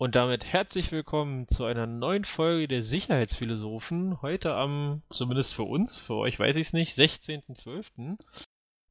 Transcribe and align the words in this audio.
Und 0.00 0.14
damit 0.14 0.44
herzlich 0.44 0.92
willkommen 0.92 1.48
zu 1.48 1.64
einer 1.64 1.88
neuen 1.88 2.24
Folge 2.24 2.68
der 2.68 2.84
Sicherheitsphilosophen. 2.84 4.22
Heute 4.22 4.54
am, 4.54 5.02
zumindest 5.10 5.52
für 5.54 5.64
uns, 5.64 5.98
für 5.98 6.14
euch 6.14 6.38
weiß 6.38 6.54
ich 6.54 6.68
es 6.68 6.72
nicht, 6.72 6.96
16.12. 6.96 8.16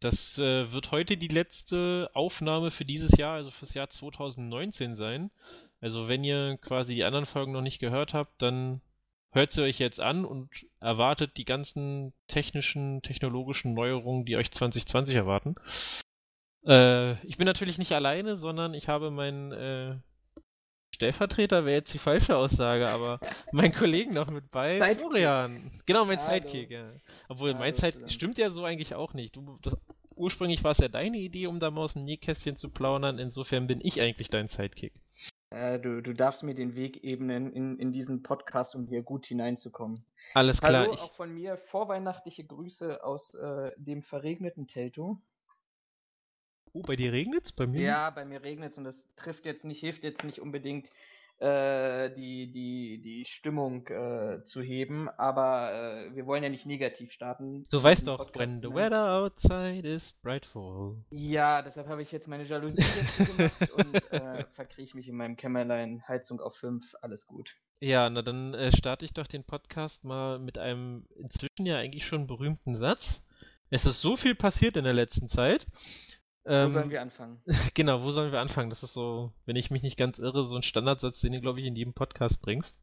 Das 0.01 0.38
äh, 0.38 0.70
wird 0.73 0.91
heute 0.91 1.15
die 1.15 1.29
letzte 1.29 2.12
Aufnahme 2.13 2.71
für 2.71 2.83
dieses 2.83 3.15
Jahr, 3.17 3.35
also 3.35 3.51
fürs 3.51 3.73
Jahr 3.73 3.89
2019 3.89 4.97
sein. 4.97 5.31
Also 5.79 6.09
wenn 6.09 6.25
ihr 6.25 6.57
quasi 6.57 6.96
die 6.96 7.06
anderen 7.06 7.26
Folgen 7.26 7.53
noch 7.53 7.62
nicht 7.62 7.79
gehört 7.79 8.13
habt, 8.13 8.42
dann 8.42 8.81
hört 9.31 9.53
sie 9.53 9.63
euch 9.63 9.79
jetzt 9.79 10.01
an 10.01 10.26
und 10.26 10.49
erwartet 10.81 11.37
die 11.37 11.46
ganzen 11.46 12.12
technischen, 12.28 13.01
technologischen 13.01 13.74
Neuerungen, 13.74 14.26
die 14.26 14.35
euch 14.35 14.51
2020 14.51 15.15
erwarten. 15.15 15.55
Äh, 16.66 17.13
ich 17.26 17.38
bin 17.38 17.45
natürlich 17.45 17.77
nicht 17.77 17.94
alleine, 17.94 18.35
sondern 18.35 18.73
ich 18.73 18.89
habe 18.89 19.09
meinen 19.09 19.53
äh, 19.53 19.95
Stellvertreter 20.98 21.64
wäre 21.64 21.77
jetzt 21.77 21.94
die 21.94 22.00
falsche 22.00 22.36
Aussage, 22.36 22.90
aber 22.90 23.20
mein 23.52 23.72
Kollegen 23.72 24.16
noch 24.16 24.32
mit 24.32 24.50
bei. 24.50 24.80
Sidekick. 24.80 25.02
Florian. 25.02 25.72
Genau, 25.86 26.05
mein 26.05 26.20
Hallo. 26.20 26.42
Sidekick, 26.42 26.72
ja. 26.72 26.90
Obwohl, 27.30 27.52
Hallo 27.52 27.60
mein 27.60 27.76
Sidekick 27.76 28.12
stimmt 28.12 28.40
ja 28.40 28.50
so 28.50 28.64
eigentlich 28.64 28.96
auch 28.96 29.14
nicht. 29.14 29.36
Du, 29.36 29.60
das, 29.62 29.78
ursprünglich 30.16 30.64
war 30.64 30.72
es 30.72 30.80
ja 30.80 30.88
deine 30.88 31.18
Idee, 31.18 31.46
um 31.46 31.60
da 31.60 31.70
mal 31.70 31.84
aus 31.84 31.94
dem 31.94 32.04
Nähkästchen 32.04 32.58
zu 32.58 32.70
plaudern. 32.70 33.20
Insofern 33.20 33.68
bin 33.68 33.80
ich 33.80 34.02
eigentlich 34.02 34.32
dein 34.32 34.48
Sidekick. 34.48 34.91
Äh, 35.52 35.80
du, 35.80 36.02
du 36.02 36.14
darfst 36.14 36.41
mir 36.41 36.55
den 36.55 36.74
Weg 36.74 37.04
ebnen 37.04 37.54
in, 37.54 37.77
in 37.77 37.91
diesen 37.91 38.24
Podcast, 38.24 38.76
um 38.76 38.88
hier 38.88 39.04
gut 39.04 39.27
hineinzukommen. 39.27 40.04
Alles 40.34 40.60
klar. 40.60 40.88
Hallo, 40.88 40.94
auch 40.94 41.14
von 41.14 41.32
mir 41.32 41.58
vorweihnachtliche 41.58 42.44
Grüße 42.44 43.04
aus 43.04 43.36
äh, 43.36 43.70
dem 43.77 44.02
verregneten 44.02 44.66
Telto. 44.66 45.22
Oh, 46.73 46.81
bei 46.81 46.95
dir 46.95 47.12
regnet's? 47.12 47.52
Bei 47.52 47.67
mir? 47.67 47.81
Ja, 47.81 48.09
bei 48.09 48.26
mir 48.26 48.44
regnet's 48.44 48.77
und 48.77 48.84
das 48.84 49.07
trifft 49.16 49.45
jetzt 49.45 49.66
nicht, 49.66 49.80
hilft 49.80 50.03
jetzt 50.03 50.23
nicht 50.23 50.39
unbedingt 50.39 50.90
äh, 51.40 52.09
die, 52.16 52.52
die, 52.52 52.99
die 53.02 53.26
Stimmung 53.26 53.85
äh, 53.88 54.43
zu 54.43 54.62
heben, 54.62 55.07
aber 55.18 55.71
äh, 55.71 56.15
wir 56.15 56.26
wollen 56.26 56.43
ja 56.43 56.49
nicht 56.49 56.65
negativ 56.65 57.12
starten. 57.12 57.65
Du 57.70 57.82
weißt 57.82 58.07
doch, 58.07 58.18
Podcast, 58.18 58.40
when 58.40 58.62
the 58.62 58.70
ne? 58.70 58.76
weather 58.76 59.12
outside 59.12 59.87
is 59.87 60.13
brightful. 60.24 60.96
Ja, 61.12 61.62
deshalb 61.62 61.87
habe 61.87 62.01
ich 62.01 62.12
jetzt 62.12 62.27
meine 62.27 62.43
Jalousie 62.43 62.77
dazu 62.77 63.31
gemacht 63.31 63.71
und 63.76 64.11
äh, 64.11 64.45
verkrieche 64.53 64.97
mich 64.97 65.07
in 65.07 65.15
meinem 65.15 65.35
Kämmerlein, 65.35 66.03
Heizung 66.07 66.39
auf 66.41 66.55
5, 66.55 66.95
alles 67.02 67.27
gut. 67.27 67.55
Ja, 67.79 68.09
na 68.09 68.23
dann 68.23 68.55
äh, 68.55 68.75
starte 68.75 69.05
ich 69.05 69.13
doch 69.13 69.27
den 69.27 69.43
Podcast 69.43 70.03
mal 70.03 70.39
mit 70.39 70.57
einem 70.57 71.05
inzwischen 71.19 71.67
ja 71.67 71.77
eigentlich 71.77 72.07
schon 72.07 72.25
berühmten 72.25 72.75
Satz. 72.77 73.21
Es 73.69 73.85
ist 73.85 74.02
so 74.02 74.15
viel 74.15 74.33
passiert 74.33 74.77
in 74.77 74.85
der 74.85 74.93
letzten 74.93 75.29
Zeit. 75.29 75.67
Ähm, 76.47 76.67
wo 76.67 76.73
sollen 76.73 76.89
wir 76.89 77.01
anfangen? 77.01 77.41
Genau, 77.73 78.03
wo 78.03 78.11
sollen 78.11 78.31
wir 78.31 78.39
anfangen? 78.39 78.69
Das 78.69 78.83
ist 78.83 78.93
so, 78.93 79.31
wenn 79.45 79.55
ich 79.55 79.69
mich 79.69 79.81
nicht 79.81 79.97
ganz 79.97 80.17
irre, 80.17 80.47
so 80.47 80.55
ein 80.55 80.63
Standardsatz, 80.63 81.19
den 81.19 81.33
du, 81.33 81.41
glaube 81.41 81.59
ich, 81.59 81.65
in 81.65 81.75
jedem 81.75 81.93
Podcast 81.93 82.41
bringst. 82.41 82.73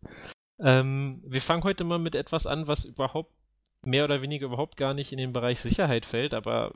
Ähm, 0.61 1.23
wir 1.27 1.43
fangen 1.43 1.65
heute 1.65 1.85
mal 1.85 1.99
mit 1.99 2.15
etwas 2.15 2.47
an, 2.47 2.67
was 2.67 2.85
überhaupt 2.85 3.33
mehr 3.85 4.05
oder 4.05 4.23
weniger 4.23 4.47
überhaupt 4.47 4.77
gar 4.77 4.95
nicht 4.95 5.13
in 5.13 5.19
den 5.19 5.33
Bereich 5.33 5.61
Sicherheit 5.61 6.07
fällt, 6.07 6.35
aber 6.35 6.73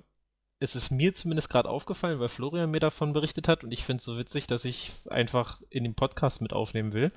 es 0.61 0.75
ist 0.75 0.91
mir 0.91 1.14
zumindest 1.14 1.48
gerade 1.48 1.69
aufgefallen, 1.69 2.19
weil 2.19 2.28
Florian 2.28 2.70
mir 2.70 2.81
davon 2.81 3.12
berichtet 3.12 3.48
hat 3.48 3.62
und 3.62 3.70
ich 3.70 3.84
finde 3.84 4.00
es 4.00 4.05
so 4.05 4.19
witzig, 4.19 4.47
dass 4.47 4.64
ich 4.64 4.89
es 4.89 5.09
einfach 5.09 5.61
in 5.70 5.84
den 5.84 5.94
Podcast 5.94 6.41
mit 6.41 6.53
aufnehmen 6.53 6.92
will. 6.92 7.12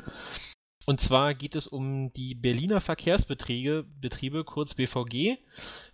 Und 0.86 1.00
zwar 1.00 1.34
geht 1.34 1.56
es 1.56 1.68
um 1.68 2.12
die 2.14 2.36
Berliner 2.36 2.82
Verkehrsbetriebe, 2.82 3.86
Betriebe, 4.00 4.44
kurz 4.44 4.74
BVG. 4.74 5.38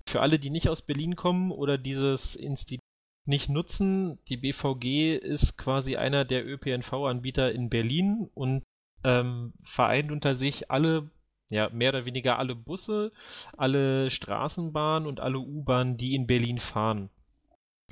Für 0.06 0.22
alle, 0.22 0.40
die 0.40 0.50
nicht 0.50 0.70
aus 0.70 0.82
Berlin 0.82 1.16
kommen 1.16 1.52
oder 1.52 1.78
dieses 1.78 2.36
Institut 2.36 2.87
nicht 3.28 3.50
nutzen. 3.50 4.20
Die 4.30 4.38
BVG 4.38 5.18
ist 5.18 5.58
quasi 5.58 5.96
einer 5.96 6.26
der 6.26 6.46
ÖPNV-Anbieter 6.48 7.52
in 7.52 7.70
Berlin 7.70 8.30
und 8.34 8.64
ähm, 9.04 9.54
vereint 9.64 10.12
unter 10.12 10.36
sich 10.36 10.72
alle, 10.72 11.10
ja, 11.50 11.70
mehr 11.70 11.90
oder 11.90 12.06
weniger 12.06 12.40
alle 12.40 12.56
Busse, 12.56 13.12
alle 13.56 14.10
Straßenbahnen 14.12 15.08
und 15.08 15.20
alle 15.20 15.40
U-Bahnen, 15.40 15.98
die 15.98 16.16
in 16.16 16.28
Berlin 16.28 16.60
fahren. 16.60 17.10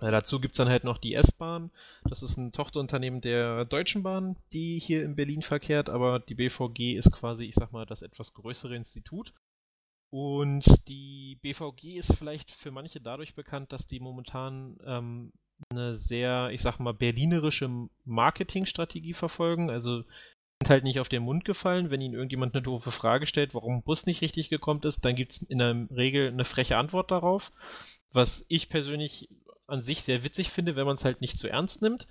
Ja, 0.01 0.11
dazu 0.11 0.41
gibt 0.41 0.53
es 0.53 0.57
dann 0.57 0.67
halt 0.67 0.83
noch 0.83 0.97
die 0.97 1.13
S-Bahn. 1.13 1.71
Das 2.03 2.21
ist 2.21 2.35
ein 2.35 2.51
Tochterunternehmen 2.51 3.21
der 3.21 3.63
Deutschen 3.63 4.03
Bahn, 4.03 4.35
die 4.51 4.77
hier 4.77 5.03
in 5.03 5.15
Berlin 5.15 5.41
verkehrt, 5.41 5.89
aber 5.89 6.19
die 6.19 6.35
BVG 6.35 6.97
ist 6.97 7.11
quasi, 7.13 7.45
ich 7.45 7.55
sag 7.55 7.71
mal, 7.71 7.85
das 7.85 8.01
etwas 8.01 8.33
größere 8.33 8.75
Institut. 8.75 9.33
Und 10.11 10.63
die 10.87 11.37
BVG 11.41 11.97
ist 11.97 12.13
vielleicht 12.15 12.51
für 12.51 12.71
manche 12.71 13.01
dadurch 13.01 13.35
bekannt, 13.35 13.71
dass 13.71 13.87
die 13.87 13.99
momentan 13.99 14.77
ähm, 14.85 15.33
eine 15.69 15.97
sehr, 15.99 16.49
ich 16.51 16.61
sag 16.61 16.79
mal, 16.79 16.93
berlinerische 16.93 17.69
Marketingstrategie 18.05 19.13
verfolgen. 19.13 19.69
Also 19.69 20.03
sind 20.61 20.69
halt 20.69 20.83
nicht 20.83 20.99
auf 20.99 21.09
den 21.09 21.23
Mund 21.23 21.43
gefallen. 21.45 21.89
Wenn 21.89 22.01
ihnen 22.01 22.13
irgendjemand 22.13 22.53
eine 22.53 22.61
doofe 22.61 22.91
Frage 22.91 23.27
stellt, 23.27 23.53
warum 23.53 23.77
ein 23.77 23.83
Bus 23.83 24.05
nicht 24.05 24.21
richtig 24.21 24.49
gekommen 24.49 24.81
ist, 24.83 25.03
dann 25.03 25.15
gibt 25.15 25.33
es 25.33 25.41
in 25.43 25.57
der 25.57 25.87
Regel 25.91 26.29
eine 26.29 26.45
freche 26.45 26.77
Antwort 26.77 27.11
darauf. 27.11 27.51
Was 28.11 28.45
ich 28.47 28.69
persönlich 28.69 29.29
an 29.67 29.83
sich 29.83 30.03
sehr 30.03 30.23
witzig 30.23 30.51
finde, 30.51 30.75
wenn 30.75 30.85
man 30.85 30.97
es 30.97 31.03
halt 31.03 31.21
nicht 31.21 31.37
zu 31.37 31.47
ernst 31.47 31.81
nimmt. 31.81 32.07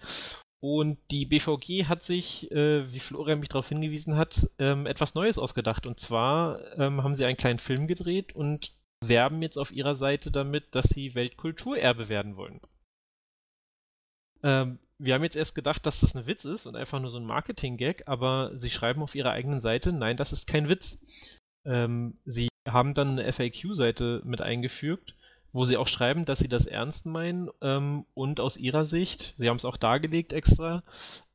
Und 0.67 0.97
die 1.11 1.27
BVG 1.27 1.89
hat 1.89 2.05
sich, 2.05 2.51
äh, 2.51 2.91
wie 2.91 2.99
Florian 2.99 3.39
mich 3.39 3.51
darauf 3.51 3.69
hingewiesen 3.69 4.17
hat, 4.17 4.49
ähm, 4.59 4.87
etwas 4.87 5.15
Neues 5.15 5.37
ausgedacht. 5.37 5.87
Und 5.87 6.01
zwar 6.01 6.59
ähm, 6.79 7.03
haben 7.03 7.17
sie 7.17 7.27
einen 7.27 7.37
kleinen 7.37 7.59
Film 7.59 7.87
gedreht 7.87 8.35
und 8.35 8.73
werben 9.03 9.43
jetzt 9.43 9.59
auf 9.59 9.71
ihrer 9.71 9.97
Seite 9.97 10.31
damit, 10.31 10.75
dass 10.75 10.87
sie 10.89 11.15
Weltkulturerbe 11.15 12.09
werden 12.09 12.39
wollen. 12.39 12.63
Ähm, 14.43 14.79
wir 14.97 15.13
haben 15.13 15.25
jetzt 15.25 15.37
erst 15.37 15.55
gedacht, 15.55 15.85
dass 15.85 16.01
das 16.01 16.17
ein 16.17 16.27
Witz 16.27 16.47
ist 16.47 16.65
und 16.65 16.77
einfach 16.77 16.99
nur 16.99 17.11
so 17.11 17.19
ein 17.19 17.27
Marketing-Gag, 17.27 18.05
aber 18.09 18.57
sie 18.57 18.71
schreiben 18.71 19.03
auf 19.03 19.15
ihrer 19.15 19.33
eigenen 19.33 19.61
Seite, 19.61 19.93
nein, 19.93 20.17
das 20.17 20.33
ist 20.33 20.47
kein 20.47 20.71
Witz. 20.71 20.99
Ähm, 21.67 22.17
sie 22.25 22.49
haben 22.67 22.95
dann 22.95 23.19
eine 23.19 23.31
FAQ-Seite 23.31 24.23
mit 24.25 24.41
eingefügt 24.41 25.15
wo 25.55 25.65
sie 25.65 25.77
auch 25.77 25.87
schreiben, 25.87 26.25
dass 26.25 26.41
sie 26.41 26.49
das 26.49 26.67
ernst 26.67 27.07
meinen 27.07 27.49
ähm, 27.63 28.05
und 28.13 28.41
aus 28.41 28.57
ihrer 28.57 28.87
Sicht, 28.87 29.35
sie 29.39 29.49
haben 29.49 29.57
es 29.57 29.65
auch 29.65 29.77
dargelegt 29.77 30.33
extra, 30.33 30.83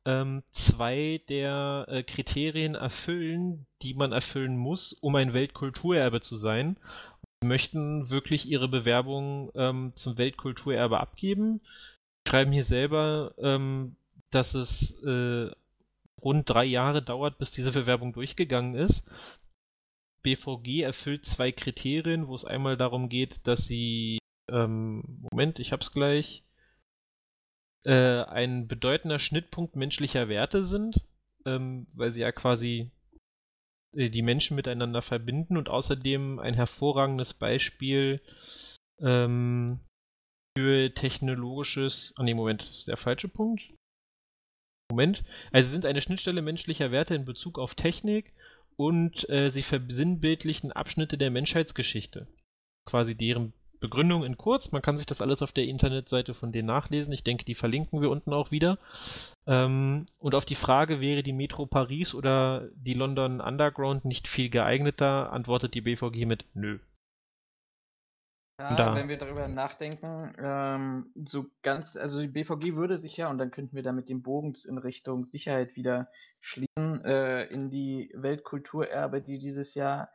ähm, 0.04 0.42
zwei 0.52 1.22
der 1.30 1.86
äh, 1.88 2.02
Kriterien 2.02 2.74
erfüllen, 2.74 3.66
die 3.80 3.94
man 3.94 4.12
erfüllen 4.12 4.58
muss, 4.58 4.92
um 5.00 5.16
ein 5.16 5.32
Weltkulturerbe 5.32 6.20
zu 6.20 6.36
sein. 6.36 6.76
Sie 7.40 7.48
möchten 7.48 8.10
wirklich 8.10 8.46
ihre 8.46 8.68
Bewerbung 8.68 9.50
ähm, 9.54 9.94
zum 9.96 10.18
Weltkulturerbe 10.18 11.00
abgeben. 11.00 11.62
Sie 12.24 12.30
schreiben 12.30 12.52
hier 12.52 12.64
selber, 12.64 13.32
ähm, 13.38 13.96
dass 14.30 14.54
es 14.54 15.02
äh, 15.02 15.50
rund 16.22 16.50
drei 16.50 16.66
Jahre 16.66 17.00
dauert, 17.00 17.38
bis 17.38 17.52
diese 17.52 17.72
Bewerbung 17.72 18.12
durchgegangen 18.12 18.74
ist. 18.74 19.02
BVG 20.22 20.82
erfüllt 20.82 21.24
zwei 21.26 21.52
Kriterien, 21.52 22.28
wo 22.28 22.34
es 22.34 22.44
einmal 22.44 22.76
darum 22.76 23.08
geht, 23.08 23.40
dass 23.44 23.66
sie, 23.66 24.18
ähm, 24.50 25.26
Moment, 25.30 25.58
ich 25.58 25.72
hab's 25.72 25.92
gleich, 25.92 26.42
äh, 27.84 28.22
ein 28.24 28.68
bedeutender 28.68 29.18
Schnittpunkt 29.18 29.76
menschlicher 29.76 30.28
Werte 30.28 30.66
sind, 30.66 31.00
ähm, 31.46 31.86
weil 31.94 32.12
sie 32.12 32.20
ja 32.20 32.32
quasi 32.32 32.90
äh, 33.96 34.10
die 34.10 34.22
Menschen 34.22 34.54
miteinander 34.54 35.02
verbinden 35.02 35.56
und 35.56 35.68
außerdem 35.68 36.38
ein 36.38 36.54
hervorragendes 36.54 37.34
Beispiel 37.34 38.20
ähm, 39.00 39.80
für 40.56 40.92
technologisches. 40.94 42.12
Ah 42.16 42.22
ne, 42.22 42.34
Moment, 42.34 42.62
das 42.62 42.80
ist 42.80 42.88
der 42.88 42.96
falsche 42.96 43.28
Punkt. 43.28 43.62
Moment. 44.90 45.22
Also 45.52 45.70
sind 45.70 45.86
eine 45.86 46.02
Schnittstelle 46.02 46.42
menschlicher 46.42 46.90
Werte 46.90 47.14
in 47.14 47.24
Bezug 47.24 47.58
auf 47.58 47.74
Technik 47.74 48.34
und 48.80 49.28
äh, 49.28 49.50
sie 49.50 49.60
versinnbildlichen 49.60 50.72
Abschnitte 50.72 51.18
der 51.18 51.30
Menschheitsgeschichte. 51.30 52.26
Quasi 52.86 53.14
deren 53.14 53.52
Begründung 53.78 54.24
in 54.24 54.38
kurz. 54.38 54.72
Man 54.72 54.80
kann 54.80 54.96
sich 54.96 55.06
das 55.06 55.20
alles 55.20 55.42
auf 55.42 55.52
der 55.52 55.64
Internetseite 55.64 56.32
von 56.32 56.50
denen 56.50 56.68
nachlesen. 56.68 57.12
Ich 57.12 57.22
denke, 57.22 57.44
die 57.44 57.54
verlinken 57.54 58.00
wir 58.00 58.08
unten 58.08 58.32
auch 58.32 58.50
wieder. 58.50 58.78
Ähm, 59.46 60.06
und 60.18 60.34
auf 60.34 60.46
die 60.46 60.54
Frage, 60.54 60.98
wäre 60.98 61.22
die 61.22 61.34
Metro 61.34 61.66
Paris 61.66 62.14
oder 62.14 62.70
die 62.74 62.94
London 62.94 63.42
Underground 63.42 64.06
nicht 64.06 64.26
viel 64.26 64.48
geeigneter, 64.48 65.30
antwortet 65.30 65.74
die 65.74 65.82
BVG 65.82 66.24
mit 66.24 66.46
Nö. 66.54 66.78
Ja, 68.60 68.76
da. 68.76 68.94
wenn 68.94 69.08
wir 69.08 69.16
darüber 69.16 69.48
nachdenken, 69.48 70.34
ähm, 70.38 71.10
so 71.24 71.46
ganz, 71.62 71.96
also 71.96 72.20
die 72.20 72.28
BVG 72.28 72.76
würde 72.76 72.98
sich 72.98 73.16
ja, 73.16 73.30
und 73.30 73.38
dann 73.38 73.50
könnten 73.50 73.74
wir 73.74 73.82
da 73.82 73.92
mit 73.92 74.10
dem 74.10 74.22
Bogen 74.22 74.52
in 74.68 74.76
Richtung 74.76 75.24
Sicherheit 75.24 75.76
wieder 75.76 76.08
schließen, 76.40 77.02
äh, 77.04 77.44
in 77.44 77.70
die 77.70 78.12
Weltkulturerbe, 78.14 79.22
die 79.22 79.38
dieses 79.38 79.74
Jahr 79.74 80.10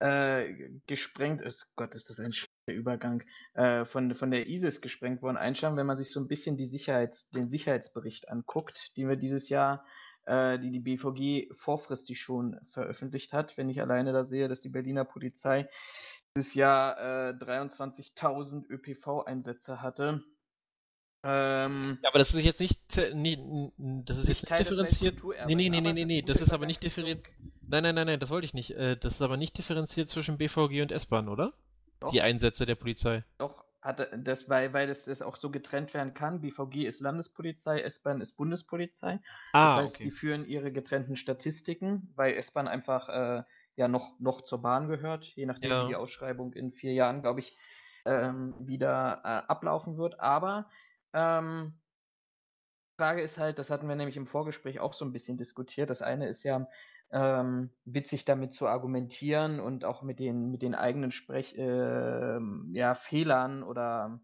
äh, 0.00 0.70
gesprengt 0.88 1.40
ist. 1.40 1.72
Gott, 1.76 1.94
ist 1.94 2.10
das 2.10 2.18
ein 2.18 2.32
schlechter 2.32 2.72
Übergang, 2.72 3.22
äh, 3.54 3.84
von, 3.84 4.12
von 4.16 4.32
der 4.32 4.48
ISIS 4.48 4.80
gesprengt 4.80 5.22
worden, 5.22 5.36
einschauen, 5.36 5.76
wenn 5.76 5.86
man 5.86 5.96
sich 5.96 6.10
so 6.10 6.18
ein 6.18 6.26
bisschen 6.26 6.56
die 6.56 6.66
Sicherheits-, 6.66 7.30
den 7.30 7.48
Sicherheitsbericht 7.48 8.28
anguckt, 8.28 8.90
den 8.96 9.08
wir 9.08 9.16
dieses 9.16 9.48
Jahr 9.48 9.84
äh, 10.26 10.58
die 10.58 10.70
die 10.70 10.80
BVG 10.80 11.52
vorfristig 11.54 12.20
schon 12.20 12.58
veröffentlicht 12.70 13.32
hat. 13.32 13.56
Wenn 13.56 13.68
ich 13.68 13.80
alleine 13.80 14.12
da 14.12 14.24
sehe, 14.24 14.48
dass 14.48 14.60
die 14.60 14.68
Berliner 14.68 15.04
Polizei 15.04 15.68
dieses 16.36 16.54
Jahr 16.54 17.30
äh, 17.30 17.32
23.000 17.32 18.68
ÖPV-Einsätze 18.68 19.80
hatte. 19.80 20.22
Ähm, 21.22 21.98
ja, 22.02 22.08
aber 22.10 22.18
das 22.18 22.34
ist 22.34 22.44
jetzt 22.44 22.60
nicht, 22.60 22.78
nicht 23.14 23.40
das 23.78 24.18
ist 24.18 24.28
jetzt 24.28 24.46
Teil 24.46 24.64
differenziert. 24.64 25.22
Nee, 25.46 25.54
nee, 25.54 25.70
nee, 25.70 25.80
nee, 25.80 25.92
nee, 25.92 26.04
nee, 26.04 26.22
das 26.22 26.40
ist 26.40 26.52
aber 26.52 26.66
nicht 26.66 26.82
differenziert. 26.82 27.24
Nein, 27.66 27.84
nein, 27.84 27.94
nein, 27.94 28.06
nein, 28.06 28.20
das 28.20 28.30
wollte 28.30 28.44
ich 28.46 28.52
nicht. 28.52 28.72
Äh, 28.72 28.96
das 28.96 29.14
ist 29.14 29.22
aber 29.22 29.36
nicht 29.36 29.56
differenziert 29.56 30.10
zwischen 30.10 30.36
BVG 30.36 30.82
und 30.82 30.92
S-Bahn, 30.92 31.28
oder? 31.28 31.54
Doch. 32.00 32.10
Die 32.10 32.20
Einsätze 32.20 32.66
der 32.66 32.74
Polizei. 32.74 33.24
Doch, 33.38 33.64
hat 33.80 34.06
das, 34.16 34.48
weil, 34.50 34.72
weil 34.72 34.86
das, 34.86 35.04
das 35.04 35.22
auch 35.22 35.36
so 35.36 35.50
getrennt 35.50 35.94
werden 35.94 36.12
kann. 36.14 36.40
BVG 36.40 36.84
ist 36.84 37.00
Landespolizei, 37.00 37.80
S-Bahn 37.80 38.20
ist 38.20 38.36
Bundespolizei. 38.36 39.20
Ah, 39.52 39.66
das 39.66 39.74
heißt, 39.76 39.94
okay. 39.96 40.04
die 40.04 40.10
führen 40.10 40.44
ihre 40.46 40.72
getrennten 40.72 41.16
Statistiken, 41.16 42.12
weil 42.16 42.34
S-Bahn 42.34 42.68
einfach 42.68 43.08
äh, 43.08 43.42
ja 43.76 43.88
noch, 43.88 44.18
noch 44.20 44.42
zur 44.42 44.62
Bahn 44.62 44.88
gehört, 44.88 45.24
je 45.24 45.46
nachdem, 45.46 45.70
ja. 45.70 45.84
wie 45.84 45.88
die 45.88 45.96
Ausschreibung 45.96 46.52
in 46.52 46.72
vier 46.72 46.92
Jahren, 46.92 47.22
glaube 47.22 47.40
ich, 47.40 47.56
ähm, 48.04 48.54
wieder 48.58 49.20
äh, 49.24 49.50
ablaufen 49.50 49.96
wird. 49.96 50.20
Aber 50.20 50.68
ähm, 51.12 51.74
die 52.92 53.02
Frage 53.02 53.22
ist 53.22 53.38
halt, 53.38 53.58
das 53.58 53.70
hatten 53.70 53.88
wir 53.88 53.96
nämlich 53.96 54.16
im 54.16 54.26
Vorgespräch 54.26 54.80
auch 54.80 54.92
so 54.92 55.04
ein 55.04 55.12
bisschen 55.12 55.36
diskutiert. 55.36 55.90
Das 55.90 56.02
eine 56.02 56.28
ist 56.28 56.42
ja, 56.44 56.68
ähm, 57.14 57.70
witzig 57.84 58.24
damit 58.24 58.52
zu 58.52 58.66
argumentieren 58.66 59.60
und 59.60 59.84
auch 59.84 60.02
mit 60.02 60.18
den, 60.18 60.50
mit 60.50 60.62
den 60.62 60.74
eigenen 60.74 61.12
Sprech, 61.12 61.56
äh, 61.56 62.38
ja, 62.72 62.94
Fehlern 62.94 63.62
oder 63.62 64.20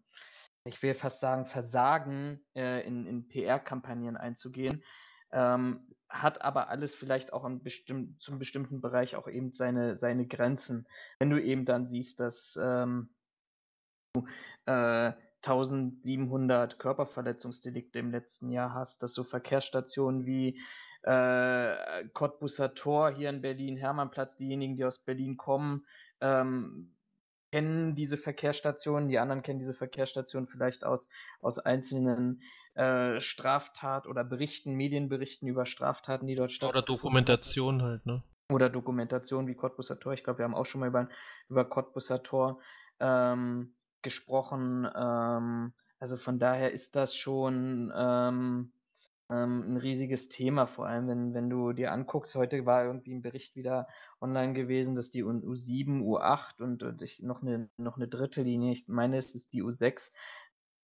ich 0.65 0.81
will 0.83 0.93
fast 0.93 1.21
sagen 1.21 1.45
Versagen 1.45 2.45
äh, 2.55 2.85
in, 2.85 3.07
in 3.07 3.27
PR-Kampagnen 3.27 4.17
einzugehen. 4.17 4.83
Ähm, 5.31 5.87
hat 6.11 6.41
aber 6.41 6.69
alles 6.69 6.93
vielleicht 6.93 7.33
auch 7.33 7.49
bestimm 7.63 8.15
zum 8.19 8.37
bestimmten 8.37 8.81
Bereich 8.81 9.15
auch 9.15 9.27
eben 9.27 9.51
seine, 9.51 9.97
seine 9.97 10.27
Grenzen. 10.27 10.87
Wenn 11.19 11.29
du 11.29 11.41
eben 11.41 11.65
dann 11.65 11.87
siehst, 11.87 12.19
dass 12.19 12.59
ähm, 12.61 13.09
äh, 14.65 15.13
1700 15.43 16.77
Körperverletzungsdelikte 16.77 17.99
im 17.99 18.11
letzten 18.11 18.51
Jahr 18.51 18.73
hast, 18.73 19.01
dass 19.01 19.13
so 19.13 19.23
Verkehrsstationen 19.23 20.25
wie 20.25 20.59
äh, 21.03 22.07
Cottbusser 22.13 22.75
Tor 22.75 23.11
hier 23.11 23.29
in 23.29 23.41
Berlin, 23.41 23.77
Hermannplatz, 23.77 24.37
diejenigen, 24.37 24.75
die 24.75 24.85
aus 24.85 24.99
Berlin 24.99 25.37
kommen, 25.37 25.85
ähm, 26.19 26.93
kennen 27.51 27.95
diese 27.95 28.17
Verkehrsstationen, 28.17 29.09
die 29.09 29.19
anderen 29.19 29.43
kennen 29.43 29.59
diese 29.59 29.73
Verkehrsstationen 29.73 30.47
vielleicht 30.47 30.83
aus, 30.83 31.09
aus 31.41 31.59
einzelnen 31.59 32.41
äh, 32.73 33.19
Straftat- 33.19 34.07
oder 34.07 34.23
Berichten, 34.23 34.73
Medienberichten 34.73 35.47
über 35.47 35.65
Straftaten, 35.65 36.27
die 36.27 36.35
dort 36.35 36.51
stattfinden. 36.51 36.77
Oder 36.77 36.85
Dokumentation 36.85 37.81
halt, 37.81 38.05
ne? 38.05 38.23
Oder 38.49 38.69
Dokumentation 38.69 39.47
wie 39.47 39.55
Cottbusser 39.55 39.99
Tor. 39.99 40.13
Ich 40.13 40.23
glaube, 40.23 40.39
wir 40.39 40.45
haben 40.45 40.55
auch 40.55 40.65
schon 40.65 40.81
mal 40.81 40.87
über, 40.87 41.07
über 41.49 41.65
Cottbusser 41.65 42.23
Tor 42.23 42.59
ähm, 42.99 43.73
gesprochen. 44.01 44.89
Ähm, 44.95 45.73
also 45.99 46.17
von 46.17 46.39
daher 46.39 46.71
ist 46.71 46.95
das 46.95 47.15
schon 47.15 47.93
ähm, 47.95 48.71
ähm, 49.31 49.63
ein 49.65 49.77
riesiges 49.77 50.29
Thema, 50.29 50.67
vor 50.67 50.87
allem 50.87 51.07
wenn, 51.07 51.33
wenn 51.33 51.49
du 51.49 51.73
dir 51.73 51.91
anguckst, 51.91 52.35
heute 52.35 52.65
war 52.65 52.85
irgendwie 52.85 53.13
ein 53.13 53.21
Bericht 53.21 53.55
wieder 53.55 53.87
online 54.19 54.53
gewesen, 54.53 54.95
dass 54.95 55.09
die 55.09 55.23
U7, 55.23 56.01
U8 56.01 56.61
und, 56.61 56.83
und 56.83 57.01
ich, 57.01 57.19
noch, 57.19 57.41
eine, 57.41 57.69
noch 57.77 57.95
eine 57.95 58.07
dritte 58.07 58.43
Linie, 58.43 58.73
ich 58.73 58.87
meine, 58.87 59.17
es 59.17 59.33
ist 59.33 59.53
die 59.53 59.63
U6, 59.63 60.11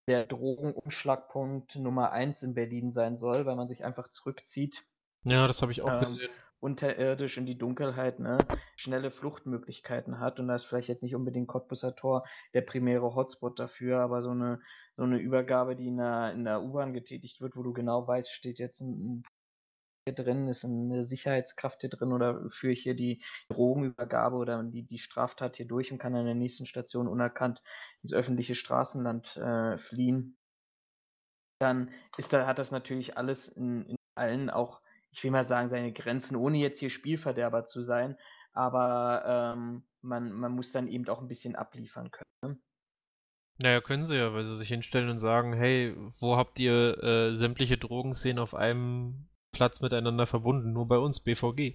der 0.07 0.25
Drogenumschlagpunkt 0.25 1.75
Nummer 1.75 2.11
1 2.11 2.41
in 2.43 2.53
Berlin 2.53 2.91
sein 2.91 3.17
soll, 3.17 3.45
weil 3.45 3.57
man 3.57 3.67
sich 3.67 3.83
einfach 3.83 4.09
zurückzieht. 4.09 4.85
Ja, 5.23 5.47
das 5.47 5.61
habe 5.61 5.73
ich 5.73 5.81
auch 5.81 6.01
ähm, 6.01 6.13
gesehen 6.13 6.31
unterirdisch 6.59 7.37
in 7.37 7.45
die 7.45 7.57
Dunkelheit 7.57 8.19
ne, 8.19 8.37
schnelle 8.75 9.11
Fluchtmöglichkeiten 9.11 10.19
hat. 10.19 10.39
Und 10.39 10.47
da 10.47 10.55
ist 10.55 10.65
vielleicht 10.65 10.87
jetzt 10.87 11.03
nicht 11.03 11.15
unbedingt 11.15 11.47
Cottbusser 11.47 11.95
Tor 11.95 12.25
der 12.53 12.61
primäre 12.61 13.15
Hotspot 13.15 13.59
dafür, 13.59 13.99
aber 13.99 14.21
so 14.21 14.31
eine, 14.31 14.59
so 14.95 15.03
eine 15.03 15.17
Übergabe, 15.17 15.75
die 15.75 15.87
in 15.87 15.97
der, 15.97 16.33
in 16.33 16.43
der 16.43 16.61
U-Bahn 16.63 16.93
getätigt 16.93 17.41
wird, 17.41 17.55
wo 17.55 17.63
du 17.63 17.73
genau 17.73 18.07
weißt, 18.07 18.31
steht 18.31 18.59
jetzt 18.59 18.81
ein, 18.81 19.17
ein 19.17 19.23
hier 20.07 20.15
drin, 20.15 20.47
ist 20.47 20.63
eine 20.63 21.03
Sicherheitskraft 21.03 21.81
hier 21.81 21.89
drin 21.89 22.13
oder 22.13 22.49
führe 22.49 22.71
ich 22.71 22.81
hier 22.81 22.95
die 22.95 23.21
Drogenübergabe 23.49 24.37
oder 24.37 24.63
die, 24.63 24.83
die 24.83 24.99
Straftat 24.99 25.57
hier 25.57 25.67
durch 25.67 25.91
und 25.91 25.97
kann 25.97 26.15
an 26.15 26.25
der 26.25 26.33
nächsten 26.33 26.65
Station 26.65 27.09
unerkannt 27.09 27.61
ins 28.03 28.13
öffentliche 28.13 28.55
Straßenland 28.55 29.35
äh, 29.35 29.77
fliehen. 29.77 30.37
Dann 31.59 31.91
ist 32.17 32.31
da, 32.31 32.47
hat 32.47 32.57
das 32.57 32.71
natürlich 32.71 33.17
alles 33.17 33.49
in, 33.49 33.85
in 33.85 33.97
allen 34.15 34.49
auch 34.49 34.81
ich 35.17 35.23
will 35.23 35.31
mal 35.31 35.43
sagen, 35.43 35.69
seine 35.69 35.91
Grenzen, 35.91 36.35
ohne 36.35 36.59
jetzt 36.59 36.79
hier 36.79 36.91
Spielverderber 36.91 37.65
zu 37.65 37.81
sein. 37.81 38.15
Aber 38.53 39.55
ähm, 39.55 39.83
man, 40.03 40.31
man 40.31 40.51
muss 40.51 40.71
dann 40.71 40.87
eben 40.87 41.09
auch 41.09 41.21
ein 41.21 41.27
bisschen 41.27 41.55
abliefern 41.55 42.11
können. 42.11 42.29
Ne? 42.43 42.59
Naja, 43.57 43.81
können 43.81 44.05
sie 44.05 44.15
ja, 44.15 44.31
weil 44.31 44.45
sie 44.45 44.57
sich 44.57 44.67
hinstellen 44.67 45.09
und 45.09 45.17
sagen, 45.17 45.53
hey, 45.53 45.95
wo 46.19 46.37
habt 46.37 46.59
ihr 46.59 47.03
äh, 47.03 47.35
sämtliche 47.35 47.79
Drogenszenen 47.79 48.37
auf 48.37 48.53
einem 48.53 49.27
Platz 49.53 49.81
miteinander 49.81 50.27
verbunden? 50.27 50.71
Nur 50.71 50.87
bei 50.87 50.99
uns, 50.99 51.19
BVG. 51.19 51.73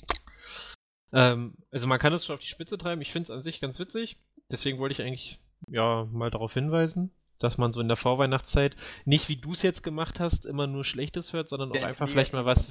Ähm, 1.13 1.57
also 1.73 1.89
man 1.89 1.99
kann 1.99 2.13
es 2.13 2.25
schon 2.25 2.35
auf 2.35 2.41
die 2.41 2.47
Spitze 2.47 2.79
treiben. 2.79 3.03
Ich 3.03 3.11
finde 3.11 3.33
es 3.33 3.37
an 3.37 3.43
sich 3.43 3.61
ganz 3.61 3.77
witzig. 3.81 4.19
Deswegen 4.53 4.79
wollte 4.79 4.93
ich 4.93 5.03
eigentlich 5.03 5.41
ja 5.67 6.05
mal 6.13 6.31
darauf 6.31 6.53
hinweisen 6.53 7.11
dass 7.43 7.59
man 7.59 7.73
so 7.73 7.81
in 7.81 7.89
der 7.89 7.97
Vorweihnachtszeit 7.97 8.77
nicht 9.05 9.29
wie 9.29 9.37
du 9.37 9.53
es 9.53 9.63
jetzt 9.63 9.83
gemacht 9.83 10.21
hast, 10.21 10.45
immer 10.45 10.67
nur 10.67 10.85
Schlechtes 10.85 11.33
hört, 11.33 11.49
sondern 11.49 11.73
auch 11.73 11.83
einfach 11.83 12.09
vielleicht 12.09 12.33
mal 12.33 12.45
was, 12.45 12.71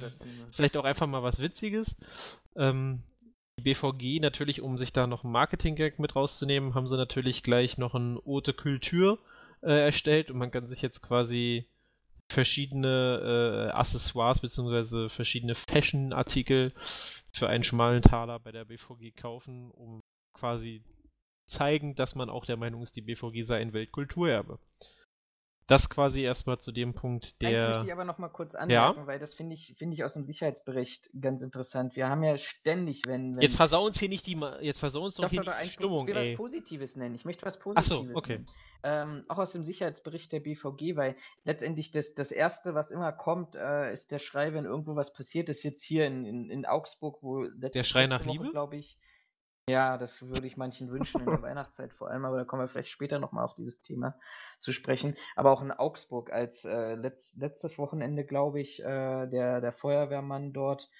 vielleicht 0.52 0.76
auch 0.76 0.84
einfach 0.84 1.06
mal 1.06 1.22
was 1.22 1.40
Witziges. 1.40 1.94
Ähm, 2.56 3.02
die 3.58 3.62
BVG 3.62 4.20
natürlich, 4.20 4.62
um 4.62 4.78
sich 4.78 4.92
da 4.92 5.06
noch 5.06 5.24
einen 5.24 5.32
Marketing-Gag 5.32 5.98
mit 5.98 6.16
rauszunehmen, 6.16 6.74
haben 6.74 6.86
sie 6.86 6.96
natürlich 6.96 7.42
gleich 7.42 7.76
noch 7.76 7.94
ein 7.94 8.18
Haute 8.24 8.54
Kultur 8.54 9.18
äh, 9.62 9.84
erstellt 9.84 10.30
und 10.30 10.38
man 10.38 10.50
kann 10.50 10.68
sich 10.68 10.82
jetzt 10.82 11.02
quasi 11.02 11.66
verschiedene 12.28 13.68
äh, 13.70 13.76
Accessoires 13.76 14.40
bzw. 14.40 15.10
verschiedene 15.10 15.54
Fashion-Artikel 15.54 16.72
für 17.32 17.48
einen 17.48 17.64
schmalen 17.64 18.02
Taler 18.02 18.38
bei 18.38 18.52
der 18.52 18.64
BVG 18.64 19.14
kaufen, 19.16 19.70
um 19.70 20.00
quasi 20.32 20.82
zeigen, 21.52 21.94
dass 21.94 22.14
man 22.14 22.30
auch 22.30 22.44
der 22.44 22.56
Meinung 22.56 22.82
ist, 22.82 22.96
die 22.96 23.02
BVG 23.02 23.44
sei 23.44 23.60
ein 23.60 23.72
Weltkulturerbe. 23.72 24.58
Das 25.68 25.88
quasi 25.88 26.22
erstmal 26.22 26.58
zu 26.58 26.72
dem 26.72 26.92
Punkt, 26.92 27.40
der. 27.40 27.48
Eins 27.48 27.62
möchte 27.62 27.86
ich 27.86 27.92
aber 27.92 28.04
noch 28.04 28.18
mal 28.18 28.28
kurz 28.28 28.54
anmerken, 28.54 29.00
ja? 29.00 29.06
weil 29.06 29.18
das 29.18 29.32
finde 29.32 29.54
ich, 29.54 29.74
finde 29.78 29.94
ich 29.94 30.04
aus 30.04 30.14
dem 30.14 30.24
Sicherheitsbericht 30.24 31.08
ganz 31.18 31.40
interessant. 31.40 31.94
Wir 31.94 32.08
haben 32.08 32.24
ja 32.24 32.36
ständig, 32.36 33.02
wenn. 33.06 33.36
wenn 33.36 33.42
jetzt 33.42 33.56
versau 33.56 33.86
uns 33.86 33.98
hier 33.98 34.08
nicht 34.08 34.26
die, 34.26 34.38
jetzt 34.60 34.80
versau 34.80 35.04
uns 35.04 35.14
doch, 35.14 35.24
doch 35.24 35.30
hier 35.30 35.42
doch, 35.42 35.58
die 35.62 35.70
Stimmung. 35.70 36.08
Ich 36.08 36.14
will 36.14 36.20
ey. 36.20 36.32
was 36.32 36.36
Positives 36.36 36.96
nennen. 36.96 37.14
Ich 37.14 37.24
möchte 37.24 37.46
was 37.46 37.58
Positives 37.58 37.92
Ach 37.92 38.04
so, 38.04 38.18
okay. 38.18 38.32
nennen. 38.32 38.48
Ähm, 38.84 39.24
auch 39.28 39.38
aus 39.38 39.52
dem 39.52 39.62
Sicherheitsbericht 39.62 40.32
der 40.32 40.40
BVG, 40.40 40.96
weil 40.96 41.16
letztendlich 41.44 41.92
das, 41.92 42.14
das 42.14 42.32
Erste, 42.32 42.74
was 42.74 42.90
immer 42.90 43.12
kommt, 43.12 43.54
äh, 43.54 43.92
ist 43.92 44.10
der 44.10 44.18
Schrei, 44.18 44.52
wenn 44.54 44.64
irgendwo 44.64 44.96
was 44.96 45.12
passiert 45.12 45.48
ist, 45.48 45.62
jetzt 45.62 45.82
hier 45.82 46.06
in, 46.06 46.26
in, 46.26 46.50
in 46.50 46.66
Augsburg, 46.66 47.22
wo 47.22 47.42
letzte, 47.44 47.78
der 47.78 47.84
Schrei 47.84 48.08
nach 48.08 48.26
Woche, 48.26 48.32
Liebe, 48.32 48.50
glaube 48.50 48.76
ich, 48.76 48.98
ja, 49.68 49.96
das 49.96 50.22
würde 50.22 50.46
ich 50.46 50.56
manchen 50.56 50.90
wünschen 50.90 51.20
in 51.20 51.26
der 51.26 51.42
Weihnachtszeit 51.42 51.92
vor 51.92 52.10
allem, 52.10 52.24
aber 52.24 52.38
da 52.38 52.44
kommen 52.44 52.62
wir 52.62 52.68
vielleicht 52.68 52.90
später 52.90 53.18
nochmal 53.18 53.44
auf 53.44 53.54
dieses 53.54 53.82
Thema 53.82 54.18
zu 54.58 54.72
sprechen. 54.72 55.16
Aber 55.36 55.52
auch 55.52 55.62
in 55.62 55.70
Augsburg 55.70 56.32
als 56.32 56.64
äh, 56.64 56.94
letzt, 56.94 57.36
letztes 57.36 57.78
Wochenende, 57.78 58.24
glaube 58.24 58.60
ich, 58.60 58.82
äh, 58.82 59.26
der, 59.26 59.60
der 59.60 59.72
Feuerwehrmann 59.72 60.52
dort. 60.52 60.90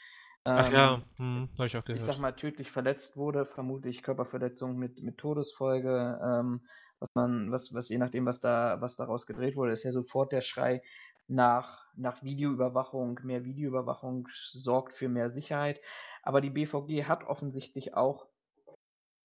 Ähm, 0.44 0.56
Ach 0.56 0.72
ja, 0.72 0.94
ähm, 0.94 1.02
hm, 1.16 1.48
habe 1.58 1.66
ich 1.66 1.76
auch 1.76 1.84
gehört. 1.84 2.00
Ich 2.00 2.06
sag 2.06 2.18
mal, 2.18 2.32
tödlich 2.32 2.70
verletzt 2.70 3.16
wurde, 3.16 3.44
vermutlich 3.46 4.02
Körperverletzung 4.02 4.76
mit, 4.76 5.02
mit 5.02 5.18
Todesfolge. 5.18 6.20
Ähm, 6.22 6.62
was 7.00 7.14
man, 7.14 7.50
was, 7.50 7.74
was 7.74 7.88
je 7.88 7.98
nachdem, 7.98 8.26
was 8.26 8.40
da, 8.40 8.80
was 8.80 8.94
daraus 8.94 9.26
gedreht 9.26 9.56
wurde, 9.56 9.72
ist 9.72 9.82
ja 9.82 9.90
sofort 9.90 10.30
der 10.30 10.40
Schrei 10.40 10.82
nach, 11.26 11.84
nach 11.96 12.22
Videoüberwachung. 12.22 13.18
Mehr 13.24 13.44
Videoüberwachung 13.44 14.28
sorgt 14.52 14.96
für 14.96 15.08
mehr 15.08 15.30
Sicherheit. 15.30 15.80
Aber 16.22 16.40
die 16.40 16.50
BVG 16.50 17.08
hat 17.08 17.24
offensichtlich 17.24 17.94
auch 17.94 18.26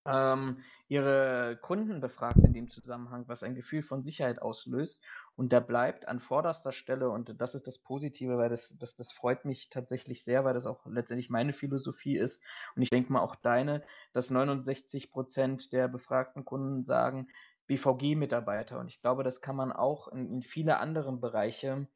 ähm, 0.08 0.64
ihre 0.88 1.58
Kunden 1.62 2.00
befragt 2.00 2.38
in 2.38 2.54
dem 2.54 2.70
Zusammenhang, 2.70 3.26
was 3.28 3.44
ein 3.44 3.56
Gefühl 3.56 3.84
von 3.84 4.04
Sicherheit 4.04 4.42
auslöst. 4.42 5.04
Und 5.36 5.52
da 5.52 5.60
bleibt 5.60 6.08
an 6.08 6.20
vorderster 6.20 6.72
Stelle, 6.72 7.10
und 7.10 7.40
das 7.42 7.56
ist 7.56 7.68
das 7.68 7.78
Positive, 7.78 8.38
weil 8.38 8.50
das, 8.50 8.76
das, 8.78 8.96
das 8.96 9.12
freut 9.12 9.46
mich 9.46 9.70
tatsächlich 9.70 10.24
sehr, 10.24 10.46
weil 10.46 10.54
das 10.54 10.66
auch 10.66 10.86
letztendlich 10.86 11.30
meine 11.30 11.54
Philosophie 11.54 12.18
ist. 12.18 12.42
Und 12.76 12.82
ich 12.82 12.90
denke 12.90 13.12
mal 13.12 13.22
auch 13.22 13.36
deine, 13.36 13.84
dass 14.14 14.30
69 14.30 15.12
Prozent 15.12 15.74
der 15.74 15.88
befragten 15.88 16.46
Kunden 16.46 16.84
sagen, 16.84 17.28
BVG-Mitarbeiter. 17.68 18.80
Und 18.80 18.88
ich 18.88 19.02
glaube, 19.02 19.24
das 19.24 19.42
kann 19.42 19.56
man 19.58 19.74
auch 19.74 20.08
in, 20.08 20.32
in 20.32 20.42
viele 20.42 20.78
andere 20.78 21.12
Bereiche 21.12 21.88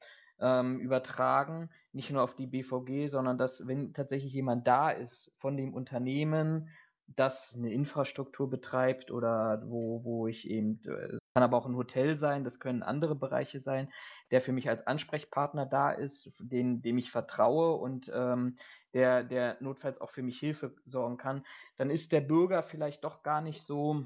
ähm, 0.42 0.80
übertragen, 0.80 1.70
nicht 1.94 2.10
nur 2.10 2.24
auf 2.24 2.36
die 2.36 2.48
BVG, 2.48 3.08
sondern 3.08 3.38
dass, 3.38 3.68
wenn 3.68 3.94
tatsächlich 3.94 4.34
jemand 4.34 4.68
da 4.68 4.90
ist 4.90 5.32
von 5.38 5.56
dem 5.56 5.74
Unternehmen, 5.74 6.70
das 7.16 7.56
eine 7.56 7.72
Infrastruktur 7.72 8.50
betreibt 8.50 9.12
oder 9.12 9.64
wo, 9.66 10.04
wo 10.04 10.28
ich 10.28 10.50
eben, 10.50 10.80
es 10.86 11.20
kann 11.34 11.44
aber 11.44 11.58
auch 11.58 11.66
ein 11.66 11.76
Hotel 11.76 12.16
sein, 12.16 12.44
das 12.44 12.60
können 12.60 12.84
andere 12.84 13.16
Bereiche 13.16 13.60
sein, 13.60 13.92
der 14.32 14.42
für 14.42 14.52
mich 14.52 14.70
als 14.70 14.86
Ansprechpartner 14.86 15.66
da 15.66 15.92
ist, 15.92 16.32
den, 16.40 16.82
dem 16.82 16.98
ich 16.98 17.12
vertraue 17.12 17.74
und 17.74 18.12
ähm, 18.14 18.58
der, 18.94 19.24
der 19.24 19.58
notfalls 19.60 20.00
auch 20.02 20.10
für 20.10 20.24
mich 20.24 20.40
Hilfe 20.40 20.76
sorgen 20.86 21.18
kann, 21.18 21.46
dann 21.78 21.90
ist 21.90 22.12
der 22.12 22.22
Bürger 22.22 22.64
vielleicht 22.64 23.04
doch 23.04 23.24
gar 23.24 23.42
nicht 23.42 23.64
so 23.64 24.06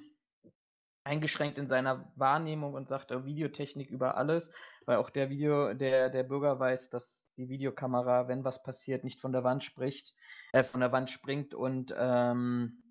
eingeschränkt 1.06 1.60
in 1.60 1.68
seiner 1.68 2.12
Wahrnehmung 2.16 2.74
und 2.74 2.90
sagt, 2.90 3.12
oh, 3.12 3.26
Videotechnik 3.26 3.92
über 3.92 4.18
alles, 4.18 4.52
weil 4.86 4.98
auch 4.98 5.12
der 5.12 5.30
Video, 5.30 5.74
der, 5.74 6.10
der 6.10 6.24
Bürger 6.24 6.60
weiß, 6.60 6.90
dass 6.90 7.28
die 7.38 7.48
Videokamera, 7.48 8.28
wenn 8.28 8.44
was 8.44 8.64
passiert, 8.64 9.04
nicht 9.04 9.22
von 9.22 9.32
der 9.32 9.44
Wand 9.44 9.64
spricht, 9.64 10.16
äh, 10.52 10.64
von 10.64 10.82
der 10.82 10.92
Wand 10.92 11.12
springt 11.12 11.54
und 11.54 11.94
ähm, 11.98 12.82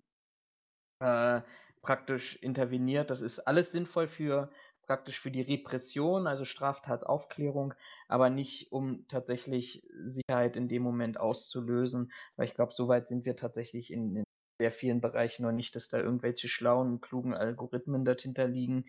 äh, 1.05 1.41
praktisch 1.81 2.35
interveniert. 2.37 3.09
Das 3.11 3.21
ist 3.21 3.39
alles 3.39 3.71
sinnvoll 3.71 4.07
für 4.07 4.49
praktisch 4.85 5.19
für 5.19 5.31
die 5.31 5.41
Repression, 5.41 6.27
also 6.27 6.45
Straftatsaufklärung, 6.45 7.73
aber 8.07 8.29
nicht 8.29 8.71
um 8.71 9.07
tatsächlich 9.07 9.83
Sicherheit 10.03 10.55
in 10.55 10.67
dem 10.67 10.83
Moment 10.83 11.19
auszulösen, 11.19 12.11
weil 12.35 12.47
ich 12.47 12.53
glaube, 12.53 12.73
so 12.73 12.87
weit 12.87 13.07
sind 13.07 13.25
wir 13.25 13.35
tatsächlich 13.35 13.91
in, 13.91 14.15
in 14.17 14.23
sehr 14.59 14.71
vielen 14.71 15.01
Bereichen 15.01 15.43
noch 15.43 15.51
nicht, 15.51 15.75
dass 15.75 15.89
da 15.89 15.97
irgendwelche 15.97 16.47
schlauen, 16.47 17.01
klugen 17.01 17.33
Algorithmen 17.33 18.05
dahinter 18.05 18.47
liegen, 18.47 18.85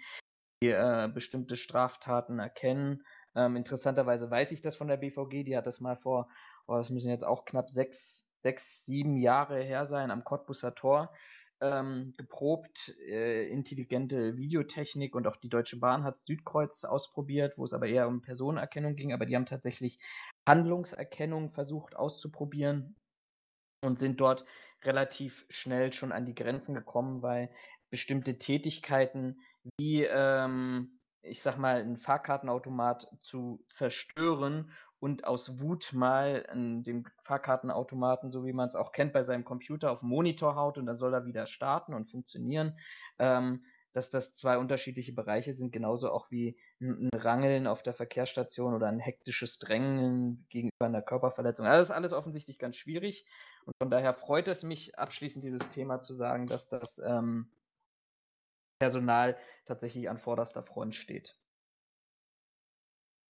die 0.62 0.70
äh, 0.70 1.10
bestimmte 1.12 1.56
Straftaten 1.56 2.38
erkennen. 2.38 3.02
Ähm, 3.34 3.56
interessanterweise 3.56 4.30
weiß 4.30 4.52
ich 4.52 4.62
das 4.62 4.76
von 4.76 4.88
der 4.88 4.98
BVG, 4.98 5.44
die 5.44 5.56
hat 5.56 5.66
das 5.66 5.80
mal 5.80 5.96
vor, 5.96 6.28
oh, 6.66 6.76
das 6.76 6.90
müssen 6.90 7.10
jetzt 7.10 7.24
auch 7.24 7.44
knapp 7.44 7.70
sechs, 7.70 8.26
sechs, 8.42 8.84
sieben 8.84 9.16
Jahre 9.16 9.60
her 9.62 9.86
sein, 9.86 10.10
am 10.10 10.24
Cottbusser 10.24 10.74
Tor 10.74 11.12
ähm, 11.60 12.12
geprobt, 12.16 12.94
äh, 13.06 13.48
intelligente 13.48 14.36
Videotechnik 14.36 15.14
und 15.14 15.26
auch 15.26 15.36
die 15.36 15.48
Deutsche 15.48 15.78
Bahn 15.78 16.04
hat 16.04 16.18
Südkreuz 16.18 16.84
ausprobiert, 16.84 17.56
wo 17.56 17.64
es 17.64 17.72
aber 17.72 17.86
eher 17.86 18.08
um 18.08 18.20
Personenerkennung 18.20 18.96
ging, 18.96 19.12
aber 19.12 19.26
die 19.26 19.36
haben 19.36 19.46
tatsächlich 19.46 19.98
Handlungserkennung 20.46 21.50
versucht 21.50 21.96
auszuprobieren 21.96 22.96
und 23.82 23.98
sind 23.98 24.20
dort 24.20 24.44
relativ 24.84 25.46
schnell 25.48 25.92
schon 25.92 26.12
an 26.12 26.26
die 26.26 26.34
Grenzen 26.34 26.74
gekommen, 26.74 27.22
weil 27.22 27.50
bestimmte 27.90 28.38
Tätigkeiten 28.38 29.40
wie, 29.78 30.04
ähm, 30.04 31.00
ich 31.22 31.42
sag 31.42 31.58
mal, 31.58 31.80
ein 31.80 31.96
Fahrkartenautomat 31.96 33.08
zu 33.20 33.64
zerstören 33.68 34.72
und 35.06 35.24
aus 35.24 35.60
Wut 35.60 35.92
mal 35.92 36.44
an 36.48 36.82
dem 36.82 37.04
Fahrkartenautomaten, 37.22 38.28
so 38.28 38.44
wie 38.44 38.52
man 38.52 38.66
es 38.66 38.74
auch 38.74 38.90
kennt, 38.90 39.12
bei 39.12 39.22
seinem 39.22 39.44
Computer 39.44 39.92
auf 39.92 40.00
den 40.00 40.08
Monitor 40.08 40.56
haut 40.56 40.78
und 40.78 40.86
dann 40.86 40.96
soll 40.96 41.14
er 41.14 41.26
wieder 41.26 41.46
starten 41.46 41.94
und 41.94 42.10
funktionieren. 42.10 42.76
Ähm, 43.20 43.64
dass 43.92 44.10
das 44.10 44.34
zwei 44.34 44.58
unterschiedliche 44.58 45.12
Bereiche 45.12 45.54
sind, 45.54 45.72
genauso 45.72 46.10
auch 46.10 46.28
wie 46.30 46.58
ein, 46.80 47.08
Rangeln 47.14 47.68
auf 47.68 47.84
der 47.84 47.94
Verkehrsstation 47.94 48.74
oder 48.74 48.88
ein 48.88 48.98
hektisches 48.98 49.58
Drängen 49.58 50.44
gegenüber 50.50 50.84
einer 50.86 51.02
Körperverletzung. 51.02 51.66
Also 51.66 51.78
das 51.78 51.88
ist 51.88 51.94
alles 51.96 52.12
offensichtlich 52.12 52.58
ganz 52.58 52.76
schwierig 52.76 53.24
und 53.64 53.74
von 53.78 53.90
daher 53.90 54.12
freut 54.12 54.48
es 54.48 54.64
mich, 54.64 54.98
abschließend 54.98 55.44
dieses 55.44 55.66
Thema 55.68 56.00
zu 56.00 56.14
sagen, 56.14 56.48
dass 56.48 56.68
das 56.68 56.98
ähm, 56.98 57.48
Personal 58.80 59.38
tatsächlich 59.66 60.10
an 60.10 60.18
vorderster 60.18 60.64
Front 60.64 60.96
steht. 60.96 61.38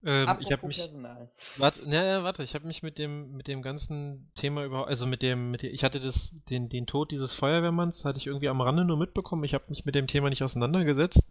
Ähm, 0.04 0.36
ich 0.40 0.52
habe 0.52 0.66
mich. 0.66 0.78
Warte, 1.56 1.80
ja, 1.86 2.22
warte, 2.22 2.42
ich 2.42 2.54
habe 2.54 2.66
mich 2.66 2.82
mit 2.82 2.98
dem 2.98 3.32
mit 3.36 3.48
dem 3.48 3.62
ganzen 3.62 4.30
Thema 4.34 4.64
überhaupt, 4.64 4.88
also 4.88 5.06
mit 5.06 5.22
dem, 5.22 5.50
mit 5.50 5.62
dem, 5.62 5.72
ich 5.72 5.84
hatte 5.84 6.00
das, 6.00 6.30
den, 6.50 6.68
den 6.68 6.86
Tod 6.86 7.10
dieses 7.10 7.34
Feuerwehrmanns 7.34 8.04
hatte 8.04 8.18
ich 8.18 8.26
irgendwie 8.26 8.48
am 8.48 8.60
Rande 8.60 8.84
nur 8.84 8.98
mitbekommen. 8.98 9.44
Ich 9.44 9.54
habe 9.54 9.64
mich 9.68 9.84
mit 9.84 9.94
dem 9.94 10.06
Thema 10.06 10.28
nicht 10.28 10.42
auseinandergesetzt. 10.42 11.22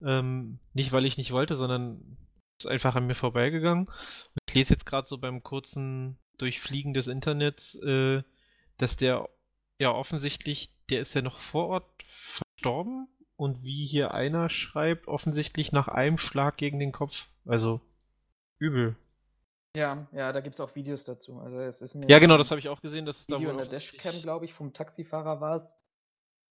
Ähm, 0.00 0.60
nicht 0.74 0.92
weil 0.92 1.04
ich 1.06 1.16
nicht 1.16 1.32
wollte, 1.32 1.56
sondern 1.56 2.18
es 2.58 2.64
ist 2.64 2.70
einfach 2.70 2.94
an 2.94 3.06
mir 3.06 3.14
vorbeigegangen. 3.16 3.86
Und 3.86 4.40
ich 4.48 4.54
lese 4.54 4.74
jetzt 4.74 4.86
gerade 4.86 5.08
so 5.08 5.18
beim 5.18 5.42
kurzen 5.42 6.18
Durchfliegen 6.38 6.94
des 6.94 7.08
Internets, 7.08 7.74
äh, 7.82 8.22
dass 8.78 8.96
der 8.96 9.28
ja 9.78 9.90
offensichtlich, 9.92 10.70
der 10.88 11.00
ist 11.00 11.14
ja 11.14 11.22
noch 11.22 11.40
vor 11.40 11.68
Ort 11.68 12.04
verstorben 12.32 13.08
und 13.38 13.62
wie 13.62 13.86
hier 13.86 14.12
einer 14.12 14.50
schreibt, 14.50 15.06
offensichtlich 15.06 15.70
nach 15.70 15.86
einem 15.86 16.18
Schlag 16.18 16.56
gegen 16.56 16.80
den 16.80 16.90
Kopf. 16.90 17.28
Also 17.46 17.80
Übel. 18.58 18.96
Ja, 19.76 20.08
ja, 20.12 20.32
da 20.32 20.40
gibt 20.40 20.54
es 20.54 20.60
auch 20.60 20.74
Videos 20.74 21.04
dazu. 21.04 21.38
Also 21.38 21.60
es 21.60 21.80
ist 21.80 21.96
ja, 22.08 22.18
genau, 22.18 22.36
das 22.36 22.50
habe 22.50 22.58
ich 22.58 22.68
auch 22.68 22.80
gesehen. 22.80 23.06
Dass 23.06 23.28
Video 23.28 23.38
da 23.38 23.50
in 23.52 23.56
der 23.58 23.66
Dashcam, 23.66 24.20
glaube 24.22 24.44
ich, 24.44 24.54
vom 24.54 24.74
Taxifahrer 24.74 25.40
war 25.40 25.54
es 25.54 25.76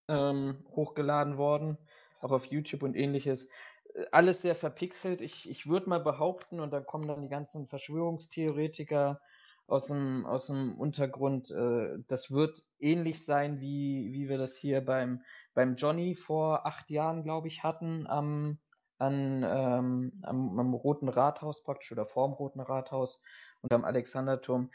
ähm, 0.08 0.64
hochgeladen 0.72 1.38
worden, 1.38 1.78
aber 2.22 2.38
auf 2.38 2.46
YouTube 2.46 2.84
und 2.84 2.96
ähnliches. 2.96 3.50
Äh, 3.94 4.06
alles 4.14 4.42
sehr 4.42 4.56
verpixelt. 4.56 5.22
Ich, 5.22 5.50
ich 5.50 5.68
würde 5.68 5.90
mal 5.90 6.00
behaupten, 6.00 6.62
und 6.62 6.72
da 6.72 6.80
kommen 6.80 7.06
dann 7.06 7.22
die 7.22 7.28
ganzen 7.28 7.68
Verschwörungstheoretiker 7.68 9.20
aus 9.68 9.88
dem, 9.88 10.26
aus 10.26 10.48
dem 10.48 10.76
Untergrund, 10.80 11.52
äh, 11.52 11.98
das 12.08 12.32
wird 12.32 12.64
ähnlich 12.80 13.26
sein, 13.26 13.60
wie, 13.60 14.14
wie 14.14 14.30
wir 14.30 14.38
das 14.38 14.56
hier 14.56 14.80
beim, 14.80 15.22
beim 15.58 15.76
Johnny 15.76 16.14
vor 16.14 16.68
acht 16.68 16.92
Jahren, 16.92 17.24
glaube 17.24 17.48
ich, 17.48 17.64
hatten, 17.64 18.06
am 18.06 18.60
an, 19.00 19.44
ähm, 19.44 20.14
am, 20.22 20.60
am 20.60 20.74
Roten 20.76 21.10
Rathaus 21.10 21.64
praktisch 21.64 21.92
oder 21.92 22.06
vorm 22.06 22.34
Roten 22.34 22.60
Rathaus 22.60 23.24
und 23.62 23.74
am 23.74 23.84
Alexanderturm. 23.84 24.70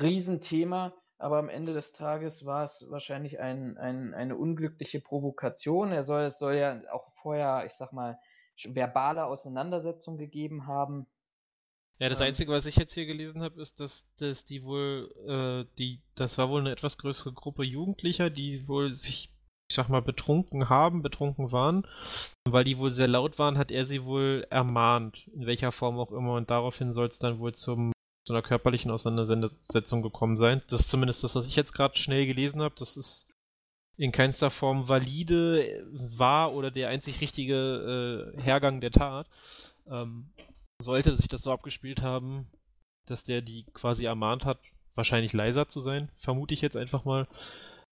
Riesenthema, 0.00 0.94
aber 1.18 1.38
am 1.38 1.48
Ende 1.48 1.74
des 1.74 1.92
Tages 1.92 2.46
war 2.46 2.62
es 2.62 2.86
wahrscheinlich 2.88 3.40
ein, 3.40 3.78
ein, 3.78 4.14
eine 4.14 4.36
unglückliche 4.36 5.00
Provokation. 5.00 5.90
Er 5.90 6.04
soll, 6.04 6.22
es 6.22 6.38
soll 6.38 6.54
ja 6.54 6.82
auch 6.92 7.10
vorher, 7.14 7.66
ich 7.66 7.72
sag 7.72 7.92
mal, 7.92 8.16
verbale 8.64 9.24
Auseinandersetzung 9.24 10.18
gegeben 10.18 10.68
haben. 10.68 11.08
Ja, 11.98 12.10
das 12.10 12.20
ähm, 12.20 12.26
Einzige, 12.26 12.52
was 12.52 12.64
ich 12.64 12.76
jetzt 12.76 12.94
hier 12.94 13.06
gelesen 13.06 13.42
habe, 13.42 13.60
ist, 13.60 13.80
dass, 13.80 14.04
dass 14.18 14.44
die 14.44 14.62
wohl, 14.62 15.12
äh, 15.26 15.76
die, 15.78 16.00
das 16.14 16.38
war 16.38 16.48
wohl 16.48 16.60
eine 16.60 16.70
etwas 16.70 16.96
größere 16.96 17.32
Gruppe 17.32 17.64
Jugendlicher, 17.64 18.30
die 18.30 18.68
wohl 18.68 18.94
sich 18.94 19.32
ich 19.68 19.76
sag 19.76 19.88
mal, 19.88 20.02
betrunken 20.02 20.68
haben, 20.68 21.02
betrunken 21.02 21.52
waren. 21.52 21.86
Und 22.46 22.52
weil 22.52 22.64
die 22.64 22.78
wohl 22.78 22.90
sehr 22.90 23.08
laut 23.08 23.38
waren, 23.38 23.58
hat 23.58 23.70
er 23.70 23.86
sie 23.86 24.04
wohl 24.04 24.46
ermahnt, 24.50 25.26
in 25.34 25.46
welcher 25.46 25.72
Form 25.72 25.98
auch 25.98 26.10
immer. 26.10 26.34
Und 26.34 26.50
daraufhin 26.50 26.94
soll 26.94 27.08
es 27.08 27.18
dann 27.18 27.38
wohl 27.38 27.54
zum, 27.54 27.92
zu 28.26 28.32
einer 28.32 28.42
körperlichen 28.42 28.90
Auseinandersetzung 28.90 30.02
gekommen 30.02 30.38
sein. 30.38 30.62
Das 30.68 30.80
ist 30.80 30.90
zumindest 30.90 31.22
das, 31.22 31.34
was 31.34 31.46
ich 31.46 31.56
jetzt 31.56 31.74
gerade 31.74 31.98
schnell 31.98 32.26
gelesen 32.26 32.62
habe. 32.62 32.74
Das 32.78 32.96
ist 32.96 33.26
in 33.98 34.12
keinster 34.12 34.50
Form 34.50 34.88
valide 34.88 35.84
war 36.16 36.54
oder 36.54 36.70
der 36.70 36.88
einzig 36.88 37.20
richtige 37.20 38.32
äh, 38.36 38.40
Hergang 38.40 38.80
der 38.80 38.92
Tat. 38.92 39.26
Ähm, 39.90 40.30
sollte 40.80 41.16
sich 41.16 41.28
das 41.28 41.42
so 41.42 41.52
abgespielt 41.52 42.00
haben, 42.00 42.46
dass 43.06 43.24
der 43.24 43.42
die 43.42 43.64
quasi 43.74 44.04
ermahnt 44.04 44.44
hat, 44.44 44.58
wahrscheinlich 44.94 45.32
leiser 45.32 45.68
zu 45.68 45.80
sein, 45.80 46.08
vermute 46.16 46.54
ich 46.54 46.60
jetzt 46.60 46.76
einfach 46.76 47.04
mal, 47.04 47.26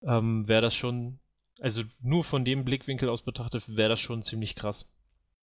ähm, 0.03 0.47
wäre 0.47 0.63
das 0.63 0.75
schon 0.75 1.19
also 1.61 1.83
nur 2.01 2.25
von 2.25 2.45
dem 2.45 2.65
Blickwinkel 2.65 3.09
aus 3.09 3.23
betrachtet 3.23 3.65
wäre 3.69 3.91
das 3.91 4.01
schon 4.01 4.23
ziemlich 4.23 4.55
krass. 4.55 4.87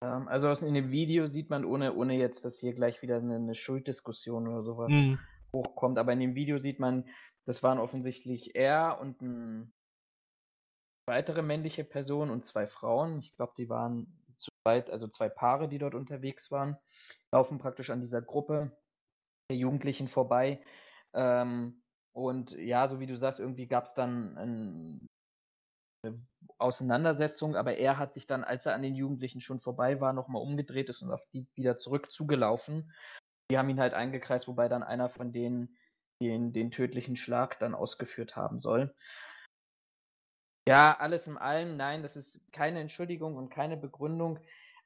Ähm, 0.02 0.28
also 0.28 0.50
in 0.66 0.74
dem 0.74 0.92
Video 0.92 1.28
sieht 1.28 1.50
man, 1.50 1.66
ohne, 1.66 1.96
ohne 1.96 2.18
jetzt, 2.18 2.46
dass 2.46 2.60
hier 2.60 2.74
gleich 2.74 3.02
wieder 3.02 3.18
eine, 3.18 3.36
eine 3.36 3.56
Schulddiskussion 3.56 4.48
oder 4.48 4.62
sowas 4.62 4.92
mhm. 4.92 5.20
hochkommt, 5.54 5.98
aber 5.98 6.14
in 6.14 6.20
dem 6.20 6.36
Video 6.36 6.58
sieht 6.58 6.80
man, 6.80 7.06
das 7.46 7.64
waren 7.64 7.80
offensichtlich 7.80 8.56
er 8.56 9.00
und 9.02 9.22
eine 9.22 9.72
weitere 11.06 11.42
männliche 11.42 11.84
Person 11.84 12.30
und 12.30 12.46
zwei 12.46 12.68
Frauen. 12.68 13.20
Ich 13.20 13.34
glaube, 13.36 13.54
die 13.58 13.70
waren 13.70 14.08
zu 14.36 14.52
weit, 14.66 14.90
also 14.90 15.08
zwei 15.08 15.30
Paare, 15.30 15.68
die 15.68 15.78
dort 15.78 15.96
unterwegs 15.96 16.52
waren, 16.52 16.78
laufen 17.32 17.60
praktisch 17.60 17.90
an 17.90 18.02
dieser 18.02 18.22
Gruppe 18.22 18.72
der 19.50 19.58
Jugendlichen 19.58 20.08
vorbei. 20.08 20.62
Ähm, 21.14 21.82
und 22.14 22.52
ja, 22.52 22.88
so 22.88 23.00
wie 23.00 23.08
du 23.08 23.18
sagst, 23.18 23.40
irgendwie 23.40 23.68
gab 23.68 23.86
es 23.86 23.94
dann 23.94 24.38
ein 24.38 25.10
Auseinandersetzung, 26.58 27.56
aber 27.56 27.78
er 27.78 27.98
hat 27.98 28.14
sich 28.14 28.28
dann, 28.28 28.44
als 28.44 28.66
er 28.66 28.76
an 28.76 28.82
den 28.82 28.96
Jugendlichen 28.96 29.42
schon 29.42 29.60
vorbei 29.60 30.00
war, 30.00 30.14
nochmal 30.14 30.42
umgedreht 30.42 30.90
ist 30.90 31.02
und 31.02 31.12
auf 31.12 31.26
die 31.34 31.48
wieder 31.56 31.78
zurück 31.78 32.12
zugelaufen. 32.12 32.92
Die 33.52 33.58
haben 33.58 33.70
ihn 33.70 33.80
halt 33.80 33.94
eingekreist, 33.94 34.48
wobei 34.48 34.70
dann 34.70 34.84
einer 34.84 35.10
von 35.10 35.32
denen 35.32 35.78
den, 36.22 36.54
den 36.54 36.72
tödlichen 36.72 37.16
Schlag 37.16 37.60
dann 37.60 37.76
ausgeführt 37.76 38.36
haben 38.36 38.60
soll. 38.60 38.94
Ja, 40.68 40.98
alles 40.98 41.28
in 41.28 41.38
allem, 41.38 41.76
nein, 41.76 42.04
das 42.04 42.16
ist 42.16 42.40
keine 42.54 42.80
Entschuldigung 42.80 43.36
und 43.36 43.50
keine 43.50 43.76
Begründung 43.76 44.40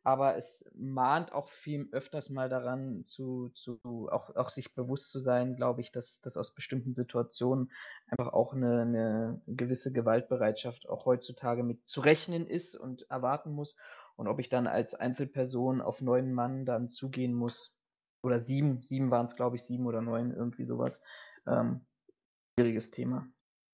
aber 0.07 0.37
es 0.37 0.63
mahnt 0.73 1.33
auch 1.33 1.49
viel 1.49 1.89
öfters 1.91 2.29
mal 2.29 2.47
daran, 2.47 3.03
zu, 3.03 3.49
zu 3.49 3.77
auch, 4.09 4.33
auch 4.37 4.49
sich 4.49 4.73
bewusst 4.73 5.11
zu 5.11 5.19
sein, 5.19 5.57
glaube 5.57 5.81
ich, 5.81 5.91
dass, 5.91 6.21
dass 6.21 6.37
aus 6.37 6.55
bestimmten 6.55 6.93
Situationen 6.93 7.73
einfach 8.07 8.31
auch 8.31 8.53
eine, 8.53 8.83
eine 8.83 9.41
gewisse 9.47 9.91
Gewaltbereitschaft 9.91 10.87
auch 10.87 11.05
heutzutage 11.05 11.61
mit 11.61 11.85
zu 11.89 11.99
rechnen 11.99 12.47
ist 12.47 12.77
und 12.77 13.01
erwarten 13.11 13.51
muss. 13.51 13.75
Und 14.15 14.29
ob 14.29 14.39
ich 14.39 14.47
dann 14.47 14.65
als 14.65 14.95
Einzelperson 14.95 15.81
auf 15.81 15.99
neun 15.99 16.33
Mann 16.33 16.65
dann 16.65 16.87
zugehen 16.87 17.33
muss, 17.33 17.77
oder 18.23 18.39
sieben, 18.39 18.81
sieben 18.83 19.11
waren 19.11 19.25
es, 19.25 19.35
glaube 19.35 19.57
ich, 19.57 19.63
sieben 19.63 19.87
oder 19.87 20.01
neun, 20.01 20.33
irgendwie 20.33 20.63
sowas. 20.63 21.03
Ähm, 21.45 21.85
schwieriges 22.57 22.91
Thema. 22.91 23.27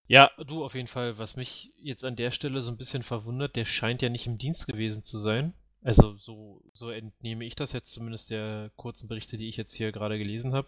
Ja, 0.07 0.31
du 0.47 0.65
auf 0.65 0.73
jeden 0.73 0.87
Fall. 0.87 1.19
Was 1.19 1.35
mich 1.35 1.75
jetzt 1.77 2.03
an 2.03 2.15
der 2.15 2.31
Stelle 2.31 2.63
so 2.63 2.71
ein 2.71 2.77
bisschen 2.77 3.03
verwundert, 3.03 3.55
der 3.55 3.65
scheint 3.65 4.01
ja 4.01 4.09
nicht 4.09 4.25
im 4.25 4.39
Dienst 4.39 4.65
gewesen 4.65 5.03
zu 5.03 5.19
sein. 5.19 5.53
Also 5.83 6.15
so, 6.15 6.61
so 6.73 6.89
entnehme 6.89 7.45
ich 7.45 7.55
das 7.55 7.73
jetzt 7.73 7.91
zumindest 7.91 8.29
der 8.29 8.71
kurzen 8.77 9.07
Berichte, 9.07 9.37
die 9.37 9.49
ich 9.49 9.57
jetzt 9.57 9.73
hier 9.73 9.91
gerade 9.91 10.17
gelesen 10.17 10.53
habe. 10.53 10.67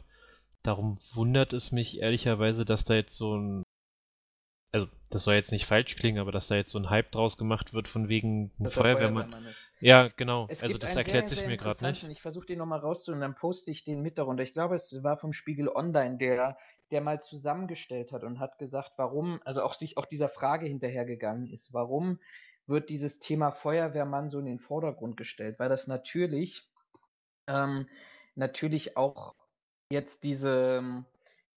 Darum 0.62 1.00
wundert 1.14 1.54
es 1.54 1.72
mich 1.72 2.00
ehrlicherweise, 2.00 2.66
dass 2.66 2.84
da 2.84 2.96
jetzt 2.96 3.16
so 3.16 3.38
ein 3.38 3.64
also 4.76 4.88
das 5.10 5.24
soll 5.24 5.36
jetzt 5.36 5.54
nicht 5.54 5.68
falsch 5.68 5.96
klingen, 5.96 6.20
aber 6.20 6.34
dass 6.34 6.50
da 6.50 6.56
jetzt 6.56 6.72
so 6.74 6.80
ein 6.80 6.90
Hype 6.90 7.10
draus 7.12 7.38
gemacht 7.38 7.74
wird 7.74 7.88
von 7.88 8.10
wegen 8.10 8.52
ein 8.60 8.70
Feuerwehrmann. 8.70 9.30
Feuerwehrmann 9.30 9.56
ja, 9.80 10.10
genau. 10.10 10.48
Es 10.50 10.64
also 10.64 10.78
das 10.78 10.94
erklärt 10.98 11.30
sehr, 11.30 11.38
sich 11.38 11.48
mir 11.48 11.56
gerade 11.56 11.86
nicht. 11.86 12.04
Ich 12.04 12.22
versuche 12.22 12.46
den 12.46 12.58
nochmal 12.58 12.80
rauszuholen, 12.80 13.22
dann 13.22 13.36
poste 13.36 13.72
ich 13.72 13.86
den 13.86 14.02
mit 14.02 14.18
darunter. 14.18 14.44
Ich 14.44 14.52
glaube, 14.52 14.76
es 14.76 15.02
war 15.02 15.16
vom 15.16 15.32
Spiegel 15.32 15.70
Online, 15.70 16.18
der, 16.18 16.58
der 16.92 17.00
mal 17.00 17.22
zusammengestellt 17.22 18.12
hat 18.12 18.26
und 18.26 18.40
hat 18.40 18.58
gesagt, 18.58 18.92
warum, 18.98 19.40
also 19.46 19.64
auch 19.64 19.76
sich 19.76 19.98
auch 19.98 20.08
dieser 20.08 20.28
Frage 20.28 20.66
hinterhergegangen 20.66 21.48
ist, 21.48 21.72
warum 21.72 22.20
wird 22.68 22.90
dieses 22.90 23.20
Thema 23.20 23.52
Feuerwehrmann 23.52 24.30
so 24.30 24.40
in 24.40 24.46
den 24.46 24.60
Vordergrund 24.60 25.18
gestellt? 25.18 25.60
Weil 25.60 25.70
das 25.70 25.88
natürlich, 25.88 26.70
ähm, 27.48 27.88
natürlich 28.36 28.98
auch 28.98 29.36
jetzt 29.92 30.24
diese, 30.24 31.06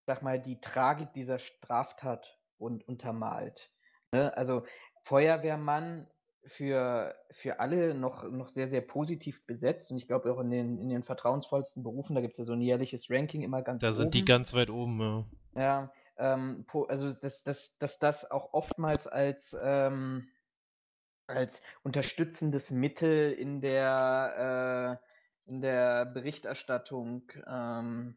sag 0.06 0.22
mal, 0.22 0.40
die 0.40 0.60
Tragik 0.60 1.12
dieser 1.14 1.38
Straftat 1.38 2.38
und 2.58 2.86
untermalt. 2.86 3.70
Ne? 4.12 4.36
Also 4.36 4.64
Feuerwehrmann 5.04 6.06
für, 6.44 7.14
für 7.30 7.60
alle 7.60 7.94
noch, 7.94 8.24
noch 8.24 8.48
sehr, 8.48 8.68
sehr 8.68 8.80
positiv 8.80 9.44
besetzt 9.46 9.90
und 9.90 9.98
ich 9.98 10.06
glaube 10.06 10.32
auch 10.32 10.40
in 10.40 10.50
den, 10.50 10.78
in 10.78 10.88
den 10.88 11.02
vertrauensvollsten 11.02 11.82
Berufen, 11.82 12.14
da 12.14 12.20
gibt 12.20 12.32
es 12.32 12.38
ja 12.38 12.44
so 12.44 12.52
ein 12.52 12.60
jährliches 12.60 13.10
Ranking 13.10 13.42
immer 13.42 13.62
ganz 13.62 13.82
Da 13.82 13.88
oben. 13.88 13.96
sind 13.96 14.14
die 14.14 14.24
ganz 14.24 14.52
weit 14.54 14.70
oben, 14.70 15.00
ja. 15.00 15.24
Ja, 15.54 15.92
ähm, 16.16 16.64
also 16.88 17.10
dass, 17.12 17.42
dass, 17.42 17.76
dass 17.78 17.98
das 17.98 18.30
auch 18.30 18.52
oftmals 18.52 19.06
als, 19.06 19.56
ähm, 19.60 20.28
als 21.28 21.62
unterstützendes 21.82 22.70
Mittel 22.70 23.32
in 23.32 23.60
der, 23.60 24.98
äh, 25.46 25.50
in 25.50 25.60
der 25.60 26.06
Berichterstattung 26.06 27.30
ähm, 27.46 28.16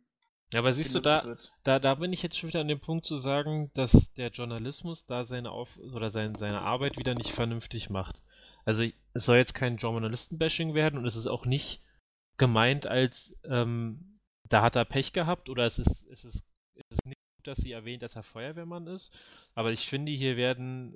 ja, 0.53 0.59
aber 0.59 0.73
siehst 0.73 0.93
du, 0.93 0.99
da, 0.99 1.37
da, 1.63 1.79
da 1.79 1.95
bin 1.95 2.11
ich 2.11 2.21
jetzt 2.23 2.37
schon 2.37 2.49
wieder 2.49 2.59
an 2.59 2.67
dem 2.67 2.81
Punkt 2.81 3.05
zu 3.05 3.19
sagen, 3.19 3.71
dass 3.73 3.91
der 4.17 4.31
Journalismus 4.31 5.05
da 5.05 5.23
seine 5.23 5.49
Auf 5.49 5.69
oder 5.77 6.11
sein, 6.11 6.35
seine 6.35 6.61
Arbeit 6.61 6.97
wieder 6.97 7.15
nicht 7.15 7.31
vernünftig 7.31 7.89
macht. 7.89 8.21
Also 8.65 8.83
es 9.13 9.25
soll 9.25 9.37
jetzt 9.37 9.53
kein 9.53 9.77
Journalisten-Bashing 9.77 10.73
werden 10.73 10.99
und 10.99 11.05
es 11.05 11.15
ist 11.15 11.27
auch 11.27 11.45
nicht 11.45 11.81
gemeint 12.37 12.85
als 12.85 13.33
ähm, 13.45 14.19
da 14.49 14.61
hat 14.61 14.75
er 14.75 14.85
Pech 14.85 15.13
gehabt 15.13 15.47
oder 15.49 15.65
es 15.65 15.79
ist, 15.79 16.05
es 16.11 16.25
ist, 16.25 16.43
es 16.75 16.91
ist 16.91 17.05
nicht 17.05 17.19
gut, 17.37 17.47
dass 17.47 17.57
sie 17.57 17.71
erwähnt, 17.71 18.03
dass 18.03 18.15
er 18.15 18.23
Feuerwehrmann 18.23 18.87
ist. 18.87 19.17
Aber 19.55 19.71
ich 19.71 19.87
finde, 19.87 20.11
hier 20.11 20.35
werden 20.35 20.93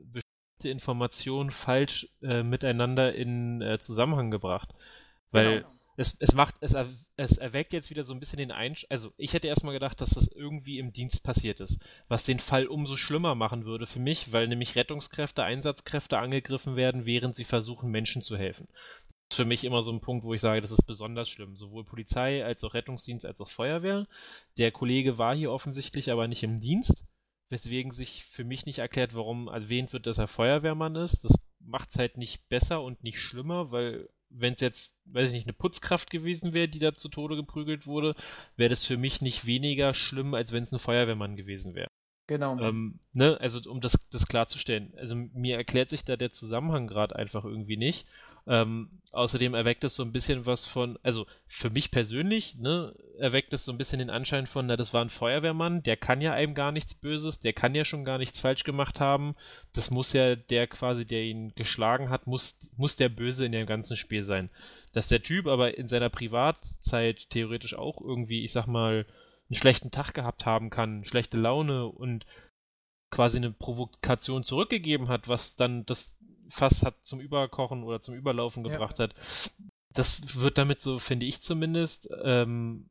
bestimmte 0.66 0.70
Informationen 0.70 1.52
falsch 1.52 2.08
äh, 2.22 2.44
miteinander 2.44 3.14
in 3.14 3.62
äh, 3.62 3.80
Zusammenhang 3.80 4.32
gebracht. 4.32 4.70
Weil 5.32 5.58
genau 5.58 5.70
es, 5.98 6.14
es 6.20 6.34
macht, 6.34 6.56
es, 6.60 6.76
es 7.16 7.38
erweckt 7.38 7.72
jetzt 7.72 7.90
wieder 7.90 8.04
so 8.04 8.14
ein 8.14 8.20
bisschen 8.20 8.40
den 8.40 8.52
Einsch... 8.52 8.86
Also, 8.90 9.14
ich 9.16 9.32
hätte 9.32 9.48
erstmal 9.48 9.74
gedacht, 9.74 10.02
dass 10.02 10.10
das 10.10 10.28
irgendwie 10.28 10.78
im 10.78 10.92
Dienst 10.92 11.24
passiert 11.24 11.62
ist. 11.62 11.80
Was 12.10 12.26
den 12.26 12.40
Fall 12.42 12.68
umso 12.68 12.98
schlimmer 12.98 13.34
machen 13.34 13.64
würde 13.64 13.88
für 13.88 14.00
mich, 14.00 14.34
weil 14.34 14.50
nämlich 14.50 14.76
Rettungskräfte, 14.76 15.44
Einsatzkräfte 15.44 16.18
angegriffen 16.18 16.76
werden, 16.76 17.06
während 17.06 17.38
sie 17.38 17.46
versuchen, 17.46 17.92
Menschen 17.92 18.22
zu 18.22 18.36
helfen. 18.36 18.68
Das 18.74 19.30
ist 19.30 19.36
für 19.38 19.46
mich 19.46 19.64
immer 19.64 19.84
so 19.84 19.92
ein 19.94 20.02
Punkt, 20.02 20.26
wo 20.26 20.34
ich 20.34 20.42
sage, 20.42 20.62
das 20.62 20.72
ist 20.72 20.86
besonders 20.86 21.30
schlimm. 21.30 21.56
Sowohl 21.56 21.86
Polizei 21.86 22.44
als 22.44 22.62
auch 22.66 22.74
Rettungsdienst 22.74 23.26
als 23.26 23.40
auch 23.40 23.50
Feuerwehr. 23.50 24.06
Der 24.58 24.74
Kollege 24.74 25.18
war 25.18 25.34
hier 25.34 25.54
offensichtlich 25.54 26.12
aber 26.12 26.28
nicht 26.28 26.44
im 26.44 26.60
Dienst, 26.60 27.06
weswegen 27.50 27.92
sich 27.92 28.26
für 28.32 28.44
mich 28.44 28.66
nicht 28.66 28.80
erklärt, 28.80 29.14
warum 29.14 29.48
erwähnt 29.48 29.94
wird, 29.94 30.08
dass 30.08 30.18
er 30.18 30.28
Feuerwehrmann 30.28 30.96
ist. 30.96 31.24
Das 31.24 31.34
macht 31.60 31.90
es 31.92 31.98
halt 31.98 32.18
nicht 32.18 32.48
besser 32.50 32.82
und 32.82 33.04
nicht 33.04 33.20
schlimmer, 33.20 33.72
weil 33.72 34.10
wenn 34.30 34.54
es 34.54 34.62
jetzt, 34.62 34.94
weiß 35.06 35.28
ich 35.28 35.34
nicht, 35.34 35.48
eine 35.48 35.54
Putzkraft 35.54 36.10
gewesen 36.10 36.54
wäre, 36.54 36.68
die 36.68 36.80
da 36.80 36.94
zu 36.94 37.10
Tode 37.10 37.36
geprügelt 37.36 37.88
wurde, 37.88 38.16
wäre 38.58 38.70
das 38.70 38.86
für 38.86 38.98
mich 38.98 39.22
nicht 39.22 39.46
weniger 39.46 39.94
schlimm, 39.94 40.34
als 40.34 40.52
wenn 40.52 40.64
es 40.64 40.72
ein 40.72 40.80
Feuerwehrmann 40.80 41.36
gewesen 41.36 41.76
wäre. 41.76 41.90
Genau. 42.28 42.60
Ähm, 42.60 43.00
ne, 43.14 43.38
also 43.40 43.70
um 43.70 43.82
das, 43.82 43.98
das 44.12 44.28
klarzustellen. 44.28 44.94
Also 44.98 45.16
mir 45.16 45.58
erklärt 45.58 45.92
sich 45.92 46.04
da 46.04 46.18
der 46.18 46.34
Zusammenhang 46.34 46.88
gerade 46.88 47.16
einfach 47.16 47.46
irgendwie 47.46 47.78
nicht. 47.78 48.08
Ähm, 48.48 48.90
außerdem 49.12 49.54
erweckt 49.54 49.84
es 49.84 49.96
so 49.96 50.04
ein 50.04 50.12
bisschen 50.12 50.46
was 50.46 50.68
von, 50.68 51.00
also 51.02 51.26
für 51.48 51.70
mich 51.70 51.90
persönlich, 51.90 52.56
ne, 52.56 52.94
erweckt 53.18 53.54
es 53.54 53.66
so 53.66 53.72
ein 53.72 53.78
bisschen 53.78 54.00
den 54.00 54.10
Anschein 54.10 54.46
von, 54.46 54.68
na, 54.68 54.76
das 54.78 54.94
war 54.94 55.04
ein 55.04 55.10
Feuerwehrmann, 55.10 55.82
der 55.84 55.98
kann 55.98 56.22
ja 56.22 56.34
einem 56.34 56.54
gar 56.54 56.72
nichts 56.72 56.94
Böses, 56.96 57.40
der 57.40 57.54
kann 57.54 57.74
ja 57.74 57.86
schon 57.86 58.06
gar 58.06 58.18
nichts 58.18 58.40
falsch 58.42 58.64
gemacht 58.64 59.00
haben. 59.00 59.36
Das 59.74 59.90
muss 59.90 60.14
ja 60.14 60.36
der 60.36 60.68
quasi, 60.68 61.06
der 61.06 61.24
ihn 61.24 61.54
geschlagen 61.56 62.10
hat, 62.10 62.28
muss, 62.28 62.60
muss 62.78 62.96
der 62.98 63.10
Böse 63.10 63.46
in 63.46 63.52
dem 63.52 63.66
ganzen 63.66 63.98
Spiel 63.98 64.26
sein. 64.26 64.50
Dass 64.94 65.08
der 65.08 65.24
Typ 65.24 65.48
aber 65.48 65.78
in 65.78 65.88
seiner 65.88 66.10
Privatzeit 66.10 67.30
theoretisch 67.30 67.74
auch 67.74 68.00
irgendwie, 68.02 68.46
ich 68.46 68.54
sag 68.54 68.68
mal, 68.68 69.06
einen 69.50 69.58
schlechten 69.58 69.92
Tag 69.92 70.14
gehabt 70.14 70.46
haben 70.46 70.70
kann, 70.70 71.06
schlechte 71.06 71.38
Laune 71.38 71.86
und 71.88 72.26
quasi 73.12 73.38
eine 73.38 73.52
Provokation 73.52 74.44
zurückgegeben 74.44 75.08
hat, 75.08 75.28
was 75.28 75.56
dann 75.56 75.86
das 75.86 76.12
Fass 76.50 76.84
hat 76.84 76.96
zum 77.04 77.20
Überkochen 77.20 77.84
oder 77.84 78.02
zum 78.02 78.16
Überlaufen 78.16 78.64
gebracht 78.64 79.00
ja. 79.00 79.06
hat. 79.06 79.16
Das 79.94 80.36
wird 80.36 80.58
damit 80.58 80.82
so, 80.82 81.00
finde 81.00 81.26
ich 81.26 81.42
zumindest, 81.42 82.10
ähm, 82.24 82.90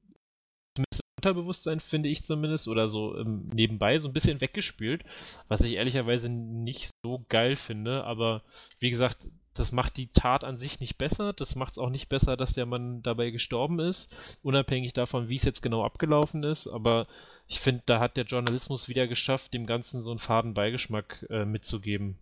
zumindest 0.75 1.01
im 1.01 1.17
Unterbewusstsein, 1.19 1.81
finde 1.81 2.09
ich 2.09 2.25
zumindest, 2.25 2.67
oder 2.69 2.89
so 2.89 3.17
ähm, 3.19 3.51
nebenbei 3.53 3.99
so 3.99 4.09
ein 4.09 4.15
bisschen 4.15 4.41
weggespült, 4.41 5.05
was 5.49 5.61
ich 5.61 5.75
ehrlicherweise 5.75 6.29
nicht 6.29 6.91
so 7.03 7.25
geil 7.29 7.57
finde, 7.57 8.05
aber 8.05 8.43
wie 8.81 8.91
gesagt, 8.91 9.19
das 9.55 9.71
macht 9.71 9.97
die 9.97 10.09
Tat 10.09 10.43
an 10.43 10.59
sich 10.59 10.81
nicht 10.81 10.99
besser, 10.99 11.33
das 11.33 11.55
macht 11.55 11.75
es 11.75 11.79
auch 11.79 11.91
nicht 11.91 12.09
besser, 12.09 12.37
dass 12.37 12.53
der 12.55 12.67
Mann 12.67 13.03
dabei 13.03 13.31
gestorben 13.31 13.79
ist, 13.79 14.09
unabhängig 14.43 14.93
davon, 14.93 15.29
wie 15.29 15.37
es 15.37 15.45
jetzt 15.45 15.63
genau 15.63 15.85
abgelaufen 15.85 16.43
ist, 16.43 16.67
aber 16.67 17.07
ich 17.47 17.61
finde, 17.61 17.83
da 17.87 18.01
hat 18.01 18.17
der 18.17 18.25
Journalismus 18.25 18.89
wieder 18.89 19.07
geschafft, 19.07 19.55
dem 19.55 19.67
Ganzen 19.67 20.03
so 20.03 20.11
einen 20.11 20.19
faden 20.19 20.55
Beigeschmack 20.55 21.27
äh, 21.31 21.45
mitzugeben. 21.45 22.19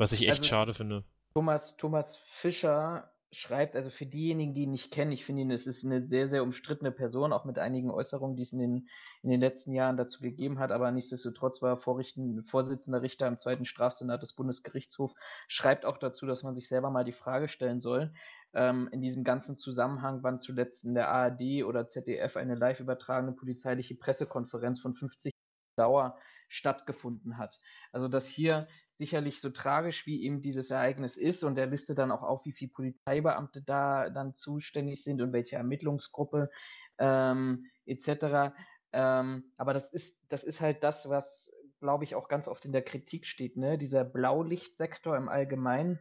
Was 0.00 0.12
ich 0.12 0.22
echt 0.22 0.30
also, 0.30 0.44
schade 0.44 0.72
finde. 0.72 1.04
Thomas, 1.34 1.76
Thomas 1.76 2.16
Fischer 2.16 3.12
schreibt, 3.32 3.76
also 3.76 3.90
für 3.90 4.06
diejenigen, 4.06 4.54
die 4.54 4.62
ihn 4.62 4.70
nicht 4.70 4.90
kennen, 4.90 5.12
ich 5.12 5.26
finde 5.26 5.42
ihn, 5.42 5.50
es 5.50 5.66
ist 5.66 5.84
eine 5.84 6.00
sehr, 6.02 6.26
sehr 6.30 6.42
umstrittene 6.42 6.90
Person, 6.90 7.34
auch 7.34 7.44
mit 7.44 7.58
einigen 7.58 7.90
Äußerungen, 7.90 8.34
die 8.34 8.42
es 8.42 8.54
in 8.54 8.60
den, 8.60 8.88
in 9.22 9.28
den 9.30 9.40
letzten 9.40 9.74
Jahren 9.74 9.98
dazu 9.98 10.22
gegeben 10.22 10.58
hat, 10.58 10.72
aber 10.72 10.90
nichtsdestotrotz 10.90 11.60
war 11.60 11.72
er 11.72 11.76
Vorrichten, 11.76 12.42
Vorsitzender 12.44 13.02
Richter 13.02 13.28
im 13.28 13.36
zweiten 13.36 13.66
Strafsenat 13.66 14.22
des 14.22 14.32
Bundesgerichtshofs, 14.32 15.14
schreibt 15.48 15.84
auch 15.84 15.98
dazu, 15.98 16.24
dass 16.24 16.44
man 16.44 16.54
sich 16.54 16.66
selber 16.66 16.88
mal 16.88 17.04
die 17.04 17.12
Frage 17.12 17.48
stellen 17.48 17.80
soll, 17.80 18.10
ähm, 18.54 18.88
in 18.92 19.02
diesem 19.02 19.22
ganzen 19.22 19.54
Zusammenhang, 19.54 20.22
wann 20.22 20.40
zuletzt 20.40 20.84
in 20.84 20.94
der 20.94 21.10
ARD 21.10 21.64
oder 21.64 21.88
ZDF 21.88 22.38
eine 22.38 22.54
live 22.54 22.80
übertragene 22.80 23.32
polizeiliche 23.32 23.96
Pressekonferenz 23.96 24.80
von 24.80 24.94
50 24.94 25.30
Dauer 25.76 26.16
stattgefunden 26.48 27.36
hat. 27.36 27.60
Also 27.92 28.08
dass 28.08 28.26
hier 28.26 28.66
sicherlich 29.00 29.40
so 29.40 29.48
tragisch 29.48 30.06
wie 30.06 30.22
eben 30.22 30.42
dieses 30.42 30.70
Ereignis 30.70 31.16
ist 31.16 31.42
und 31.42 31.56
er 31.58 31.66
listet 31.66 31.98
dann 31.98 32.12
auch 32.12 32.22
auf, 32.22 32.44
wie 32.44 32.52
viele 32.52 32.70
Polizeibeamte 32.70 33.62
da 33.62 34.10
dann 34.10 34.34
zuständig 34.34 35.02
sind 35.02 35.22
und 35.22 35.32
welche 35.32 35.56
Ermittlungsgruppe 35.56 36.50
ähm, 36.98 37.66
etc. 37.86 38.54
Ähm, 38.92 39.52
aber 39.56 39.72
das 39.72 39.90
ist, 39.90 40.20
das 40.28 40.44
ist 40.44 40.60
halt 40.60 40.84
das, 40.84 41.08
was, 41.08 41.50
glaube 41.80 42.04
ich, 42.04 42.14
auch 42.14 42.28
ganz 42.28 42.46
oft 42.46 42.64
in 42.66 42.72
der 42.72 42.82
Kritik 42.82 43.26
steht, 43.26 43.56
ne? 43.56 43.78
Dieser 43.78 44.04
Blaulichtsektor 44.04 45.16
im 45.16 45.30
Allgemeinen 45.30 45.98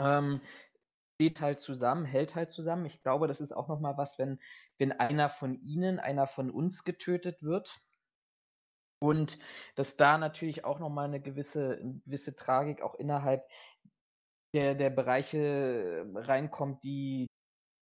ähm, 0.00 0.40
steht 1.14 1.40
halt 1.40 1.60
zusammen, 1.60 2.04
hält 2.04 2.34
halt 2.34 2.50
zusammen. 2.50 2.84
Ich 2.84 3.00
glaube, 3.00 3.28
das 3.28 3.40
ist 3.40 3.52
auch 3.52 3.68
nochmal 3.68 3.96
was, 3.96 4.18
wenn, 4.18 4.40
wenn 4.78 4.90
einer 4.90 5.30
von 5.30 5.54
ihnen, 5.62 6.00
einer 6.00 6.26
von 6.26 6.50
uns 6.50 6.82
getötet 6.82 7.44
wird, 7.44 7.78
und 9.02 9.38
dass 9.74 9.96
da 9.96 10.16
natürlich 10.16 10.64
auch 10.64 10.78
nochmal 10.78 11.06
eine 11.06 11.20
gewisse, 11.20 11.78
gewisse 12.04 12.36
Tragik 12.36 12.82
auch 12.82 12.94
innerhalb 12.94 13.44
der, 14.54 14.74
der 14.74 14.90
Bereiche 14.90 16.06
reinkommt, 16.14 16.84
die 16.84 17.26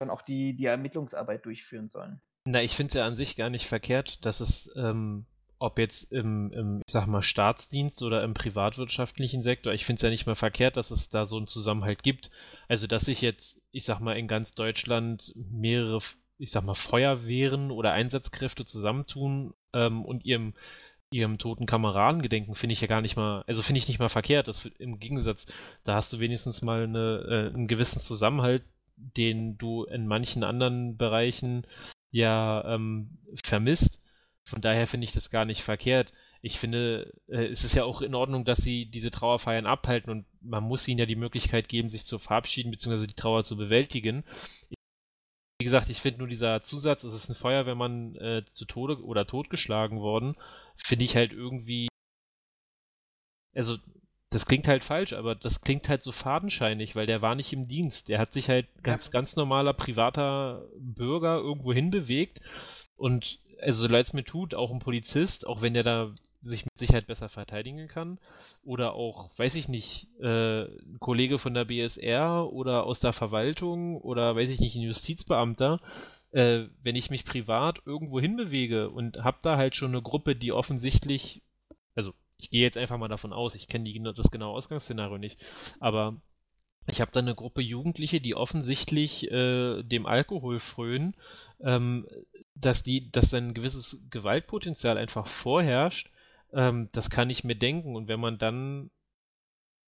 dann 0.00 0.10
auch 0.10 0.22
die, 0.22 0.56
die 0.56 0.66
Ermittlungsarbeit 0.66 1.44
durchführen 1.44 1.88
sollen. 1.88 2.20
Na, 2.46 2.62
ich 2.62 2.74
finde 2.74 2.88
es 2.88 2.94
ja 2.94 3.06
an 3.06 3.16
sich 3.16 3.36
gar 3.36 3.50
nicht 3.50 3.66
verkehrt, 3.66 4.24
dass 4.24 4.40
es, 4.40 4.70
ähm, 4.76 5.26
ob 5.58 5.78
jetzt 5.78 6.10
im, 6.10 6.50
im, 6.52 6.82
ich 6.86 6.92
sag 6.92 7.06
mal, 7.06 7.22
Staatsdienst 7.22 8.02
oder 8.02 8.24
im 8.24 8.32
privatwirtschaftlichen 8.32 9.42
Sektor, 9.42 9.74
ich 9.74 9.84
finde 9.84 9.98
es 10.00 10.02
ja 10.02 10.08
nicht 10.08 10.26
mal 10.26 10.36
verkehrt, 10.36 10.78
dass 10.78 10.90
es 10.90 11.10
da 11.10 11.26
so 11.26 11.36
einen 11.36 11.48
Zusammenhalt 11.48 12.02
gibt. 12.02 12.30
Also, 12.66 12.86
dass 12.86 13.02
sich 13.02 13.20
jetzt, 13.20 13.60
ich 13.72 13.84
sag 13.84 14.00
mal, 14.00 14.16
in 14.16 14.26
ganz 14.26 14.54
Deutschland 14.54 15.32
mehrere, 15.34 16.00
ich 16.38 16.50
sag 16.50 16.64
mal, 16.64 16.74
Feuerwehren 16.74 17.70
oder 17.70 17.92
Einsatzkräfte 17.92 18.64
zusammentun 18.64 19.52
ähm, 19.74 20.06
und 20.06 20.24
ihrem 20.24 20.54
ihrem 21.12 21.38
toten 21.38 21.66
Kameraden 21.66 22.22
gedenken, 22.22 22.54
finde 22.54 22.72
ich 22.72 22.80
ja 22.80 22.86
gar 22.86 23.00
nicht 23.00 23.16
mal, 23.16 23.42
also 23.46 23.62
finde 23.62 23.78
ich 23.78 23.88
nicht 23.88 23.98
mal 23.98 24.08
verkehrt. 24.08 24.48
Das 24.48 24.64
im 24.78 24.98
Gegensatz, 24.98 25.46
da 25.84 25.94
hast 25.94 26.12
du 26.12 26.20
wenigstens 26.20 26.62
mal 26.62 26.84
eine, 26.84 27.50
äh, 27.50 27.54
einen 27.54 27.68
gewissen 27.68 28.00
Zusammenhalt, 28.00 28.62
den 28.96 29.58
du 29.58 29.84
in 29.84 30.06
manchen 30.06 30.44
anderen 30.44 30.96
Bereichen 30.96 31.66
ja 32.10 32.64
ähm, 32.74 33.18
vermisst. 33.44 34.00
Von 34.44 34.60
daher 34.62 34.86
finde 34.86 35.06
ich 35.06 35.12
das 35.12 35.30
gar 35.30 35.44
nicht 35.44 35.62
verkehrt. 35.62 36.12
Ich 36.42 36.58
finde, 36.58 37.12
äh, 37.28 37.46
es 37.46 37.64
ist 37.64 37.74
ja 37.74 37.84
auch 37.84 38.02
in 38.02 38.14
Ordnung, 38.14 38.44
dass 38.44 38.58
sie 38.58 38.86
diese 38.86 39.10
Trauerfeiern 39.10 39.66
abhalten 39.66 40.10
und 40.10 40.26
man 40.40 40.64
muss 40.64 40.86
ihnen 40.88 40.98
ja 40.98 41.06
die 41.06 41.16
Möglichkeit 41.16 41.68
geben, 41.68 41.90
sich 41.90 42.04
zu 42.04 42.18
verabschieden 42.18 42.70
bzw. 42.70 43.06
die 43.06 43.14
Trauer 43.14 43.44
zu 43.44 43.56
bewältigen. 43.56 44.24
Wie 45.60 45.64
gesagt, 45.64 45.90
ich 45.90 46.00
finde 46.00 46.20
nur 46.20 46.28
dieser 46.28 46.62
Zusatz, 46.62 47.04
es 47.04 47.12
ist 47.12 47.28
ein 47.28 47.34
Feuerwehrmann 47.34 48.16
äh, 48.16 48.42
zu 48.52 48.64
Tode 48.64 49.04
oder 49.04 49.26
totgeschlagen 49.26 50.00
worden, 50.00 50.34
finde 50.76 51.04
ich 51.04 51.14
halt 51.14 51.32
irgendwie 51.32 51.88
also 53.54 53.76
das 54.30 54.46
klingt 54.46 54.68
halt 54.68 54.84
falsch, 54.84 55.12
aber 55.12 55.34
das 55.34 55.60
klingt 55.60 55.88
halt 55.88 56.04
so 56.04 56.12
fadenscheinig, 56.12 56.94
weil 56.94 57.06
der 57.06 57.20
war 57.20 57.34
nicht 57.34 57.52
im 57.52 57.66
Dienst. 57.66 58.08
Der 58.08 58.18
hat 58.18 58.32
sich 58.32 58.48
halt 58.48 58.68
ganz, 58.82 59.06
ja. 59.06 59.10
ganz 59.10 59.36
normaler 59.36 59.74
privater 59.74 60.62
Bürger 60.78 61.36
irgendwo 61.36 61.72
hinbewegt 61.72 62.40
und 62.96 63.38
also 63.60 63.82
so 63.82 63.88
leid 63.88 64.06
es 64.06 64.12
mir 64.12 64.24
tut, 64.24 64.54
auch 64.54 64.70
ein 64.70 64.78
Polizist, 64.78 65.46
auch 65.46 65.60
wenn 65.60 65.74
der 65.74 65.82
da 65.82 66.14
sich 66.42 66.64
mit 66.64 66.78
Sicherheit 66.78 67.06
besser 67.06 67.28
verteidigen 67.28 67.88
kann. 67.88 68.18
Oder 68.62 68.94
auch, 68.94 69.30
weiß 69.38 69.54
ich 69.54 69.68
nicht, 69.68 70.08
äh, 70.20 70.62
ein 70.62 70.98
Kollege 70.98 71.38
von 71.38 71.54
der 71.54 71.66
BSR 71.66 72.50
oder 72.52 72.84
aus 72.84 73.00
der 73.00 73.12
Verwaltung 73.12 73.96
oder 74.00 74.36
weiß 74.36 74.48
ich 74.48 74.60
nicht, 74.60 74.74
ein 74.74 74.82
Justizbeamter. 74.82 75.80
Äh, 76.32 76.66
wenn 76.82 76.96
ich 76.96 77.10
mich 77.10 77.24
privat 77.24 77.80
irgendwo 77.84 78.20
hinbewege 78.20 78.90
und 78.90 79.18
hab 79.18 79.42
da 79.42 79.56
halt 79.56 79.74
schon 79.74 79.90
eine 79.90 80.02
Gruppe, 80.02 80.36
die 80.36 80.52
offensichtlich, 80.52 81.42
also 81.94 82.12
ich 82.38 82.50
gehe 82.50 82.62
jetzt 82.62 82.78
einfach 82.78 82.98
mal 82.98 83.08
davon 83.08 83.32
aus, 83.32 83.54
ich 83.54 83.66
kenne 83.66 84.12
das 84.14 84.30
genaue 84.30 84.54
Ausgangsszenario 84.54 85.18
nicht, 85.18 85.38
aber 85.80 86.20
ich 86.86 87.00
habe 87.00 87.10
da 87.12 87.20
eine 87.20 87.34
Gruppe 87.34 87.60
Jugendliche, 87.60 88.20
die 88.20 88.34
offensichtlich 88.34 89.30
äh, 89.30 89.82
dem 89.82 90.06
Alkohol 90.06 90.60
frönen, 90.60 91.14
ähm, 91.60 92.06
dass 92.54 92.82
die, 92.82 93.10
dass 93.10 93.34
ein 93.34 93.54
gewisses 93.54 93.98
Gewaltpotenzial 94.10 94.98
einfach 94.98 95.26
vorherrscht, 95.42 96.10
ähm, 96.52 96.88
das 96.92 97.10
kann 97.10 97.30
ich 97.30 97.44
mir 97.44 97.56
denken. 97.56 97.96
Und 97.96 98.08
wenn 98.08 98.20
man 98.20 98.38
dann 98.38 98.90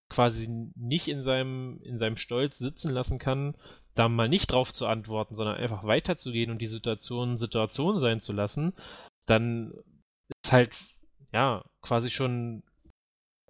quasi 0.09 0.47
nicht 0.77 1.09
in 1.09 1.25
seinem, 1.25 1.81
in 1.83 1.99
seinem 1.99 2.17
Stolz 2.17 2.59
sitzen 2.59 2.91
lassen 2.91 3.19
kann, 3.19 3.57
da 3.95 4.09
mal 4.09 4.29
nicht 4.29 4.51
drauf 4.51 4.73
zu 4.73 4.87
antworten, 4.87 5.37
sondern 5.37 5.57
einfach 5.57 5.85
weiterzugehen 5.85 6.51
und 6.51 6.59
die 6.59 6.67
Situation 6.67 7.39
Situation 7.39 8.01
sein 8.01 8.21
zu 8.21 8.33
lassen, 8.33 8.75
dann 9.27 9.73
ist 10.29 10.53
halt 10.53 10.73
ja 11.33 11.65
quasi 11.81 12.11
schon 12.11 12.63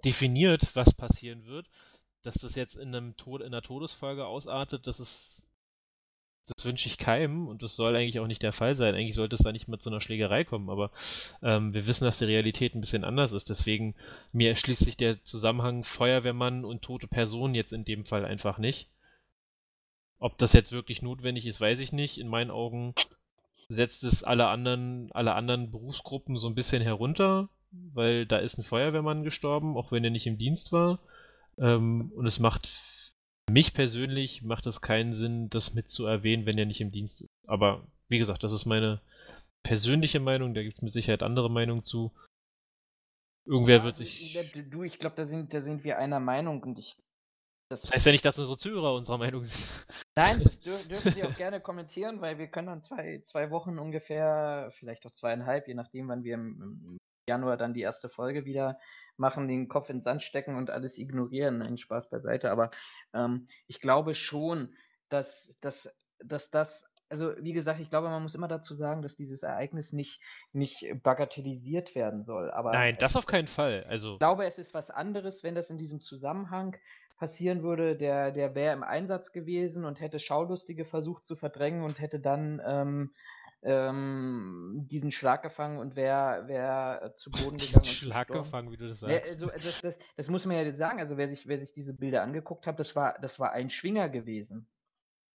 definiert, 0.04 0.74
was 0.74 0.92
passieren 0.94 1.46
wird. 1.46 1.68
Dass 2.24 2.34
das 2.34 2.54
jetzt 2.54 2.76
in 2.76 2.94
einem 2.94 3.16
Tod, 3.16 3.40
in 3.40 3.48
einer 3.48 3.62
Todesfolge 3.62 4.24
ausartet, 4.26 4.86
das 4.86 5.00
ist 5.00 5.41
das 6.46 6.64
wünsche 6.64 6.88
ich 6.88 6.98
keinem 6.98 7.46
und 7.46 7.62
das 7.62 7.76
soll 7.76 7.94
eigentlich 7.94 8.18
auch 8.18 8.26
nicht 8.26 8.42
der 8.42 8.52
Fall 8.52 8.76
sein. 8.76 8.94
Eigentlich 8.94 9.14
sollte 9.14 9.36
es 9.36 9.42
da 9.42 9.52
nicht 9.52 9.68
mehr 9.68 9.78
zu 9.78 9.90
einer 9.90 10.00
Schlägerei 10.00 10.44
kommen, 10.44 10.70
aber 10.70 10.90
ähm, 11.42 11.72
wir 11.72 11.86
wissen, 11.86 12.04
dass 12.04 12.18
die 12.18 12.24
Realität 12.24 12.74
ein 12.74 12.80
bisschen 12.80 13.04
anders 13.04 13.32
ist. 13.32 13.48
Deswegen 13.48 13.94
mir 14.32 14.50
erschließt 14.50 14.84
sich 14.84 14.96
der 14.96 15.22
Zusammenhang 15.24 15.84
Feuerwehrmann 15.84 16.64
und 16.64 16.82
tote 16.82 17.06
Person 17.06 17.54
jetzt 17.54 17.72
in 17.72 17.84
dem 17.84 18.04
Fall 18.04 18.24
einfach 18.24 18.58
nicht. 18.58 18.88
Ob 20.18 20.38
das 20.38 20.52
jetzt 20.52 20.72
wirklich 20.72 21.02
notwendig 21.02 21.46
ist, 21.46 21.60
weiß 21.60 21.78
ich 21.78 21.92
nicht. 21.92 22.18
In 22.18 22.28
meinen 22.28 22.50
Augen 22.50 22.94
setzt 23.68 24.02
es 24.02 24.22
alle 24.24 24.48
anderen, 24.48 25.10
alle 25.12 25.34
anderen 25.34 25.70
Berufsgruppen 25.70 26.38
so 26.38 26.48
ein 26.48 26.54
bisschen 26.54 26.82
herunter, 26.82 27.48
weil 27.70 28.26
da 28.26 28.38
ist 28.38 28.58
ein 28.58 28.64
Feuerwehrmann 28.64 29.24
gestorben, 29.24 29.76
auch 29.76 29.92
wenn 29.92 30.04
er 30.04 30.10
nicht 30.10 30.26
im 30.26 30.38
Dienst 30.38 30.72
war. 30.72 30.98
Ähm, 31.58 32.12
und 32.14 32.26
es 32.26 32.38
macht 32.38 32.70
mich 33.50 33.74
persönlich 33.74 34.42
macht 34.42 34.66
es 34.66 34.80
keinen 34.80 35.14
Sinn, 35.14 35.50
das 35.50 35.74
mit 35.74 35.90
zu 35.90 36.06
erwähnen, 36.06 36.46
wenn 36.46 36.58
er 36.58 36.66
nicht 36.66 36.80
im 36.80 36.92
Dienst 36.92 37.22
ist. 37.22 37.30
Aber 37.46 37.86
wie 38.08 38.18
gesagt, 38.18 38.42
das 38.42 38.52
ist 38.52 38.66
meine 38.66 39.00
persönliche 39.62 40.20
Meinung, 40.20 40.54
da 40.54 40.62
gibt 40.62 40.76
es 40.76 40.82
mit 40.82 40.92
Sicherheit 40.92 41.22
andere 41.22 41.50
Meinungen 41.50 41.84
zu. 41.84 42.12
Irgendwer 43.44 43.78
ja, 43.78 43.84
wird 43.84 43.96
sich. 43.96 44.38
Du, 44.70 44.84
ich 44.84 44.98
glaube, 44.98 45.16
da 45.16 45.24
sind, 45.24 45.52
da 45.52 45.60
sind 45.60 45.82
wir 45.82 45.98
einer 45.98 46.20
Meinung 46.20 46.62
und 46.62 46.78
ich. 46.78 46.96
Das, 47.68 47.82
das 47.82 47.92
heißt 47.92 48.06
ja 48.06 48.12
nicht, 48.12 48.24
dass 48.24 48.38
unsere 48.38 48.58
Zuhörer 48.58 48.94
unserer 48.94 49.18
Meinung 49.18 49.44
sind. 49.44 49.68
Nein, 50.14 50.42
das 50.42 50.60
dür 50.60 50.78
dürfen 50.88 51.12
sie 51.12 51.24
auch 51.24 51.34
gerne 51.36 51.60
kommentieren, 51.60 52.20
weil 52.20 52.38
wir 52.38 52.46
können 52.48 52.66
dann 52.66 52.82
zwei, 52.82 53.20
zwei 53.24 53.50
Wochen 53.50 53.78
ungefähr, 53.78 54.70
vielleicht 54.74 55.06
auch 55.06 55.10
zweieinhalb, 55.10 55.66
je 55.66 55.74
nachdem, 55.74 56.08
wann 56.08 56.22
wir 56.22 56.34
im 56.34 56.98
Januar 57.28 57.56
dann 57.56 57.74
die 57.74 57.82
erste 57.82 58.08
Folge 58.08 58.44
wieder 58.44 58.78
machen, 59.16 59.48
den 59.48 59.68
Kopf 59.68 59.88
in 59.90 59.96
den 59.96 60.02
Sand 60.02 60.22
stecken 60.22 60.56
und 60.56 60.70
alles 60.70 60.98
ignorieren. 60.98 61.62
Ein 61.62 61.78
Spaß 61.78 62.10
beiseite. 62.10 62.50
Aber 62.50 62.70
ähm, 63.14 63.46
ich 63.66 63.80
glaube 63.80 64.14
schon, 64.14 64.74
dass, 65.08 65.58
dass, 65.60 65.94
dass 66.18 66.50
das 66.50 66.86
also 67.12 67.34
wie 67.36 67.52
gesagt, 67.52 67.78
ich 67.78 67.90
glaube, 67.90 68.08
man 68.08 68.22
muss 68.22 68.34
immer 68.34 68.48
dazu 68.48 68.72
sagen, 68.72 69.02
dass 69.02 69.16
dieses 69.16 69.42
Ereignis 69.42 69.92
nicht, 69.92 70.18
nicht 70.54 70.86
bagatellisiert 71.02 71.94
werden 71.94 72.22
soll. 72.22 72.50
Aber 72.50 72.72
Nein, 72.72 72.96
das 72.98 73.16
auf 73.16 73.26
keinen 73.26 73.48
Fall. 73.48 73.84
Also 73.86 74.14
ich 74.14 74.18
glaube, 74.18 74.46
es 74.46 74.56
ist 74.56 74.72
was 74.72 74.90
anderes, 74.90 75.42
wenn 75.42 75.54
das 75.54 75.68
in 75.68 75.76
diesem 75.76 76.00
Zusammenhang 76.00 76.74
passieren 77.18 77.62
würde. 77.62 77.96
Der, 77.96 78.32
der 78.32 78.54
wäre 78.54 78.72
im 78.72 78.82
Einsatz 78.82 79.30
gewesen 79.30 79.84
und 79.84 80.00
hätte 80.00 80.18
Schaulustige 80.18 80.86
versucht 80.86 81.26
zu 81.26 81.36
verdrängen 81.36 81.84
und 81.84 82.00
hätte 82.00 82.18
dann 82.18 82.62
ähm, 82.66 83.12
ähm, 83.62 84.86
diesen 84.90 85.12
Schlag 85.12 85.42
gefangen 85.42 85.78
und 85.78 85.94
wäre 85.94 86.48
wär 86.48 87.12
zu 87.14 87.30
Boden 87.30 87.58
gegangen. 87.58 87.84
Schlag 87.84 88.28
gefangen, 88.28 88.72
wie 88.72 88.76
du 88.76 88.88
das 88.88 89.00
sagst. 89.00 89.12
Ja, 89.12 89.30
also, 89.30 89.46
das, 89.46 89.80
das, 89.80 89.98
das, 90.16 90.28
muss 90.28 90.46
man 90.46 90.56
ja 90.56 90.72
sagen. 90.72 90.98
Also 90.98 91.16
wer 91.16 91.28
sich, 91.28 91.46
wer 91.46 91.58
sich 91.58 91.72
diese 91.72 91.96
Bilder 91.96 92.22
angeguckt 92.22 92.66
hat, 92.66 92.78
das 92.80 92.96
war, 92.96 93.18
das 93.20 93.38
war 93.38 93.52
ein 93.52 93.70
Schwinger 93.70 94.08
gewesen. 94.08 94.68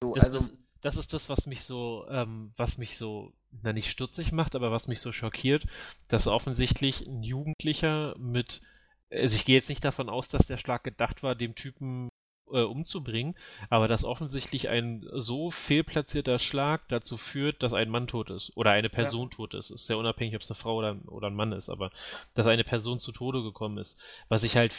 So, 0.04 0.14
das, 0.14 0.26
also, 0.26 0.40
das, 0.40 0.50
das, 0.82 0.98
ist 0.98 1.14
das, 1.14 1.30
was 1.30 1.46
mich 1.46 1.64
so, 1.64 2.06
ähm, 2.10 2.54
was 2.58 2.78
mich 2.78 2.98
so, 2.98 3.32
na 3.64 3.72
nicht 3.72 3.90
stutzig 3.90 4.32
macht, 4.32 4.56
aber 4.56 4.72
was 4.72 4.88
mich 4.88 5.00
so 5.00 5.12
schockiert, 5.12 5.66
dass 6.10 6.28
offensichtlich 6.28 7.08
ein 7.08 7.24
Jugendlicher 7.24 8.16
mit 8.18 8.62
also 9.10 9.38
ich 9.38 9.46
gehe 9.46 9.56
jetzt 9.56 9.70
nicht 9.70 9.86
davon 9.86 10.10
aus, 10.10 10.28
dass 10.28 10.48
der 10.48 10.58
Schlag 10.58 10.84
gedacht 10.84 11.24
war, 11.24 11.34
dem 11.34 11.56
Typen 11.56 12.10
äh, 12.52 12.62
umzubringen, 12.62 13.36
aber 13.70 13.88
dass 13.88 14.04
offensichtlich 14.04 14.70
ein 14.70 15.06
so 15.14 15.52
fehlplatzierter 15.52 16.40
Schlag 16.40 16.88
dazu 16.90 17.18
führt, 17.18 17.62
dass 17.64 17.74
ein 17.74 17.90
Mann 17.90 18.08
tot 18.08 18.30
ist 18.30 18.52
oder 18.56 18.72
eine 18.72 18.90
Person 18.90 19.30
ja. 19.32 19.36
tot 19.36 19.54
ist. 19.54 19.70
Ist 19.72 19.88
sehr 19.88 19.98
unabhängig, 19.98 20.36
ob 20.36 20.42
es 20.42 20.52
eine 20.52 20.60
Frau 20.60 20.78
oder, 20.78 20.98
oder 21.08 21.28
ein 21.28 21.36
Mann 21.36 21.52
ist, 21.52 21.70
aber 21.70 21.92
dass 22.36 22.48
eine 22.48 22.64
Person 22.64 23.00
zu 23.00 23.12
Tode 23.12 23.44
gekommen 23.44 23.78
ist. 23.78 23.98
Was 24.30 24.44
ich 24.44 24.56
halt 24.56 24.74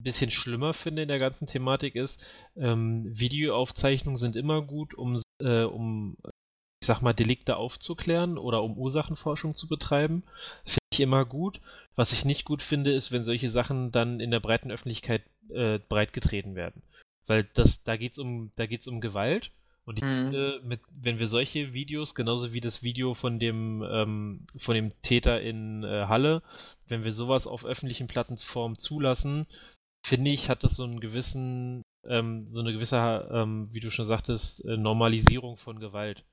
ein 0.00 0.04
bisschen 0.04 0.30
schlimmer 0.30 0.74
finde 0.74 1.02
in 1.02 1.08
der 1.08 1.18
ganzen 1.18 1.46
Thematik 1.46 1.94
ist, 1.94 2.20
ähm, 2.56 3.04
Videoaufzeichnungen 3.16 4.18
sind 4.18 4.36
immer 4.36 4.62
gut, 4.62 4.94
um, 4.94 5.20
äh, 5.40 5.62
um 5.62 6.16
ich 6.80 6.86
sag 6.86 7.00
mal, 7.00 7.14
Delikte 7.14 7.56
aufzuklären 7.56 8.36
oder 8.36 8.62
um 8.62 8.76
Ursachenforschung 8.76 9.54
zu 9.54 9.66
betreiben. 9.68 10.24
Immer 11.00 11.24
gut. 11.24 11.60
Was 11.96 12.12
ich 12.12 12.24
nicht 12.24 12.44
gut 12.44 12.62
finde, 12.62 12.92
ist, 12.92 13.12
wenn 13.12 13.24
solche 13.24 13.50
Sachen 13.50 13.92
dann 13.92 14.20
in 14.20 14.30
der 14.30 14.40
breiten 14.40 14.70
Öffentlichkeit 14.70 15.22
äh, 15.50 15.78
breitgetreten 15.78 16.54
werden. 16.54 16.82
Weil 17.26 17.44
das, 17.54 17.82
da 17.84 17.96
geht's 17.96 18.18
um, 18.18 18.50
da 18.56 18.66
geht's 18.66 18.88
um 18.88 19.00
Gewalt. 19.00 19.50
Und 19.86 19.98
ich 19.98 20.04
mhm. 20.04 20.30
finde, 20.30 20.60
mit, 20.64 20.80
wenn 20.90 21.18
wir 21.18 21.28
solche 21.28 21.72
Videos, 21.74 22.14
genauso 22.14 22.52
wie 22.52 22.60
das 22.60 22.82
Video 22.82 23.14
von 23.14 23.38
dem, 23.38 23.84
ähm, 23.88 24.46
von 24.58 24.74
dem 24.74 24.92
Täter 25.02 25.40
in 25.40 25.84
äh, 25.84 26.06
Halle, 26.06 26.42
wenn 26.88 27.04
wir 27.04 27.12
sowas 27.12 27.46
auf 27.46 27.64
öffentlichen 27.64 28.06
Plattformen 28.06 28.78
zulassen, 28.78 29.46
finde 30.04 30.30
ich, 30.30 30.48
hat 30.48 30.64
das 30.64 30.76
so 30.76 30.84
einen 30.84 31.00
gewissen, 31.00 31.82
ähm, 32.06 32.48
so 32.52 32.60
eine 32.60 32.72
gewisse, 32.72 33.28
ähm, 33.30 33.68
wie 33.72 33.80
du 33.80 33.90
schon 33.90 34.06
sagtest, 34.06 34.64
äh, 34.64 34.76
Normalisierung 34.76 35.58
von 35.58 35.78
Gewalt. 35.80 36.24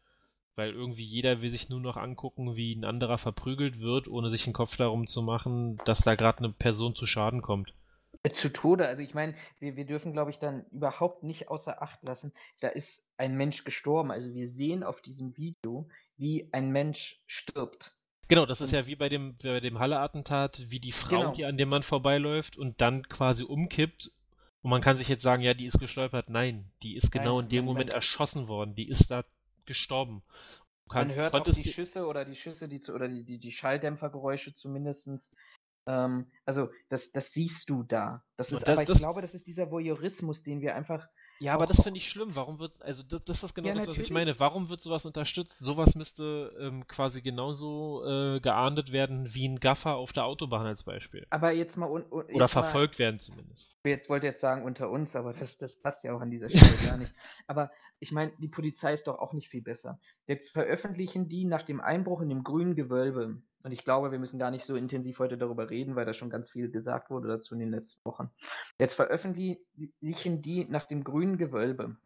Weil 0.61 0.73
irgendwie 0.73 1.03
jeder 1.03 1.41
will 1.41 1.49
sich 1.49 1.69
nur 1.69 1.79
noch 1.79 1.97
angucken, 1.97 2.55
wie 2.55 2.75
ein 2.75 2.85
anderer 2.85 3.17
verprügelt 3.17 3.79
wird, 3.79 4.07
ohne 4.07 4.29
sich 4.29 4.45
einen 4.45 4.53
Kopf 4.53 4.77
darum 4.77 5.07
zu 5.07 5.23
machen, 5.23 5.77
dass 5.85 6.01
da 6.01 6.13
gerade 6.13 6.37
eine 6.37 6.49
Person 6.49 6.93
zu 6.93 7.07
Schaden 7.07 7.41
kommt. 7.41 7.73
Zu 8.31 8.53
Tode, 8.53 8.85
also 8.85 9.01
ich 9.01 9.15
meine, 9.15 9.33
wir, 9.57 9.75
wir 9.75 9.87
dürfen, 9.87 10.13
glaube 10.13 10.29
ich, 10.29 10.37
dann 10.37 10.65
überhaupt 10.65 11.23
nicht 11.23 11.49
außer 11.49 11.81
Acht 11.81 12.03
lassen, 12.03 12.31
da 12.59 12.67
ist 12.67 13.09
ein 13.17 13.35
Mensch 13.37 13.63
gestorben. 13.63 14.11
Also 14.11 14.35
wir 14.35 14.45
sehen 14.45 14.83
auf 14.83 15.01
diesem 15.01 15.35
Video, 15.35 15.89
wie 16.15 16.47
ein 16.51 16.69
Mensch 16.69 17.19
stirbt. 17.25 17.91
Genau, 18.27 18.45
das 18.45 18.61
ist 18.61 18.71
ja 18.71 18.85
wie 18.85 18.95
bei 18.95 19.09
dem, 19.09 19.37
bei 19.41 19.61
dem 19.61 19.79
Halle-Attentat, 19.79 20.69
wie 20.69 20.79
die 20.79 20.91
Frau, 20.91 21.21
genau. 21.21 21.33
die 21.33 21.45
an 21.45 21.57
dem 21.57 21.69
Mann 21.69 21.81
vorbeiläuft 21.81 22.55
und 22.55 22.81
dann 22.81 23.01
quasi 23.09 23.41
umkippt. 23.41 24.11
Und 24.61 24.69
man 24.69 24.81
kann 24.81 24.97
sich 24.97 25.07
jetzt 25.07 25.23
sagen, 25.23 25.41
ja, 25.41 25.55
die 25.55 25.65
ist 25.65 25.79
gestolpert. 25.79 26.29
Nein, 26.29 26.69
die 26.83 26.97
ist 26.97 27.11
genau 27.11 27.37
Nein, 27.37 27.45
in 27.45 27.49
dem 27.49 27.65
Moment 27.65 27.89
erschossen 27.89 28.47
worden. 28.47 28.75
Die 28.75 28.87
ist 28.87 29.09
da 29.09 29.23
gestorben. 29.65 30.23
Kannst, 30.89 31.15
Man 31.15 31.23
hört 31.23 31.33
auch 31.33 31.43
die 31.43 31.63
Schüsse 31.63 32.05
oder 32.05 32.25
die 32.25 32.35
Schüsse, 32.35 32.67
die 32.67 32.81
zu, 32.81 32.93
oder 32.93 33.07
die, 33.07 33.23
die, 33.23 33.39
die 33.39 33.51
Schalldämpfergeräusche 33.51 34.53
zumindestens. 34.53 35.31
Ähm, 35.87 36.29
also 36.45 36.69
das, 36.89 37.11
das 37.11 37.31
siehst 37.31 37.69
du 37.69 37.83
da. 37.83 38.23
Das 38.37 38.51
ist, 38.51 38.63
das, 38.63 38.69
aber 38.69 38.81
ich 38.81 38.87
das, 38.87 38.99
glaube, 38.99 39.21
das 39.21 39.33
ist 39.33 39.47
dieser 39.47 39.71
Voyeurismus, 39.71 40.43
den 40.43 40.61
wir 40.61 40.75
einfach 40.75 41.07
ja, 41.41 41.55
aber 41.55 41.65
das 41.65 41.81
finde 41.81 41.97
ich 41.97 42.07
schlimm. 42.07 42.35
Warum 42.35 42.59
wird, 42.59 42.71
also 42.81 43.01
das, 43.01 43.25
das 43.25 43.43
ist 43.43 43.55
genau 43.55 43.69
ja, 43.69 43.73
das, 43.73 43.87
was 43.87 43.97
ich 43.97 44.11
meine. 44.11 44.39
Warum 44.39 44.69
wird 44.69 44.81
sowas 44.81 45.07
unterstützt? 45.07 45.57
Sowas 45.59 45.95
müsste 45.95 46.55
ähm, 46.59 46.85
quasi 46.87 47.23
genauso 47.23 48.03
äh, 48.05 48.39
geahndet 48.39 48.91
werden 48.91 49.33
wie 49.33 49.47
ein 49.47 49.59
Gaffer 49.59 49.95
auf 49.95 50.13
der 50.13 50.25
Autobahn 50.25 50.67
als 50.67 50.83
Beispiel. 50.83 51.25
Aber 51.31 51.51
jetzt 51.51 51.77
mal 51.77 51.89
un, 51.89 52.03
un, 52.11 52.25
oder 52.25 52.47
verfolgt 52.47 52.95
mal, 52.95 53.05
werden 53.05 53.19
zumindest. 53.19 53.75
Jetzt 53.83 54.07
wollte 54.07 54.27
jetzt 54.27 54.39
sagen 54.39 54.63
unter 54.63 54.91
uns, 54.91 55.15
aber 55.15 55.33
das, 55.33 55.57
das 55.57 55.75
passt 55.75 56.03
ja 56.03 56.13
auch 56.15 56.21
an 56.21 56.29
dieser 56.29 56.47
Stelle 56.47 56.77
gar 56.85 56.97
nicht. 56.97 57.11
Aber 57.47 57.71
ich 57.99 58.11
meine, 58.11 58.31
die 58.37 58.47
Polizei 58.47 58.93
ist 58.93 59.07
doch 59.07 59.17
auch 59.17 59.33
nicht 59.33 59.49
viel 59.49 59.63
besser. 59.63 59.99
Jetzt 60.27 60.51
veröffentlichen 60.51 61.27
die 61.27 61.45
nach 61.45 61.63
dem 61.63 61.81
Einbruch 61.81 62.21
in 62.21 62.29
dem 62.29 62.43
grünen 62.43 62.75
Gewölbe 62.75 63.41
und 63.63 63.71
ich 63.71 63.83
glaube, 63.83 64.11
wir 64.11 64.19
müssen 64.19 64.39
gar 64.39 64.51
nicht 64.51 64.65
so 64.65 64.75
intensiv 64.75 65.19
heute 65.19 65.37
darüber 65.37 65.69
reden, 65.69 65.95
weil 65.95 66.05
da 66.05 66.13
schon 66.13 66.29
ganz 66.29 66.51
viel 66.51 66.69
gesagt 66.71 67.09
wurde 67.09 67.27
dazu 67.27 67.53
in 67.53 67.59
den 67.59 67.71
letzten 67.71 68.03
Wochen. 68.05 68.29
Jetzt 68.79 68.95
veröffentlichen 68.95 70.41
die 70.41 70.65
nach 70.69 70.85
dem 70.85 71.03
grünen 71.03 71.37
Gewölbe 71.37 71.97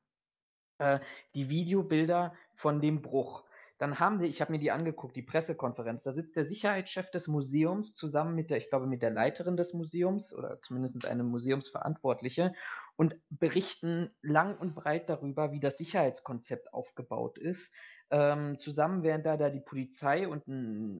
äh, 0.79 0.99
die 1.33 1.49
Videobilder 1.49 2.33
von 2.55 2.81
dem 2.81 3.01
Bruch. 3.01 3.43
dann 3.77 3.99
haben 3.99 4.21
wir, 4.21 4.29
ich 4.29 4.39
habe 4.39 4.53
mir 4.53 4.59
die 4.59 4.71
angeguckt, 4.71 5.15
die 5.17 5.21
Pressekonferenz, 5.21 6.03
da 6.03 6.13
sitzt 6.13 6.37
der 6.37 6.45
Sicherheitschef 6.45 7.11
des 7.11 7.27
Museums 7.27 7.93
zusammen 7.93 8.33
mit 8.33 8.49
der, 8.49 8.57
ich 8.57 8.69
glaube, 8.69 8.87
mit 8.87 9.01
der 9.01 9.11
Leiterin 9.11 9.57
des 9.57 9.73
Museums 9.73 10.33
oder 10.33 10.61
zumindest 10.61 11.05
eine 11.05 11.23
Museumsverantwortliche 11.23 12.53
und 12.95 13.17
berichten 13.29 14.15
lang 14.21 14.57
und 14.57 14.75
breit 14.75 15.09
darüber, 15.09 15.51
wie 15.51 15.59
das 15.59 15.77
Sicherheitskonzept 15.77 16.73
aufgebaut 16.73 17.37
ist. 17.37 17.73
Ähm, 18.11 18.59
zusammen 18.59 19.03
während 19.03 19.25
da, 19.25 19.35
da 19.35 19.49
die 19.49 19.59
Polizei 19.59 20.27
und 20.27 20.47
ein 20.47 20.99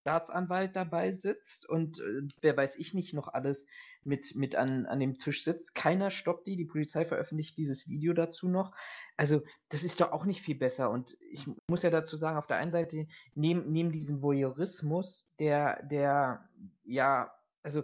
Staatsanwalt 0.00 0.74
dabei 0.76 1.12
sitzt 1.12 1.68
und 1.68 2.00
äh, 2.00 2.22
wer 2.40 2.56
weiß 2.56 2.76
ich 2.76 2.94
nicht 2.94 3.12
noch 3.12 3.28
alles 3.28 3.66
mit, 4.02 4.34
mit 4.34 4.56
an, 4.56 4.86
an 4.86 5.00
dem 5.00 5.18
Tisch 5.18 5.44
sitzt. 5.44 5.74
Keiner 5.74 6.10
stoppt 6.10 6.46
die. 6.46 6.56
Die 6.56 6.64
Polizei 6.64 7.04
veröffentlicht 7.04 7.56
dieses 7.56 7.88
Video 7.88 8.12
dazu 8.14 8.48
noch. 8.48 8.74
Also, 9.16 9.42
das 9.68 9.84
ist 9.84 10.00
doch 10.00 10.12
auch 10.12 10.24
nicht 10.24 10.40
viel 10.40 10.54
besser. 10.56 10.90
Und 10.90 11.16
ich 11.30 11.46
muss 11.68 11.82
ja 11.82 11.90
dazu 11.90 12.16
sagen, 12.16 12.38
auf 12.38 12.46
der 12.46 12.56
einen 12.56 12.72
Seite, 12.72 13.06
neben, 13.34 13.70
neben 13.70 13.92
diesem 13.92 14.22
Voyeurismus, 14.22 15.30
der, 15.38 15.82
der, 15.84 16.48
ja, 16.84 17.32
also, 17.62 17.82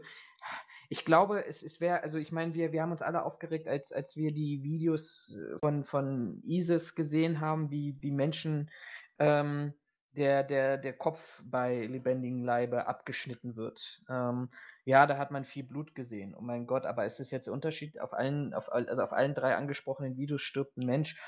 ich 0.88 1.04
glaube, 1.04 1.44
es, 1.44 1.62
es 1.62 1.80
wäre, 1.80 2.02
also 2.02 2.18
ich 2.18 2.32
meine, 2.32 2.54
wir, 2.54 2.72
wir 2.72 2.80
haben 2.80 2.92
uns 2.92 3.02
alle 3.02 3.24
aufgeregt, 3.24 3.68
als, 3.68 3.92
als 3.92 4.16
wir 4.16 4.32
die 4.32 4.62
Videos 4.62 5.38
von, 5.60 5.84
von 5.84 6.42
ISIS 6.46 6.94
gesehen 6.94 7.40
haben, 7.40 7.70
wie, 7.70 7.96
wie 8.00 8.12
Menschen 8.12 8.70
ähm, 9.18 9.74
der, 10.16 10.42
der, 10.42 10.78
der 10.78 10.92
Kopf 10.94 11.42
bei 11.44 11.86
lebendigem 11.86 12.44
Leibe 12.44 12.86
abgeschnitten 12.86 13.56
wird. 13.56 14.02
Ähm, 14.08 14.50
ja, 14.84 15.06
da 15.06 15.18
hat 15.18 15.30
man 15.30 15.44
viel 15.44 15.64
Blut 15.64 15.94
gesehen. 15.94 16.34
Oh 16.34 16.40
mein 16.40 16.66
Gott, 16.66 16.86
aber 16.86 17.04
ist 17.04 17.20
das 17.20 17.30
jetzt 17.30 17.46
der 17.46 17.54
Unterschied? 17.54 18.00
Auf 18.00 18.12
allen, 18.12 18.54
auf, 18.54 18.72
also 18.72 19.02
auf 19.02 19.12
allen 19.12 19.34
drei 19.34 19.54
angesprochenen 19.54 20.16
Videos 20.16 20.42
stirbt 20.42 20.76
ein 20.76 20.86
Mensch. 20.86 21.20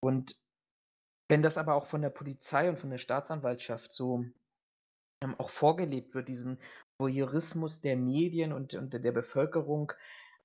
Und 0.00 0.36
wenn 1.28 1.42
das 1.42 1.58
aber 1.58 1.74
auch 1.74 1.86
von 1.86 2.02
der 2.02 2.10
Polizei 2.10 2.68
und 2.68 2.78
von 2.78 2.90
der 2.90 2.98
Staatsanwaltschaft 2.98 3.92
so 3.92 4.24
ähm, 5.22 5.34
auch 5.38 5.50
vorgelebt 5.50 6.14
wird, 6.14 6.28
diesen 6.28 6.58
Voyeurismus 6.98 7.80
der 7.80 7.96
Medien 7.96 8.52
und, 8.52 8.74
und 8.74 8.92
der 8.92 9.12
Bevölkerung 9.12 9.92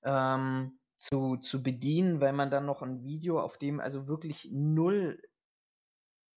ähm, 0.02 0.78
zu, 0.96 1.36
zu 1.36 1.62
bedienen, 1.62 2.20
weil 2.20 2.32
man 2.32 2.50
dann 2.50 2.66
noch 2.66 2.82
ein 2.82 3.02
Video, 3.02 3.40
auf 3.40 3.58
dem 3.58 3.80
also 3.80 4.06
wirklich 4.06 4.48
null 4.52 5.20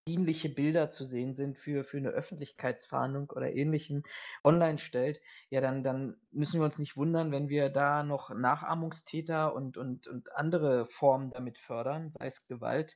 dienliche 0.08 0.50
Bilder 0.50 0.92
zu 0.92 1.04
sehen 1.04 1.34
sind 1.34 1.58
für, 1.58 1.84
für 1.84 1.98
eine 1.98 2.10
Öffentlichkeitsfahndung 2.10 3.32
oder 3.32 3.52
ähnlichem 3.52 4.04
online 4.44 4.78
stellt, 4.78 5.20
ja, 5.50 5.62
dann, 5.62 5.84
dann 5.84 6.16
müssen 6.32 6.60
wir 6.60 6.66
uns 6.66 6.78
nicht 6.78 6.96
wundern, 6.96 7.32
wenn 7.32 7.50
wir 7.50 7.70
da 7.70 8.04
noch 8.04 8.30
Nachahmungstäter 8.30 9.56
und, 9.56 9.78
und, 9.78 10.08
und 10.08 10.32
andere 10.36 10.86
Formen 10.86 11.32
damit 11.32 11.58
fördern, 11.58 12.12
sei 12.12 12.28
es 12.28 12.46
Gewalt, 12.48 12.96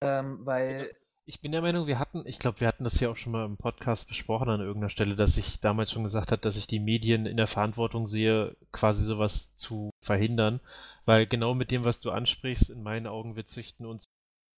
ähm, 0.00 0.46
weil. 0.46 0.94
Ich 1.26 1.40
bin 1.40 1.50
der 1.50 1.62
Meinung, 1.62 1.88
wir 1.88 1.98
hatten, 1.98 2.24
ich 2.26 2.38
glaube, 2.38 2.60
wir 2.60 2.68
hatten 2.68 2.84
das 2.84 3.00
ja 3.00 3.08
auch 3.08 3.16
schon 3.16 3.32
mal 3.32 3.46
im 3.46 3.56
Podcast 3.56 4.06
besprochen 4.06 4.48
an 4.48 4.60
irgendeiner 4.60 4.90
Stelle, 4.90 5.16
dass 5.16 5.36
ich 5.36 5.58
damals 5.58 5.90
schon 5.90 6.04
gesagt 6.04 6.30
habe, 6.30 6.42
dass 6.42 6.56
ich 6.56 6.68
die 6.68 6.80
Medien 6.80 7.26
in 7.26 7.38
der 7.38 7.46
Verantwortung 7.46 8.06
sehe, 8.06 8.56
quasi 8.70 9.02
sowas 9.04 9.50
zu 9.56 9.90
verhindern, 10.02 10.60
weil 11.04 11.26
genau 11.26 11.54
mit 11.54 11.72
dem, 11.72 11.82
was 11.82 12.00
du 12.00 12.10
ansprichst, 12.10 12.70
in 12.70 12.82
meinen 12.82 13.06
Augen, 13.06 13.34
wir 13.34 13.46
züchten 13.46 13.86
uns 13.86 14.04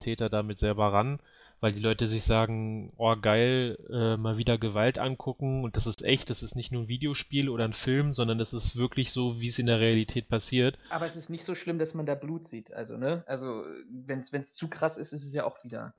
Täter 0.03 0.29
damit 0.29 0.59
selber 0.59 0.93
ran 0.93 1.21
weil 1.61 1.73
die 1.73 1.81
Leute 1.81 2.09
sich 2.09 2.25
sagen, 2.25 2.93
oh 2.97 3.17
geil, 3.17 3.79
äh, 3.91 4.17
mal 4.17 4.37
wieder 4.39 4.59
Gewalt 4.59 4.99
angucken 4.99 5.65
und 5.65 5.77
das 5.77 5.87
ist 5.87 6.03
echt, 6.03 6.29
das 6.31 6.43
ist 6.43 6.55
nicht 6.55 6.73
nur 6.73 6.83
ein 6.83 6.89
Videospiel 6.89 7.49
oder 7.49 7.65
ein 7.65 7.73
Film, 7.73 8.13
sondern 8.13 8.39
das 8.39 8.53
ist 8.53 8.77
wirklich 8.77 9.13
so, 9.13 9.41
wie 9.41 9.49
es 9.49 9.59
in 9.59 9.67
der 9.67 9.81
Realität 9.81 10.29
passiert. 10.29 10.79
Aber 10.91 11.07
es 11.07 11.17
ist 11.17 11.31
nicht 11.31 11.45
so 11.45 11.55
schlimm, 11.55 11.79
dass 11.79 11.95
man 11.95 12.07
da 12.07 12.15
Blut 12.15 12.47
sieht, 12.47 12.73
also 12.73 12.97
ne? 12.97 13.25
Also 13.27 13.65
wenn 13.89 14.21
es 14.21 14.55
zu 14.55 14.69
krass 14.69 14.99
ist, 14.99 15.13
ist 15.13 15.25
es 15.25 15.35
ja 15.35 15.45
auch 15.45 15.63
wieder. 15.65 15.95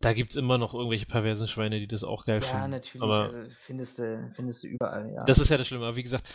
Da 0.00 0.14
gibt 0.14 0.30
es 0.30 0.36
immer 0.36 0.58
noch 0.58 0.74
irgendwelche 0.74 1.06
perversen 1.06 1.46
Schweine, 1.46 1.78
die 1.78 1.86
das 1.86 2.02
auch 2.02 2.24
geil 2.24 2.42
ja, 2.42 2.48
finden. 2.48 2.62
Ja, 2.62 2.68
natürlich, 2.68 3.02
aber 3.02 3.22
also 3.24 3.38
findest 3.60 3.98
du, 4.00 4.32
findest 4.34 4.64
du 4.64 4.68
überall, 4.68 5.12
ja. 5.12 5.24
Das 5.24 5.38
ist 5.38 5.48
ja 5.48 5.58
das 5.58 5.68
Schlimme, 5.68 5.86
aber 5.86 5.96
wie 5.96 6.02
gesagt, 6.02 6.26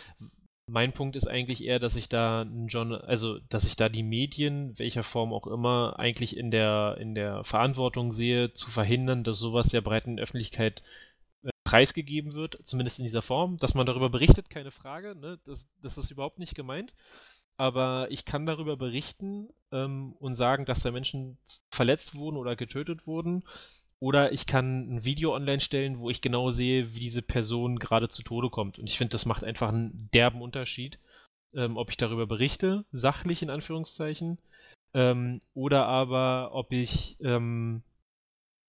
mein 0.68 0.92
Punkt 0.92 1.16
ist 1.16 1.26
eigentlich 1.26 1.64
eher, 1.64 1.78
dass 1.78 1.96
ich 1.96 2.08
da 2.08 2.46
John, 2.66 2.92
also 2.92 3.38
dass 3.48 3.64
ich 3.64 3.76
da 3.76 3.88
die 3.88 4.02
Medien, 4.02 4.78
welcher 4.78 5.02
Form 5.02 5.32
auch 5.32 5.46
immer, 5.46 5.98
eigentlich 5.98 6.36
in 6.36 6.50
der 6.50 6.96
in 7.00 7.14
der 7.14 7.44
Verantwortung 7.44 8.12
sehe, 8.12 8.52
zu 8.52 8.70
verhindern, 8.70 9.24
dass 9.24 9.38
sowas 9.38 9.68
der 9.68 9.80
breiten 9.80 10.18
Öffentlichkeit 10.18 10.82
äh, 11.42 11.50
preisgegeben 11.64 12.34
wird, 12.34 12.58
zumindest 12.64 12.98
in 12.98 13.04
dieser 13.04 13.22
Form, 13.22 13.56
dass 13.58 13.74
man 13.74 13.86
darüber 13.86 14.10
berichtet, 14.10 14.50
keine 14.50 14.70
Frage, 14.70 15.14
ne? 15.16 15.38
das, 15.46 15.66
das 15.82 15.98
ist 15.98 16.10
überhaupt 16.10 16.38
nicht 16.38 16.54
gemeint. 16.54 16.92
Aber 17.56 18.06
ich 18.10 18.24
kann 18.24 18.46
darüber 18.46 18.76
berichten 18.76 19.48
ähm, 19.72 20.12
und 20.20 20.36
sagen, 20.36 20.64
dass 20.64 20.82
da 20.82 20.92
Menschen 20.92 21.38
verletzt 21.70 22.14
wurden 22.14 22.36
oder 22.36 22.54
getötet 22.54 23.06
wurden 23.06 23.42
oder 24.00 24.32
ich 24.32 24.46
kann 24.46 24.96
ein 24.96 25.04
Video 25.04 25.34
online 25.34 25.60
stellen, 25.60 25.98
wo 25.98 26.10
ich 26.10 26.20
genau 26.20 26.52
sehe, 26.52 26.94
wie 26.94 27.00
diese 27.00 27.22
Person 27.22 27.78
gerade 27.78 28.08
zu 28.08 28.22
Tode 28.22 28.48
kommt. 28.48 28.78
Und 28.78 28.86
ich 28.86 28.96
finde, 28.96 29.12
das 29.12 29.26
macht 29.26 29.42
einfach 29.42 29.68
einen 29.68 30.08
derben 30.14 30.40
Unterschied, 30.40 30.98
ähm, 31.54 31.76
ob 31.76 31.90
ich 31.90 31.96
darüber 31.96 32.26
berichte, 32.26 32.84
sachlich 32.92 33.42
in 33.42 33.50
Anführungszeichen, 33.50 34.38
ähm, 34.94 35.40
oder 35.54 35.86
aber 35.86 36.50
ob 36.52 36.72
ich, 36.72 37.16
ähm, 37.20 37.82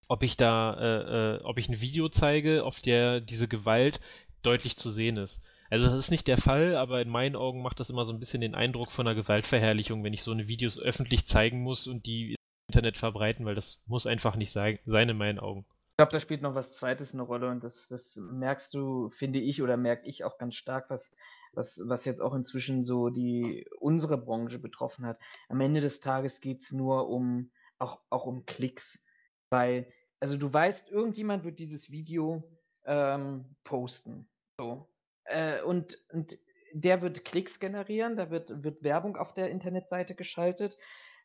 ob 0.07 0.23
ich 0.23 0.35
da, 0.35 0.73
äh, 0.73 1.35
äh, 1.37 1.43
ob 1.43 1.59
ich 1.59 1.69
ein 1.69 1.81
Video 1.81 2.09
zeige, 2.09 2.63
auf 2.63 2.79
der 2.81 3.21
diese 3.21 3.47
Gewalt 3.47 3.99
deutlich 4.41 4.77
zu 4.77 4.89
sehen 4.89 5.17
ist. 5.17 5.39
Also 5.69 5.85
das 5.85 5.99
ist 5.99 6.11
nicht 6.11 6.27
der 6.27 6.39
Fall, 6.39 6.75
aber 6.75 7.01
in 7.01 7.09
meinen 7.09 7.35
Augen 7.35 7.61
macht 7.61 7.79
das 7.79 7.91
immer 7.91 8.05
so 8.05 8.11
ein 8.11 8.19
bisschen 8.19 8.41
den 8.41 8.55
Eindruck 8.55 8.91
von 8.91 9.05
einer 9.07 9.15
Gewaltverherrlichung, 9.15 10.03
wenn 10.03 10.13
ich 10.13 10.23
so 10.23 10.31
eine 10.31 10.47
Videos 10.47 10.79
öffentlich 10.79 11.27
zeigen 11.27 11.61
muss 11.61 11.85
und 11.85 12.07
die 12.07 12.35
Internet 12.69 12.97
verbreiten, 12.97 13.45
weil 13.45 13.55
das 13.55 13.81
muss 13.87 14.05
einfach 14.05 14.35
nicht 14.35 14.53
sein, 14.53 14.77
in 14.85 15.17
meinen 15.17 15.39
Augen. 15.39 15.65
Ich 15.91 15.97
glaube, 15.97 16.11
da 16.11 16.19
spielt 16.19 16.43
noch 16.43 16.55
was 16.55 16.75
Zweites 16.75 17.13
eine 17.13 17.23
Rolle 17.23 17.49
und 17.49 17.63
das, 17.63 17.87
das 17.89 18.15
merkst 18.15 18.73
du, 18.73 19.09
finde 19.09 19.39
ich, 19.39 19.61
oder 19.61 19.75
merke 19.75 20.07
ich 20.07 20.23
auch 20.23 20.37
ganz 20.37 20.55
stark, 20.55 20.89
was, 20.89 21.11
was, 21.53 21.81
was 21.87 22.05
jetzt 22.05 22.21
auch 22.21 22.33
inzwischen 22.33 22.83
so 22.83 23.09
die 23.09 23.65
unsere 23.79 24.17
Branche 24.17 24.59
betroffen 24.59 25.05
hat. 25.05 25.19
Am 25.49 25.59
Ende 25.59 25.81
des 25.81 25.99
Tages 25.99 26.41
geht 26.41 26.61
es 26.61 26.71
nur 26.71 27.09
um 27.09 27.49
auch, 27.79 27.99
auch 28.11 28.27
um 28.27 28.45
Klicks. 28.45 29.03
Weil, 29.49 29.91
also 30.19 30.37
du 30.37 30.53
weißt, 30.53 30.91
irgendjemand 30.91 31.43
wird 31.43 31.59
dieses 31.59 31.89
Video 31.89 32.43
ähm, 32.85 33.55
posten. 33.63 34.29
So. 34.59 34.87
Äh, 35.25 35.63
und, 35.63 35.97
und 36.13 36.37
der 36.71 37.01
wird 37.01 37.25
Klicks 37.25 37.59
generieren, 37.59 38.15
da 38.15 38.29
wird, 38.29 38.63
wird 38.63 38.83
Werbung 38.83 39.17
auf 39.17 39.33
der 39.33 39.49
Internetseite 39.49 40.13
geschaltet 40.13 40.77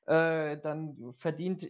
äh, 0.07 0.59
dann 0.59 1.15
verdient 1.17 1.67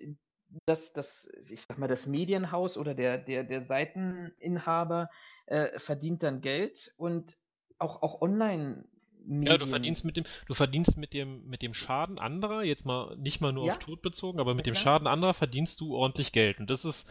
das, 0.67 0.93
das, 0.93 1.29
ich 1.51 1.63
sag 1.63 1.79
mal, 1.79 1.89
das 1.89 2.07
Medienhaus 2.07 2.79
oder 2.79 2.95
der, 2.95 3.19
der, 3.19 3.45
der 3.45 3.63
Seiteninhaber 3.63 5.11
äh, 5.47 5.79
verdient 5.79 6.23
dann 6.23 6.41
Geld 6.41 6.93
und 6.97 7.37
auch, 7.79 8.03
auch 8.03 8.21
online. 8.21 8.85
Medien. 9.27 9.47
Ja, 9.47 9.59
du 9.59 9.67
verdienst 9.67 10.05
mit 10.05 10.17
dem, 10.17 10.25
du 10.47 10.55
verdienst 10.55 10.97
mit 10.99 11.15
dem, 11.15 11.47
mit 11.47 11.63
dem 11.63 11.73
Schaden 11.73 12.19
anderer, 12.19 12.63
jetzt 12.63 12.85
mal 12.85 13.17
nicht 13.17 13.41
mal 13.41 13.53
nur 13.53 13.67
ja. 13.67 13.73
auf 13.73 13.79
Tod 13.79 14.03
bezogen, 14.03 14.39
aber 14.39 14.55
mit 14.55 14.67
ja, 14.67 14.73
dem 14.73 14.77
Schaden 14.77 15.07
anderer 15.07 15.35
verdienst 15.35 15.81
du 15.81 15.95
ordentlich 15.95 16.33
Geld. 16.33 16.61
Und 16.61 16.69
das 16.69 16.85
ist, 16.85 17.07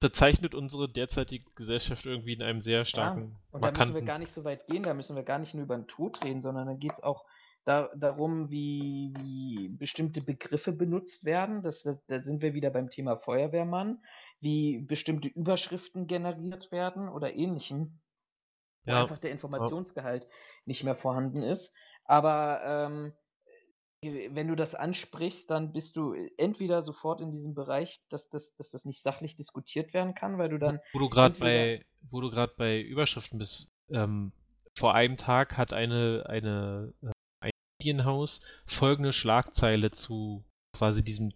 bezeichnet 0.00 0.54
unsere 0.54 0.88
derzeitige 0.88 1.44
Gesellschaft 1.54 2.04
irgendwie 2.06 2.32
in 2.32 2.42
einem 2.42 2.60
sehr 2.60 2.84
starken. 2.84 3.32
Ja, 3.32 3.38
und 3.52 3.64
da 3.64 3.72
müssen 3.72 3.94
wir 3.94 4.02
gar 4.02 4.18
nicht 4.18 4.32
so 4.32 4.44
weit 4.44 4.66
gehen, 4.66 4.82
da 4.82 4.94
müssen 4.94 5.16
wir 5.16 5.22
gar 5.22 5.38
nicht 5.38 5.54
nur 5.54 5.64
über 5.64 5.76
den 5.76 5.86
Tod 5.86 6.22
reden, 6.24 6.42
sondern 6.42 6.66
da 6.66 6.74
geht 6.74 6.92
es 6.92 7.02
auch 7.02 7.24
da, 7.66 7.90
darum, 7.96 8.48
wie, 8.48 9.12
wie 9.18 9.68
bestimmte 9.68 10.20
Begriffe 10.20 10.72
benutzt 10.72 11.24
werden. 11.24 11.62
Das, 11.62 11.82
das, 11.82 12.06
da 12.06 12.22
sind 12.22 12.40
wir 12.40 12.54
wieder 12.54 12.70
beim 12.70 12.90
Thema 12.90 13.16
Feuerwehrmann, 13.16 13.98
wie 14.40 14.78
bestimmte 14.78 15.28
Überschriften 15.28 16.06
generiert 16.06 16.70
werden 16.70 17.08
oder 17.08 17.34
ähnlichem. 17.34 18.00
Wo 18.84 18.92
ja. 18.92 19.02
einfach 19.02 19.18
der 19.18 19.32
Informationsgehalt 19.32 20.22
ja. 20.22 20.30
nicht 20.64 20.84
mehr 20.84 20.94
vorhanden 20.94 21.42
ist. 21.42 21.74
Aber 22.04 22.62
ähm, 22.64 23.12
wenn 24.00 24.46
du 24.46 24.54
das 24.54 24.76
ansprichst, 24.76 25.50
dann 25.50 25.72
bist 25.72 25.96
du 25.96 26.14
entweder 26.36 26.84
sofort 26.84 27.20
in 27.20 27.32
diesem 27.32 27.54
Bereich, 27.54 28.00
dass 28.10 28.30
das, 28.30 28.54
dass 28.54 28.70
das 28.70 28.84
nicht 28.84 29.02
sachlich 29.02 29.34
diskutiert 29.34 29.92
werden 29.92 30.14
kann, 30.14 30.38
weil 30.38 30.50
du 30.50 30.58
dann. 30.58 30.78
Wo 30.92 31.00
du 31.00 31.08
gerade 31.08 31.36
bei, 31.40 31.84
wo 32.12 32.20
du 32.20 32.30
gerade 32.30 32.52
bei 32.56 32.80
Überschriften 32.80 33.40
bist, 33.40 33.68
ähm, 33.90 34.30
vor 34.78 34.94
einem 34.94 35.16
Tag 35.16 35.56
hat 35.56 35.72
eine, 35.72 36.26
eine 36.28 36.92
äh, 37.02 37.10
Medienhaus 37.86 38.40
folgende 38.66 39.12
Schlagzeile 39.12 39.92
zu 39.92 40.44
quasi 40.72 41.04
diesem 41.04 41.32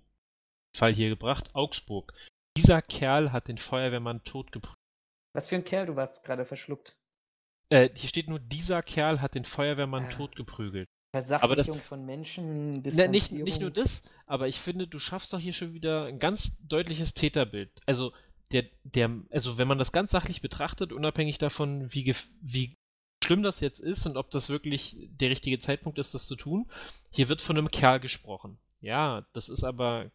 Fall 0.77 0.93
hier 0.93 1.09
gebracht. 1.09 1.51
Augsburg. 1.55 2.13
Dieser 2.57 2.83
Kerl 2.83 3.33
hat 3.33 3.47
den 3.47 3.59
Feuerwehrmann 3.59 4.25
totgeprügelt. 4.25 4.77
Was 5.33 5.49
für 5.49 5.55
ein 5.55 5.65
Kerl, 5.65 5.87
du 5.87 5.97
warst 5.97 6.25
gerade 6.25 6.45
verschluckt. 6.45 6.97
Äh, 7.69 7.91
hier 7.95 8.09
steht 8.09 8.29
nur, 8.29 8.41
dieser 8.41 8.83
Kerl 8.83 9.21
hat 9.21 9.37
den 9.37 9.45
Feuerwehrmann 9.45 10.07
ah. 10.07 10.09
totgeprügelt. 10.09 10.89
Versachlichung 11.13 11.79
das, 11.79 11.87
von 11.87 12.05
Menschen, 12.05 12.83
ne, 12.83 13.09
nicht, 13.09 13.33
nicht 13.33 13.61
nur 13.61 13.71
das, 13.71 14.03
aber 14.27 14.47
ich 14.49 14.61
finde, 14.61 14.87
du 14.87 14.99
schaffst 15.01 15.33
doch 15.33 15.41
hier 15.41 15.53
schon 15.53 15.73
wieder 15.73 16.05
ein 16.05 16.21
ganz 16.21 16.57
deutliches 16.61 17.15
Täterbild. 17.15 17.71
Also, 17.87 18.13
der, 18.53 18.65
der, 18.85 19.11
also 19.31 19.59
wenn 19.59 19.69
man 19.69 19.79
das 19.79 19.93
ganz 19.93 20.11
sachlich 20.13 20.41
betrachtet, 20.41 20.93
unabhängig 20.93 21.39
davon, 21.39 21.93
wie, 21.93 22.15
wie 22.43 22.77
schlimm 23.23 23.43
das 23.43 23.61
jetzt 23.61 23.81
ist 23.81 24.07
und 24.07 24.17
ob 24.17 24.31
das 24.31 24.49
wirklich 24.49 24.97
der 25.21 25.31
richtige 25.31 25.61
Zeitpunkt 25.61 25.99
ist, 25.99 26.15
das 26.15 26.27
zu 26.27 26.37
tun. 26.37 26.71
Hier 27.11 27.29
wird 27.29 27.43
von 27.43 27.59
einem 27.59 27.71
Kerl 27.71 28.01
gesprochen. 28.01 28.59
Ja, 28.81 29.27
das 29.33 29.49
ist 29.49 29.65
aber 29.65 30.11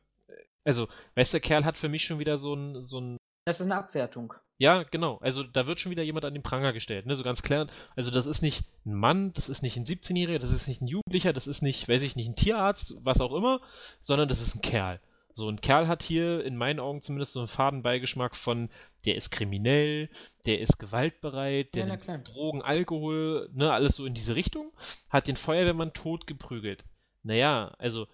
also, 0.66 0.88
weißt 1.14 1.32
du, 1.32 1.36
der 1.36 1.48
Kerl 1.48 1.64
hat 1.64 1.78
für 1.78 1.90
mich 1.90 2.04
schon 2.04 2.20
wieder 2.20 2.40
so 2.40 2.56
ein, 2.56 2.88
so 2.88 3.00
ein. 3.00 3.18
Das 3.46 3.60
ist 3.60 3.68
eine 3.68 3.78
Abwertung. 3.78 4.34
Ja, 4.58 4.84
genau. 4.84 5.18
Also 5.22 5.44
da 5.44 5.68
wird 5.68 5.80
schon 5.80 5.92
wieder 5.92 6.02
jemand 6.02 6.26
an 6.26 6.34
den 6.34 6.42
Pranger 6.42 6.74
gestellt, 6.74 7.06
ne? 7.06 7.16
So 7.16 7.24
ganz 7.24 7.44
klar. 7.44 7.68
Also 7.96 8.10
das 8.10 8.26
ist 8.26 8.42
nicht 8.42 8.64
ein 8.86 8.96
Mann, 8.96 9.34
das 9.34 9.50
ist 9.50 9.62
nicht 9.62 9.78
ein 9.78 9.86
17-Jähriger, 9.86 10.40
das 10.40 10.52
ist 10.52 10.68
nicht 10.68 10.82
ein 10.82 10.88
Jugendlicher, 10.88 11.34
das 11.34 11.46
ist 11.46 11.62
nicht, 11.62 11.88
weiß 11.88 12.02
ich 12.02 12.16
nicht, 12.16 12.28
ein 12.28 12.36
Tierarzt, 12.36 12.96
was 13.02 13.20
auch 13.20 13.36
immer, 13.36 13.62
sondern 14.02 14.28
das 14.28 14.42
ist 14.42 14.56
ein 14.56 14.62
Kerl. 14.62 15.00
So 15.36 15.50
ein 15.50 15.60
Kerl 15.60 15.88
hat 15.88 16.02
hier 16.02 16.44
in 16.46 16.56
meinen 16.56 16.80
Augen 16.80 17.02
zumindest 17.02 17.34
so 17.34 17.40
einen 17.40 17.50
Fadenbeigeschmack 17.50 18.38
von, 18.38 18.70
der 19.06 19.16
ist 19.16 19.32
kriminell, 19.32 20.10
der 20.46 20.62
ist 20.62 20.80
gewaltbereit, 20.80 21.76
der 21.76 21.88
ja, 21.88 21.98
nimmt 21.98 22.28
Drogen, 22.30 22.62
Alkohol, 22.62 23.50
ne, 23.54 23.72
alles 23.72 23.98
so 23.98 24.06
in 24.06 24.14
diese 24.14 24.36
Richtung, 24.36 24.72
hat 25.10 25.28
den 25.28 25.36
Feuerwehrmann 25.36 25.94
tot 25.94 26.26
geprügelt. 26.26 26.86
Naja, 27.22 27.76
also 27.80 28.08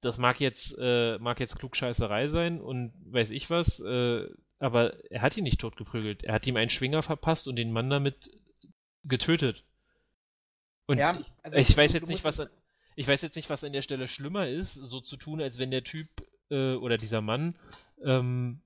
das 0.00 0.16
mag 0.16 0.40
jetzt, 0.40 0.74
äh, 0.78 1.18
mag 1.18 1.38
jetzt 1.38 1.58
Klugscheißerei 1.58 2.28
sein 2.28 2.60
und 2.62 2.92
weiß 3.04 3.30
ich 3.30 3.50
was, 3.50 3.78
äh, 3.80 4.26
aber 4.58 5.04
er 5.10 5.22
hat 5.22 5.36
ihn 5.36 5.44
nicht 5.44 5.60
totgeprügelt. 5.60 6.24
Er 6.24 6.34
hat 6.34 6.46
ihm 6.46 6.56
einen 6.56 6.70
Schwinger 6.70 7.02
verpasst 7.02 7.46
und 7.46 7.56
den 7.56 7.72
Mann 7.72 7.90
damit 7.90 8.30
getötet. 9.04 9.64
Und 10.86 10.98
ja, 10.98 11.20
also 11.42 11.58
ich, 11.58 11.76
weiß 11.76 11.92
jetzt 11.92 12.08
nicht, 12.08 12.24
was 12.24 12.40
an, 12.40 12.48
ich 12.96 13.06
weiß 13.06 13.20
jetzt 13.22 13.36
nicht, 13.36 13.50
was 13.50 13.62
an 13.62 13.72
der 13.72 13.82
Stelle 13.82 14.08
schlimmer 14.08 14.48
ist, 14.48 14.74
so 14.74 15.00
zu 15.00 15.16
tun, 15.16 15.42
als 15.42 15.58
wenn 15.58 15.70
der 15.70 15.84
Typ 15.84 16.08
äh, 16.50 16.74
oder 16.74 16.98
dieser 16.98 17.20
Mann 17.20 17.56
ähm, 18.04 18.60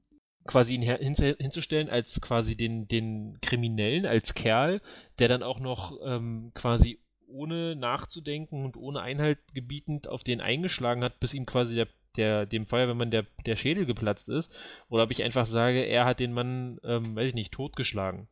quasi 0.46 0.74
ihn 0.74 0.82
hin, 0.82 1.14
hinzustellen 1.14 1.88
als 1.88 2.20
quasi 2.20 2.56
den, 2.56 2.88
den 2.88 3.38
Kriminellen, 3.40 4.06
als 4.06 4.34
Kerl, 4.34 4.80
der 5.18 5.28
dann 5.28 5.42
auch 5.42 5.60
noch 5.60 5.98
ähm, 6.04 6.52
quasi 6.54 6.98
ohne 7.28 7.76
nachzudenken 7.76 8.64
und 8.64 8.76
ohne 8.76 9.00
Einhalt 9.00 9.38
gebietend 9.54 10.08
auf 10.08 10.22
den 10.24 10.40
eingeschlagen 10.40 11.02
hat, 11.02 11.20
bis 11.20 11.32
ihm 11.32 11.46
quasi 11.46 11.74
der 11.74 11.88
der, 12.16 12.46
dem 12.46 12.66
Feuerwehrmann 12.66 13.10
der, 13.10 13.26
der 13.46 13.56
Schädel 13.56 13.86
geplatzt 13.86 14.28
ist, 14.28 14.52
oder 14.88 15.04
ob 15.04 15.10
ich 15.10 15.22
einfach 15.22 15.46
sage, 15.46 15.82
er 15.84 16.04
hat 16.04 16.20
den 16.20 16.32
Mann, 16.32 16.78
ähm, 16.84 17.16
weiß 17.16 17.28
ich 17.28 17.34
nicht, 17.34 17.52
totgeschlagen. 17.52 18.28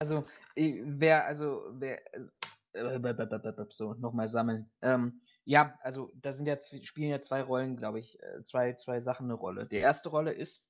Also, 0.00 0.24
wer, 0.54 1.26
also, 1.26 1.62
wer, 1.72 1.98
äh, 2.14 3.64
so, 3.70 3.94
nochmal 3.94 4.28
sammeln. 4.28 4.70
Ähm, 4.82 5.20
ja, 5.50 5.76
also, 5.82 6.12
da 6.14 6.30
sind 6.30 6.46
ja, 6.46 6.56
spielen 6.82 7.10
ja 7.10 7.22
zwei 7.22 7.42
Rollen, 7.42 7.76
glaube 7.76 7.98
ich, 7.98 8.22
äh, 8.22 8.44
zwei, 8.44 8.74
zwei 8.74 9.00
Sachen 9.00 9.26
eine 9.26 9.34
Rolle. 9.34 9.66
Die 9.66 9.78
erste 9.78 10.08
Rolle 10.08 10.30
ist, 10.30 10.62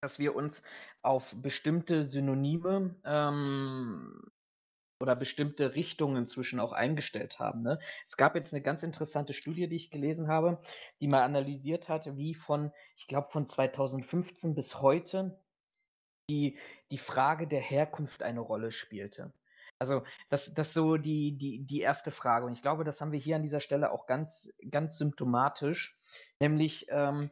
dass 0.00 0.20
wir 0.20 0.36
uns 0.36 0.62
auf 1.02 1.34
bestimmte 1.34 2.04
Synonyme 2.04 2.94
ähm, 3.04 4.22
oder 5.00 5.16
bestimmte 5.16 5.74
Richtungen 5.74 6.14
inzwischen 6.14 6.60
auch 6.60 6.70
eingestellt 6.70 7.40
haben. 7.40 7.62
Ne? 7.62 7.80
Es 8.04 8.16
gab 8.16 8.36
jetzt 8.36 8.54
eine 8.54 8.62
ganz 8.62 8.84
interessante 8.84 9.34
Studie, 9.34 9.68
die 9.68 9.74
ich 9.74 9.90
gelesen 9.90 10.28
habe, 10.28 10.60
die 11.00 11.08
mal 11.08 11.24
analysiert 11.24 11.88
hat, 11.88 12.16
wie 12.16 12.34
von, 12.34 12.70
ich 12.94 13.08
glaube, 13.08 13.30
von 13.32 13.48
2015 13.48 14.54
bis 14.54 14.80
heute 14.80 15.42
die, 16.30 16.56
die 16.92 16.98
Frage 16.98 17.48
der 17.48 17.62
Herkunft 17.62 18.22
eine 18.22 18.40
Rolle 18.40 18.70
spielte. 18.70 19.32
Also 19.78 20.02
das, 20.28 20.52
das 20.54 20.72
so 20.72 20.96
die, 20.96 21.36
die, 21.36 21.64
die 21.64 21.80
erste 21.80 22.10
Frage. 22.10 22.46
Und 22.46 22.52
ich 22.52 22.62
glaube, 22.62 22.84
das 22.84 23.00
haben 23.00 23.12
wir 23.12 23.18
hier 23.18 23.36
an 23.36 23.42
dieser 23.42 23.60
Stelle 23.60 23.92
auch 23.92 24.06
ganz, 24.06 24.52
ganz 24.70 24.98
symptomatisch. 24.98 25.96
Nämlich 26.40 26.86
ähm, 26.90 27.30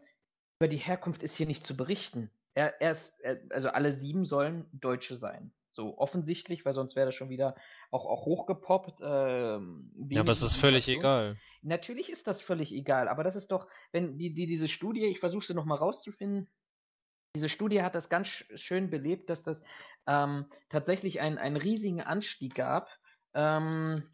über 0.60 0.68
die 0.68 0.76
Herkunft 0.76 1.22
ist 1.22 1.36
hier 1.36 1.46
nicht 1.46 1.66
zu 1.66 1.76
berichten. 1.76 2.30
Er, 2.54 2.80
er 2.80 2.92
ist, 2.92 3.18
er, 3.20 3.40
also 3.50 3.68
alle 3.68 3.92
sieben 3.92 4.24
sollen 4.24 4.66
Deutsche 4.72 5.16
sein. 5.16 5.52
So 5.72 5.98
offensichtlich, 5.98 6.64
weil 6.64 6.72
sonst 6.72 6.96
wäre 6.96 7.06
das 7.06 7.14
schon 7.14 7.28
wieder 7.28 7.54
auch, 7.90 8.06
auch 8.06 8.24
hochgepoppt. 8.24 9.02
Ähm, 9.04 9.92
ja, 10.08 10.20
aber 10.20 10.32
es 10.32 10.40
ist 10.40 10.56
völlig 10.56 10.88
egal. 10.88 11.36
Natürlich 11.60 12.08
ist 12.08 12.26
das 12.26 12.40
völlig 12.40 12.72
egal, 12.72 13.08
aber 13.08 13.24
das 13.24 13.36
ist 13.36 13.48
doch, 13.48 13.66
wenn 13.92 14.16
die, 14.16 14.32
die 14.32 14.46
diese 14.46 14.68
Studie, 14.68 15.04
ich 15.04 15.20
versuche 15.20 15.44
sie 15.44 15.52
nochmal 15.52 15.76
rauszufinden, 15.76 16.48
diese 17.36 17.50
Studie 17.50 17.82
hat 17.82 17.94
das 17.94 18.08
ganz 18.08 18.28
schön 18.28 18.88
belebt, 18.88 19.28
dass 19.28 19.42
das 19.42 19.62
ähm, 20.06 20.46
tatsächlich 20.70 21.20
einen, 21.20 21.58
riesigen 21.58 22.00
Anstieg 22.00 22.54
gab. 22.54 22.88
Ähm, 23.34 24.08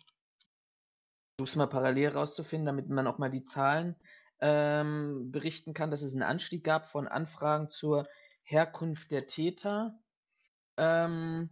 es 1.41 1.55
mal 1.55 1.69
parallel 1.69 2.09
rauszufinden, 2.09 2.67
damit 2.67 2.89
man 2.89 3.07
auch 3.07 3.19
mal 3.19 3.31
die 3.31 3.45
Zahlen 3.45 3.95
ähm, 4.41 5.31
berichten 5.31 5.73
kann, 5.73 5.93
dass 5.93 6.03
es 6.03 6.15
einen 6.15 6.25
Anstieg 6.25 6.65
gab 6.65 6.89
von 6.89 7.07
Anfragen 7.07 7.69
zur 7.69 8.09
Herkunft 8.43 9.13
der 9.13 9.29
Täter 9.29 9.97
ähm, 10.77 11.49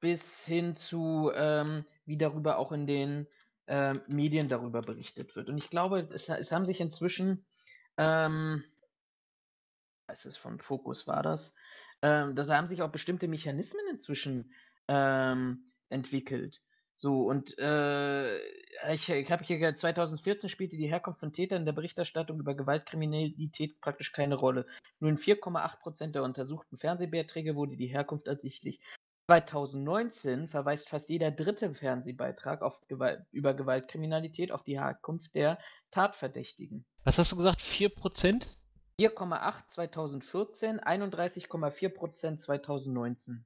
bis 0.00 0.44
hin 0.44 0.74
zu, 0.74 1.30
ähm, 1.32 1.84
wie 2.06 2.18
darüber 2.18 2.58
auch 2.58 2.72
in 2.72 2.88
den 2.88 3.28
ähm, 3.68 4.02
Medien 4.08 4.48
darüber 4.48 4.82
berichtet 4.82 5.36
wird. 5.36 5.48
Und 5.48 5.58
ich 5.58 5.70
glaube, 5.70 6.08
es, 6.12 6.28
es 6.28 6.50
haben 6.50 6.66
sich 6.66 6.80
inzwischen, 6.80 7.46
ähm, 7.98 8.64
es 10.06 10.24
ist 10.24 10.36
von 10.36 10.58
Fokus 10.60 11.06
war 11.06 11.22
das, 11.22 11.54
ähm, 12.02 12.34
da 12.34 12.46
haben 12.48 12.68
sich 12.68 12.82
auch 12.82 12.90
bestimmte 12.90 13.28
Mechanismen 13.28 13.84
inzwischen 13.90 14.52
ähm, 14.88 15.72
entwickelt. 15.88 16.60
So, 16.96 17.22
und 17.22 17.58
äh, 17.58 18.38
ich, 18.92 19.08
ich 19.08 19.30
habe 19.32 19.44
hier 19.44 19.76
2014 19.76 20.48
spielte 20.48 20.76
die 20.76 20.88
Herkunft 20.88 21.20
von 21.20 21.32
Tätern 21.32 21.60
in 21.60 21.66
der 21.66 21.72
Berichterstattung 21.72 22.38
über 22.38 22.54
Gewaltkriminalität 22.54 23.80
praktisch 23.80 24.12
keine 24.12 24.36
Rolle. 24.36 24.66
Nur 25.00 25.10
in 25.10 25.18
4,8% 25.18 26.12
der 26.12 26.22
untersuchten 26.22 26.78
Fernsehbeiträge 26.78 27.56
wurde 27.56 27.76
die 27.76 27.88
Herkunft 27.88 28.28
ersichtlich. 28.28 28.80
2019 29.26 30.48
verweist 30.48 30.88
fast 30.88 31.08
jeder 31.08 31.30
dritte 31.30 31.74
Fernsehbeitrag 31.74 32.62
Gewalt, 32.88 33.22
über 33.32 33.54
Gewaltkriminalität 33.54 34.52
auf 34.52 34.62
die 34.62 34.78
Herkunft 34.78 35.34
der 35.34 35.58
Tatverdächtigen. 35.90 36.84
Was 37.04 37.18
hast 37.18 37.32
du 37.32 37.36
gesagt? 37.36 37.60
4%? 37.60 38.46
4,8 39.00 39.68
2014, 39.68 40.80
31,4% 40.80 42.38
2019. 42.38 43.44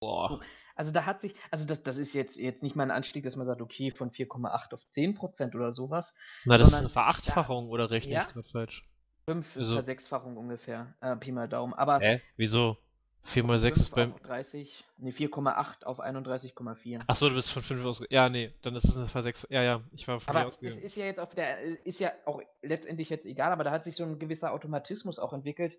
Boah. 0.00 0.40
Also 0.74 0.92
da 0.92 1.06
hat 1.06 1.22
sich, 1.22 1.34
also 1.50 1.66
das, 1.66 1.82
das 1.82 1.96
ist 1.96 2.12
jetzt, 2.12 2.36
jetzt 2.36 2.62
nicht 2.62 2.76
mal 2.76 2.84
ein 2.84 2.90
Anstieg, 2.90 3.24
dass 3.24 3.36
man 3.36 3.46
sagt, 3.46 3.62
okay, 3.62 3.90
von 3.90 4.10
4,8 4.10 4.74
auf 4.74 4.86
10 4.88 5.14
Prozent 5.14 5.54
oder 5.54 5.72
sowas. 5.72 6.14
Na, 6.44 6.58
das 6.58 6.68
ist 6.68 6.74
eine 6.74 6.90
Verachtfachung, 6.90 7.66
da, 7.66 7.70
oder 7.72 7.90
rechne 7.90 8.12
ja, 8.12 8.22
ich 8.22 8.34
gerade 8.34 8.48
falsch? 8.48 8.86
Fünf 9.28 9.56
also, 9.56 9.72
Versechsfachung 9.72 10.36
ungefähr, 10.36 10.94
äh, 11.00 11.16
Pi 11.16 11.32
mal 11.32 11.48
Daumen. 11.48 11.72
Aber. 11.74 11.98
Hä? 12.00 12.20
Wieso? 12.36 12.76
4 13.26 13.44
mal 13.44 13.58
6 13.58 13.78
ist 13.78 13.94
beim. 13.94 14.14
30, 14.22 14.84
nee, 14.98 15.10
4,8 15.10 15.84
auf 15.84 16.00
31,4. 16.00 17.02
Achso, 17.06 17.28
du 17.28 17.34
bist 17.34 17.50
von 17.50 17.62
5 17.62 17.84
aus. 17.84 18.02
Ja, 18.10 18.28
nee, 18.28 18.52
dann 18.62 18.76
ist 18.76 18.84
es 18.84 18.96
eine 18.96 19.08
Versechs. 19.08 19.46
Ja, 19.50 19.62
ja, 19.62 19.82
ich 19.92 20.06
war 20.06 20.20
von 20.20 20.36
aber 20.36 20.46
ausgegangen. 20.46 20.78
Es 20.78 20.84
ist 20.84 20.96
ja 20.96 21.06
jetzt 21.06 21.20
auf 21.20 21.34
der. 21.34 21.84
Ist 21.84 22.00
ja 22.00 22.12
auch 22.24 22.40
letztendlich 22.62 23.10
jetzt 23.10 23.26
egal, 23.26 23.52
aber 23.52 23.64
da 23.64 23.70
hat 23.70 23.84
sich 23.84 23.96
so 23.96 24.04
ein 24.04 24.18
gewisser 24.18 24.52
Automatismus 24.52 25.18
auch 25.18 25.32
entwickelt. 25.32 25.76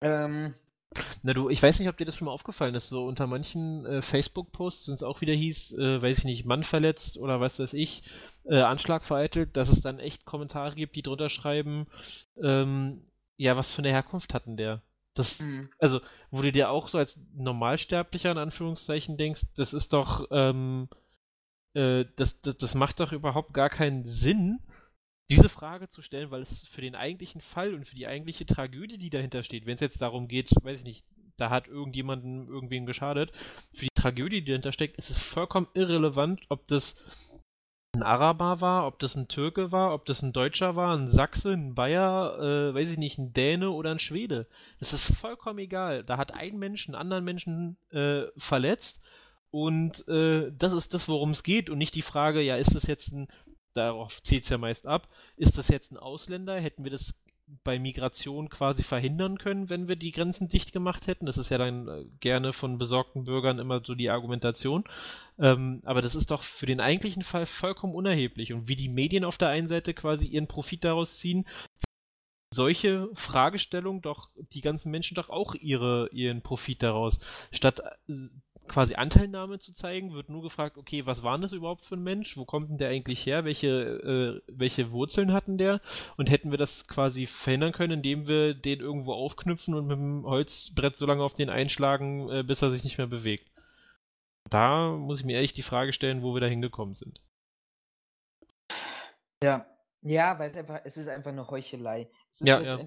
Ähm, 0.00 0.54
na 1.22 1.32
du, 1.32 1.48
ich 1.48 1.62
weiß 1.62 1.78
nicht, 1.78 1.88
ob 1.88 1.96
dir 1.96 2.04
das 2.04 2.16
schon 2.16 2.26
mal 2.26 2.32
aufgefallen 2.32 2.74
ist. 2.74 2.88
So 2.88 3.06
unter 3.06 3.26
manchen 3.26 3.84
äh, 3.86 4.02
Facebook-Posts 4.02 4.86
sind 4.86 4.94
es 4.96 5.02
auch 5.02 5.20
wieder 5.20 5.32
hieß, 5.32 5.72
äh, 5.72 6.02
weiß 6.02 6.18
ich 6.18 6.24
nicht, 6.24 6.44
Mann 6.44 6.64
verletzt 6.64 7.18
oder 7.18 7.40
was 7.40 7.58
weiß 7.58 7.72
ich, 7.72 8.02
äh, 8.44 8.60
Anschlag 8.60 9.04
vereitelt, 9.04 9.56
dass 9.56 9.68
es 9.68 9.80
dann 9.80 9.98
echt 9.98 10.24
Kommentare 10.24 10.74
gibt, 10.74 10.96
die 10.96 11.02
drunter 11.02 11.30
schreiben, 11.30 11.86
ähm, 12.40 13.02
ja, 13.36 13.56
was 13.56 13.72
für 13.72 13.80
eine 13.80 13.90
Herkunft 13.90 14.34
hatten 14.34 14.56
der? 14.56 14.82
Das, 15.14 15.38
mhm. 15.38 15.70
also, 15.78 16.00
wo 16.30 16.42
du 16.42 16.50
dir 16.50 16.70
auch 16.70 16.88
so 16.88 16.98
als 16.98 17.18
Normalsterblicher 17.34 18.32
in 18.32 18.38
Anführungszeichen 18.38 19.16
denkst, 19.16 19.42
das 19.56 19.72
ist 19.72 19.92
doch, 19.92 20.26
ähm, 20.30 20.88
äh, 21.74 22.04
das, 22.16 22.40
das, 22.42 22.56
das 22.56 22.74
macht 22.74 23.00
doch 23.00 23.12
überhaupt 23.12 23.54
gar 23.54 23.70
keinen 23.70 24.08
Sinn, 24.08 24.58
diese 25.30 25.48
Frage 25.48 25.88
zu 25.88 26.02
stellen, 26.02 26.30
weil 26.30 26.42
es 26.42 26.68
für 26.68 26.82
den 26.82 26.94
eigentlichen 26.94 27.40
Fall 27.40 27.74
und 27.74 27.88
für 27.88 27.96
die 27.96 28.06
eigentliche 28.06 28.44
Tragödie, 28.44 28.98
die 28.98 29.10
dahinter 29.10 29.42
steht, 29.42 29.66
wenn 29.66 29.76
es 29.76 29.80
jetzt 29.80 30.02
darum 30.02 30.28
geht, 30.28 30.50
weiß 30.62 30.80
ich 30.80 30.84
nicht, 30.84 31.04
da 31.36 31.50
hat 31.50 31.66
irgendjemandem 31.66 32.48
irgendwen 32.48 32.86
geschadet, 32.86 33.32
für 33.72 33.86
die 33.86 33.94
Tragödie, 33.94 34.42
die 34.42 34.50
dahinter 34.50 34.72
steckt, 34.72 34.98
ist 34.98 35.10
es 35.10 35.20
vollkommen 35.20 35.68
irrelevant, 35.74 36.42
ob 36.48 36.66
das 36.68 36.94
ein 37.94 38.02
Araber 38.02 38.60
war, 38.60 38.86
ob 38.86 38.98
das 38.98 39.14
ein 39.14 39.28
Türke 39.28 39.72
war, 39.72 39.94
ob 39.94 40.04
das 40.06 40.22
ein 40.22 40.32
Deutscher 40.32 40.76
war, 40.76 40.96
ein 40.96 41.10
Sachse, 41.10 41.52
ein 41.52 41.74
Bayer, 41.74 42.38
äh, 42.38 42.74
weiß 42.74 42.90
ich 42.90 42.98
nicht, 42.98 43.18
ein 43.18 43.32
Däne 43.32 43.70
oder 43.70 43.90
ein 43.90 43.98
Schwede. 43.98 44.46
Das 44.80 44.92
ist 44.92 45.14
vollkommen 45.18 45.58
egal. 45.58 46.04
Da 46.04 46.18
hat 46.18 46.32
ein 46.34 46.58
Mensch 46.58 46.86
einen 46.88 46.96
anderen 46.96 47.24
Menschen 47.24 47.76
äh, 47.90 48.24
verletzt 48.36 49.00
und 49.50 50.06
äh, 50.08 50.50
das 50.58 50.72
ist 50.72 50.94
das, 50.94 51.08
worum 51.08 51.30
es 51.30 51.42
geht 51.42 51.70
und 51.70 51.78
nicht 51.78 51.94
die 51.94 52.02
Frage, 52.02 52.42
ja, 52.42 52.56
ist 52.56 52.74
das 52.74 52.86
jetzt 52.86 53.12
ein 53.12 53.28
darauf 53.74 54.22
zielt 54.22 54.44
es 54.44 54.50
ja 54.50 54.58
meist 54.58 54.86
ab. 54.86 55.08
Ist 55.36 55.58
das 55.58 55.68
jetzt 55.68 55.90
ein 55.90 55.96
Ausländer? 55.96 56.58
Hätten 56.58 56.84
wir 56.84 56.90
das 56.90 57.12
bei 57.62 57.78
Migration 57.78 58.48
quasi 58.48 58.82
verhindern 58.82 59.38
können, 59.38 59.70
wenn 59.70 59.88
wir 59.88 59.96
die 59.96 60.10
Grenzen 60.10 60.48
dicht 60.48 60.72
gemacht 60.72 61.06
hätten. 61.06 61.26
Das 61.26 61.38
ist 61.38 61.50
ja 61.50 61.58
dann 61.58 61.88
äh, 61.88 62.04
gerne 62.20 62.52
von 62.52 62.78
besorgten 62.78 63.24
Bürgern 63.24 63.58
immer 63.58 63.82
so 63.84 63.94
die 63.94 64.10
Argumentation. 64.10 64.84
Ähm, 65.38 65.80
aber 65.84 66.02
das 66.02 66.14
ist 66.14 66.30
doch 66.30 66.42
für 66.42 66.66
den 66.66 66.80
eigentlichen 66.80 67.22
Fall 67.22 67.46
vollkommen 67.46 67.94
unerheblich. 67.94 68.52
Und 68.52 68.68
wie 68.68 68.76
die 68.76 68.88
Medien 68.88 69.24
auf 69.24 69.38
der 69.38 69.48
einen 69.48 69.68
Seite 69.68 69.94
quasi 69.94 70.26
ihren 70.26 70.46
Profit 70.46 70.84
daraus 70.84 71.18
ziehen, 71.18 71.46
solche 72.54 73.08
Fragestellungen 73.14 74.02
doch 74.02 74.30
die 74.52 74.60
ganzen 74.60 74.90
Menschen 74.90 75.14
doch 75.14 75.28
auch 75.28 75.54
ihre, 75.54 76.08
ihren 76.12 76.42
Profit 76.42 76.82
daraus. 76.82 77.18
Statt 77.50 77.80
äh, 78.08 78.28
quasi 78.68 78.94
Anteilnahme 78.94 79.58
zu 79.58 79.72
zeigen, 79.72 80.14
wird 80.14 80.28
nur 80.28 80.42
gefragt, 80.42 80.76
okay, 80.78 81.06
was 81.06 81.22
war 81.22 81.38
das 81.38 81.52
überhaupt 81.52 81.84
für 81.86 81.96
ein 81.96 82.02
Mensch? 82.02 82.36
Wo 82.36 82.44
kommt 82.44 82.70
denn 82.70 82.78
der 82.78 82.88
eigentlich 82.88 83.24
her? 83.26 83.44
Welche, 83.44 83.68
äh, 83.68 84.42
welche 84.46 84.90
Wurzeln 84.90 85.32
hatten 85.32 85.58
der? 85.58 85.80
Und 86.16 86.30
hätten 86.30 86.50
wir 86.50 86.58
das 86.58 86.86
quasi 86.86 87.26
verhindern 87.26 87.72
können, 87.72 87.94
indem 87.94 88.26
wir 88.26 88.54
den 88.54 88.80
irgendwo 88.80 89.12
aufknüpfen 89.12 89.74
und 89.74 89.86
mit 89.86 89.96
dem 89.96 90.24
Holzbrett 90.24 90.98
so 90.98 91.06
lange 91.06 91.22
auf 91.22 91.34
den 91.34 91.50
einschlagen, 91.50 92.30
äh, 92.30 92.42
bis 92.42 92.62
er 92.62 92.70
sich 92.70 92.84
nicht 92.84 92.98
mehr 92.98 93.06
bewegt? 93.06 93.50
Da 94.50 94.90
muss 94.90 95.20
ich 95.20 95.24
mir 95.24 95.34
ehrlich 95.34 95.54
die 95.54 95.62
Frage 95.62 95.92
stellen, 95.92 96.22
wo 96.22 96.34
wir 96.34 96.40
da 96.40 96.46
hingekommen 96.46 96.94
sind. 96.94 97.20
Ja, 99.42 99.66
ja, 100.02 100.38
weil 100.38 100.50
es 100.50 100.56
einfach, 100.56 100.80
es 100.84 100.96
ist 100.96 101.08
einfach 101.08 101.30
eine 101.30 101.48
Heuchelei. 101.48 102.08
Es 102.30 102.40
ist 102.40 102.46
Ja, 102.46 102.60
ja. 102.60 102.78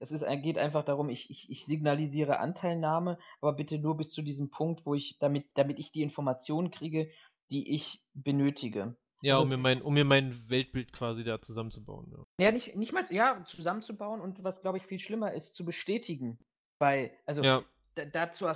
Es 0.00 0.10
ist, 0.10 0.24
geht 0.42 0.58
einfach 0.58 0.84
darum, 0.84 1.10
ich, 1.10 1.30
ich, 1.30 1.50
ich 1.50 1.66
signalisiere 1.66 2.40
Anteilnahme, 2.40 3.18
aber 3.40 3.52
bitte 3.52 3.78
nur 3.78 3.96
bis 3.96 4.10
zu 4.10 4.22
diesem 4.22 4.50
Punkt, 4.50 4.86
wo 4.86 4.94
ich, 4.94 5.18
damit, 5.20 5.46
damit 5.54 5.78
ich 5.78 5.92
die 5.92 6.02
Informationen 6.02 6.70
kriege, 6.70 7.10
die 7.50 7.74
ich 7.74 8.02
benötige. 8.14 8.96
Ja, 9.22 9.34
Also- 9.34 9.42
um 9.44 9.50
mir 9.50 9.58
mein, 9.58 9.82
um 9.82 9.92
mir 9.92 10.06
mein 10.06 10.48
Weltbild 10.48 10.92
quasi 10.94 11.22
da 11.22 11.40
zusammenzubauen. 11.42 12.10
Ja. 12.10 12.46
Ja, 12.46 12.52
nicht, 12.52 12.74
nicht 12.76 12.92
mal, 12.92 13.04
ja, 13.10 13.44
zusammenzubauen 13.44 14.22
und 14.22 14.42
was, 14.42 14.62
glaube 14.62 14.78
ich, 14.78 14.86
viel 14.86 14.98
schlimmer 14.98 15.32
ist, 15.34 15.54
zu 15.54 15.66
bestätigen. 15.66 16.38
Weil, 16.78 17.12
also, 17.26 17.42
ja. 17.42 17.62
da, 17.94 18.06
dazu 18.06 18.46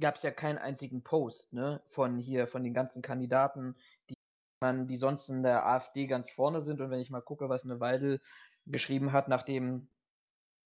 gab 0.00 0.16
es 0.16 0.22
ja 0.24 0.32
keinen 0.32 0.58
einzigen 0.58 1.04
Post, 1.04 1.52
ne, 1.52 1.80
von 1.90 2.18
hier, 2.18 2.48
von 2.48 2.64
den 2.64 2.74
ganzen 2.74 3.00
Kandidaten, 3.00 3.76
die 4.08 4.14
man, 4.60 4.88
die 4.88 4.96
sonst 4.96 5.28
in 5.28 5.44
der 5.44 5.64
AfD 5.66 6.08
ganz 6.08 6.32
vorne 6.32 6.62
sind. 6.62 6.80
Und 6.80 6.90
wenn 6.90 7.00
ich 7.00 7.10
mal 7.10 7.22
gucke, 7.22 7.48
was 7.48 7.64
eine 7.64 7.78
Weidel 7.78 8.20
geschrieben 8.66 9.12
hat 9.12 9.28
nach 9.28 9.44
dem 9.44 9.88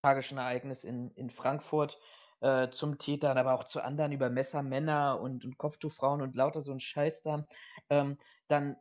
tragischen 0.05 0.37
Ereignis 0.37 0.85
in, 0.85 1.11
in 1.13 1.31
Frankfurt 1.31 1.99
äh, 2.41 2.69
zum 2.69 2.99
Täter, 2.99 3.35
aber 3.35 3.55
auch 3.55 3.65
zu 3.65 3.83
anderen 3.83 4.13
über 4.13 4.29
Messermänner 4.29 5.19
und, 5.19 5.47
und 5.47 5.57
Kopftuchfrauen 5.57 6.21
und 6.21 6.37
lauter 6.37 6.61
so 6.61 6.73
ein 6.73 6.81
Scheiß 6.81 7.23
da, 7.23 7.47
ähm, 7.89 8.19
dann, 8.49 8.77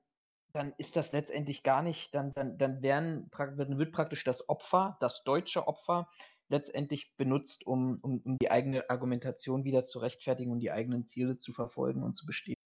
dann 0.52 0.74
ist 0.78 0.98
das 0.98 1.14
letztendlich 1.14 1.64
gar 1.64 1.82
nicht, 1.82 2.14
dann, 2.14 2.34
dann, 2.34 2.58
dann 2.58 2.82
werden, 2.82 3.32
dann 3.32 3.78
wird 3.78 3.94
praktisch 3.94 4.26
das 4.26 4.50
Opfer, 4.50 4.98
das 5.00 5.24
deutsche 5.24 5.66
Opfer, 5.66 6.10
letztendlich 6.50 7.16
benutzt, 7.16 7.66
um, 7.66 8.00
um, 8.02 8.20
um 8.26 8.38
die 8.38 8.52
eigene 8.52 8.90
Argumentation 8.90 9.64
wieder 9.64 9.86
zu 9.86 10.00
rechtfertigen 10.00 10.52
und 10.52 10.60
die 10.60 10.72
eigenen 10.72 11.06
Ziele 11.06 11.38
zu 11.38 11.54
verfolgen 11.54 12.04
und 12.04 12.16
zu 12.16 12.26
bestätigen. 12.26 12.60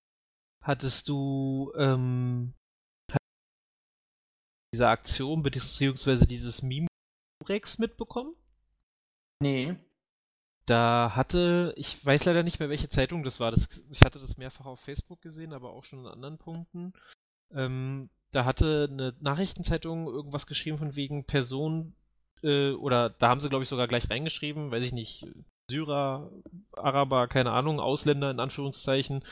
Hattest 0.64 1.08
du 1.08 1.72
ähm, 1.78 2.56
diese 4.74 4.88
Aktion 4.88 5.44
beziehungsweise 5.44 6.26
dieses 6.26 6.64
Meme 6.64 6.88
Rex 7.46 7.78
mitbekommen? 7.78 8.36
Nee. 9.40 9.76
Da 10.66 11.14
hatte, 11.16 11.74
ich 11.78 12.06
weiß 12.06 12.26
leider 12.26 12.44
nicht 12.44 12.60
mehr, 12.60 12.70
welche 12.70 12.90
Zeitung 12.90 13.24
das 13.24 13.40
war. 13.40 13.52
Das, 13.52 13.68
ich 13.90 14.04
hatte 14.04 14.20
das 14.20 14.38
mehrfach 14.38 14.66
auf 14.66 14.80
Facebook 14.82 15.22
gesehen, 15.22 15.54
aber 15.54 15.72
auch 15.72 15.86
schon 15.86 16.06
an 16.06 16.14
anderen 16.14 16.38
Punkten. 16.38 16.94
Ähm, 17.54 18.10
da 18.32 18.44
hatte 18.44 18.90
eine 18.92 19.14
Nachrichtenzeitung 19.22 20.08
irgendwas 20.08 20.46
geschrieben 20.46 20.78
von 20.78 20.96
wegen 20.96 21.24
Person, 21.24 21.96
äh, 22.44 22.72
oder 22.72 23.10
da 23.10 23.30
haben 23.30 23.40
sie, 23.40 23.48
glaube 23.50 23.64
ich, 23.64 23.70
sogar 23.70 23.88
gleich 23.88 24.10
reingeschrieben, 24.10 24.70
weiß 24.72 24.84
ich 24.84 24.92
nicht, 24.92 25.26
Syrer, 25.70 26.30
Araber, 26.74 27.28
keine 27.28 27.52
Ahnung, 27.52 27.80
Ausländer 27.80 28.32
in 28.32 28.40
Anführungszeichen, 28.40 29.24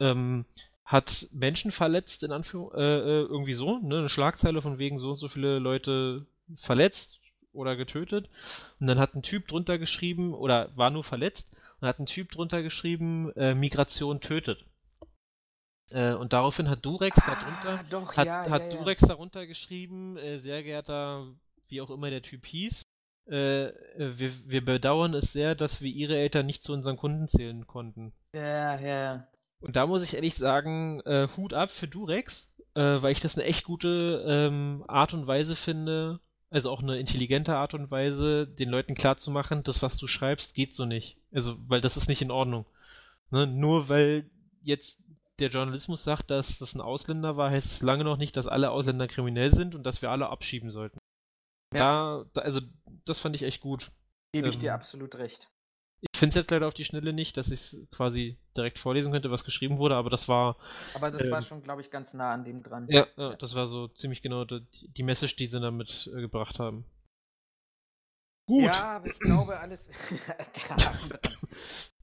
ähm, 0.00 0.46
hat 0.84 1.28
Menschen 1.32 1.70
verletzt, 1.70 2.22
in 2.22 2.32
Anführung, 2.32 2.72
äh, 2.72 2.98
äh, 2.98 3.22
irgendwie 3.22 3.52
so, 3.52 3.78
ne, 3.78 3.98
eine 3.98 4.08
Schlagzeile 4.08 4.62
von 4.62 4.78
wegen 4.78 4.98
so 5.00 5.10
und 5.10 5.18
so 5.18 5.28
viele 5.28 5.58
Leute 5.58 6.26
verletzt 6.62 7.20
oder 7.58 7.76
getötet. 7.76 8.28
Und 8.80 8.86
dann 8.86 8.98
hat 8.98 9.14
ein 9.14 9.22
Typ 9.22 9.48
drunter 9.48 9.78
geschrieben, 9.78 10.34
oder 10.34 10.70
war 10.76 10.90
nur 10.90 11.04
verletzt, 11.04 11.46
und 11.80 11.88
hat 11.88 11.98
ein 11.98 12.06
Typ 12.06 12.30
drunter 12.30 12.62
geschrieben, 12.62 13.32
äh, 13.36 13.54
Migration 13.54 14.20
tötet. 14.20 14.64
Äh, 15.90 16.14
und 16.14 16.32
daraufhin 16.32 16.68
hat 16.68 16.84
Durex 16.84 17.16
darunter, 17.24 17.80
Ah, 17.80 17.84
doch, 17.90 18.16
hat, 18.16 18.26
ja, 18.26 18.50
hat 18.50 18.62
ja, 18.62 18.68
ja. 18.68 18.76
Durex 18.76 19.02
darunter 19.02 19.46
geschrieben, 19.46 20.16
äh, 20.16 20.38
sehr 20.38 20.62
geehrter, 20.62 21.26
wie 21.68 21.80
auch 21.80 21.90
immer 21.90 22.10
der 22.10 22.22
Typ 22.22 22.46
hieß, 22.46 22.82
äh, 23.30 23.66
äh, 23.66 24.18
wir, 24.18 24.32
wir 24.46 24.64
bedauern 24.64 25.14
es 25.14 25.32
sehr, 25.32 25.54
dass 25.54 25.80
wir 25.80 25.90
Ihre 25.90 26.16
Eltern 26.16 26.46
nicht 26.46 26.64
zu 26.64 26.72
unseren 26.72 26.96
Kunden 26.96 27.28
zählen 27.28 27.66
konnten. 27.66 28.12
Ja, 28.32 28.78
ja. 28.80 29.28
Und 29.60 29.76
da 29.76 29.86
muss 29.86 30.02
ich 30.02 30.14
ehrlich 30.14 30.36
sagen, 30.36 31.00
äh, 31.00 31.28
Hut 31.36 31.52
ab 31.52 31.70
für 31.70 31.88
Durex, 31.88 32.48
äh, 32.74 32.80
weil 32.80 33.12
ich 33.12 33.20
das 33.20 33.36
eine 33.36 33.44
echt 33.44 33.64
gute 33.64 34.24
ähm, 34.26 34.84
Art 34.88 35.12
und 35.12 35.26
Weise 35.26 35.56
finde, 35.56 36.20
also 36.50 36.70
auch 36.70 36.82
eine 36.82 36.98
intelligente 36.98 37.54
Art 37.54 37.74
und 37.74 37.90
Weise, 37.90 38.46
den 38.46 38.70
Leuten 38.70 38.94
klarzumachen, 38.94 39.62
das, 39.64 39.82
was 39.82 39.96
du 39.96 40.06
schreibst, 40.06 40.54
geht 40.54 40.74
so 40.74 40.84
nicht. 40.84 41.16
Also, 41.32 41.56
weil 41.68 41.80
das 41.80 41.96
ist 41.96 42.08
nicht 42.08 42.22
in 42.22 42.30
Ordnung. 42.30 42.64
Ne? 43.30 43.46
Nur 43.46 43.88
weil 43.88 44.30
jetzt 44.62 44.98
der 45.38 45.50
Journalismus 45.50 46.02
sagt, 46.02 46.30
dass 46.30 46.58
das 46.58 46.74
ein 46.74 46.80
Ausländer 46.80 47.36
war, 47.36 47.50
heißt 47.50 47.72
es 47.72 47.82
lange 47.82 48.04
noch 48.04 48.16
nicht, 48.16 48.36
dass 48.36 48.46
alle 48.46 48.70
Ausländer 48.70 49.06
kriminell 49.06 49.54
sind 49.54 49.74
und 49.74 49.84
dass 49.84 50.02
wir 50.02 50.10
alle 50.10 50.30
abschieben 50.30 50.70
sollten. 50.70 50.98
Da, 51.70 52.24
da, 52.32 52.40
also, 52.40 52.60
das 53.04 53.20
fand 53.20 53.36
ich 53.36 53.42
echt 53.42 53.60
gut. 53.60 53.90
Gebe 54.32 54.48
ich 54.48 54.58
dir 54.58 54.70
Ähm, 54.70 54.74
absolut 54.74 55.14
recht. 55.16 55.48
Ich 56.00 56.18
finde 56.18 56.38
es 56.38 56.42
jetzt 56.42 56.50
leider 56.50 56.68
auf 56.68 56.74
die 56.74 56.84
Schnelle 56.84 57.12
nicht, 57.12 57.36
dass 57.36 57.48
ich 57.48 57.60
es 57.60 57.88
quasi 57.90 58.38
direkt 58.56 58.78
vorlesen 58.78 59.10
könnte, 59.10 59.30
was 59.30 59.44
geschrieben 59.44 59.78
wurde, 59.78 59.96
aber 59.96 60.10
das 60.10 60.28
war 60.28 60.56
Aber 60.94 61.10
das 61.10 61.28
war 61.30 61.38
ähm, 61.38 61.44
schon, 61.44 61.62
glaube 61.62 61.80
ich, 61.82 61.90
ganz 61.90 62.14
nah 62.14 62.32
an 62.32 62.44
dem 62.44 62.62
dran. 62.62 62.86
Ja, 62.88 63.06
ja, 63.16 63.34
das 63.34 63.54
war 63.54 63.66
so 63.66 63.88
ziemlich 63.88 64.22
genau 64.22 64.44
die, 64.44 64.64
die 64.96 65.02
Message, 65.02 65.34
die 65.36 65.46
sie 65.46 65.60
damit 65.60 66.08
äh, 66.14 66.20
gebracht 66.20 66.58
haben. 66.58 66.84
Gut. 68.46 68.64
Ja, 68.64 68.96
aber 68.96 69.08
ich 69.08 69.18
glaube, 69.18 69.58
alles. 69.58 69.90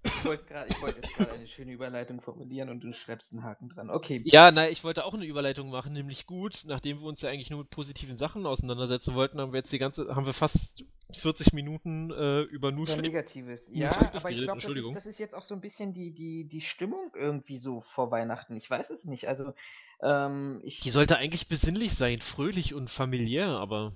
Ich 0.05 0.23
wollte 0.23 0.53
wollte 0.81 0.99
jetzt 1.01 1.15
gerade 1.15 1.31
eine 1.31 1.47
schöne 1.47 1.71
Überleitung 1.71 2.21
formulieren 2.21 2.69
und 2.69 2.81
du 2.81 2.93
schreibst 2.93 3.33
einen 3.33 3.43
Haken 3.43 3.69
dran. 3.69 3.89
Okay. 3.89 4.21
Ja, 4.25 4.51
na, 4.51 4.69
ich 4.69 4.83
wollte 4.83 5.03
auch 5.03 5.15
eine 5.15 5.25
Überleitung 5.25 5.71
machen, 5.71 5.93
nämlich 5.93 6.27
gut, 6.27 6.61
nachdem 6.65 6.99
wir 6.99 7.07
uns 7.07 7.21
ja 7.21 7.29
eigentlich 7.29 7.49
nur 7.49 7.61
mit 7.61 7.71
positiven 7.71 8.17
Sachen 8.17 8.45
auseinandersetzen 8.45 9.15
wollten, 9.15 9.39
haben 9.39 9.51
wir 9.51 9.61
jetzt 9.61 9.73
die 9.73 9.79
ganze, 9.79 10.15
haben 10.15 10.27
wir 10.27 10.33
fast 10.33 10.83
40 11.13 11.53
Minuten 11.53 12.11
äh, 12.11 12.41
über 12.41 12.71
nur 12.71 12.87
Schlecht- 12.87 13.01
Negatives. 13.03 13.69
nur 13.69 13.77
Ja, 13.77 14.11
aber 14.13 14.29
ich 14.31 14.43
glaube, 14.43 14.61
das 14.61 14.93
das 14.93 15.05
ist 15.05 15.19
jetzt 15.19 15.35
auch 15.35 15.43
so 15.43 15.53
ein 15.55 15.61
bisschen 15.61 15.93
die, 15.93 16.13
die, 16.13 16.45
die 16.45 16.61
Stimmung 16.61 17.11
irgendwie 17.15 17.57
so 17.57 17.81
vor 17.81 18.11
Weihnachten. 18.11 18.55
Ich 18.55 18.69
weiß 18.69 18.89
es 18.89 19.05
nicht. 19.05 19.27
Also, 19.27 19.53
ähm, 20.01 20.61
ich. 20.63 20.79
Die 20.81 20.91
sollte 20.91 21.17
eigentlich 21.17 21.47
besinnlich 21.47 21.95
sein, 21.95 22.19
fröhlich 22.21 22.73
und 22.73 22.89
familiär, 22.89 23.47
aber 23.47 23.93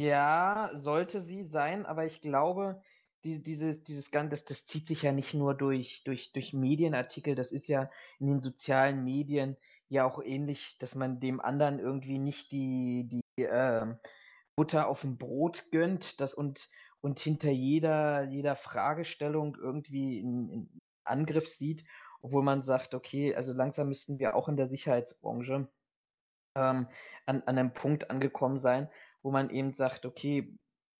Ja, 0.00 0.70
sollte 0.74 1.20
sie 1.20 1.44
sein, 1.44 1.86
aber 1.86 2.06
ich 2.06 2.20
glaube, 2.20 2.82
die, 3.24 3.42
dieses, 3.42 3.84
dieses 3.84 4.10
Ganze, 4.10 4.30
das, 4.30 4.44
das 4.44 4.66
zieht 4.66 4.86
sich 4.86 5.02
ja 5.02 5.12
nicht 5.12 5.34
nur 5.34 5.54
durch, 5.54 6.02
durch, 6.04 6.32
durch 6.32 6.52
Medienartikel, 6.52 7.34
das 7.34 7.52
ist 7.52 7.68
ja 7.68 7.90
in 8.18 8.28
den 8.28 8.40
sozialen 8.40 9.04
Medien 9.04 9.56
ja 9.88 10.04
auch 10.04 10.22
ähnlich, 10.22 10.78
dass 10.78 10.94
man 10.94 11.20
dem 11.20 11.40
anderen 11.40 11.78
irgendwie 11.80 12.18
nicht 12.18 12.50
die, 12.52 13.08
die 13.10 13.42
ähm, 13.42 13.96
Butter 14.60 14.88
auf 14.88 15.00
dem 15.00 15.16
Brot 15.16 15.70
gönnt, 15.70 16.20
das 16.20 16.34
und, 16.34 16.68
und 17.00 17.18
hinter 17.18 17.50
jeder, 17.50 18.24
jeder 18.24 18.56
Fragestellung 18.56 19.56
irgendwie 19.56 20.20
einen 20.20 20.82
Angriff 21.02 21.48
sieht, 21.48 21.82
obwohl 22.20 22.42
man 22.42 22.60
sagt, 22.60 22.92
okay, 22.92 23.34
also 23.34 23.54
langsam 23.54 23.88
müssten 23.88 24.18
wir 24.18 24.36
auch 24.36 24.50
in 24.50 24.58
der 24.58 24.66
Sicherheitsbranche 24.66 25.66
ähm, 26.56 26.88
an, 27.24 27.42
an 27.42 27.42
einem 27.46 27.72
Punkt 27.72 28.10
angekommen 28.10 28.58
sein, 28.58 28.90
wo 29.22 29.30
man 29.30 29.48
eben 29.48 29.72
sagt, 29.72 30.04
okay, 30.04 30.54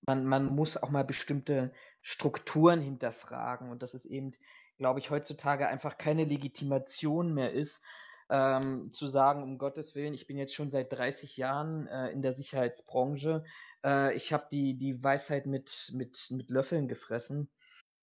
man, 0.06 0.24
man 0.24 0.46
muss 0.46 0.78
auch 0.78 0.88
mal 0.88 1.04
bestimmte 1.04 1.70
Strukturen 2.00 2.80
hinterfragen 2.80 3.68
und 3.68 3.82
dass 3.82 3.92
es 3.92 4.06
eben, 4.06 4.30
glaube 4.78 5.00
ich, 5.00 5.10
heutzutage 5.10 5.68
einfach 5.68 5.98
keine 5.98 6.24
Legitimation 6.24 7.34
mehr 7.34 7.52
ist, 7.52 7.82
ähm, 8.30 8.90
zu 8.92 9.08
sagen, 9.08 9.42
um 9.42 9.58
Gottes 9.58 9.94
Willen, 9.94 10.14
ich 10.14 10.26
bin 10.26 10.38
jetzt 10.38 10.54
schon 10.54 10.70
seit 10.70 10.92
30 10.92 11.36
Jahren 11.36 11.86
äh, 11.88 12.08
in 12.10 12.22
der 12.22 12.32
Sicherheitsbranche, 12.32 13.44
äh, 13.84 14.14
ich 14.14 14.32
habe 14.32 14.46
die, 14.50 14.76
die 14.76 15.02
Weisheit 15.02 15.46
mit, 15.46 15.90
mit, 15.92 16.28
mit 16.30 16.48
Löffeln 16.48 16.88
gefressen, 16.88 17.50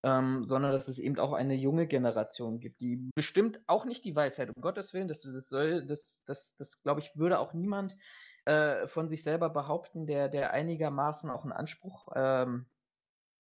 ähm, 0.04 0.46
sondern 0.46 0.72
dass 0.72 0.88
es 0.88 1.00
eben 1.00 1.18
auch 1.18 1.34
eine 1.34 1.56
junge 1.56 1.88
Generation 1.88 2.60
gibt, 2.60 2.82
die 2.82 3.10
bestimmt 3.16 3.62
auch 3.68 3.86
nicht 3.86 4.04
die 4.04 4.16
Weisheit, 4.16 4.50
um 4.50 4.62
Gottes 4.62 4.94
Willen, 4.94 5.08
das, 5.08 5.22
das 5.22 5.48
soll, 5.48 5.86
das, 5.86 6.22
das, 6.26 6.56
das 6.58 6.82
glaube 6.82 7.00
ich, 7.00 7.16
würde 7.16 7.40
auch 7.40 7.54
niemand 7.54 7.98
äh, 8.46 8.88
von 8.88 9.10
sich 9.10 9.24
selber 9.24 9.50
behaupten, 9.50 10.06
der, 10.08 10.30
der 10.30 10.52
einigermaßen 10.52 11.30
auch 11.30 11.44
einen 11.44 11.54
Anspruch 11.54 12.10
ähm, 12.16 12.66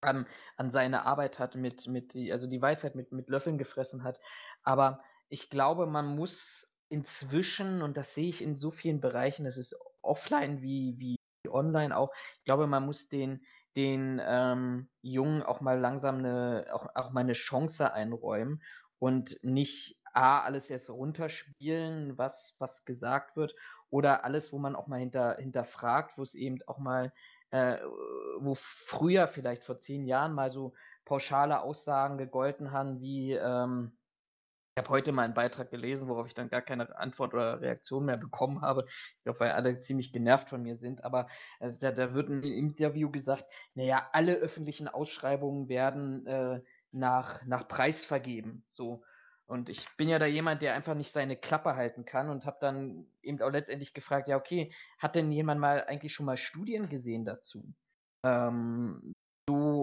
an, 0.01 0.25
an 0.55 0.71
seine 0.71 1.05
Arbeit 1.05 1.39
hat, 1.39 1.55
mit, 1.55 1.87
mit 1.87 2.13
die, 2.13 2.31
also 2.31 2.47
die 2.47 2.61
Weisheit 2.61 2.95
mit, 2.95 3.11
mit 3.11 3.29
Löffeln 3.29 3.57
gefressen 3.57 4.03
hat. 4.03 4.19
Aber 4.63 5.01
ich 5.29 5.49
glaube, 5.49 5.85
man 5.87 6.15
muss 6.15 6.69
inzwischen, 6.89 7.81
und 7.81 7.97
das 7.97 8.13
sehe 8.13 8.29
ich 8.29 8.41
in 8.41 8.55
so 8.55 8.71
vielen 8.71 9.01
Bereichen, 9.01 9.45
das 9.45 9.57
ist 9.57 9.77
offline 10.01 10.61
wie, 10.61 10.95
wie 10.97 11.17
online 11.49 11.95
auch, 11.95 12.11
ich 12.39 12.45
glaube, 12.45 12.67
man 12.67 12.85
muss 12.85 13.07
den, 13.09 13.45
den 13.75 14.21
ähm, 14.23 14.89
Jungen 15.01 15.43
auch 15.43 15.61
mal 15.61 15.79
langsam 15.79 16.17
eine, 16.17 16.67
auch, 16.71 16.87
auch 16.95 17.11
mal 17.11 17.21
eine 17.21 17.33
Chance 17.33 17.93
einräumen 17.93 18.61
und 18.99 19.39
nicht 19.43 19.99
A, 20.13 20.39
alles 20.39 20.69
erst 20.69 20.89
runterspielen, 20.89 22.17
was, 22.17 22.55
was 22.57 22.85
gesagt 22.85 23.35
wird, 23.35 23.53
oder 23.89 24.25
alles, 24.25 24.51
wo 24.51 24.57
man 24.57 24.75
auch 24.75 24.87
mal 24.87 24.99
hinter, 24.99 25.35
hinterfragt, 25.37 26.17
wo 26.17 26.23
es 26.23 26.33
eben 26.33 26.59
auch 26.65 26.79
mal, 26.79 27.13
äh, 27.51 27.77
wo 28.39 28.55
früher 28.55 29.27
vielleicht 29.27 29.63
vor 29.63 29.77
zehn 29.77 30.05
Jahren 30.05 30.33
mal 30.33 30.51
so 30.51 30.73
pauschale 31.05 31.61
Aussagen 31.61 32.17
gegolten 32.17 32.71
haben, 32.71 32.99
wie, 32.99 33.33
ähm, 33.33 33.97
Ich 34.77 34.79
habe 34.79 34.89
heute 34.89 35.11
mal 35.11 35.23
einen 35.23 35.33
Beitrag 35.33 35.71
gelesen, 35.71 36.07
worauf 36.07 36.27
ich 36.27 36.35
dann 36.35 36.49
gar 36.49 36.61
keine 36.61 36.95
Antwort 36.99 37.33
oder 37.33 37.59
Reaktion 37.61 38.05
mehr 38.05 38.17
bekommen 38.17 38.61
habe. 38.61 38.85
Ich 38.87 39.23
glaube, 39.23 39.39
weil 39.39 39.51
alle 39.53 39.79
ziemlich 39.79 40.13
genervt 40.13 40.49
von 40.49 40.61
mir 40.61 40.77
sind. 40.77 41.03
Aber 41.03 41.27
also 41.59 41.79
da, 41.79 41.91
da 41.91 42.13
wird 42.13 42.29
im 42.29 42.43
Interview 42.43 43.09
gesagt, 43.09 43.45
naja, 43.73 44.07
alle 44.13 44.35
öffentlichen 44.35 44.87
Ausschreibungen 44.87 45.67
werden 45.67 46.27
äh, 46.27 46.61
nach, 46.91 47.43
nach 47.47 47.67
Preis 47.67 48.05
vergeben. 48.05 48.65
So. 48.69 49.01
Und 49.47 49.67
ich 49.67 49.83
bin 49.97 50.09
ja 50.09 50.19
da 50.19 50.27
jemand, 50.27 50.61
der 50.61 50.75
einfach 50.75 50.93
nicht 50.93 51.11
seine 51.11 51.37
Klappe 51.37 51.75
halten 51.75 52.05
kann 52.05 52.29
und 52.29 52.45
habe 52.45 52.57
dann 52.61 53.07
eben 53.23 53.41
auch 53.41 53.49
letztendlich 53.49 53.95
gefragt, 53.95 54.27
ja, 54.27 54.37
okay, 54.37 54.71
hat 54.99 55.15
denn 55.15 55.31
jemand 55.31 55.59
mal 55.59 55.85
eigentlich 55.85 56.13
schon 56.13 56.27
mal 56.27 56.37
Studien 56.37 56.87
gesehen 56.87 57.25
dazu? 57.25 57.63
Ähm, 58.21 59.15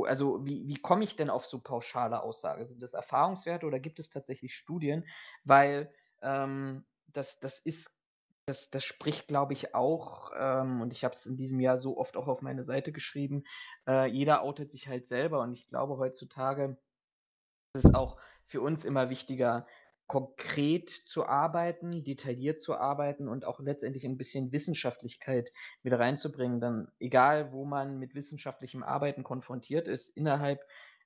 so, 0.05 0.09
also 0.09 0.45
wie, 0.45 0.67
wie 0.67 0.77
komme 0.77 1.05
ich 1.05 1.17
denn 1.17 1.31
auf 1.31 1.47
so 1.47 1.61
pauschale 1.61 2.23
Aussagen? 2.23 2.67
Sind 2.67 2.83
das 2.83 2.95
Erfahrungswerte 2.95 3.67
oder 3.67 3.81
gibt 3.81 3.99
es 3.99 4.11
tatsächlich 4.11 4.55
Studien? 4.55 5.07
Weil 5.45 5.93
ähm, 6.23 6.85
das, 7.07 7.41
das 7.41 7.59
ist, 7.61 7.91
das, 8.47 8.71
das 8.71 8.85
spricht, 8.85 9.29
glaube 9.29 9.55
ich, 9.55 9.75
auch, 9.75 10.33
ähm, 10.37 10.83
und 10.83 10.93
ich 10.93 11.05
habe 11.05 11.15
es 11.15 11.27
in 11.27 11.37
diesem 11.37 11.61
Jahr 11.61 11.79
so 11.79 11.97
oft 11.97 12.17
auch 12.17 12.29
auf 12.29 12.43
meine 12.43 12.63
Seite 12.63 12.93
geschrieben, 12.93 13.45
äh, 13.89 14.07
jeder 14.07 14.43
outet 14.43 14.71
sich 14.71 14.89
halt 14.89 15.07
selber 15.07 15.41
und 15.41 15.53
ich 15.53 15.69
glaube 15.69 15.97
heutzutage 15.97 16.77
ist 17.75 17.87
es 17.87 17.95
auch 17.95 18.19
für 18.47 18.61
uns 18.61 18.85
immer 18.85 19.09
wichtiger, 19.09 19.67
konkret 20.07 20.91
zu 20.91 21.27
arbeiten, 21.27 22.05
detailliert 22.05 22.61
zu 22.61 22.77
arbeiten 22.77 23.29
und 23.29 23.45
auch 23.45 23.61
letztendlich 23.61 24.05
ein 24.05 24.19
bisschen 24.19 24.53
Wissenschaftlichkeit 24.53 25.53
wieder 25.83 25.99
reinzubringen. 25.99 26.61
Dann 26.61 26.89
egal, 26.99 27.53
wo 27.53 27.65
man 27.65 27.99
mit 27.99 28.15
wissenschaftlichem 28.15 28.83
Arbeiten 28.83 29.23
konfrontiert 29.23 29.89
ist, 29.89 30.09
innerhalb, 30.11 30.61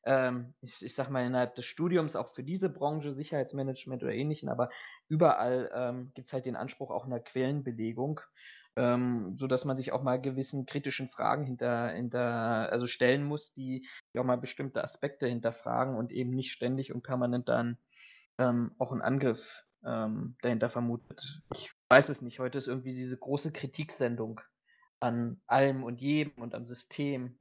ähm, 0.04 0.54
ich, 0.62 0.84
ich 0.84 0.94
sag 0.94 1.10
mal, 1.10 1.24
innerhalb 1.24 1.54
des 1.54 1.64
Studiums, 1.64 2.16
auch 2.16 2.34
für 2.34 2.42
diese 2.42 2.68
Branche, 2.70 3.12
Sicherheitsmanagement 3.14 4.02
oder 4.02 4.12
ähnlichen, 4.12 4.48
aber 4.48 4.68
überall 5.08 5.70
ähm, 5.74 6.12
gibt 6.14 6.26
es 6.26 6.32
halt 6.32 6.46
den 6.46 6.56
Anspruch 6.56 6.90
auch 6.90 7.06
einer 7.06 7.20
Quellenbelegung. 7.20 8.20
Ähm, 8.76 9.36
so 9.38 9.48
dass 9.48 9.64
man 9.64 9.76
sich 9.76 9.90
auch 9.90 10.02
mal 10.04 10.20
gewissen 10.20 10.64
kritischen 10.64 11.08
Fragen 11.08 11.44
hinter, 11.44 11.88
hinter 11.90 12.70
also 12.70 12.86
stellen 12.86 13.24
muss, 13.24 13.52
die, 13.52 13.88
die 14.14 14.20
auch 14.20 14.24
mal 14.24 14.38
bestimmte 14.38 14.84
Aspekte 14.84 15.26
hinterfragen 15.26 15.96
und 15.96 16.12
eben 16.12 16.30
nicht 16.30 16.52
ständig 16.52 16.94
und 16.94 17.02
permanent 17.02 17.48
dann 17.48 17.76
ähm, 18.38 18.72
auch 18.78 18.92
einen 18.92 19.02
Angriff 19.02 19.64
ähm, 19.84 20.36
dahinter 20.42 20.70
vermutet. 20.70 21.42
Ich 21.54 21.70
weiß 21.90 22.08
es 22.08 22.22
nicht. 22.22 22.38
Heute 22.38 22.58
ist 22.58 22.68
irgendwie 22.68 22.94
diese 22.94 23.18
große 23.18 23.52
Kritiksendung 23.52 24.40
an 25.00 25.40
allem 25.46 25.84
und 25.84 26.00
jedem 26.00 26.42
und 26.42 26.54
am 26.54 26.66
System. 26.66 27.36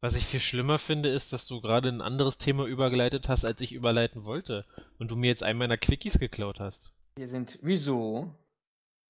Was 0.00 0.16
ich 0.16 0.26
viel 0.26 0.40
schlimmer 0.40 0.78
finde, 0.78 1.08
ist, 1.08 1.32
dass 1.32 1.46
du 1.46 1.62
gerade 1.62 1.88
ein 1.88 2.02
anderes 2.02 2.36
Thema 2.36 2.66
übergeleitet 2.66 3.28
hast, 3.28 3.44
als 3.44 3.60
ich 3.62 3.72
überleiten 3.72 4.24
wollte. 4.24 4.66
Und 4.98 5.10
du 5.10 5.16
mir 5.16 5.28
jetzt 5.28 5.42
einen 5.42 5.58
meiner 5.58 5.78
Quickies 5.78 6.18
geklaut 6.18 6.60
hast. 6.60 6.92
Wir 7.16 7.28
sind. 7.28 7.58
Wieso? 7.62 8.34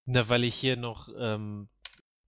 Na, 0.06 0.28
weil 0.28 0.44
ich 0.44 0.54
hier 0.54 0.76
noch 0.76 1.08
ähm, 1.18 1.68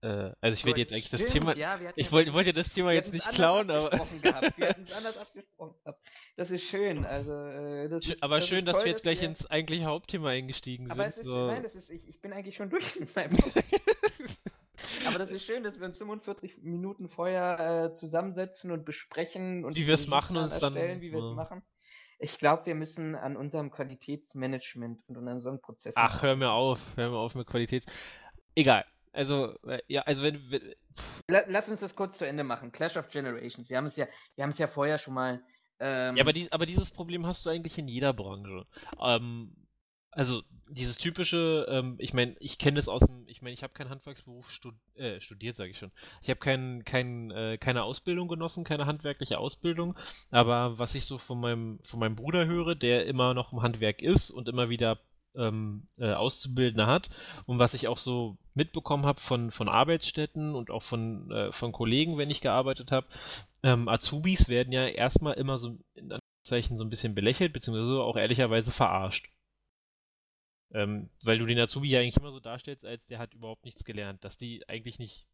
äh, 0.01 0.31
also 0.41 0.57
ich 0.57 0.63
werde 0.63 0.79
jetzt 0.79 0.93
eigentlich 0.93 1.09
das 1.09 1.25
Thema. 1.25 1.55
Ja, 1.55 1.79
ich 1.95 2.11
wollte, 2.11 2.31
wollte 2.33 2.53
das 2.53 2.69
Thema 2.69 2.91
jetzt 2.91 3.11
nicht 3.11 3.27
klauen, 3.29 3.71
aber. 3.71 3.91
wir 4.21 4.35
hatten 4.35 4.83
es 4.83 4.91
anders 4.95 5.17
abgesprochen 5.17 5.75
gehabt. 5.83 5.99
Das 6.35 6.51
ist 6.51 6.63
schön. 6.63 7.03
Also, 7.03 7.33
äh, 7.33 7.89
das 7.89 8.07
ist, 8.07 8.21
aber 8.21 8.39
das 8.39 8.47
schön, 8.47 8.59
ist 8.59 8.65
toll, 8.65 8.73
dass 8.73 8.83
wir 8.83 8.91
jetzt 8.91 9.03
gleich 9.03 9.21
wir... 9.21 9.29
ins 9.29 9.49
eigentliche 9.49 9.85
Hauptthema 9.85 10.29
eingestiegen 10.29 10.91
aber 10.91 11.09
sind. 11.09 11.11
Aber 11.11 11.11
es 11.11 11.17
ist, 11.17 11.25
so. 11.25 11.47
nein, 11.47 11.63
das 11.63 11.75
ist, 11.75 11.89
ich, 11.89 12.07
ich 12.07 12.21
bin 12.21 12.31
eigentlich 12.31 12.55
schon 12.55 12.69
durch 12.69 12.99
mit 12.99 13.15
meinem 13.15 13.37
Aber 15.07 15.17
das 15.17 15.31
ist 15.31 15.43
schön, 15.43 15.63
dass 15.63 15.79
wir 15.79 15.87
uns 15.87 15.97
45 15.97 16.61
Minuten 16.61 17.09
vorher 17.09 17.89
äh, 17.89 17.93
zusammensetzen 17.95 18.71
und 18.71 18.85
besprechen 18.85 19.65
und 19.65 19.75
wie 19.75 19.87
wir 19.87 19.95
es 19.95 20.05
machen 20.05 20.37
und 20.37 20.51
erstellen, 20.51 21.01
wie 21.01 21.11
wir 21.11 21.19
es 21.19 21.29
ja. 21.29 21.35
machen. 21.35 21.63
Ich 22.19 22.37
glaube, 22.37 22.67
wir 22.67 22.75
müssen 22.75 23.15
an 23.15 23.35
unserem 23.35 23.71
Qualitätsmanagement 23.71 25.01
und 25.07 25.17
an 25.17 25.27
unseren 25.27 25.59
Prozessen. 25.59 25.97
Ach, 25.99 26.21
hör 26.21 26.35
mir 26.35 26.51
auf, 26.51 26.79
hör 26.95 27.09
mir 27.09 27.17
auf 27.17 27.33
mit 27.33 27.47
Qualität. 27.47 27.85
Egal. 28.53 28.85
Also, 29.17 29.57
äh, 29.67 29.79
ja, 29.87 30.03
also 30.03 30.21
wenn, 30.21 30.51
wenn 30.51 30.75
Lass 31.27 31.67
uns 31.67 31.79
das 31.79 31.95
kurz 31.95 32.19
zu 32.19 32.27
Ende 32.27 32.43
machen. 32.43 32.71
Clash 32.71 32.97
of 32.97 33.09
Generations. 33.09 33.67
Wir 33.67 33.77
haben 33.77 33.85
es 33.85 33.95
ja, 33.95 34.07
wir 34.35 34.43
haben 34.43 34.51
es 34.51 34.59
ja 34.59 34.67
vorher 34.67 34.99
schon 34.99 35.15
mal. 35.15 35.41
Ähm, 35.79 36.15
ja, 36.15 36.23
aber, 36.23 36.33
die, 36.33 36.51
aber 36.51 36.67
dieses 36.67 36.91
Problem 36.91 37.25
hast 37.25 37.43
du 37.43 37.49
eigentlich 37.49 37.77
in 37.79 37.87
jeder 37.87 38.13
Branche. 38.13 38.67
Ähm, 39.01 39.55
also 40.11 40.43
dieses 40.69 40.97
typische, 40.97 41.65
ähm, 41.67 41.95
ich 41.97 42.13
meine, 42.13 42.35
ich 42.39 42.59
kenne 42.59 42.77
das 42.77 42.87
aus 42.87 43.01
dem, 43.01 43.27
ich 43.27 43.41
meine, 43.41 43.53
ich 43.55 43.63
habe 43.63 43.73
keinen 43.73 43.89
Handwerksberuf 43.89 44.51
stud 44.51 44.75
äh, 44.95 45.19
studiert, 45.19 45.57
sage 45.57 45.71
ich 45.71 45.79
schon. 45.79 45.91
Ich 46.21 46.29
habe 46.29 46.39
kein, 46.39 46.83
kein, 46.85 47.31
äh, 47.31 47.57
keine 47.57 47.83
Ausbildung 47.83 48.27
genossen, 48.27 48.63
keine 48.63 48.85
handwerkliche 48.85 49.39
Ausbildung, 49.39 49.95
aber 50.29 50.77
was 50.77 50.93
ich 50.93 51.05
so 51.05 51.17
von 51.17 51.39
meinem, 51.39 51.79
von 51.85 51.99
meinem 51.99 52.15
Bruder 52.15 52.45
höre, 52.45 52.75
der 52.75 53.07
immer 53.07 53.33
noch 53.33 53.51
im 53.51 53.63
Handwerk 53.63 54.01
ist 54.01 54.29
und 54.29 54.47
immer 54.47 54.69
wieder 54.69 54.99
ähm, 55.37 55.87
äh, 55.97 56.13
Auszubildende 56.13 56.87
hat 56.87 57.09
und 57.45 57.59
was 57.59 57.73
ich 57.73 57.87
auch 57.87 57.97
so 57.97 58.37
mitbekommen 58.53 59.05
habe 59.05 59.21
von, 59.21 59.51
von 59.51 59.69
Arbeitsstätten 59.69 60.55
und 60.55 60.71
auch 60.71 60.83
von, 60.83 61.31
äh, 61.31 61.51
von 61.53 61.71
Kollegen, 61.71 62.17
wenn 62.17 62.29
ich 62.29 62.41
gearbeitet 62.41 62.91
habe, 62.91 63.07
ähm, 63.63 63.87
Azubis 63.87 64.49
werden 64.49 64.73
ja 64.73 64.87
erstmal 64.87 65.35
immer 65.35 65.59
so 65.59 65.77
in 65.95 66.11
Anführungszeichen 66.11 66.77
so 66.77 66.83
ein 66.83 66.89
bisschen 66.89 67.15
belächelt, 67.15 67.53
beziehungsweise 67.53 68.01
auch 68.01 68.17
ehrlicherweise 68.17 68.71
verarscht. 68.71 69.29
Ähm, 70.73 71.09
weil 71.23 71.39
du 71.39 71.45
den 71.45 71.59
Azubi 71.59 71.89
ja 71.89 71.99
eigentlich 71.99 72.17
immer 72.17 72.31
so 72.31 72.39
darstellst, 72.39 72.85
als 72.85 73.05
der 73.07 73.19
hat 73.19 73.33
überhaupt 73.33 73.63
nichts 73.63 73.85
gelernt, 73.85 74.23
dass 74.23 74.37
die 74.37 74.67
eigentlich 74.67 74.99
nicht 74.99 75.25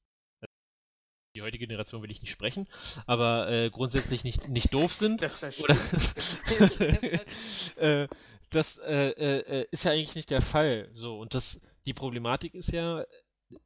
die 1.35 1.41
heutige 1.41 1.65
Generation 1.65 2.01
will 2.03 2.11
ich 2.11 2.21
nicht 2.21 2.31
sprechen, 2.31 2.67
aber 3.07 3.49
äh, 3.49 3.69
grundsätzlich 3.71 4.23
nicht, 4.23 4.47
nicht 4.49 4.73
doof 4.73 4.93
sind. 4.93 5.21
Das 5.21 5.33
verstehe 5.33 5.63
oder, 5.63 5.77
das, 6.15 7.75
äh, 7.77 8.07
das 8.51 8.77
äh, 8.79 9.09
äh, 9.09 9.61
äh, 9.61 9.67
ist 9.71 9.83
ja 9.83 9.91
eigentlich 9.91 10.15
nicht 10.15 10.29
der 10.29 10.41
Fall. 10.41 10.89
So, 10.93 11.19
und 11.19 11.33
das, 11.33 11.59
die 11.85 11.93
Problematik 11.93 12.53
ist 12.53 12.71
ja, 12.71 13.03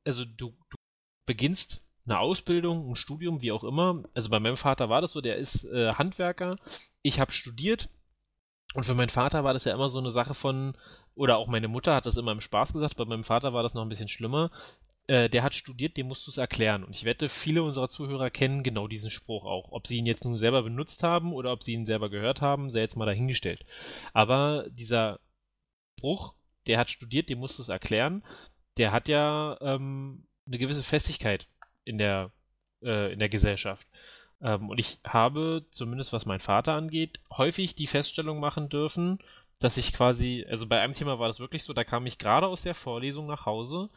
also 0.05 0.23
du, 0.23 0.55
du 0.69 0.77
beginnst 1.25 1.81
eine 2.05 2.19
Ausbildung, 2.19 2.89
ein 2.89 2.95
Studium, 2.95 3.41
wie 3.41 3.51
auch 3.51 3.65
immer. 3.65 4.03
Also 4.13 4.29
bei 4.29 4.39
meinem 4.39 4.55
Vater 4.55 4.87
war 4.89 5.01
das 5.01 5.11
so, 5.11 5.19
der 5.19 5.35
ist 5.35 5.65
Handwerker. 5.65 6.55
Ich 7.01 7.19
habe 7.19 7.33
studiert. 7.33 7.89
Und 8.73 8.85
für 8.85 8.93
meinen 8.93 9.09
Vater 9.09 9.43
war 9.43 9.53
das 9.53 9.65
ja 9.65 9.73
immer 9.73 9.89
so 9.89 9.99
eine 9.99 10.13
Sache 10.13 10.33
von, 10.33 10.77
oder 11.15 11.37
auch 11.37 11.47
meine 11.47 11.67
Mutter 11.67 11.95
hat 11.95 12.05
das 12.05 12.15
immer 12.15 12.31
im 12.31 12.39
Spaß 12.39 12.71
gesagt, 12.71 12.95
bei 12.95 13.03
meinem 13.03 13.25
Vater 13.25 13.51
war 13.51 13.63
das 13.63 13.73
noch 13.73 13.81
ein 13.81 13.89
bisschen 13.89 14.07
schlimmer 14.07 14.51
äh, 15.07 15.29
der 15.29 15.43
hat 15.43 15.55
studiert, 15.55 15.97
dem 15.97 16.07
musst 16.07 16.27
du 16.27 16.31
es 16.31 16.37
erklären. 16.37 16.83
Und 16.83 16.93
ich 16.93 17.05
wette, 17.05 17.29
viele 17.29 17.63
unserer 17.63 17.89
Zuhörer 17.89 18.29
kennen 18.29 18.63
genau 18.63 18.87
diesen 18.87 19.09
Spruch 19.09 19.45
auch. 19.45 19.71
Ob 19.71 19.87
sie 19.87 19.97
ihn 19.97 20.05
jetzt 20.05 20.25
nun 20.25 20.37
selber 20.37 20.63
benutzt 20.63 21.01
haben 21.01 21.33
oder 21.33 21.51
ob 21.51 21.63
sie 21.63 21.73
ihn 21.73 21.85
selber 21.85 22.09
gehört 22.09 22.41
haben, 22.41 22.69
sei 22.69 22.79
jetzt 22.79 22.97
mal 22.97 23.05
dahingestellt. 23.05 23.65
Aber 24.13 24.65
dieser 24.69 25.19
Spruch, 25.97 26.33
der 26.67 26.77
hat 26.77 26.91
studiert, 26.91 27.29
dem 27.29 27.39
musst 27.39 27.57
du 27.57 27.61
es 27.61 27.69
erklären, 27.69 28.23
der 28.77 28.91
hat 28.91 29.07
ja 29.07 29.57
ähm, 29.61 30.27
eine 30.45 30.57
gewisse 30.57 30.83
Festigkeit 30.83 31.47
in 31.85 31.97
der, 31.97 32.31
äh, 32.83 33.13
in 33.13 33.19
der 33.19 33.29
Gesellschaft. 33.29 33.87
Ähm, 34.41 34.69
und 34.69 34.77
ich 34.77 34.99
habe, 35.05 35.65
zumindest 35.71 36.13
was 36.13 36.25
mein 36.25 36.41
Vater 36.41 36.73
angeht, 36.73 37.19
häufig 37.31 37.75
die 37.75 37.87
Feststellung 37.87 38.39
machen 38.39 38.69
dürfen, 38.69 39.19
dass 39.59 39.77
ich 39.77 39.93
quasi, 39.93 40.45
also 40.49 40.67
bei 40.67 40.81
einem 40.81 40.93
Thema 40.93 41.17
war 41.17 41.27
das 41.27 41.39
wirklich 41.39 41.63
so, 41.63 41.73
da 41.73 41.83
kam 41.83 42.05
ich 42.05 42.19
gerade 42.19 42.47
aus 42.47 42.61
der 42.61 42.75
Vorlesung 42.75 43.25
nach 43.25 43.45
Hause 43.45 43.89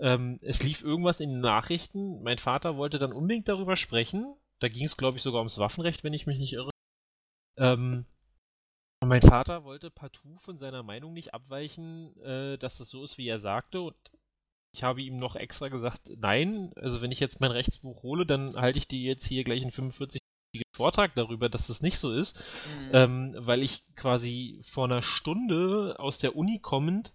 ähm, 0.00 0.38
es 0.42 0.62
lief 0.62 0.82
irgendwas 0.82 1.20
in 1.20 1.30
den 1.30 1.40
Nachrichten. 1.40 2.22
Mein 2.22 2.38
Vater 2.38 2.76
wollte 2.76 2.98
dann 2.98 3.12
unbedingt 3.12 3.48
darüber 3.48 3.76
sprechen. 3.76 4.34
Da 4.60 4.68
ging 4.68 4.84
es, 4.84 4.96
glaube 4.96 5.18
ich, 5.18 5.22
sogar 5.22 5.40
ums 5.40 5.58
Waffenrecht, 5.58 6.04
wenn 6.04 6.14
ich 6.14 6.26
mich 6.26 6.38
nicht 6.38 6.52
irre. 6.52 6.70
Ähm, 7.56 8.06
und 9.00 9.08
mein 9.08 9.22
Vater 9.22 9.64
wollte 9.64 9.90
partout 9.90 10.38
von 10.40 10.58
seiner 10.58 10.82
Meinung 10.82 11.12
nicht 11.12 11.34
abweichen, 11.34 12.16
äh, 12.22 12.58
dass 12.58 12.78
das 12.78 12.88
so 12.88 13.04
ist, 13.04 13.18
wie 13.18 13.28
er 13.28 13.40
sagte. 13.40 13.80
Und 13.80 13.96
ich 14.72 14.82
habe 14.82 15.02
ihm 15.02 15.18
noch 15.18 15.36
extra 15.36 15.68
gesagt, 15.68 16.08
nein, 16.16 16.72
also 16.76 17.02
wenn 17.02 17.12
ich 17.12 17.20
jetzt 17.20 17.40
mein 17.40 17.50
Rechtsbuch 17.50 18.02
hole, 18.02 18.26
dann 18.26 18.56
halte 18.56 18.78
ich 18.78 18.88
dir 18.88 19.00
jetzt 19.00 19.26
hier 19.26 19.44
gleich 19.44 19.62
einen 19.62 19.72
45 19.72 20.20
Vortrag 20.72 21.14
darüber, 21.14 21.48
dass 21.48 21.66
das 21.66 21.80
nicht 21.80 21.98
so 21.98 22.12
ist, 22.12 22.36
mhm. 22.36 22.90
ähm, 22.92 23.34
weil 23.38 23.62
ich 23.62 23.84
quasi 23.96 24.62
vor 24.72 24.84
einer 24.84 25.02
Stunde 25.02 25.96
aus 25.98 26.18
der 26.18 26.34
Uni 26.36 26.58
kommend 26.60 27.12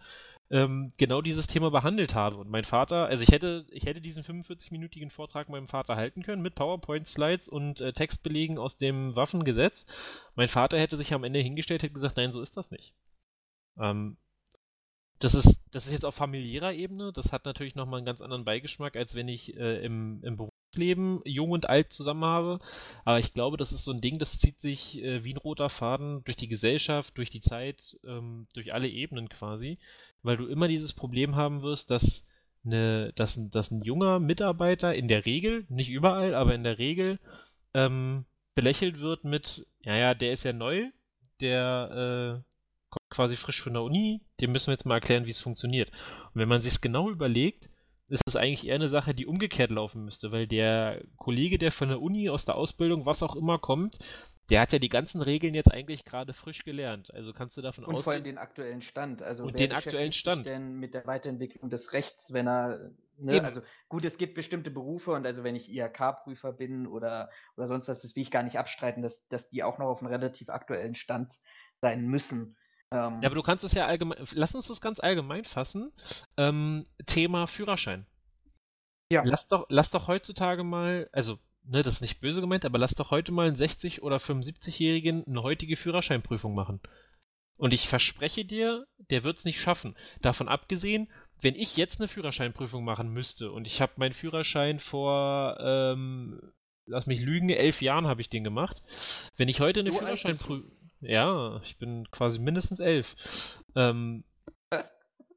ähm, 0.52 0.94
genau 0.98 1.22
dieses 1.22 1.48
Thema 1.48 1.70
behandelt 1.70 2.16
habe. 2.16 2.38
Und 2.38 2.50
mein 2.50 2.66
Vater, 2.66 3.06
also 3.06 3.24
ich 3.24 3.30
hätte, 3.30 3.66
ich 3.72 3.86
hätte 3.86 4.02
diesen 4.02 4.24
45-minütigen 4.24 5.12
Vortrag 5.12 5.50
meinem 5.50 5.68
Vater 5.68 5.96
halten 5.96 6.24
können 6.24 6.42
mit 6.42 6.56
PowerPoint-Slides 6.56 7.48
und 7.48 7.82
äh, 7.82 7.94
Textbelegen 7.94 8.58
aus 8.58 8.78
dem 8.78 9.16
Waffengesetz. 9.16 9.86
Mein 10.36 10.50
Vater 10.50 10.80
hätte 10.80 10.98
sich 10.98 11.14
am 11.14 11.24
Ende 11.24 11.40
hingestellt, 11.40 11.84
hätte 11.84 11.94
gesagt, 11.94 12.18
nein, 12.18 12.32
so 12.32 12.42
ist 12.42 12.58
das 12.58 12.72
nicht. 12.72 12.94
Ähm, 13.80 14.18
das 15.20 15.36
ist, 15.36 15.60
das 15.72 15.86
ist 15.86 15.92
jetzt 15.92 16.06
auf 16.06 16.16
familiärer 16.16 16.74
Ebene. 16.74 17.12
Das 17.14 17.32
hat 17.32 17.46
natürlich 17.46 17.76
nochmal 17.76 18.00
einen 18.00 18.06
ganz 18.06 18.22
anderen 18.22 18.46
Beigeschmack, 18.46 18.96
als 18.96 19.14
wenn 19.16 19.28
ich 19.28 19.56
äh, 19.56 19.84
im, 19.84 20.24
im 20.24 20.38
Berufsleben 20.38 21.22
jung 21.26 21.52
und 21.52 21.70
alt 21.70 21.92
zusammen 21.92 22.24
habe. 22.24 22.60
Aber 23.04 23.20
ich 23.20 23.34
glaube, 23.34 23.58
das 23.58 23.72
ist 23.72 23.84
so 23.84 23.92
ein 23.92 24.02
Ding, 24.02 24.18
das 24.18 24.40
zieht 24.40 24.60
sich 24.62 25.04
äh, 25.04 25.24
wie 25.24 25.34
ein 25.34 25.38
roter 25.38 25.70
Faden 25.70 26.24
durch 26.24 26.38
die 26.38 26.48
Gesellschaft, 26.48 27.18
durch 27.18 27.30
die 27.30 27.42
Zeit, 27.42 27.98
ähm, 28.06 28.48
durch 28.54 28.74
alle 28.74 28.88
Ebenen 28.88 29.28
quasi 29.30 29.78
weil 30.24 30.38
du 30.38 30.48
immer 30.48 30.68
dieses 30.68 30.94
Problem 30.94 31.36
haben 31.36 31.62
wirst, 31.62 31.90
dass, 31.92 32.26
eine, 32.66 33.14
dass, 33.14 33.38
ein, 33.38 33.52
dass 33.52 33.72
ein 33.72 33.82
junger 33.84 34.20
Mitarbeiter 34.20 34.94
in 34.94 35.08
der 35.08 35.26
Regel, 35.26 35.66
nicht 35.70 35.90
überall, 35.90 36.36
aber 36.36 36.54
in 36.56 36.64
der 36.64 36.78
Regel, 36.78 37.20
ähm, 37.74 38.26
belächelt 38.56 39.00
wird 39.00 39.24
mit, 39.24 39.66
ja, 39.82 39.96
ja, 39.96 40.14
der 40.14 40.34
ist 40.34 40.44
ja 40.44 40.54
neu, 40.54 40.90
der 41.40 42.44
äh, 42.44 42.50
quasi 43.10 43.36
frisch 43.38 43.62
von 43.62 43.74
der 43.74 43.84
Uni, 43.84 44.22
dem 44.42 44.52
müssen 44.52 44.68
wir 44.68 44.74
jetzt 44.74 44.86
mal 44.86 44.96
erklären, 44.96 45.26
wie 45.26 45.32
es 45.32 45.42
funktioniert. 45.42 45.90
Und 46.34 46.42
wenn 46.42 46.50
man 46.50 46.62
sich 46.62 46.74
es 46.74 46.82
genau 46.82 47.10
überlegt, 47.10 47.70
ist 48.10 48.24
es 48.26 48.36
eigentlich 48.36 48.66
eher 48.66 48.76
eine 48.76 48.90
Sache, 48.90 49.14
die 49.14 49.28
umgekehrt 49.28 49.70
laufen 49.70 50.04
müsste, 50.04 50.32
weil 50.32 50.48
der 50.48 51.04
Kollege, 51.18 51.60
der 51.60 51.72
von 51.72 51.90
der 51.90 52.02
Uni, 52.02 52.30
aus 52.30 52.46
der 52.46 52.56
Ausbildung, 52.56 53.06
was 53.06 53.22
auch 53.22 53.36
immer 53.36 53.60
kommt, 53.60 54.00
der 54.50 54.62
hat 54.62 54.74
ja 54.74 54.80
die 54.80 54.90
ganzen 54.90 55.22
Regeln 55.22 55.54
jetzt 55.54 55.72
eigentlich 55.72 56.06
gerade 56.06 56.34
frisch 56.34 56.64
gelernt. 56.64 57.14
Also 57.14 57.34
kannst 57.34 57.58
du 57.58 57.62
davon 57.62 57.84
ausgehen. 57.84 57.98
Und 57.98 58.04
vor 58.04 58.14
allem 58.14 58.24
den 58.24 58.38
aktuellen 58.38 58.82
Stand. 58.82 59.22
Also 59.22 59.46
und 59.46 59.60
den 59.60 59.72
aktuellen 59.72 60.14
Stand. 60.14 60.46
denn 60.46 60.80
mit 60.80 60.94
der 60.94 61.06
Weiterentwicklung 61.06 61.70
des 61.70 61.94
Rechts, 61.94 62.34
wenn 62.34 62.48
er 62.48 62.92
Ne? 63.22 63.44
Also 63.44 63.62
gut, 63.90 64.06
es 64.06 64.18
gibt 64.18 64.36
bestimmte 64.36 64.72
Berufe 64.72 65.12
und 65.12 65.26
also 65.26 65.44
wenn 65.44 65.56
ich 65.56 65.70
IHK-Prüfer 65.70 66.54
bin 66.54 66.88
oder, 66.88 67.30
oder 67.58 67.68
sonst 67.68 67.90
was, 67.90 68.02
das 68.02 68.16
will 68.16 68.24
ich 68.24 68.32
gar 68.32 68.44
nicht 68.44 68.58
abstreiten, 68.58 69.04
dass, 69.04 69.28
dass 69.28 69.50
die 69.50 69.64
auch 69.64 69.78
noch 69.78 69.88
auf 69.88 70.00
einem 70.02 70.12
relativ 70.12 70.50
aktuellen 70.50 70.96
Stand 70.96 71.34
sein 71.82 72.08
müssen. 72.08 72.56
Ähm, 72.92 73.20
ja, 73.22 73.28
aber 73.28 73.36
du 73.36 73.44
kannst 73.44 73.64
es 73.64 73.74
ja 73.74 73.86
allgemein, 73.86 74.26
lass 74.32 74.56
uns 74.56 74.68
das 74.68 74.82
ganz 74.82 75.00
allgemein 75.00 75.46
fassen. 75.46 75.92
Ähm, 76.38 76.88
Thema 77.06 77.48
Führerschein. 77.48 78.06
Ja. 79.12 79.24
Lass 79.26 79.48
doch, 79.48 79.66
lass 79.70 79.92
doch 79.92 80.08
heutzutage 80.08 80.64
mal, 80.64 81.10
also, 81.12 81.40
ne, 81.64 81.84
das 81.84 81.96
ist 81.96 82.02
nicht 82.02 82.22
böse 82.22 82.42
gemeint, 82.42 82.66
aber 82.66 82.78
lass 82.78 82.96
doch 82.96 83.12
heute 83.12 83.32
mal 83.32 83.48
einen 83.48 83.58
60- 83.58 84.02
oder 84.02 84.18
75-Jährigen 84.18 85.26
eine 85.28 85.44
heutige 85.44 85.78
Führerscheinprüfung 85.78 86.54
machen. 86.54 86.80
Und 87.58 87.74
ich 87.74 87.90
verspreche 87.90 88.46
dir, 88.46 88.86
der 89.10 89.24
wird 89.24 89.40
es 89.40 89.46
nicht 89.46 89.60
schaffen. 89.60 89.96
Davon 90.22 90.48
abgesehen, 90.48 91.10
wenn 91.42 91.56
ich 91.56 91.78
jetzt 91.78 92.00
eine 92.00 92.08
Führerscheinprüfung 92.08 92.84
machen 92.84 93.10
müsste 93.10 93.52
und 93.52 93.66
ich 93.66 93.82
habe 93.82 93.94
meinen 93.98 94.14
Führerschein 94.14 94.80
vor, 94.80 95.58
ähm, 95.60 96.40
lass 96.86 97.06
mich 97.06 97.20
lügen, 97.20 97.50
elf 97.50 97.82
Jahren 97.82 98.08
habe 98.08 98.22
ich 98.22 98.30
den 98.30 98.44
gemacht. 98.44 98.82
Wenn 99.38 99.50
ich 99.50 99.60
heute 99.60 99.82
eine 99.82 99.92
Führerscheinprüfung, 99.92 100.72
ja, 101.02 101.62
ich 101.64 101.78
bin 101.78 102.10
quasi 102.12 102.40
mindestens 102.40 102.80
elf. 102.80 103.16
Ähm, 103.76 104.24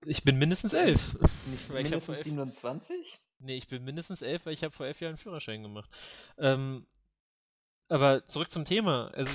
ich 0.07 0.25
bin 0.25 0.39
mindestens 0.39 0.73
elf. 0.73 1.01
Nicht 1.47 1.73
mindestens 1.73 2.23
27? 2.23 3.21
Nee, 3.43 3.57
ich 3.57 3.69
bin 3.69 3.85
mindestens 3.85 4.23
elf, 4.23 4.47
weil 4.47 4.55
ich 4.55 4.63
habe 4.63 4.75
vor 4.75 4.87
elf 4.87 5.01
Jahren 5.01 5.13
einen 5.13 5.19
Führerschein 5.19 5.63
gemacht. 5.63 5.91
Ähm, 6.39 6.87
aber 7.89 8.27
zurück 8.29 8.51
zum 8.53 8.65
Thema. 8.65 9.09
Also, 9.15 9.31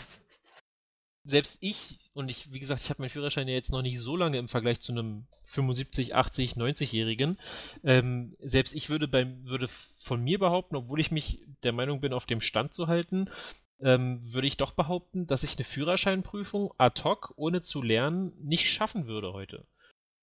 selbst 1.26 1.58
ich, 1.60 2.00
und 2.14 2.30
ich, 2.30 2.52
wie 2.54 2.60
gesagt, 2.60 2.82
ich 2.82 2.90
habe 2.90 3.02
meinen 3.02 3.10
Führerschein 3.10 3.48
ja 3.48 3.56
jetzt 3.56 3.70
noch 3.70 3.82
nicht 3.82 4.00
so 4.00 4.16
lange 4.16 4.38
im 4.38 4.48
Vergleich 4.48 4.80
zu 4.80 4.94
einem 4.94 5.28
75, 5.48 6.16
80, 6.16 6.54
90-Jährigen, 6.54 7.38
ähm, 7.84 8.36
selbst 8.40 8.74
ich 8.74 8.90
würde 8.90 9.08
beim, 9.08 9.46
würde 9.46 9.70
von 10.04 10.24
mir 10.24 10.40
behaupten, 10.40 10.78
obwohl 10.78 11.00
ich 11.02 11.12
mich 11.12 11.40
der 11.64 11.74
Meinung 11.74 12.00
bin, 12.00 12.14
auf 12.14 12.26
dem 12.26 12.42
Stand 12.42 12.74
zu 12.76 12.88
halten, 12.88 13.30
ähm, 13.80 14.22
würde 14.34 14.48
ich 14.48 14.58
doch 14.58 14.72
behaupten, 14.72 15.28
dass 15.28 15.44
ich 15.44 15.56
eine 15.58 15.66
Führerscheinprüfung 15.66 16.74
ad 16.78 17.04
hoc, 17.04 17.34
ohne 17.36 17.62
zu 17.64 17.82
lernen, 17.82 18.34
nicht 18.42 18.70
schaffen 18.70 19.06
würde 19.06 19.34
heute. 19.34 19.66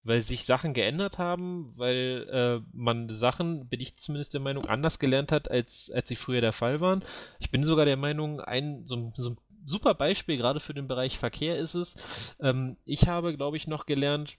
Weil 0.04 0.22
sich 0.22 0.44
Sachen 0.44 0.74
geändert 0.74 1.18
haben, 1.18 1.72
weil 1.76 2.28
äh, 2.30 2.76
man 2.76 3.08
Sachen, 3.16 3.68
bin 3.68 3.80
ich 3.80 3.96
zumindest 3.96 4.34
der 4.34 4.40
Meinung, 4.40 4.66
anders 4.66 4.98
gelernt 4.98 5.32
hat, 5.32 5.50
als, 5.50 5.90
als 5.90 6.08
sie 6.08 6.16
früher 6.16 6.42
der 6.42 6.52
Fall 6.52 6.80
waren. 6.80 7.02
Ich 7.38 7.50
bin 7.50 7.64
sogar 7.64 7.86
der 7.86 7.96
Meinung, 7.96 8.40
ein 8.40 8.84
so, 8.84 9.12
so 9.16 9.30
ein 9.30 9.38
super 9.64 9.94
Beispiel 9.94 10.36
gerade 10.36 10.60
für 10.60 10.74
den 10.74 10.88
Bereich 10.88 11.18
Verkehr 11.18 11.58
ist 11.58 11.74
es. 11.74 11.96
Ähm, 12.38 12.76
ich 12.84 13.08
habe, 13.08 13.34
glaube 13.34 13.56
ich, 13.56 13.66
noch 13.66 13.86
gelernt, 13.86 14.36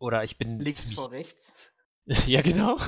oder 0.00 0.24
ich 0.24 0.36
bin. 0.38 0.58
Links 0.58 0.92
vor 0.92 1.12
rechts. 1.12 1.54
ja, 2.26 2.42
genau. 2.42 2.78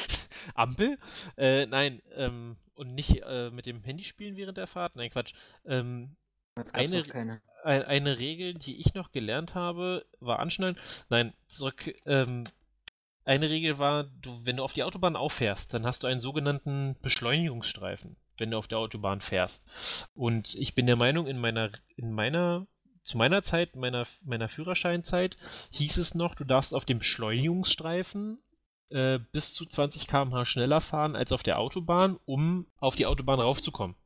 Ampel? 0.54 0.98
Äh, 1.36 1.66
nein, 1.66 2.00
ähm, 2.14 2.56
und 2.74 2.94
nicht 2.94 3.22
äh, 3.22 3.50
mit 3.50 3.66
dem 3.66 3.82
Handy 3.82 4.04
spielen 4.04 4.36
während 4.36 4.58
der 4.58 4.68
Fahrt. 4.68 4.94
Nein, 4.94 5.10
Quatsch. 5.10 5.32
Ähm, 5.64 6.16
eine, 6.72 7.04
ein, 7.64 7.82
eine 7.82 8.18
Regel, 8.18 8.54
die 8.54 8.80
ich 8.80 8.94
noch 8.94 9.12
gelernt 9.12 9.54
habe, 9.54 10.04
war 10.20 10.38
anschnallen. 10.38 10.78
Nein, 11.08 11.32
zurück. 11.46 11.94
Ähm, 12.06 12.48
eine 13.24 13.50
Regel 13.50 13.78
war, 13.78 14.04
du, 14.04 14.40
wenn 14.44 14.56
du 14.56 14.64
auf 14.64 14.72
die 14.72 14.84
Autobahn 14.84 15.16
auffährst, 15.16 15.74
dann 15.74 15.84
hast 15.84 16.02
du 16.02 16.06
einen 16.06 16.20
sogenannten 16.20 16.96
Beschleunigungsstreifen 17.02 18.16
wenn 18.38 18.50
du 18.50 18.58
auf 18.58 18.68
der 18.68 18.78
Autobahn 18.78 19.20
fährst. 19.20 19.64
Und 20.14 20.54
ich 20.54 20.74
bin 20.74 20.86
der 20.86 20.96
Meinung, 20.96 21.26
in 21.26 21.38
meiner, 21.38 21.70
in 21.96 22.12
meiner, 22.12 22.66
zu 23.02 23.18
meiner 23.18 23.42
Zeit, 23.42 23.76
meiner, 23.76 24.06
meiner 24.22 24.48
Führerscheinzeit, 24.48 25.36
hieß 25.70 25.98
es 25.98 26.14
noch, 26.14 26.34
du 26.34 26.44
darfst 26.44 26.74
auf 26.74 26.84
dem 26.84 26.98
Beschleunigungsstreifen 26.98 28.38
äh, 28.90 29.18
bis 29.32 29.54
zu 29.54 29.66
20 29.66 30.06
km/h 30.06 30.46
schneller 30.46 30.80
fahren 30.80 31.16
als 31.16 31.32
auf 31.32 31.42
der 31.42 31.58
Autobahn, 31.58 32.18
um 32.24 32.66
auf 32.78 32.96
die 32.96 33.06
Autobahn 33.06 33.40
raufzukommen. 33.40 33.96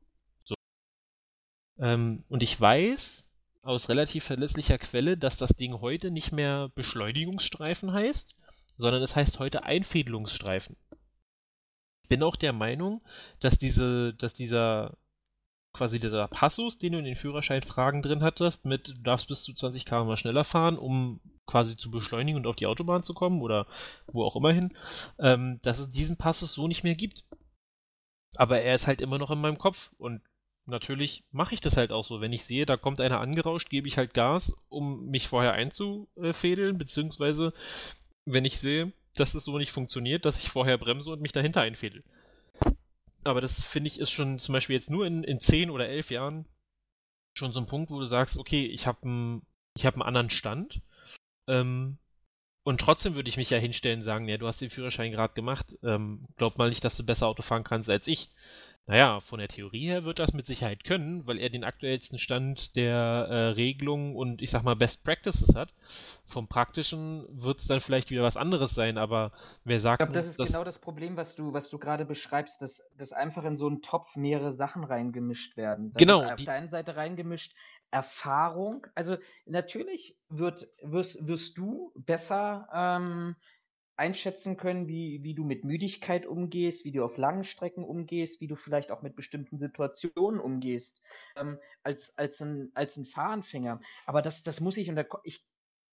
Ähm, 1.82 2.24
und 2.30 2.42
ich 2.42 2.58
weiß 2.58 3.26
aus 3.60 3.90
relativ 3.90 4.24
verlässlicher 4.24 4.78
Quelle, 4.78 5.18
dass 5.18 5.36
das 5.36 5.50
Ding 5.50 5.80
heute 5.82 6.10
nicht 6.10 6.32
mehr 6.32 6.70
Beschleunigungsstreifen 6.74 7.92
heißt, 7.92 8.34
sondern 8.78 9.02
es 9.02 9.14
heißt 9.14 9.38
heute 9.38 9.64
Einfädelungsstreifen 9.64 10.76
bin 12.12 12.22
auch 12.22 12.36
der 12.36 12.52
Meinung, 12.52 13.00
dass 13.40 13.56
diese, 13.56 14.12
dass 14.12 14.34
dieser 14.34 14.98
quasi 15.72 15.98
dieser 15.98 16.28
Passus, 16.28 16.76
den 16.76 16.92
du 16.92 16.98
in 16.98 17.06
den 17.06 17.16
Führerscheinfragen 17.16 18.02
drin 18.02 18.22
hattest, 18.22 18.66
mit 18.66 18.88
du 18.88 18.92
darfst 19.00 19.28
bis 19.28 19.42
zu 19.44 19.54
20 19.54 19.86
km 19.86 20.14
schneller 20.16 20.44
fahren, 20.44 20.76
um 20.76 21.22
quasi 21.46 21.74
zu 21.74 21.90
beschleunigen 21.90 22.36
und 22.36 22.46
auf 22.46 22.56
die 22.56 22.66
Autobahn 22.66 23.02
zu 23.02 23.14
kommen 23.14 23.40
oder 23.40 23.66
wo 24.08 24.24
auch 24.24 24.36
immer 24.36 24.52
hin, 24.52 24.76
ähm, 25.18 25.58
dass 25.62 25.78
es 25.78 25.90
diesen 25.90 26.18
Passus 26.18 26.52
so 26.52 26.68
nicht 26.68 26.84
mehr 26.84 26.96
gibt. 26.96 27.24
Aber 28.36 28.60
er 28.60 28.74
ist 28.74 28.86
halt 28.86 29.00
immer 29.00 29.16
noch 29.16 29.30
in 29.30 29.40
meinem 29.40 29.56
Kopf 29.56 29.90
und 29.96 30.20
natürlich 30.66 31.24
mache 31.30 31.54
ich 31.54 31.60
das 31.60 31.76
halt 31.76 31.92
auch 31.92 32.06
so. 32.06 32.20
Wenn 32.20 32.32
ich 32.32 32.44
sehe, 32.44 32.66
da 32.66 32.76
kommt 32.76 33.00
einer 33.00 33.20
angerauscht, 33.20 33.70
gebe 33.70 33.88
ich 33.88 33.96
halt 33.96 34.14
Gas, 34.14 34.52
um 34.68 35.06
mich 35.06 35.28
vorher 35.28 35.52
einzufädeln, 35.52 36.78
beziehungsweise 36.78 37.52
wenn 38.24 38.44
ich 38.44 38.60
sehe, 38.60 38.92
dass 39.14 39.34
es 39.34 39.44
so 39.44 39.58
nicht 39.58 39.72
funktioniert, 39.72 40.24
dass 40.24 40.38
ich 40.38 40.50
vorher 40.50 40.78
bremse 40.78 41.10
und 41.10 41.20
mich 41.20 41.32
dahinter 41.32 41.60
einfädel. 41.60 42.04
Aber 43.24 43.40
das 43.40 43.62
finde 43.64 43.88
ich 43.88 43.98
ist 43.98 44.10
schon 44.10 44.38
zum 44.38 44.52
Beispiel 44.52 44.76
jetzt 44.76 44.90
nur 44.90 45.06
in, 45.06 45.22
in 45.22 45.40
10 45.40 45.70
oder 45.70 45.88
11 45.88 46.10
Jahren 46.10 46.46
schon 47.34 47.52
so 47.52 47.60
ein 47.60 47.66
Punkt, 47.66 47.90
wo 47.90 48.00
du 48.00 48.06
sagst, 48.06 48.36
okay, 48.36 48.66
ich 48.66 48.86
habe 48.86 49.02
einen 49.02 49.42
hab 49.78 50.00
anderen 50.00 50.30
Stand. 50.30 50.80
Ähm, 51.48 51.98
und 52.64 52.80
trotzdem 52.80 53.14
würde 53.14 53.28
ich 53.28 53.36
mich 53.36 53.50
ja 53.50 53.58
hinstellen 53.58 54.00
und 54.00 54.04
sagen, 54.04 54.28
ja, 54.28 54.36
du 54.38 54.46
hast 54.46 54.60
den 54.60 54.70
Führerschein 54.70 55.10
gerade 55.10 55.34
gemacht, 55.34 55.66
ähm, 55.82 56.26
glaub 56.36 56.58
mal 56.58 56.68
nicht, 56.68 56.84
dass 56.84 56.96
du 56.96 57.04
besser 57.04 57.26
Auto 57.26 57.42
fahren 57.42 57.64
kannst 57.64 57.90
als 57.90 58.06
ich. 58.06 58.28
Naja, 58.86 59.20
von 59.20 59.38
der 59.38 59.48
Theorie 59.48 59.86
her 59.86 60.04
wird 60.04 60.18
das 60.18 60.32
mit 60.32 60.46
Sicherheit 60.46 60.82
können, 60.82 61.24
weil 61.26 61.38
er 61.38 61.50
den 61.50 61.62
aktuellsten 61.62 62.18
Stand 62.18 62.74
der 62.74 62.96
äh, 62.96 63.48
Regelungen 63.50 64.16
und 64.16 64.42
ich 64.42 64.50
sag 64.50 64.64
mal 64.64 64.74
Best 64.74 65.04
Practices 65.04 65.54
hat. 65.54 65.72
Vom 66.26 66.48
Praktischen 66.48 67.26
wird 67.30 67.60
es 67.60 67.68
dann 67.68 67.80
vielleicht 67.80 68.10
wieder 68.10 68.24
was 68.24 68.36
anderes 68.36 68.74
sein, 68.74 68.98
aber 68.98 69.30
wer 69.64 69.78
sagt. 69.78 70.00
Ich 70.00 70.06
glaube, 70.06 70.12
das 70.12 70.26
ist 70.26 70.36
genau 70.36 70.64
das 70.64 70.80
Problem, 70.80 71.16
was 71.16 71.36
du, 71.36 71.52
was 71.52 71.70
du 71.70 71.78
gerade 71.78 72.04
beschreibst, 72.04 72.60
dass, 72.60 72.82
dass 72.98 73.12
einfach 73.12 73.44
in 73.44 73.56
so 73.56 73.68
einen 73.68 73.82
Topf 73.82 74.16
mehrere 74.16 74.52
Sachen 74.52 74.82
reingemischt 74.82 75.56
werden. 75.56 75.92
Da 75.92 75.98
genau. 75.98 76.24
Auf 76.24 76.42
der 76.42 76.54
einen 76.54 76.68
Seite 76.68 76.96
reingemischt 76.96 77.54
Erfahrung. 77.92 78.86
Also 78.94 79.16
natürlich 79.46 80.16
wird, 80.28 80.66
wirst, 80.82 81.24
wirst 81.24 81.56
du 81.56 81.92
besser 81.94 82.68
ähm, 82.72 83.36
einschätzen 83.96 84.56
können, 84.56 84.88
wie, 84.88 85.22
wie 85.22 85.34
du 85.34 85.44
mit 85.44 85.64
Müdigkeit 85.64 86.26
umgehst, 86.26 86.84
wie 86.84 86.92
du 86.92 87.04
auf 87.04 87.18
langen 87.18 87.44
Strecken 87.44 87.84
umgehst, 87.84 88.40
wie 88.40 88.46
du 88.46 88.56
vielleicht 88.56 88.90
auch 88.90 89.02
mit 89.02 89.16
bestimmten 89.16 89.58
Situationen 89.58 90.40
umgehst, 90.40 91.02
ähm, 91.36 91.58
als, 91.82 92.16
als, 92.16 92.40
ein, 92.40 92.70
als 92.74 92.96
ein 92.96 93.04
Fahranfänger. 93.04 93.80
Aber 94.06 94.22
das, 94.22 94.42
das 94.42 94.60
muss 94.60 94.76
ich, 94.76 94.88
und 94.88 94.96
da, 94.96 95.04
ich, 95.24 95.46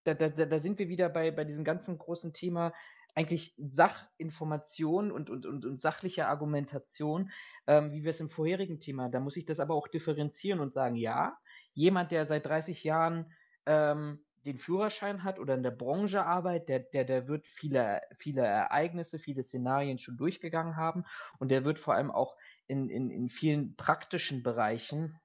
da, 0.06 0.14
da, 0.14 0.30
da 0.30 0.60
sind 0.60 0.80
wir 0.80 0.88
wieder 0.88 1.10
bei, 1.10 1.32
bei 1.32 1.44
diesem 1.44 1.64
ganzen 1.64 1.98
großen 1.98 2.34
Thema 2.34 2.74
eigentlich 3.16 3.54
Sachinformation 3.58 5.12
und, 5.12 5.30
und, 5.30 5.46
und, 5.46 5.66
und 5.66 5.82
sachliche 5.82 6.28
Argumentation, 6.28 7.32
ähm, 7.68 7.92
wie 7.92 8.04
wir 8.04 8.12
es 8.12 8.20
im 8.20 8.30
vorherigen 8.30 8.80
Thema, 8.80 9.10
da 9.10 9.20
muss 9.20 9.38
ich 9.38 9.46
das 9.46 9.60
aber 9.60 9.76
auch 9.76 9.88
differenzieren 9.88 10.60
und 10.60 10.72
sagen, 10.72 10.96
ja, 10.96 11.38
jemand, 11.74 12.12
der 12.12 12.26
seit 12.26 12.46
30 12.46 12.84
Jahren 12.84 13.34
ähm, 13.66 14.24
den 14.46 14.58
Führerschein 14.58 15.24
hat 15.24 15.40
oder 15.40 15.56
in 15.56 15.64
der 15.64 15.72
Branche 15.72 16.26
arbeitet, 16.26 16.70
der, 16.70 16.80
der, 16.80 17.06
der 17.06 17.28
wird 17.28 17.48
viele, 17.48 18.02
viele 18.18 18.42
Ereignisse, 18.42 19.20
viele 19.20 19.44
Szenarien 19.44 19.98
schon 19.98 20.18
durchgegangen 20.18 20.76
haben 20.76 21.06
und 21.40 21.50
der 21.50 21.66
wird 21.66 21.80
vor 21.80 21.96
allem 21.96 22.12
auch 22.12 22.36
in, 22.68 22.90
in, 22.90 23.10
in 23.10 23.30
vielen 23.30 23.76
praktischen 23.76 24.44
Bereichen 24.44 25.20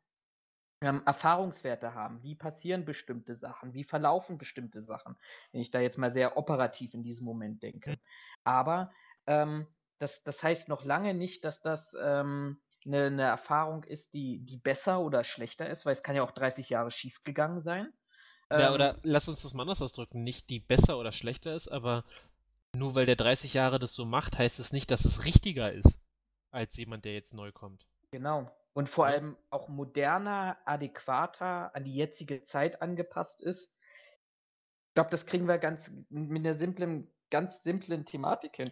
ähm, 0.80 1.02
Erfahrungswerte 1.06 1.94
haben. 1.94 2.22
Wie 2.22 2.34
passieren 2.34 2.84
bestimmte 2.84 3.34
Sachen? 3.34 3.74
Wie 3.74 3.84
verlaufen 3.84 4.38
bestimmte 4.38 4.82
Sachen? 4.82 5.16
Wenn 5.52 5.60
ich 5.60 5.70
da 5.70 5.80
jetzt 5.80 5.98
mal 5.98 6.12
sehr 6.12 6.36
operativ 6.36 6.94
in 6.94 7.02
diesem 7.02 7.24
Moment 7.24 7.62
denke. 7.62 7.98
Aber 8.44 8.92
ähm, 9.26 9.66
das, 9.98 10.22
das 10.22 10.42
heißt 10.42 10.68
noch 10.68 10.84
lange 10.84 11.14
nicht, 11.14 11.44
dass 11.44 11.62
das 11.62 11.96
ähm, 12.00 12.60
eine, 12.84 13.06
eine 13.06 13.22
Erfahrung 13.22 13.84
ist, 13.84 14.14
die, 14.14 14.44
die 14.44 14.58
besser 14.58 15.00
oder 15.00 15.24
schlechter 15.24 15.68
ist, 15.68 15.86
weil 15.86 15.92
es 15.92 16.02
kann 16.02 16.16
ja 16.16 16.22
auch 16.22 16.32
30 16.32 16.68
Jahre 16.68 16.90
schief 16.90 17.22
gegangen 17.24 17.60
sein. 17.60 17.92
Ja, 18.50 18.68
ähm, 18.68 18.74
oder 18.74 18.98
lass 19.02 19.28
uns 19.28 19.42
das 19.42 19.54
mal 19.54 19.62
anders 19.62 19.82
ausdrücken. 19.82 20.22
Nicht 20.22 20.50
die 20.50 20.60
besser 20.60 20.98
oder 20.98 21.12
schlechter 21.12 21.54
ist, 21.54 21.68
aber 21.68 22.04
nur 22.74 22.94
weil 22.94 23.06
der 23.06 23.16
30 23.16 23.54
Jahre 23.54 23.78
das 23.78 23.94
so 23.94 24.04
macht, 24.04 24.38
heißt 24.38 24.58
es 24.58 24.72
nicht, 24.72 24.90
dass 24.90 25.04
es 25.04 25.24
richtiger 25.24 25.72
ist 25.72 26.00
als 26.50 26.76
jemand, 26.76 27.04
der 27.04 27.14
jetzt 27.14 27.34
neu 27.34 27.52
kommt. 27.52 27.86
Genau. 28.10 28.50
Und 28.74 28.88
vor 28.88 29.08
ja. 29.08 29.14
allem 29.14 29.36
auch 29.50 29.68
moderner, 29.68 30.58
adäquater, 30.64 31.74
an 31.74 31.84
die 31.84 31.94
jetzige 31.94 32.42
Zeit 32.42 32.82
angepasst 32.82 33.40
ist. 33.40 33.72
glaube, 34.94 35.10
das 35.10 35.26
kriegen 35.26 35.48
wir 35.48 35.58
ganz 35.58 35.92
mit 36.10 36.44
einer 36.44 36.54
simplen, 36.54 37.10
ganz 37.30 37.62
simplen 37.62 38.04
Thematik 38.04 38.56
hin. 38.56 38.70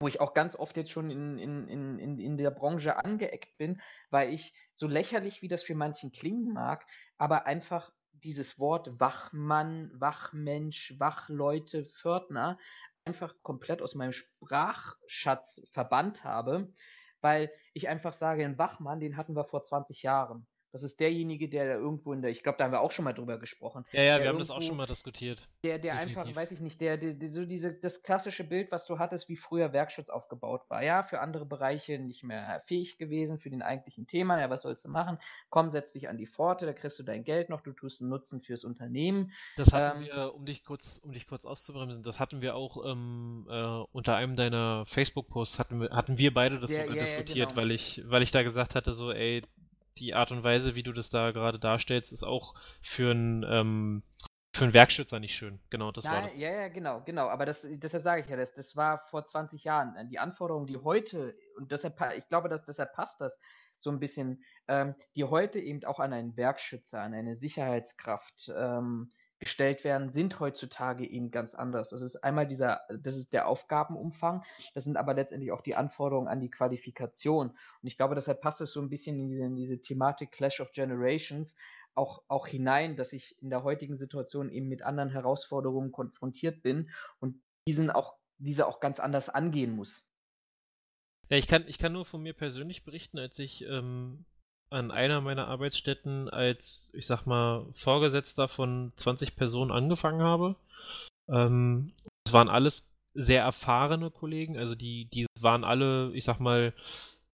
Wo 0.00 0.08
ich 0.08 0.20
auch 0.20 0.34
ganz 0.34 0.56
oft 0.56 0.76
jetzt 0.76 0.90
schon 0.90 1.10
in, 1.10 1.38
in, 1.38 1.68
in, 1.98 2.18
in 2.18 2.36
der 2.36 2.50
Branche 2.50 2.96
angeeckt 2.96 3.56
bin, 3.56 3.80
weil 4.10 4.32
ich, 4.32 4.54
so 4.74 4.88
lächerlich 4.88 5.40
wie 5.40 5.48
das 5.48 5.62
für 5.62 5.76
manchen 5.76 6.10
klingen 6.10 6.52
mag, 6.52 6.84
aber 7.16 7.46
einfach 7.46 7.92
dieses 8.24 8.58
Wort 8.58 8.98
Wachmann, 8.98 9.90
Wachmensch, 9.94 10.94
Wachleute, 10.98 11.84
Pförtner 11.84 12.58
einfach 13.04 13.34
komplett 13.42 13.82
aus 13.82 13.94
meinem 13.94 14.12
Sprachschatz 14.12 15.62
verbannt 15.72 16.24
habe, 16.24 16.72
weil 17.20 17.52
ich 17.74 17.88
einfach 17.88 18.12
sage, 18.12 18.44
ein 18.44 18.58
Wachmann, 18.58 19.00
den 19.00 19.16
hatten 19.16 19.36
wir 19.36 19.44
vor 19.44 19.62
20 19.62 20.02
Jahren. 20.02 20.46
Das 20.74 20.82
ist 20.82 20.98
derjenige, 20.98 21.48
der 21.48 21.68
da 21.68 21.74
irgendwo 21.74 22.12
in 22.12 22.20
der, 22.20 22.32
ich 22.32 22.42
glaube, 22.42 22.58
da 22.58 22.64
haben 22.64 22.72
wir 22.72 22.80
auch 22.80 22.90
schon 22.90 23.04
mal 23.04 23.12
drüber 23.12 23.38
gesprochen. 23.38 23.84
Ja, 23.92 24.02
ja, 24.02 24.20
wir 24.20 24.28
haben 24.28 24.40
das 24.40 24.50
auch 24.50 24.60
schon 24.60 24.76
mal 24.76 24.88
diskutiert. 24.88 25.40
Der, 25.62 25.78
der 25.78 25.94
einfach, 25.94 26.34
weiß 26.34 26.50
ich 26.50 26.58
nicht, 26.58 26.80
der, 26.80 26.96
der, 26.96 27.14
der, 27.14 27.30
so 27.30 27.44
diese, 27.44 27.72
das 27.74 28.02
klassische 28.02 28.42
Bild, 28.42 28.72
was 28.72 28.84
du 28.86 28.98
hattest, 28.98 29.28
wie 29.28 29.36
früher 29.36 29.72
Werkschutz 29.72 30.10
aufgebaut 30.10 30.62
war. 30.68 30.82
Ja, 30.82 31.04
für 31.04 31.20
andere 31.20 31.46
Bereiche 31.46 32.00
nicht 32.00 32.24
mehr 32.24 32.60
fähig 32.66 32.98
gewesen, 32.98 33.38
für 33.38 33.50
den 33.50 33.62
eigentlichen 33.62 34.08
Thema. 34.08 34.40
Ja, 34.40 34.50
was 34.50 34.62
sollst 34.62 34.84
du 34.84 34.88
machen? 34.88 35.18
Komm, 35.48 35.70
setz 35.70 35.92
dich 35.92 36.08
an 36.08 36.18
die 36.18 36.26
Pforte, 36.26 36.66
da 36.66 36.72
kriegst 36.72 36.98
du 36.98 37.04
dein 37.04 37.22
Geld 37.22 37.50
noch, 37.50 37.60
du 37.60 37.70
tust 37.70 38.00
einen 38.00 38.10
Nutzen 38.10 38.42
fürs 38.42 38.64
Unternehmen. 38.64 39.30
Das 39.56 39.72
hatten 39.72 40.00
ähm, 40.00 40.06
wir, 40.06 40.34
um 40.34 40.44
dich 40.44 40.64
kurz, 40.64 41.00
um 41.04 41.12
dich 41.12 41.28
kurz 41.28 41.44
auszubremsen, 41.44 42.02
das 42.02 42.18
hatten 42.18 42.40
wir 42.40 42.56
auch 42.56 42.84
ähm, 42.84 43.46
äh, 43.48 43.84
unter 43.92 44.16
einem 44.16 44.34
deiner 44.34 44.86
Facebook-Posts 44.86 45.60
hatten 45.60 45.80
wir, 45.82 45.90
hatten 45.90 46.18
wir 46.18 46.34
beide 46.34 46.58
das 46.58 46.68
der, 46.68 46.82
sogar 46.82 46.96
ja, 46.96 47.04
diskutiert, 47.04 47.36
ja, 47.36 47.44
genau. 47.44 47.56
weil 47.56 47.70
ich, 47.70 48.02
weil 48.06 48.22
ich 48.24 48.32
da 48.32 48.42
gesagt 48.42 48.74
hatte, 48.74 48.92
so, 48.94 49.12
ey, 49.12 49.44
die 49.98 50.14
Art 50.14 50.30
und 50.30 50.42
Weise, 50.42 50.74
wie 50.74 50.82
du 50.82 50.92
das 50.92 51.10
da 51.10 51.30
gerade 51.30 51.58
darstellst, 51.58 52.12
ist 52.12 52.24
auch 52.24 52.54
für 52.82 53.10
einen 53.10 53.44
ähm, 53.48 54.02
für 54.54 54.64
einen 54.64 54.72
Werkschützer 54.72 55.18
nicht 55.18 55.34
schön. 55.34 55.58
Genau, 55.70 55.90
das 55.90 56.04
Nein, 56.04 56.14
war 56.14 56.22
das. 56.28 56.38
Ja, 56.38 56.52
ja, 56.52 56.68
genau, 56.68 57.00
genau. 57.00 57.28
Aber 57.28 57.44
das, 57.44 57.66
deshalb 57.68 58.04
sage 58.04 58.22
ich 58.22 58.28
ja, 58.28 58.36
das, 58.36 58.54
das 58.54 58.76
war 58.76 58.98
vor 59.08 59.26
20 59.26 59.64
Jahren. 59.64 60.08
Die 60.08 60.20
Anforderungen, 60.20 60.66
die 60.66 60.76
heute, 60.76 61.36
und 61.56 61.72
deshalb, 61.72 62.00
ich 62.16 62.28
glaube, 62.28 62.48
dass, 62.48 62.64
deshalb 62.64 62.92
passt 62.92 63.20
das 63.20 63.36
so 63.80 63.90
ein 63.90 63.98
bisschen, 63.98 64.44
ähm, 64.68 64.94
die 65.16 65.24
heute 65.24 65.58
eben 65.58 65.84
auch 65.84 65.98
an 65.98 66.12
einen 66.12 66.36
Werkschützer, 66.36 67.00
an 67.00 67.14
eine 67.14 67.34
Sicherheitskraft 67.34 68.52
ähm, 68.56 69.12
gestellt 69.38 69.84
werden, 69.84 70.10
sind 70.10 70.40
heutzutage 70.40 71.06
eben 71.06 71.30
ganz 71.30 71.54
anders. 71.54 71.90
Das 71.90 72.02
ist 72.02 72.16
einmal 72.16 72.46
dieser, 72.46 72.82
das 72.88 73.16
ist 73.16 73.32
der 73.32 73.48
Aufgabenumfang, 73.48 74.44
das 74.74 74.84
sind 74.84 74.96
aber 74.96 75.14
letztendlich 75.14 75.52
auch 75.52 75.60
die 75.60 75.74
Anforderungen 75.74 76.28
an 76.28 76.40
die 76.40 76.50
Qualifikation. 76.50 77.50
Und 77.50 77.86
ich 77.86 77.96
glaube, 77.96 78.14
deshalb 78.14 78.40
passt 78.40 78.60
es 78.60 78.72
so 78.72 78.80
ein 78.80 78.90
bisschen 78.90 79.18
in 79.18 79.26
diese, 79.26 79.44
in 79.44 79.56
diese 79.56 79.80
Thematik 79.80 80.32
Clash 80.32 80.60
of 80.60 80.72
Generations 80.72 81.54
auch, 81.94 82.22
auch 82.28 82.46
hinein, 82.46 82.96
dass 82.96 83.12
ich 83.12 83.40
in 83.40 83.50
der 83.50 83.62
heutigen 83.62 83.96
Situation 83.96 84.50
eben 84.50 84.68
mit 84.68 84.82
anderen 84.82 85.10
Herausforderungen 85.10 85.92
konfrontiert 85.92 86.62
bin 86.62 86.90
und 87.20 87.40
diesen 87.66 87.90
auch, 87.90 88.16
diese 88.38 88.66
auch 88.66 88.80
ganz 88.80 89.00
anders 89.00 89.28
angehen 89.28 89.74
muss. 89.74 90.08
Ja, 91.28 91.38
ich 91.38 91.46
kann, 91.46 91.64
ich 91.66 91.78
kann 91.78 91.92
nur 91.92 92.04
von 92.04 92.22
mir 92.22 92.34
persönlich 92.34 92.84
berichten, 92.84 93.18
als 93.18 93.38
ich 93.38 93.64
ähm, 93.64 94.26
an 94.70 94.90
einer 94.90 95.20
meiner 95.20 95.48
Arbeitsstätten 95.48 96.28
als, 96.28 96.90
ich 96.92 97.06
sag 97.06 97.26
mal, 97.26 97.66
Vorgesetzter 97.76 98.48
von 98.48 98.92
20 98.96 99.36
Personen 99.36 99.70
angefangen 99.70 100.22
habe. 100.22 100.56
Ähm, 101.28 101.92
es 102.24 102.32
waren 102.32 102.48
alles 102.48 102.82
sehr 103.14 103.42
erfahrene 103.42 104.10
Kollegen, 104.10 104.58
also 104.58 104.74
die, 104.74 105.06
die 105.06 105.26
waren 105.40 105.64
alle, 105.64 106.12
ich 106.14 106.24
sag 106.24 106.40
mal, 106.40 106.72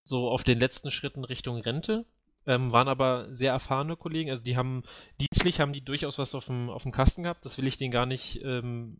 so 0.04 0.28
auf 0.28 0.44
den 0.44 0.58
letzten 0.58 0.90
Schritten 0.90 1.24
Richtung 1.24 1.56
Rente, 1.56 2.04
ähm, 2.46 2.72
waren 2.72 2.88
aber 2.88 3.28
sehr 3.34 3.52
erfahrene 3.52 3.96
Kollegen, 3.96 4.30
also 4.30 4.42
die 4.42 4.56
haben, 4.56 4.84
dienstlich 5.20 5.60
haben 5.60 5.72
die 5.72 5.84
durchaus 5.84 6.18
was 6.18 6.34
auf 6.34 6.46
dem, 6.46 6.68
auf 6.68 6.82
dem 6.82 6.92
Kasten 6.92 7.22
gehabt, 7.22 7.44
das 7.44 7.56
will 7.56 7.66
ich 7.66 7.78
denen 7.78 7.92
gar 7.92 8.06
nicht, 8.06 8.42
ähm, 8.44 8.98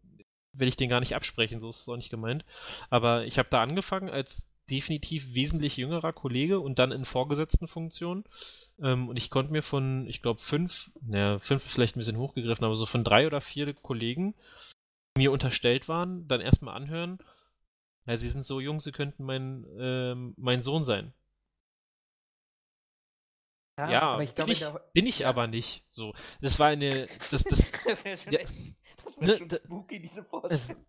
will 0.53 0.69
ich 0.69 0.77
denen 0.77 0.91
gar 0.91 1.01
nicht 1.01 1.15
absprechen, 1.15 1.61
so 1.61 1.71
ist 1.71 1.83
es 1.83 1.89
auch 1.89 1.97
nicht 1.97 2.11
gemeint. 2.11 2.45
Aber 2.89 3.25
ich 3.25 3.39
habe 3.39 3.49
da 3.51 3.63
angefangen 3.63 4.11
als 4.11 4.45
definitiv 4.71 5.35
wesentlich 5.35 5.77
jüngerer 5.77 6.13
Kollege 6.13 6.61
und 6.61 6.79
dann 6.79 6.93
in 6.93 7.05
vorgesetzten 7.05 7.69
Funktionen. 7.69 8.25
Ähm, 8.81 9.09
und 9.09 9.17
ich 9.17 9.31
konnte 9.31 9.53
mir 9.53 9.63
von, 9.63 10.07
ich 10.09 10.23
glaube, 10.23 10.41
fünf, 10.43 10.91
naja, 11.03 11.39
fünf 11.41 11.65
ist 11.67 11.73
vielleicht 11.73 11.97
ein 11.97 12.01
bisschen 12.01 12.19
hochgegriffen, 12.19 12.65
aber 12.65 12.77
so 12.77 12.87
von 12.87 13.05
drei 13.05 13.27
oder 13.27 13.41
vier 13.41 13.75
Kollegen, 13.75 14.35
die 15.17 15.23
mir 15.23 15.33
unterstellt 15.33 15.89
waren, 15.89 16.29
dann 16.29 16.41
erstmal 16.41 16.77
anhören, 16.77 17.19
ja, 18.07 18.17
sie 18.17 18.31
sind 18.31 18.47
so 18.47 18.61
jung, 18.61 18.81
sie 18.81 18.93
könnten 18.93 19.25
mein, 19.25 19.67
ähm, 19.79 20.35
mein 20.37 20.63
Sohn 20.63 20.85
sein. 20.85 21.13
Ja, 23.79 23.91
ja 23.91 24.03
aber 24.03 24.23
ich 24.23 24.35
bin, 24.35 24.49
ich, 24.49 24.65
bin 24.93 25.07
ich 25.07 25.19
ja. 25.21 25.29
aber 25.29 25.47
nicht. 25.47 25.85
So, 25.91 26.15
das 26.41 26.59
war 26.59 26.69
eine, 26.69 27.07
das, 27.31 27.45
das, 27.45 27.73
das 27.87 28.25
ja, 28.27 28.41
ne, 29.27 29.37
schon 29.39 29.51
spooky, 29.51 30.01
diese 30.01 30.25
Vorstellung. 30.25 30.85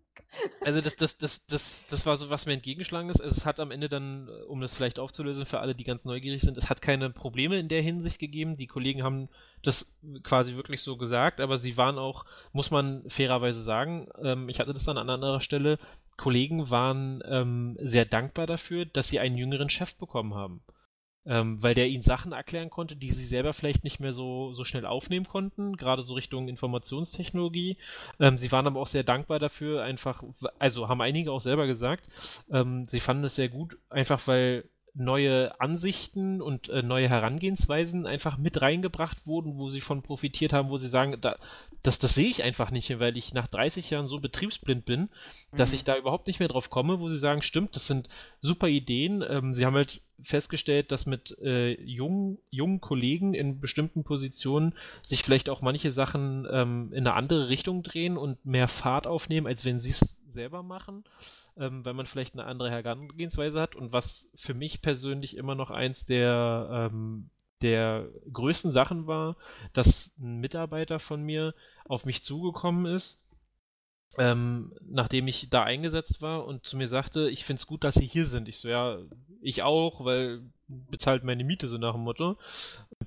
Also 0.62 0.80
das, 0.80 0.96
das, 0.96 1.18
das, 1.18 1.42
das, 1.48 1.62
das 1.90 2.06
war 2.06 2.16
so, 2.16 2.30
was 2.30 2.46
mir 2.46 2.54
entgegengeschlagen 2.54 3.10
ist. 3.10 3.20
Also 3.20 3.36
es 3.36 3.46
hat 3.46 3.60
am 3.60 3.72
Ende 3.72 3.90
dann, 3.90 4.30
um 4.48 4.62
das 4.62 4.76
vielleicht 4.76 4.98
aufzulösen 4.98 5.46
für 5.46 5.60
alle, 5.60 5.76
die 5.76 5.84
ganz 5.84 6.06
neugierig 6.06 6.42
sind, 6.42 6.58
es 6.58 6.70
hat 6.70 6.82
keine 6.82 7.10
Probleme 7.10 7.60
in 7.60 7.68
der 7.68 7.82
Hinsicht 7.82 8.18
gegeben. 8.18 8.56
Die 8.56 8.68
Kollegen 8.68 9.04
haben 9.04 9.28
das 9.62 9.86
quasi 10.24 10.56
wirklich 10.56 10.82
so 10.84 10.96
gesagt, 10.96 11.42
aber 11.42 11.60
sie 11.60 11.76
waren 11.76 11.98
auch, 11.98 12.26
muss 12.54 12.72
man 12.72 13.04
fairerweise 13.10 13.64
sagen, 13.64 14.08
ähm, 14.24 14.48
ich 14.48 14.60
hatte 14.60 14.74
das 14.74 14.86
dann 14.86 14.98
an 14.98 15.10
anderer 15.10 15.42
Stelle, 15.42 15.78
Kollegen 16.16 16.70
waren 16.70 17.22
ähm, 17.26 17.78
sehr 17.82 18.06
dankbar 18.06 18.48
dafür, 18.48 18.86
dass 18.86 19.10
sie 19.10 19.20
einen 19.20 19.38
jüngeren 19.38 19.70
Chef 19.70 19.96
bekommen 19.96 20.34
haben 20.34 20.62
ähm, 21.26 21.62
weil 21.62 21.76
der 21.76 21.88
ihnen 21.88 22.04
Sachen 22.04 22.32
erklären 22.32 22.70
konnte, 22.70 22.96
die 22.96 23.12
sie 23.12 23.26
selber 23.26 23.54
vielleicht 23.54 23.84
nicht 23.84 24.00
mehr 24.00 24.14
so, 24.14 24.54
so 24.54 24.64
schnell 24.64 24.86
aufnehmen 24.86 25.28
konnten, 25.28 25.78
gerade 25.78 26.04
so 26.04 26.14
Richtung 26.14 26.48
Informationstechnologie. 26.48 27.78
Ähm, 28.20 28.38
sie 28.38 28.52
waren 28.52 28.68
aber 28.68 28.80
auch 28.80 28.88
sehr 28.88 29.04
dankbar 29.04 29.40
dafür, 29.40 29.84
einfach, 29.84 30.24
also 30.60 30.88
haben 30.88 31.02
einige 31.02 31.32
auch 31.32 31.42
selber 31.42 31.68
gesagt, 31.68 32.04
ähm, 32.52 32.88
sie 32.92 33.00
fanden 33.00 33.26
es 33.26 33.36
sehr 33.36 33.50
gut, 33.50 33.78
einfach 33.90 34.28
weil 34.28 34.66
neue 34.94 35.60
Ansichten 35.60 36.42
und 36.42 36.70
äh, 36.70 36.82
neue 36.82 37.08
Herangehensweisen 37.08 38.06
einfach 38.06 38.38
mit 38.38 38.62
reingebracht 38.62 39.26
wurden, 39.26 39.58
wo 39.58 39.70
sie 39.70 39.82
von 39.82 40.02
profitiert 40.02 40.54
haben, 40.54 40.70
wo 40.70 40.78
sie 40.78 40.90
sagen, 40.90 41.16
da, 41.22 41.38
das, 41.84 42.00
das 42.00 42.14
sehe 42.14 42.30
ich 42.30 42.44
einfach 42.44 42.72
nicht, 42.72 43.00
weil 43.00 43.18
ich 43.18 43.34
nach 43.34 43.48
30 43.48 43.90
Jahren 43.90 44.08
so 44.08 44.20
betriebsblind 44.20 44.86
bin, 44.86 45.10
mhm. 45.52 45.58
dass 45.58 45.74
ich 45.74 45.84
da 45.84 45.98
überhaupt 45.98 46.28
nicht 46.28 46.40
mehr 46.40 46.48
drauf 46.48 46.70
komme, 46.70 47.00
wo 47.00 47.10
sie 47.10 47.18
sagen, 47.18 47.42
stimmt, 47.42 47.76
das 47.76 47.88
sind 47.88 48.08
super 48.40 48.68
Ideen. 48.68 49.24
Ähm, 49.28 49.54
sie 49.54 49.66
haben 49.66 49.76
halt 49.76 50.02
festgestellt, 50.24 50.92
dass 50.92 51.06
mit 51.06 51.38
äh, 51.42 51.82
jungen, 51.82 52.38
jungen 52.52 52.82
Kollegen 52.82 53.34
in 53.34 53.60
bestimmten 53.60 54.04
Positionen 54.04 54.74
sich 55.04 55.24
vielleicht 55.24 55.50
auch 55.50 55.62
manche 55.62 55.92
Sachen 55.92 56.48
ähm, 56.52 56.90
in 56.92 57.08
eine 57.08 57.14
andere 57.14 57.50
Richtung 57.50 57.84
drehen 57.84 58.18
und 58.18 58.46
mehr 58.46 58.68
Fahrt 58.68 59.08
aufnehmen, 59.08 59.48
als 59.48 59.66
wenn 59.66 59.82
sie 59.82 59.92
es 59.92 60.18
selber 60.34 60.64
machen 60.64 61.04
ähm, 61.58 61.84
weil 61.86 61.94
man 61.94 62.06
vielleicht 62.06 62.34
eine 62.34 62.46
andere 62.46 62.72
Herangehensweise 62.72 63.60
hat 63.60 63.76
und 63.76 63.92
was 63.92 64.30
für 64.36 64.54
mich 64.54 64.82
persönlich 64.82 65.36
immer 65.38 65.56
noch 65.56 65.70
eins 65.70 66.06
der, 66.06 66.90
ähm, 66.92 67.30
der 67.62 68.08
größten 68.32 68.72
Sachen 68.72 69.08
war, 69.08 69.36
dass 69.74 70.12
ein 70.20 70.40
Mitarbeiter 70.40 71.00
von 71.00 71.22
mir 71.24 71.54
auf 71.86 72.06
mich 72.06 72.24
zugekommen 72.24 72.86
ist, 72.86 73.18
ähm, 74.18 74.74
nachdem 74.86 75.28
ich 75.28 75.50
da 75.50 75.64
eingesetzt 75.64 76.22
war 76.22 76.46
und 76.46 76.66
zu 76.66 76.76
mir 76.76 76.90
sagte, 76.90 77.30
ich 77.30 77.46
finde 77.46 77.62
es 77.62 77.68
gut, 77.68 77.84
dass 77.84 77.96
Sie 77.96 78.08
hier 78.08 78.28
sind. 78.28 78.50
Ich 78.50 78.58
so, 78.58 78.68
ja, 78.68 78.98
ich 79.42 79.64
auch, 79.64 80.04
weil 80.04 80.42
bezahlt 80.68 81.24
meine 81.24 81.44
Miete 81.44 81.68
so 81.68 81.78
nach 81.78 81.94
dem 81.94 82.04
Motto. 82.04 82.38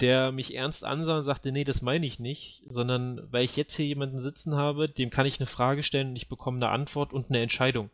Der 0.01 0.33
mich 0.33 0.55
ernst 0.55 0.85
ansah 0.85 1.19
und 1.19 1.25
sagte, 1.25 1.53
nee, 1.53 1.65
das 1.65 1.83
meine 1.83 2.07
ich 2.07 2.19
nicht, 2.19 2.63
sondern 2.67 3.21
weil 3.31 3.45
ich 3.45 3.57
jetzt 3.57 3.77
hier 3.77 3.87
jemanden 3.87 4.23
sitzen 4.23 4.55
habe, 4.57 4.89
dem 4.89 5.11
kann 5.11 5.27
ich 5.27 5.39
eine 5.39 5.47
Frage 5.47 5.83
stellen 5.83 6.11
und 6.11 6.17
ich 6.17 6.29
bekomme 6.29 6.57
eine 6.57 6.69
Antwort 6.69 7.13
und 7.13 7.31
eine 7.31 7.41
Entscheidung. 7.41 7.91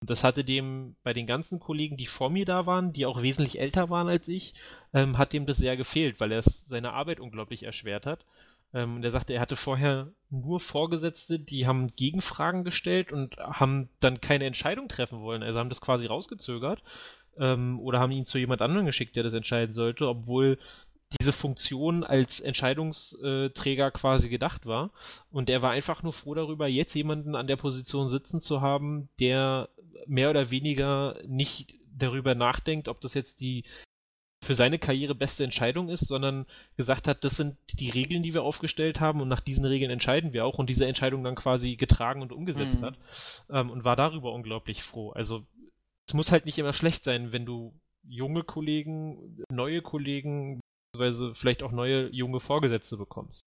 Und 0.00 0.10
das 0.10 0.22
hatte 0.22 0.44
dem 0.44 0.96
bei 1.02 1.12
den 1.12 1.26
ganzen 1.26 1.60
Kollegen, 1.60 1.96
die 1.96 2.06
vor 2.06 2.30
mir 2.30 2.44
da 2.44 2.66
waren, 2.66 2.92
die 2.92 3.06
auch 3.06 3.22
wesentlich 3.22 3.58
älter 3.58 3.90
waren 3.90 4.08
als 4.08 4.28
ich, 4.28 4.54
ähm, 4.92 5.18
hat 5.18 5.32
dem 5.32 5.46
das 5.46 5.56
sehr 5.56 5.76
gefehlt, 5.76 6.20
weil 6.20 6.32
er 6.32 6.42
seine 6.42 6.92
Arbeit 6.92 7.20
unglaublich 7.20 7.62
erschwert 7.62 8.06
hat. 8.06 8.24
Ähm, 8.74 8.96
und 8.96 9.04
er 9.04 9.10
sagte, 9.10 9.32
er 9.32 9.40
hatte 9.40 9.56
vorher 9.56 10.08
nur 10.30 10.60
Vorgesetzte, 10.60 11.38
die 11.38 11.66
haben 11.66 11.94
Gegenfragen 11.96 12.64
gestellt 12.64 13.12
und 13.12 13.36
haben 13.38 13.88
dann 14.00 14.20
keine 14.20 14.44
Entscheidung 14.44 14.88
treffen 14.88 15.20
wollen. 15.20 15.42
Also 15.42 15.58
haben 15.58 15.70
das 15.70 15.80
quasi 15.80 16.06
rausgezögert 16.06 16.82
ähm, 17.38 17.80
oder 17.80 18.00
haben 18.00 18.12
ihn 18.12 18.26
zu 18.26 18.38
jemand 18.38 18.62
anderem 18.62 18.86
geschickt, 18.86 19.16
der 19.16 19.22
das 19.22 19.34
entscheiden 19.34 19.74
sollte, 19.74 20.08
obwohl 20.08 20.58
diese 21.20 21.32
Funktion 21.32 22.04
als 22.04 22.40
Entscheidungsträger 22.40 23.90
quasi 23.90 24.28
gedacht 24.28 24.66
war. 24.66 24.90
Und 25.30 25.48
er 25.48 25.62
war 25.62 25.70
einfach 25.70 26.02
nur 26.02 26.12
froh 26.12 26.34
darüber, 26.34 26.66
jetzt 26.66 26.94
jemanden 26.94 27.34
an 27.36 27.46
der 27.46 27.56
Position 27.56 28.08
sitzen 28.08 28.40
zu 28.40 28.60
haben, 28.60 29.08
der 29.20 29.68
mehr 30.06 30.30
oder 30.30 30.50
weniger 30.50 31.18
nicht 31.26 31.74
darüber 31.96 32.34
nachdenkt, 32.34 32.88
ob 32.88 33.00
das 33.00 33.14
jetzt 33.14 33.40
die 33.40 33.64
für 34.42 34.54
seine 34.54 34.78
Karriere 34.78 35.14
beste 35.14 35.44
Entscheidung 35.44 35.88
ist, 35.88 36.06
sondern 36.06 36.46
gesagt 36.76 37.08
hat, 37.08 37.24
das 37.24 37.36
sind 37.36 37.56
die 37.72 37.90
Regeln, 37.90 38.22
die 38.22 38.34
wir 38.34 38.42
aufgestellt 38.42 39.00
haben 39.00 39.20
und 39.20 39.28
nach 39.28 39.40
diesen 39.40 39.64
Regeln 39.64 39.90
entscheiden 39.90 40.32
wir 40.32 40.44
auch 40.44 40.58
und 40.58 40.68
diese 40.68 40.86
Entscheidung 40.86 41.24
dann 41.24 41.34
quasi 41.34 41.76
getragen 41.76 42.22
und 42.22 42.32
umgesetzt 42.32 42.80
mhm. 42.80 42.84
hat 42.84 42.98
ähm, 43.50 43.70
und 43.70 43.84
war 43.84 43.96
darüber 43.96 44.32
unglaublich 44.32 44.82
froh. 44.82 45.10
Also 45.10 45.44
es 46.06 46.14
muss 46.14 46.30
halt 46.30 46.46
nicht 46.46 46.58
immer 46.58 46.74
schlecht 46.74 47.02
sein, 47.04 47.32
wenn 47.32 47.46
du 47.46 47.74
junge 48.04 48.44
Kollegen, 48.44 49.42
neue 49.50 49.82
Kollegen, 49.82 50.60
beziehungsweise 50.96 51.34
vielleicht 51.34 51.62
auch 51.62 51.72
neue 51.72 52.08
junge 52.12 52.40
Vorgesetzte 52.40 52.96
bekommst. 52.96 53.44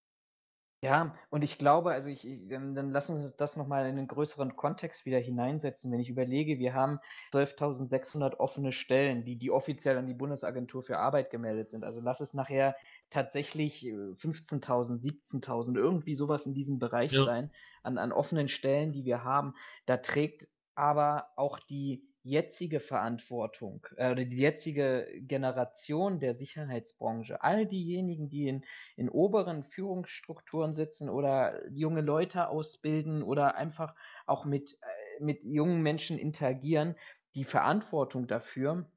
Ja, 0.81 1.13
und 1.29 1.41
ich 1.41 1.57
glaube, 1.57 1.91
also 1.91 2.07
ich, 2.07 2.25
dann, 2.47 2.73
lass 2.89 3.09
uns 3.09 3.35
das 3.35 3.57
nochmal 3.57 3.83
in 3.89 3.97
einen 3.97 4.07
größeren 4.07 4.55
Kontext 4.55 5.05
wieder 5.05 5.19
hineinsetzen. 5.19 5.91
Wenn 5.91 5.99
ich 5.99 6.09
überlege, 6.09 6.57
wir 6.57 6.73
haben 6.73 6.99
12.600 7.33 8.37
offene 8.37 8.71
Stellen, 8.71 9.25
die, 9.25 9.35
die 9.35 9.51
offiziell 9.51 9.97
an 9.97 10.07
die 10.07 10.13
Bundesagentur 10.13 10.81
für 10.81 10.97
Arbeit 10.97 11.31
gemeldet 11.31 11.69
sind. 11.69 11.83
Also 11.83 11.99
lass 11.99 12.21
es 12.21 12.33
nachher 12.33 12.77
tatsächlich 13.09 13.83
15.000, 13.83 15.05
äh, 15.05 15.11
17.000, 15.37 15.75
irgendwie 15.75 16.15
sowas 16.15 16.45
in 16.45 16.53
diesem 16.53 16.79
Bereich 16.79 17.11
ja. 17.11 17.25
sein, 17.25 17.51
an, 17.83 17.97
an 17.97 18.13
offenen 18.13 18.47
Stellen, 18.47 18.93
die 18.93 19.03
wir 19.03 19.25
haben. 19.25 19.55
Da 19.85 19.97
trägt 19.97 20.47
aber 20.75 21.27
auch 21.35 21.59
die 21.59 22.08
jetzige 22.29 22.79
Verantwortung 22.79 23.85
äh, 23.97 24.11
oder 24.11 24.25
die 24.25 24.37
jetzige 24.37 25.07
Generation 25.21 26.19
der 26.19 26.35
Sicherheitsbranche, 26.35 27.41
all 27.43 27.65
diejenigen, 27.65 28.29
die 28.29 28.47
in, 28.47 28.65
in 28.95 29.09
oberen 29.09 29.63
Führungsstrukturen 29.63 30.73
sitzen 30.75 31.09
oder 31.09 31.67
junge 31.69 32.01
Leute 32.01 32.49
ausbilden 32.49 33.23
oder 33.23 33.55
einfach 33.55 33.95
auch 34.25 34.45
mit, 34.45 34.77
äh, 34.81 35.23
mit 35.23 35.43
jungen 35.43 35.81
Menschen 35.81 36.17
interagieren, 36.17 36.95
die 37.35 37.45
Verantwortung 37.45 38.27
dafür, 38.27 38.89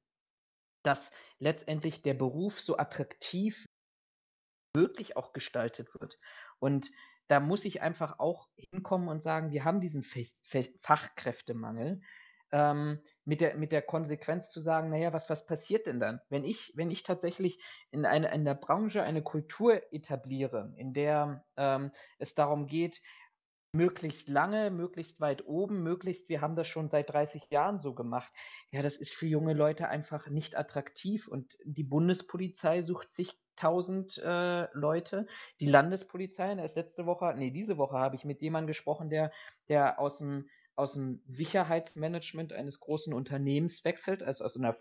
dass 0.82 1.10
letztendlich 1.38 2.02
der 2.02 2.14
Beruf 2.14 2.60
so 2.60 2.76
attraktiv 2.76 3.66
wirklich 4.74 5.16
auch 5.16 5.32
gestaltet 5.32 5.94
wird. 5.98 6.18
Und 6.58 6.90
da 7.28 7.40
muss 7.40 7.64
ich 7.64 7.82
einfach 7.82 8.18
auch 8.18 8.48
hinkommen 8.56 9.08
und 9.08 9.22
sagen, 9.22 9.52
wir 9.52 9.64
haben 9.64 9.80
diesen 9.80 10.04
Fachkräftemangel 10.82 12.00
ähm, 12.52 13.00
mit, 13.24 13.40
der, 13.40 13.56
mit 13.56 13.72
der 13.72 13.82
Konsequenz 13.82 14.50
zu 14.50 14.60
sagen, 14.60 14.90
naja, 14.90 15.12
was, 15.12 15.30
was 15.30 15.46
passiert 15.46 15.86
denn 15.86 16.00
dann? 16.00 16.20
Wenn 16.28 16.44
ich, 16.44 16.72
wenn 16.74 16.90
ich 16.90 17.02
tatsächlich 17.02 17.62
in, 17.90 18.04
eine, 18.04 18.32
in 18.32 18.44
der 18.44 18.54
Branche 18.54 19.02
eine 19.02 19.22
Kultur 19.22 19.80
etabliere, 19.92 20.72
in 20.76 20.92
der 20.92 21.44
ähm, 21.56 21.92
es 22.18 22.34
darum 22.34 22.66
geht, 22.66 23.00
möglichst 23.72 24.28
lange, 24.28 24.70
möglichst 24.70 25.20
weit 25.20 25.46
oben, 25.46 25.82
möglichst, 25.82 26.28
wir 26.28 26.42
haben 26.42 26.56
das 26.56 26.68
schon 26.68 26.90
seit 26.90 27.10
30 27.10 27.50
Jahren 27.50 27.78
so 27.78 27.94
gemacht. 27.94 28.30
Ja, 28.70 28.82
das 28.82 28.96
ist 28.96 29.14
für 29.14 29.26
junge 29.26 29.54
Leute 29.54 29.88
einfach 29.88 30.28
nicht 30.28 30.56
attraktiv 30.56 31.26
und 31.26 31.56
die 31.64 31.84
Bundespolizei 31.84 32.82
sucht 32.82 33.14
sich 33.14 33.40
1000 33.56 34.18
äh, 34.18 34.68
Leute. 34.76 35.26
Die 35.60 35.66
Landespolizei, 35.66 36.54
erst 36.54 36.76
letzte 36.76 37.06
Woche, 37.06 37.34
nee, 37.36 37.50
diese 37.50 37.78
Woche 37.78 37.96
habe 37.96 38.16
ich 38.16 38.24
mit 38.24 38.42
jemandem 38.42 38.68
gesprochen, 38.68 39.08
der, 39.08 39.32
der 39.68 39.98
aus 39.98 40.18
dem 40.18 40.48
aus 40.76 40.94
dem 40.94 41.22
Sicherheitsmanagement 41.26 42.52
eines 42.52 42.80
großen 42.80 43.12
Unternehmens 43.12 43.84
wechselt, 43.84 44.22
also 44.22 44.44
aus 44.44 44.56
einer, 44.56 44.76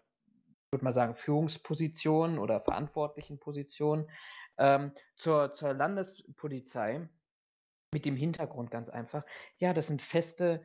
würde 0.72 0.84
mal 0.84 0.94
sagen, 0.94 1.16
Führungsposition 1.16 2.40
oder 2.40 2.62
verantwortlichen 2.62 3.40
Position 3.40 4.10
ähm, 4.58 4.94
zur, 5.16 5.52
zur 5.52 5.74
Landespolizei. 5.74 7.10
Mit 7.94 8.06
dem 8.06 8.16
Hintergrund 8.16 8.72
ganz 8.72 8.88
einfach, 8.88 9.26
ja, 9.58 9.74
das 9.74 9.88
sind 9.88 10.02
feste 10.02 10.64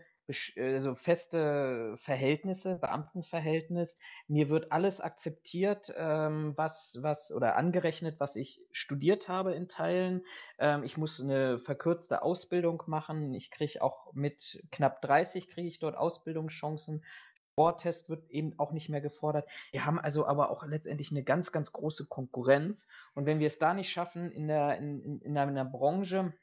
also 0.56 0.94
feste 0.96 1.96
Verhältnisse, 1.98 2.78
Beamtenverhältnis. 2.80 3.96
Mir 4.26 4.48
wird 4.48 4.72
alles 4.72 5.00
akzeptiert, 5.00 5.92
ähm, 5.96 6.54
was, 6.56 6.98
was 7.00 7.32
oder 7.32 7.56
angerechnet, 7.56 8.18
was 8.18 8.34
ich 8.34 8.60
studiert 8.72 9.28
habe 9.28 9.54
in 9.54 9.68
Teilen. 9.68 10.24
Ähm, 10.58 10.82
ich 10.82 10.96
muss 10.96 11.20
eine 11.20 11.60
verkürzte 11.60 12.22
Ausbildung 12.22 12.82
machen. 12.86 13.34
Ich 13.34 13.50
kriege 13.50 13.82
auch 13.82 14.12
mit 14.14 14.62
knapp 14.72 15.00
30 15.02 15.48
kriege 15.48 15.68
ich 15.68 15.78
dort 15.78 15.96
Ausbildungschancen. 15.96 17.04
Sporttest 17.52 18.10
wird 18.10 18.28
eben 18.30 18.58
auch 18.58 18.72
nicht 18.72 18.88
mehr 18.88 19.00
gefordert. 19.00 19.48
Wir 19.70 19.86
haben 19.86 19.98
also 19.98 20.26
aber 20.26 20.50
auch 20.50 20.66
letztendlich 20.66 21.10
eine 21.10 21.22
ganz, 21.22 21.52
ganz 21.52 21.72
große 21.72 22.06
Konkurrenz. 22.06 22.86
Und 23.14 23.26
wenn 23.26 23.38
wir 23.38 23.46
es 23.46 23.58
da 23.58 23.72
nicht 23.72 23.90
schaffen, 23.90 24.30
in, 24.30 24.48
der, 24.48 24.76
in, 24.76 25.00
in, 25.00 25.20
in 25.20 25.38
einer 25.38 25.64
Branche 25.64 26.34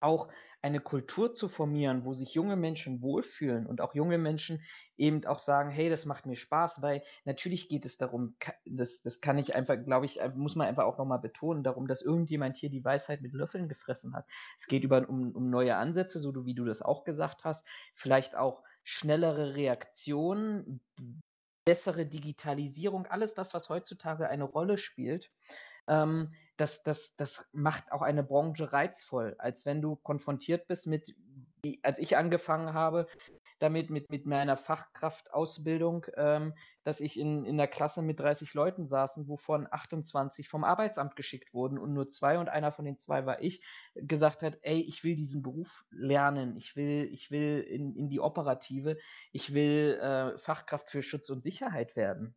auch 0.00 0.28
eine 0.62 0.80
Kultur 0.80 1.32
zu 1.32 1.48
formieren, 1.48 2.04
wo 2.04 2.12
sich 2.12 2.34
junge 2.34 2.56
Menschen 2.56 3.00
wohlfühlen 3.00 3.66
und 3.66 3.80
auch 3.80 3.94
junge 3.94 4.18
Menschen 4.18 4.62
eben 4.96 5.24
auch 5.24 5.38
sagen, 5.38 5.70
hey, 5.70 5.88
das 5.88 6.04
macht 6.04 6.26
mir 6.26 6.36
Spaß, 6.36 6.82
weil 6.82 7.02
natürlich 7.24 7.68
geht 7.68 7.86
es 7.86 7.96
darum, 7.96 8.36
das, 8.66 9.00
das 9.02 9.20
kann 9.20 9.38
ich 9.38 9.54
einfach, 9.56 9.76
glaube 9.82 10.06
ich, 10.06 10.20
muss 10.34 10.56
man 10.56 10.66
einfach 10.66 10.84
auch 10.84 10.98
nochmal 10.98 11.18
betonen, 11.18 11.62
darum, 11.62 11.88
dass 11.88 12.02
irgendjemand 12.02 12.56
hier 12.56 12.68
die 12.68 12.84
Weisheit 12.84 13.22
mit 13.22 13.32
Löffeln 13.32 13.68
gefressen 13.68 14.14
hat. 14.14 14.26
Es 14.58 14.66
geht 14.66 14.84
über, 14.84 15.08
um, 15.08 15.32
um 15.32 15.48
neue 15.48 15.76
Ansätze, 15.76 16.20
so 16.20 16.44
wie 16.44 16.54
du 16.54 16.64
das 16.64 16.82
auch 16.82 17.04
gesagt 17.04 17.44
hast, 17.44 17.66
vielleicht 17.94 18.36
auch 18.36 18.62
schnellere 18.84 19.54
Reaktionen, 19.54 20.80
bessere 21.64 22.04
Digitalisierung, 22.04 23.06
alles 23.06 23.34
das, 23.34 23.54
was 23.54 23.68
heutzutage 23.68 24.28
eine 24.28 24.44
Rolle 24.44 24.76
spielt. 24.76 25.30
Ähm, 25.86 26.32
das, 26.60 26.82
das, 26.82 27.16
das 27.16 27.48
macht 27.52 27.90
auch 27.90 28.02
eine 28.02 28.22
Branche 28.22 28.72
reizvoll, 28.72 29.34
als 29.38 29.64
wenn 29.64 29.80
du 29.80 29.96
konfrontiert 29.96 30.68
bist 30.68 30.86
mit, 30.86 31.14
als 31.82 31.98
ich 31.98 32.18
angefangen 32.18 32.74
habe, 32.74 33.06
damit 33.60 33.88
mit, 33.88 34.10
mit 34.10 34.26
meiner 34.26 34.58
Fachkraftausbildung, 34.58 36.06
ähm, 36.16 36.54
dass 36.84 37.00
ich 37.00 37.18
in, 37.18 37.46
in 37.46 37.56
der 37.56 37.66
Klasse 37.66 38.02
mit 38.02 38.20
30 38.20 38.52
Leuten 38.52 38.86
saßen, 38.86 39.26
wovon 39.26 39.68
28 39.70 40.48
vom 40.48 40.64
Arbeitsamt 40.64 41.16
geschickt 41.16 41.54
wurden 41.54 41.78
und 41.78 41.94
nur 41.94 42.10
zwei 42.10 42.38
und 42.38 42.50
einer 42.50 42.72
von 42.72 42.84
den 42.84 42.98
zwei 42.98 43.24
war 43.24 43.42
ich, 43.42 43.62
gesagt 43.94 44.42
hat, 44.42 44.58
ey, 44.60 44.80
ich 44.80 45.02
will 45.02 45.16
diesen 45.16 45.42
Beruf 45.42 45.84
lernen, 45.90 46.56
ich 46.56 46.76
will, 46.76 47.08
ich 47.10 47.30
will 47.30 47.60
in, 47.60 47.94
in 47.96 48.08
die 48.10 48.20
Operative, 48.20 48.98
ich 49.32 49.54
will 49.54 49.98
äh, 50.00 50.38
Fachkraft 50.38 50.90
für 50.90 51.02
Schutz 51.02 51.30
und 51.30 51.42
Sicherheit 51.42 51.96
werden. 51.96 52.34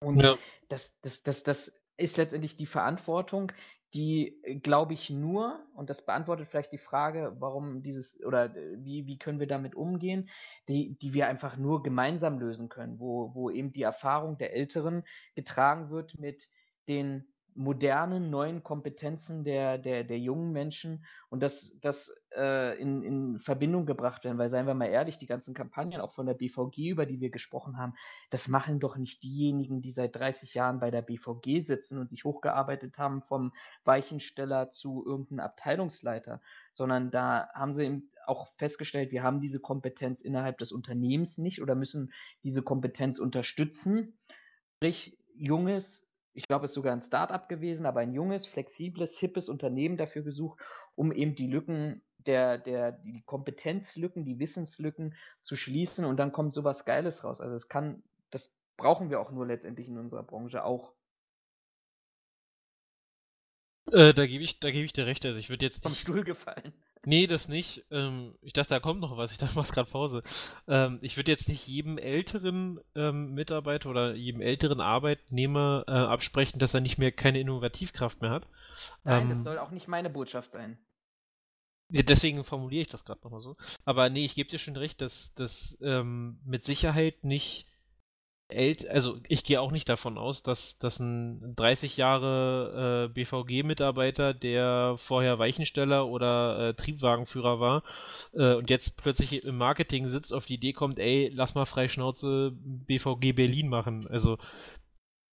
Und 0.00 0.22
ja. 0.22 0.36
das, 0.68 0.98
das, 1.00 1.22
das, 1.22 1.42
das 1.42 1.83
ist 1.96 2.16
letztendlich 2.16 2.56
die 2.56 2.66
Verantwortung, 2.66 3.52
die, 3.94 4.40
äh, 4.42 4.56
glaube 4.56 4.94
ich, 4.94 5.08
nur, 5.10 5.60
und 5.74 5.88
das 5.88 6.04
beantwortet 6.04 6.48
vielleicht 6.48 6.72
die 6.72 6.78
Frage, 6.78 7.36
warum 7.38 7.82
dieses, 7.82 8.20
oder 8.24 8.54
äh, 8.56 8.76
wie, 8.78 9.06
wie 9.06 9.18
können 9.18 9.40
wir 9.40 9.46
damit 9.46 9.74
umgehen, 9.74 10.28
die, 10.68 10.98
die 10.98 11.14
wir 11.14 11.28
einfach 11.28 11.56
nur 11.56 11.82
gemeinsam 11.82 12.38
lösen 12.38 12.68
können, 12.68 12.98
wo, 12.98 13.34
wo 13.34 13.50
eben 13.50 13.72
die 13.72 13.82
Erfahrung 13.82 14.36
der 14.36 14.54
Älteren 14.54 15.04
getragen 15.34 15.90
wird 15.90 16.18
mit 16.18 16.48
den 16.88 17.33
modernen, 17.54 18.30
neuen 18.30 18.62
Kompetenzen 18.62 19.44
der, 19.44 19.78
der, 19.78 20.02
der 20.04 20.18
jungen 20.18 20.52
Menschen 20.52 21.04
und 21.28 21.40
das, 21.40 21.78
das 21.80 22.12
äh, 22.36 22.80
in, 22.80 23.02
in 23.02 23.38
Verbindung 23.38 23.86
gebracht 23.86 24.24
werden. 24.24 24.38
Weil, 24.38 24.48
seien 24.48 24.66
wir 24.66 24.74
mal 24.74 24.86
ehrlich, 24.86 25.18
die 25.18 25.26
ganzen 25.26 25.54
Kampagnen, 25.54 26.00
auch 26.00 26.12
von 26.12 26.26
der 26.26 26.34
BVG, 26.34 26.90
über 26.90 27.06
die 27.06 27.20
wir 27.20 27.30
gesprochen 27.30 27.78
haben, 27.78 27.94
das 28.30 28.48
machen 28.48 28.80
doch 28.80 28.96
nicht 28.96 29.22
diejenigen, 29.22 29.82
die 29.82 29.92
seit 29.92 30.16
30 30.16 30.54
Jahren 30.54 30.80
bei 30.80 30.90
der 30.90 31.02
BVG 31.02 31.60
sitzen 31.60 31.98
und 31.98 32.08
sich 32.08 32.24
hochgearbeitet 32.24 32.98
haben 32.98 33.22
vom 33.22 33.52
Weichensteller 33.84 34.70
zu 34.70 35.04
irgendeinem 35.06 35.40
Abteilungsleiter, 35.40 36.40
sondern 36.72 37.10
da 37.10 37.48
haben 37.54 37.74
sie 37.74 38.02
auch 38.26 38.48
festgestellt, 38.56 39.12
wir 39.12 39.22
haben 39.22 39.40
diese 39.40 39.60
Kompetenz 39.60 40.20
innerhalb 40.20 40.58
des 40.58 40.72
Unternehmens 40.72 41.38
nicht 41.38 41.62
oder 41.62 41.74
müssen 41.74 42.12
diese 42.42 42.62
Kompetenz 42.62 43.18
unterstützen. 43.18 44.18
Sprich, 44.76 45.18
junges, 45.36 46.08
ich 46.34 46.46
glaube, 46.46 46.64
es 46.64 46.72
ist 46.72 46.74
sogar 46.74 46.92
ein 46.92 47.00
Start-up 47.00 47.48
gewesen, 47.48 47.86
aber 47.86 48.00
ein 48.00 48.12
junges, 48.12 48.46
flexibles, 48.46 49.18
hippes 49.18 49.48
Unternehmen 49.48 49.96
dafür 49.96 50.22
gesucht, 50.22 50.60
um 50.96 51.12
eben 51.12 51.34
die 51.36 51.46
Lücken 51.46 52.02
der, 52.18 52.58
der, 52.58 52.92
die 52.92 53.22
Kompetenzlücken, 53.22 54.24
die 54.24 54.38
Wissenslücken 54.38 55.14
zu 55.42 55.56
schließen 55.56 56.04
und 56.04 56.16
dann 56.16 56.32
kommt 56.32 56.52
sowas 56.52 56.84
Geiles 56.84 57.22
raus. 57.22 57.40
Also 57.40 57.54
es 57.54 57.68
kann, 57.68 58.02
das 58.30 58.52
brauchen 58.76 59.10
wir 59.10 59.20
auch 59.20 59.30
nur 59.30 59.46
letztendlich 59.46 59.88
in 59.88 59.98
unserer 59.98 60.22
Branche 60.22 60.64
auch. 60.64 60.92
Äh, 63.92 64.14
da 64.14 64.26
gebe 64.26 64.42
ich, 64.42 64.58
da 64.60 64.70
gebe 64.70 64.84
ich 64.84 64.92
dir 64.92 65.06
recht. 65.06 65.24
Also 65.24 65.38
ich 65.38 65.50
würde 65.50 65.66
jetzt 65.66 65.82
vom 65.82 65.94
Stuhl 65.94 66.24
gefallen. 66.24 66.72
Nee, 67.06 67.26
das 67.26 67.48
nicht. 67.48 67.84
Ähm, 67.90 68.34
ich 68.40 68.52
dachte, 68.52 68.70
da 68.70 68.80
kommt 68.80 69.00
noch 69.00 69.16
was. 69.16 69.30
Ich 69.32 69.38
dachte, 69.38 69.54
machst 69.56 69.72
gerade 69.72 69.90
Pause. 69.90 70.22
Ähm, 70.68 70.98
ich 71.02 71.16
würde 71.16 71.30
jetzt 71.30 71.48
nicht 71.48 71.66
jedem 71.66 71.98
älteren 71.98 72.80
ähm, 72.94 73.34
Mitarbeiter 73.34 73.90
oder 73.90 74.14
jedem 74.14 74.40
älteren 74.40 74.80
Arbeitnehmer 74.80 75.84
äh, 75.86 75.92
absprechen, 75.92 76.58
dass 76.58 76.74
er 76.74 76.80
nicht 76.80 76.98
mehr 76.98 77.12
keine 77.12 77.40
Innovativkraft 77.40 78.20
mehr 78.20 78.30
hat. 78.30 78.46
Nein, 79.04 79.28
das 79.28 79.38
ähm, 79.38 79.44
soll 79.44 79.58
auch 79.58 79.70
nicht 79.70 79.88
meine 79.88 80.10
Botschaft 80.10 80.50
sein. 80.50 80.78
Ja, 81.90 82.02
deswegen 82.02 82.44
formuliere 82.44 82.82
ich 82.82 82.88
das 82.88 83.04
gerade 83.04 83.20
nochmal 83.22 83.40
so. 83.40 83.56
Aber 83.84 84.08
nee, 84.08 84.24
ich 84.24 84.34
gebe 84.34 84.48
dir 84.48 84.58
schon 84.58 84.76
recht, 84.76 85.00
dass 85.00 85.32
das 85.34 85.76
ähm, 85.82 86.40
mit 86.44 86.64
Sicherheit 86.64 87.22
nicht 87.24 87.66
also 88.50 89.18
ich 89.26 89.42
gehe 89.42 89.60
auch 89.60 89.72
nicht 89.72 89.88
davon 89.88 90.18
aus, 90.18 90.42
dass, 90.42 90.76
dass 90.78 91.00
ein 91.00 91.54
30 91.56 91.96
Jahre 91.96 93.08
äh, 93.08 93.12
BVG-Mitarbeiter, 93.12 94.34
der 94.34 94.96
vorher 95.06 95.38
Weichensteller 95.38 96.06
oder 96.06 96.68
äh, 96.68 96.74
Triebwagenführer 96.74 97.58
war 97.58 97.82
äh, 98.32 98.54
und 98.54 98.70
jetzt 98.70 98.96
plötzlich 98.96 99.44
im 99.44 99.56
Marketing 99.56 100.08
sitzt, 100.08 100.32
auf 100.32 100.46
die 100.46 100.54
Idee 100.54 100.74
kommt, 100.74 100.98
ey, 100.98 101.30
lass 101.32 101.54
mal 101.54 101.64
frei 101.64 101.88
Schnauze 101.88 102.52
BVG 102.54 103.32
Berlin 103.32 103.68
machen. 103.68 104.06
Also 104.08 104.38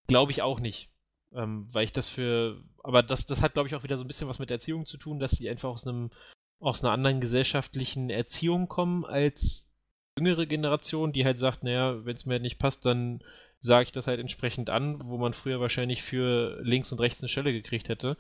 glaube 0.08 0.32
ich 0.32 0.42
auch 0.42 0.60
nicht. 0.60 0.90
Ähm, 1.34 1.70
weil 1.72 1.86
ich 1.86 1.94
das 1.94 2.10
für, 2.10 2.62
aber 2.84 3.04
das, 3.04 3.26
das 3.26 3.42
hat 3.42 3.54
glaube 3.54 3.70
ich 3.70 3.76
auch 3.76 3.84
wieder 3.84 3.98
so 3.98 4.04
ein 4.04 4.08
bisschen 4.08 4.28
was 4.28 4.40
mit 4.40 4.52
Erziehung 4.52 4.86
zu 4.86 4.98
tun, 4.98 5.20
dass 5.20 5.32
die 5.32 5.50
einfach 5.50 5.70
aus 5.70 5.88
einem, 5.88 6.12
aus 6.60 6.84
einer 6.84 6.92
anderen 6.92 7.22
gesellschaftlichen 7.22 8.10
Erziehung 8.10 8.68
kommen 8.68 9.06
als 9.06 9.71
jüngere 10.18 10.46
Generation, 10.46 11.14
die 11.14 11.26
halt 11.26 11.40
sagt, 11.40 11.64
naja, 11.64 12.06
wenn 12.06 12.16
es 12.16 12.26
mir 12.26 12.40
nicht 12.40 12.60
passt, 12.60 12.86
dann 12.86 13.24
sage 13.62 13.84
ich 13.84 13.92
das 13.92 14.08
halt 14.08 14.20
entsprechend 14.20 14.70
an, 14.70 15.02
wo 15.06 15.18
man 15.18 15.34
früher 15.34 15.60
wahrscheinlich 15.60 16.04
für 16.04 16.60
links 16.64 16.92
und 16.92 17.00
rechts 17.00 17.20
eine 17.20 17.30
Stelle 17.30 17.54
gekriegt 17.54 17.90
hätte. 17.90 18.18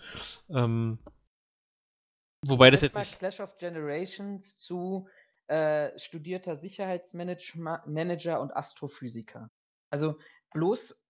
Ähm, 0.49 0.99
Wobei 2.45 2.71
das 2.71 2.81
jetzt 2.81 2.95
mal 2.95 3.05
Clash 3.05 3.39
of 3.39 3.57
Generations 3.57 4.57
zu 4.59 5.07
äh, 5.47 5.97
studierter 5.99 6.55
Sicherheitsmanager 6.55 8.39
und 8.39 8.55
Astrophysiker. 8.55 9.49
Also 9.89 10.17
bloß 10.53 11.00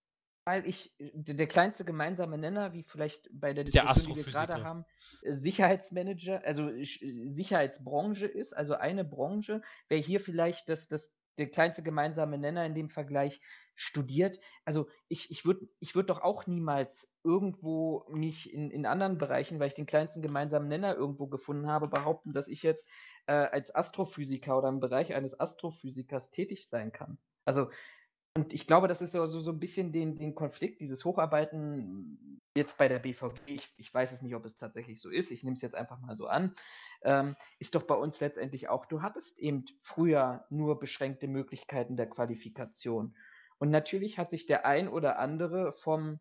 weil 0.44 0.66
ich 0.66 0.92
der 0.98 1.46
kleinste 1.46 1.84
gemeinsame 1.84 2.36
Nenner, 2.36 2.72
wie 2.72 2.82
vielleicht 2.82 3.28
bei 3.32 3.52
der 3.52 3.64
Diskussion, 3.64 4.06
die 4.06 4.16
wir 4.16 4.24
gerade 4.24 4.64
haben, 4.64 4.84
Sicherheitsmanager, 5.22 6.42
also 6.44 6.70
Sicherheitsbranche 6.72 8.26
ist, 8.26 8.56
also 8.56 8.74
eine 8.74 9.04
Branche, 9.04 9.62
wäre 9.88 10.02
hier 10.02 10.20
vielleicht 10.20 10.68
das, 10.68 10.88
das, 10.88 11.14
der 11.38 11.48
kleinste 11.48 11.82
gemeinsame 11.82 12.38
Nenner 12.38 12.66
in 12.66 12.74
dem 12.74 12.90
Vergleich 12.90 13.40
studiert. 13.74 14.38
Also 14.64 14.88
ich, 15.08 15.30
ich 15.30 15.44
würde 15.44 15.68
ich 15.78 15.94
würd 15.94 16.10
doch 16.10 16.20
auch 16.20 16.46
niemals 16.46 17.10
irgendwo 17.24 18.04
mich 18.10 18.52
in, 18.52 18.70
in 18.70 18.84
anderen 18.84 19.18
Bereichen, 19.18 19.60
weil 19.60 19.68
ich 19.68 19.74
den 19.74 19.86
kleinsten 19.86 20.22
gemeinsamen 20.22 20.68
Nenner 20.68 20.94
irgendwo 20.94 21.28
gefunden 21.28 21.68
habe, 21.68 21.88
behaupten, 21.88 22.32
dass 22.32 22.48
ich 22.48 22.62
jetzt 22.62 22.86
äh, 23.26 23.32
als 23.32 23.74
Astrophysiker 23.74 24.58
oder 24.58 24.68
im 24.68 24.80
Bereich 24.80 25.14
eines 25.14 25.38
Astrophysikers 25.38 26.30
tätig 26.30 26.68
sein 26.68 26.92
kann. 26.92 27.18
Also 27.44 27.70
und 28.34 28.52
ich 28.54 28.66
glaube, 28.66 28.88
das 28.88 29.02
ist 29.02 29.12
so, 29.12 29.26
so, 29.26 29.50
ein 29.50 29.60
bisschen 29.60 29.92
den, 29.92 30.16
den 30.16 30.34
Konflikt, 30.34 30.80
dieses 30.80 31.04
Hocharbeiten 31.04 32.40
jetzt 32.54 32.78
bei 32.78 32.88
der 32.88 32.98
BVG, 32.98 33.40
ich, 33.46 33.74
ich 33.76 33.92
weiß 33.92 34.12
es 34.12 34.22
nicht, 34.22 34.34
ob 34.34 34.46
es 34.46 34.56
tatsächlich 34.56 35.00
so 35.00 35.10
ist, 35.10 35.30
ich 35.30 35.42
nehme 35.42 35.56
es 35.56 35.62
jetzt 35.62 35.74
einfach 35.74 36.00
mal 36.00 36.16
so 36.16 36.26
an, 36.26 36.54
ähm, 37.02 37.36
ist 37.58 37.74
doch 37.74 37.82
bei 37.82 37.94
uns 37.94 38.20
letztendlich 38.20 38.68
auch, 38.68 38.86
du 38.86 39.02
hattest 39.02 39.38
eben 39.38 39.64
früher 39.82 40.46
nur 40.48 40.78
beschränkte 40.78 41.28
Möglichkeiten 41.28 41.96
der 41.96 42.08
Qualifikation. 42.08 43.14
Und 43.58 43.70
natürlich 43.70 44.18
hat 44.18 44.30
sich 44.30 44.46
der 44.46 44.64
ein 44.64 44.88
oder 44.88 45.18
andere 45.18 45.72
vom, 45.74 46.18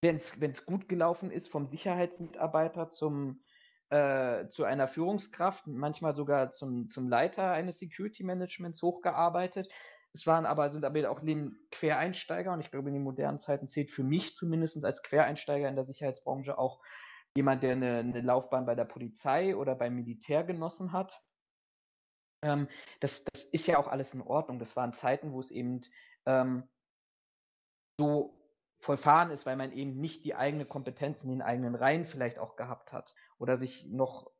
wenn 0.00 0.16
es 0.16 0.66
gut 0.66 0.88
gelaufen 0.88 1.30
ist, 1.30 1.48
vom 1.48 1.66
Sicherheitsmitarbeiter 1.66 2.90
zum, 2.90 3.42
äh, 3.90 4.48
zu 4.48 4.64
einer 4.64 4.88
Führungskraft, 4.88 5.68
manchmal 5.68 6.16
sogar 6.16 6.50
zum, 6.50 6.88
zum 6.88 7.08
Leiter 7.08 7.52
eines 7.52 7.78
Security 7.78 8.24
Managements 8.24 8.82
hochgearbeitet. 8.82 9.68
Es 10.16 10.26
waren 10.26 10.46
aber, 10.46 10.70
sind 10.70 10.84
aber 10.84 11.10
auch 11.10 11.20
neben 11.20 11.58
Quereinsteiger 11.70 12.52
und 12.52 12.60
ich 12.60 12.70
glaube, 12.70 12.88
in 12.88 12.94
den 12.94 13.02
modernen 13.02 13.38
Zeiten 13.38 13.68
zählt 13.68 13.90
für 13.90 14.02
mich 14.02 14.34
zumindest 14.34 14.82
als 14.82 15.02
Quereinsteiger 15.02 15.68
in 15.68 15.76
der 15.76 15.84
Sicherheitsbranche 15.84 16.56
auch 16.56 16.80
jemand, 17.36 17.62
der 17.62 17.72
eine, 17.72 17.98
eine 17.98 18.22
Laufbahn 18.22 18.64
bei 18.64 18.74
der 18.74 18.86
Polizei 18.86 19.54
oder 19.54 19.74
beim 19.74 19.94
Militär 19.94 20.42
genossen 20.42 20.92
hat. 20.92 21.22
Ähm, 22.42 22.66
das, 23.00 23.24
das 23.24 23.44
ist 23.44 23.66
ja 23.66 23.76
auch 23.76 23.88
alles 23.88 24.14
in 24.14 24.22
Ordnung. 24.22 24.58
Das 24.58 24.74
waren 24.74 24.94
Zeiten, 24.94 25.32
wo 25.32 25.40
es 25.40 25.50
eben 25.50 25.82
ähm, 26.24 26.66
so 27.98 28.40
vollfahren 28.80 29.30
ist, 29.30 29.44
weil 29.44 29.56
man 29.56 29.72
eben 29.72 30.00
nicht 30.00 30.24
die 30.24 30.34
eigene 30.34 30.64
Kompetenz 30.64 31.24
in 31.24 31.30
den 31.30 31.42
eigenen 31.42 31.74
Reihen 31.74 32.06
vielleicht 32.06 32.38
auch 32.38 32.56
gehabt 32.56 32.94
hat 32.94 33.14
oder 33.38 33.58
sich 33.58 33.84
noch 33.84 34.30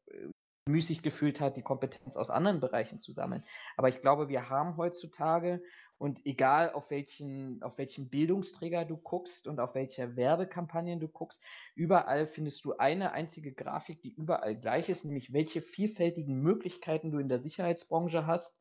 müßig 0.66 1.02
gefühlt 1.02 1.40
hat, 1.40 1.56
die 1.56 1.62
Kompetenz 1.62 2.16
aus 2.16 2.30
anderen 2.30 2.60
Bereichen 2.60 2.98
zu 2.98 3.12
sammeln. 3.12 3.44
Aber 3.76 3.88
ich 3.88 4.00
glaube, 4.00 4.28
wir 4.28 4.48
haben 4.48 4.76
heutzutage 4.76 5.62
und 5.98 6.26
egal 6.26 6.72
auf 6.72 6.90
welchen, 6.90 7.62
auf 7.62 7.78
welchen 7.78 8.10
Bildungsträger 8.10 8.84
du 8.84 8.96
guckst 8.96 9.46
und 9.46 9.60
auf 9.60 9.74
welche 9.74 10.16
Werbekampagnen 10.16 11.00
du 11.00 11.08
guckst, 11.08 11.40
überall 11.74 12.26
findest 12.26 12.64
du 12.64 12.76
eine 12.76 13.12
einzige 13.12 13.52
Grafik, 13.52 14.02
die 14.02 14.12
überall 14.12 14.56
gleich 14.56 14.88
ist, 14.88 15.04
nämlich 15.04 15.32
welche 15.32 15.62
vielfältigen 15.62 16.42
Möglichkeiten 16.42 17.12
du 17.12 17.18
in 17.18 17.28
der 17.28 17.40
Sicherheitsbranche 17.40 18.26
hast, 18.26 18.60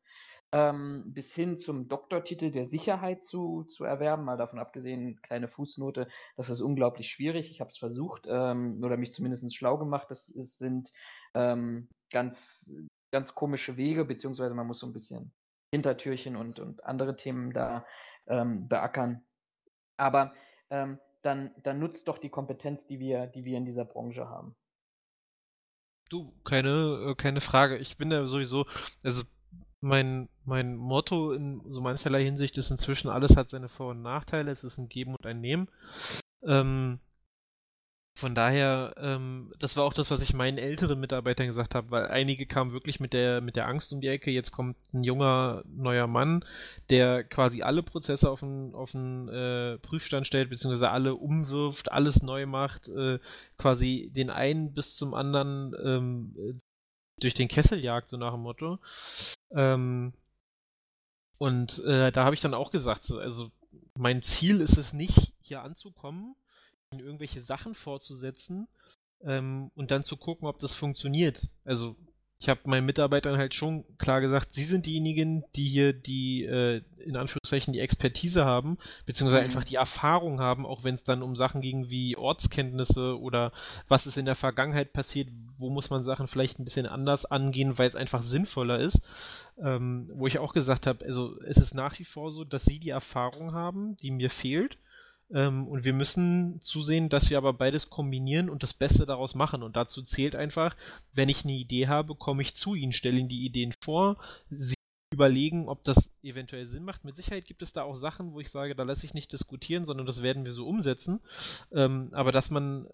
ähm, 0.52 1.04
bis 1.08 1.34
hin 1.34 1.56
zum 1.56 1.88
Doktortitel 1.88 2.50
der 2.50 2.68
Sicherheit 2.68 3.24
zu, 3.24 3.64
zu 3.64 3.84
erwerben. 3.84 4.24
Mal 4.24 4.38
davon 4.38 4.58
abgesehen, 4.58 5.20
kleine 5.20 5.48
Fußnote, 5.48 6.08
das 6.36 6.48
ist 6.48 6.60
unglaublich 6.62 7.10
schwierig. 7.10 7.50
Ich 7.50 7.60
habe 7.60 7.70
es 7.70 7.78
versucht 7.78 8.26
ähm, 8.28 8.80
oder 8.82 8.96
mich 8.96 9.12
zumindest 9.12 9.54
schlau 9.54 9.76
gemacht. 9.76 10.06
Das 10.08 10.28
ist, 10.28 10.58
sind 10.58 10.92
ähm, 11.34 11.88
ganz, 12.10 12.70
ganz 13.10 13.34
komische 13.34 13.76
Wege, 13.76 14.04
beziehungsweise 14.04 14.54
man 14.54 14.66
muss 14.66 14.80
so 14.80 14.86
ein 14.86 14.92
bisschen 14.92 15.32
Hintertürchen 15.72 16.36
und, 16.36 16.58
und 16.58 16.84
andere 16.84 17.16
Themen 17.16 17.52
da 17.52 17.84
ähm, 18.26 18.68
beackern. 18.68 19.24
Aber 19.96 20.34
ähm, 20.70 20.98
dann, 21.22 21.50
dann 21.62 21.78
nutzt 21.78 22.08
doch 22.08 22.18
die 22.18 22.30
Kompetenz, 22.30 22.86
die 22.86 23.00
wir, 23.00 23.26
die 23.26 23.44
wir 23.44 23.58
in 23.58 23.64
dieser 23.64 23.84
Branche 23.84 24.28
haben. 24.28 24.54
Du, 26.08 26.32
keine, 26.44 27.10
äh, 27.10 27.14
keine 27.16 27.40
Frage. 27.40 27.78
Ich 27.78 27.96
bin 27.96 28.10
da 28.10 28.26
sowieso, 28.26 28.66
also 29.02 29.24
mein, 29.80 30.28
mein 30.44 30.76
Motto 30.76 31.32
in 31.32 31.62
so 31.66 31.80
mancherlei 31.80 32.24
Hinsicht 32.24 32.56
ist 32.58 32.70
inzwischen, 32.70 33.08
alles 33.08 33.36
hat 33.36 33.50
seine 33.50 33.68
Vor- 33.68 33.90
und 33.90 34.02
Nachteile, 34.02 34.52
es 34.52 34.62
ist 34.62 34.78
ein 34.78 34.88
Geben 34.88 35.14
und 35.14 35.26
ein 35.26 35.40
Nehmen. 35.40 35.68
Ähm, 36.42 37.00
von 38.16 38.34
daher, 38.34 38.94
ähm, 38.96 39.52
das 39.58 39.76
war 39.76 39.84
auch 39.84 39.92
das, 39.92 40.10
was 40.10 40.22
ich 40.22 40.32
meinen 40.32 40.56
älteren 40.56 40.98
Mitarbeitern 40.98 41.48
gesagt 41.48 41.74
habe, 41.74 41.90
weil 41.90 42.06
einige 42.06 42.46
kamen 42.46 42.72
wirklich 42.72 42.98
mit 42.98 43.12
der, 43.12 43.42
mit 43.42 43.56
der 43.56 43.68
Angst 43.68 43.92
um 43.92 44.00
die 44.00 44.08
Ecke. 44.08 44.30
Jetzt 44.30 44.52
kommt 44.52 44.78
ein 44.94 45.04
junger, 45.04 45.62
neuer 45.66 46.06
Mann, 46.06 46.42
der 46.88 47.24
quasi 47.24 47.60
alle 47.60 47.82
Prozesse 47.82 48.30
auf 48.30 48.40
den, 48.40 48.74
auf 48.74 48.92
den 48.92 49.28
äh, 49.28 49.76
Prüfstand 49.80 50.26
stellt, 50.26 50.48
beziehungsweise 50.48 50.88
alle 50.88 51.14
umwirft, 51.14 51.92
alles 51.92 52.22
neu 52.22 52.46
macht, 52.46 52.88
äh, 52.88 53.18
quasi 53.58 54.10
den 54.16 54.30
einen 54.30 54.72
bis 54.72 54.96
zum 54.96 55.12
anderen 55.12 55.74
ähm, 55.84 56.62
durch 57.20 57.34
den 57.34 57.48
Kessel 57.48 57.78
jagt, 57.78 58.08
so 58.08 58.16
nach 58.16 58.32
dem 58.32 58.40
Motto. 58.40 58.78
Ähm, 59.50 60.14
und 61.36 61.80
äh, 61.84 62.12
da 62.12 62.24
habe 62.24 62.34
ich 62.34 62.40
dann 62.40 62.54
auch 62.54 62.70
gesagt, 62.70 63.04
so, 63.04 63.18
also 63.18 63.50
mein 63.94 64.22
Ziel 64.22 64.62
ist 64.62 64.78
es 64.78 64.94
nicht, 64.94 65.34
hier 65.42 65.60
anzukommen 65.60 66.34
irgendwelche 67.00 67.42
Sachen 67.42 67.74
fortzusetzen 67.74 68.68
ähm, 69.22 69.70
und 69.74 69.90
dann 69.90 70.04
zu 70.04 70.16
gucken, 70.16 70.48
ob 70.48 70.58
das 70.60 70.74
funktioniert. 70.74 71.46
Also 71.64 71.96
ich 72.38 72.50
habe 72.50 72.60
meinen 72.64 72.84
Mitarbeitern 72.84 73.38
halt 73.38 73.54
schon 73.54 73.84
klar 73.96 74.20
gesagt, 74.20 74.52
sie 74.52 74.64
sind 74.64 74.84
diejenigen, 74.84 75.44
die 75.54 75.68
hier 75.68 75.94
die, 75.94 76.44
äh, 76.44 76.82
in 76.98 77.16
Anführungszeichen, 77.16 77.72
die 77.72 77.80
Expertise 77.80 78.44
haben, 78.44 78.76
beziehungsweise 79.06 79.42
mhm. 79.42 79.50
einfach 79.50 79.64
die 79.64 79.76
Erfahrung 79.76 80.38
haben, 80.38 80.66
auch 80.66 80.84
wenn 80.84 80.96
es 80.96 81.04
dann 81.04 81.22
um 81.22 81.34
Sachen 81.34 81.62
ging 81.62 81.88
wie 81.88 82.16
Ortskenntnisse 82.16 83.18
oder 83.18 83.52
was 83.88 84.06
ist 84.06 84.18
in 84.18 84.26
der 84.26 84.36
Vergangenheit 84.36 84.92
passiert, 84.92 85.28
wo 85.56 85.70
muss 85.70 85.88
man 85.88 86.04
Sachen 86.04 86.28
vielleicht 86.28 86.58
ein 86.58 86.64
bisschen 86.64 86.86
anders 86.86 87.24
angehen, 87.24 87.78
weil 87.78 87.88
es 87.88 87.96
einfach 87.96 88.22
sinnvoller 88.22 88.80
ist. 88.80 89.00
Ähm, 89.58 90.10
wo 90.12 90.26
ich 90.26 90.38
auch 90.38 90.52
gesagt 90.52 90.86
habe, 90.86 91.06
also 91.06 91.40
es 91.40 91.56
ist 91.56 91.72
nach 91.72 91.98
wie 91.98 92.04
vor 92.04 92.30
so, 92.30 92.44
dass 92.44 92.62
sie 92.66 92.78
die 92.78 92.90
Erfahrung 92.90 93.54
haben, 93.54 93.96
die 94.02 94.10
mir 94.10 94.28
fehlt 94.28 94.76
ähm, 95.32 95.66
und 95.66 95.84
wir 95.84 95.92
müssen 95.92 96.60
zusehen, 96.60 97.08
dass 97.08 97.30
wir 97.30 97.38
aber 97.38 97.52
beides 97.52 97.90
kombinieren 97.90 98.48
und 98.48 98.62
das 98.62 98.74
Beste 98.74 99.06
daraus 99.06 99.34
machen. 99.34 99.62
Und 99.62 99.76
dazu 99.76 100.02
zählt 100.02 100.36
einfach, 100.36 100.76
wenn 101.12 101.28
ich 101.28 101.44
eine 101.44 101.54
Idee 101.54 101.88
habe, 101.88 102.14
komme 102.14 102.42
ich 102.42 102.54
zu 102.54 102.74
ihnen, 102.74 102.92
stelle 102.92 103.18
ihnen 103.18 103.28
die 103.28 103.44
Ideen 103.44 103.74
vor, 103.80 104.16
sie 104.50 104.74
überlegen, 105.12 105.68
ob 105.68 105.84
das 105.84 105.96
eventuell 106.22 106.66
Sinn 106.66 106.84
macht. 106.84 107.04
Mit 107.04 107.16
Sicherheit 107.16 107.46
gibt 107.46 107.62
es 107.62 107.72
da 107.72 107.82
auch 107.82 107.96
Sachen, 107.96 108.32
wo 108.32 108.40
ich 108.40 108.50
sage, 108.50 108.74
da 108.74 108.82
lasse 108.82 109.06
ich 109.06 109.14
nicht 109.14 109.32
diskutieren, 109.32 109.86
sondern 109.86 110.06
das 110.06 110.22
werden 110.22 110.44
wir 110.44 110.52
so 110.52 110.66
umsetzen. 110.66 111.20
Ähm, 111.72 112.10
aber 112.12 112.32
dass 112.32 112.50
man 112.50 112.86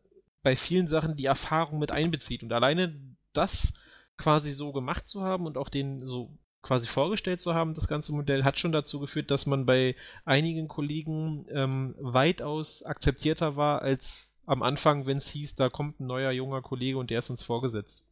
bei 0.42 0.56
vielen 0.56 0.88
Sachen 0.88 1.16
die 1.16 1.26
Erfahrung 1.26 1.78
mit 1.78 1.90
einbezieht 1.90 2.42
und 2.42 2.52
alleine 2.52 2.94
das 3.32 3.72
quasi 4.18 4.52
so 4.52 4.72
gemacht 4.72 5.08
zu 5.08 5.22
haben 5.22 5.46
und 5.46 5.56
auch 5.56 5.68
den 5.68 6.06
so 6.06 6.30
quasi 6.62 6.86
vorgestellt 6.86 7.42
zu 7.42 7.54
haben, 7.54 7.74
das 7.74 7.88
ganze 7.88 8.12
Modell, 8.12 8.44
hat 8.44 8.58
schon 8.58 8.72
dazu 8.72 9.00
geführt, 9.00 9.30
dass 9.30 9.46
man 9.46 9.66
bei 9.66 9.96
einigen 10.24 10.68
Kollegen 10.68 11.46
ähm, 11.50 11.94
weitaus 11.98 12.82
akzeptierter 12.84 13.56
war 13.56 13.82
als 13.82 14.28
am 14.46 14.62
Anfang, 14.62 15.06
wenn 15.06 15.18
es 15.18 15.28
hieß, 15.28 15.54
da 15.56 15.68
kommt 15.68 16.00
ein 16.00 16.06
neuer 16.06 16.30
junger 16.32 16.62
Kollege 16.62 16.98
und 16.98 17.10
der 17.10 17.20
ist 17.20 17.30
uns 17.30 17.42
vorgesetzt. 17.42 18.04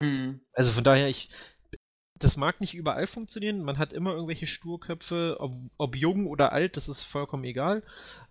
Mhm. 0.00 0.40
Also 0.52 0.72
von 0.72 0.84
daher, 0.84 1.08
ich, 1.08 1.30
das 2.18 2.36
mag 2.36 2.60
nicht 2.60 2.74
überall 2.74 3.06
funktionieren. 3.06 3.62
Man 3.62 3.78
hat 3.78 3.92
immer 3.92 4.12
irgendwelche 4.12 4.46
Sturköpfe, 4.46 5.36
ob, 5.38 5.54
ob 5.78 5.96
jung 5.96 6.26
oder 6.26 6.52
alt, 6.52 6.76
das 6.76 6.88
ist 6.88 7.04
vollkommen 7.04 7.44
egal. 7.44 7.82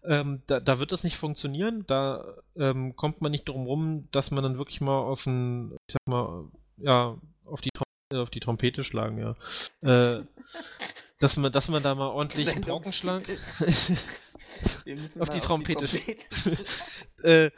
Ähm, 0.03 0.41
da, 0.47 0.59
da, 0.59 0.79
wird 0.79 0.91
das 0.91 1.03
nicht 1.03 1.17
funktionieren. 1.17 1.85
Da 1.87 2.35
ähm, 2.55 2.95
kommt 2.95 3.21
man 3.21 3.31
nicht 3.31 3.47
drum 3.47 3.65
rum, 3.65 4.07
dass 4.11 4.31
man 4.31 4.43
dann 4.43 4.57
wirklich 4.57 4.81
mal 4.81 4.99
auf 4.99 5.25
ein, 5.25 5.71
ich 5.87 5.93
sag 5.93 6.07
mal, 6.07 6.45
ja, 6.77 7.17
auf 7.45 7.61
die 7.61 7.71
auf 8.17 8.29
die 8.29 8.39
Trompete 8.39 8.83
schlagen, 8.83 9.19
ja. 9.19 9.35
Äh, 9.81 10.23
dass 11.19 11.37
man, 11.37 11.51
dass 11.51 11.67
man 11.67 11.83
da 11.83 11.95
mal 11.95 12.07
ordentlich 12.07 12.49
einen 12.49 12.61
Paukenschlag 12.61 13.23
auf 15.19 15.29
die 15.29 15.39
Trompete, 15.39 15.85
Trompete. 15.85 16.65
äh, 17.23 17.51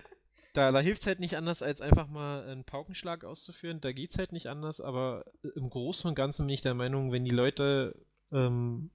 da, 0.54 0.72
da 0.72 0.80
hilft 0.80 1.02
es 1.02 1.08
halt 1.08 1.22
nicht 1.22 1.38
anders, 1.38 1.62
als 1.62 1.80
einfach 1.80 2.08
mal 2.10 2.44
einen 2.44 2.66
Paukenschlag 2.66 3.24
auszuführen. 3.24 3.80
Da 3.80 3.94
geht 3.94 4.12
es 4.12 4.18
halt 4.18 4.34
nicht 4.34 4.48
anders, 4.48 4.82
aber 4.82 5.24
im 5.56 5.70
Großen 5.70 6.10
und 6.10 6.16
Ganzen 6.16 6.48
bin 6.48 6.54
ich 6.54 6.62
der 6.62 6.74
Meinung, 6.74 7.14
wenn 7.14 7.24
die 7.24 7.32
Leute 7.32 7.96
ähm, 8.34 8.90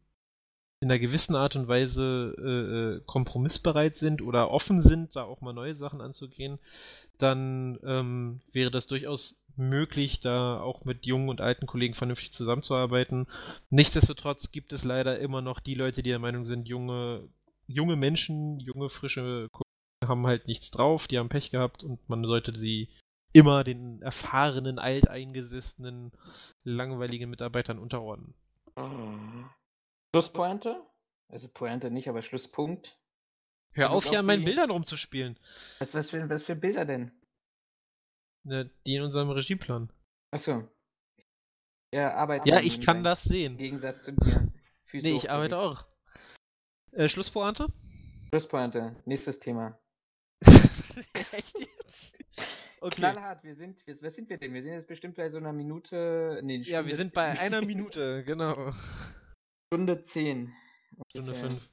in 0.80 0.90
einer 0.90 0.98
gewissen 0.98 1.34
Art 1.34 1.56
und 1.56 1.68
Weise 1.68 2.34
äh, 2.38 2.98
äh 2.98 3.00
kompromissbereit 3.06 3.96
sind 3.96 4.20
oder 4.20 4.50
offen 4.50 4.82
sind, 4.82 5.16
da 5.16 5.22
auch 5.22 5.40
mal 5.40 5.54
neue 5.54 5.76
Sachen 5.76 6.02
anzugehen, 6.02 6.58
dann 7.16 7.78
ähm, 7.82 8.42
wäre 8.52 8.70
das 8.70 8.86
durchaus 8.86 9.34
möglich, 9.56 10.20
da 10.20 10.60
auch 10.60 10.84
mit 10.84 11.06
jungen 11.06 11.28
und 11.28 11.40
alten 11.40 11.66
Kollegen 11.66 11.94
vernünftig 11.94 12.32
zusammenzuarbeiten. 12.32 13.26
Nichtsdestotrotz 13.70 14.50
gibt 14.52 14.72
es 14.72 14.84
leider 14.84 15.18
immer 15.18 15.40
noch 15.40 15.60
die 15.60 15.74
Leute, 15.74 16.02
die 16.02 16.10
der 16.10 16.18
Meinung 16.18 16.44
sind, 16.44 16.68
junge, 16.68 17.28
junge 17.66 17.96
Menschen, 17.96 18.60
junge, 18.60 18.90
frische 18.90 19.48
Kollegen 19.50 19.66
haben 20.04 20.26
halt 20.26 20.46
nichts 20.46 20.70
drauf, 20.70 21.06
die 21.06 21.18
haben 21.18 21.28
Pech 21.28 21.50
gehabt 21.50 21.82
und 21.82 22.06
man 22.08 22.24
sollte 22.24 22.52
sie 22.52 22.88
immer 23.32 23.64
den 23.64 24.02
erfahrenen, 24.02 24.78
alteingesessenen, 24.78 26.12
langweiligen 26.64 27.28
Mitarbeitern 27.28 27.78
unterordnen. 27.78 28.34
Mhm. 28.76 29.50
Schlusspointe? 30.14 30.82
Also 31.28 31.48
Pointe 31.52 31.90
nicht, 31.90 32.08
aber 32.08 32.22
Schlusspunkt. 32.22 32.96
Hör 33.72 33.90
auf, 33.90 34.04
hier 34.04 34.20
an 34.20 34.26
meinen 34.26 34.44
Bildern 34.44 34.70
rumzuspielen. 34.70 35.38
Was, 35.80 35.94
was, 35.94 36.10
für, 36.10 36.28
was 36.30 36.42
für 36.42 36.56
Bilder 36.56 36.84
denn? 36.84 37.12
Ne, 38.46 38.70
die 38.86 38.94
in 38.94 39.02
unserem 39.02 39.30
Regieplan. 39.30 39.90
Achso. 40.30 40.68
Ja, 41.92 42.14
arbeitet. 42.14 42.46
Ja, 42.46 42.60
ich 42.60 42.80
kann 42.80 43.02
das 43.02 43.24
sehen. 43.24 43.54
Im 43.54 43.58
Gegensatz 43.58 44.04
zu 44.04 44.12
dir. 44.12 44.52
Füße 44.84 45.08
nee, 45.08 45.16
ich 45.16 45.30
arbeite 45.30 45.58
auch. 45.58 45.84
Äh, 46.92 47.08
Schlusspointe? 47.08 47.66
Schlusspointe. 48.28 48.94
Nächstes 49.04 49.40
Thema. 49.40 49.76
Echt 51.32 51.58
jetzt? 51.58 52.16
Okay. 52.80 52.96
Knallhart, 52.96 53.42
wir 53.42 53.56
sind, 53.56 53.84
wir, 53.84 54.00
was 54.00 54.14
sind 54.14 54.30
wir 54.30 54.38
denn? 54.38 54.54
Wir 54.54 54.62
sind 54.62 54.74
jetzt 54.74 54.86
bestimmt 54.86 55.16
bei 55.16 55.28
so 55.28 55.38
einer 55.38 55.52
Minute. 55.52 56.40
Nee, 56.44 56.58
ja, 56.58 56.86
wir 56.86 56.96
sind 56.96 57.14
bei 57.14 57.36
einer 57.36 57.62
Minute, 57.62 58.22
genau. 58.26 58.72
Stunde 59.72 60.04
10. 60.04 60.52
Stunde 61.10 61.34
5. 61.34 61.68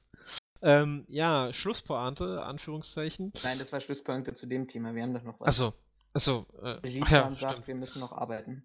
Ähm, 0.62 1.04
ja, 1.06 1.52
Schlusspointe, 1.52 2.42
Anführungszeichen. 2.42 3.32
Nein, 3.44 3.60
das 3.60 3.72
war 3.72 3.80
Schlusspointe 3.80 4.32
zu 4.32 4.46
dem 4.46 4.66
Thema. 4.66 4.92
Wir 4.96 5.04
haben 5.04 5.14
doch 5.14 5.22
noch 5.22 5.38
was. 5.38 5.48
Achso, 5.48 5.74
achso. 6.14 6.46
Äh, 6.62 6.68
Regieplan 6.68 7.34
ja, 7.34 7.38
sagt, 7.38 7.52
stimmt. 7.52 7.68
wir 7.68 7.74
müssen 7.74 8.00
noch 8.00 8.12
arbeiten. 8.12 8.64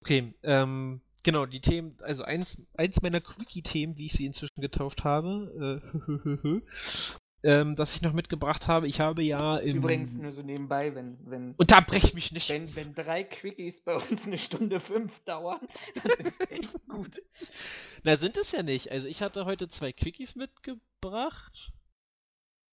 Okay, 0.00 0.34
ähm, 0.42 1.02
genau, 1.22 1.46
die 1.46 1.60
Themen, 1.60 1.98
also 2.02 2.22
eins, 2.22 2.56
eins 2.74 3.02
meiner 3.02 3.20
Quickie-Themen, 3.20 3.96
wie 3.96 4.06
ich 4.06 4.12
sie 4.12 4.26
inzwischen 4.26 4.60
getauft 4.60 5.04
habe, 5.04 5.82
äh, 5.82 6.60
ähm, 7.42 7.76
das 7.76 7.94
ich 7.94 8.02
noch 8.02 8.12
mitgebracht 8.12 8.68
habe. 8.68 8.88
Ich 8.88 9.00
habe 9.00 9.22
ja 9.22 9.58
im... 9.58 9.78
Übrigens 9.78 10.16
nur 10.16 10.32
so 10.32 10.42
nebenbei, 10.42 10.94
wenn... 10.94 11.18
wenn 11.24 11.54
Unterbrech 11.56 12.14
mich 12.14 12.32
nicht! 12.32 12.48
Wenn, 12.48 12.74
wenn 12.76 12.94
drei 12.94 13.24
Quickies 13.24 13.82
bei 13.82 13.96
uns 13.96 14.26
eine 14.26 14.38
Stunde 14.38 14.80
fünf 14.80 15.18
dauern, 15.24 15.60
dann 16.02 16.12
ist 16.18 16.34
es 16.38 16.50
echt 16.50 16.88
gut. 16.88 17.20
Na, 18.02 18.16
sind 18.16 18.36
es 18.36 18.52
ja 18.52 18.62
nicht. 18.62 18.90
Also 18.90 19.08
ich 19.08 19.22
hatte 19.22 19.44
heute 19.44 19.68
zwei 19.68 19.92
Quickies 19.92 20.36
mitgebracht. 20.36 21.72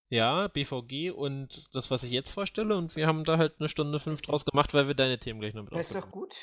Ja, 0.09 0.47
BVG 0.47 1.11
und 1.11 1.69
das, 1.73 1.91
was 1.91 2.03
ich 2.03 2.11
jetzt 2.11 2.31
vorstelle. 2.31 2.75
Und 2.75 2.95
wir 2.95 3.05
haben 3.05 3.23
da 3.23 3.37
halt 3.37 3.55
eine 3.59 3.69
Stunde 3.69 3.99
fünf 3.99 4.21
draus 4.21 4.43
gemacht, 4.43 4.73
weil 4.73 4.87
wir 4.87 4.95
deine 4.95 5.19
Themen 5.19 5.39
gleich 5.39 5.53
noch 5.53 5.63
mit 5.63 5.73
Das 5.73 5.91
ist 5.91 5.95
doch 5.95 6.09
gut. 6.09 6.35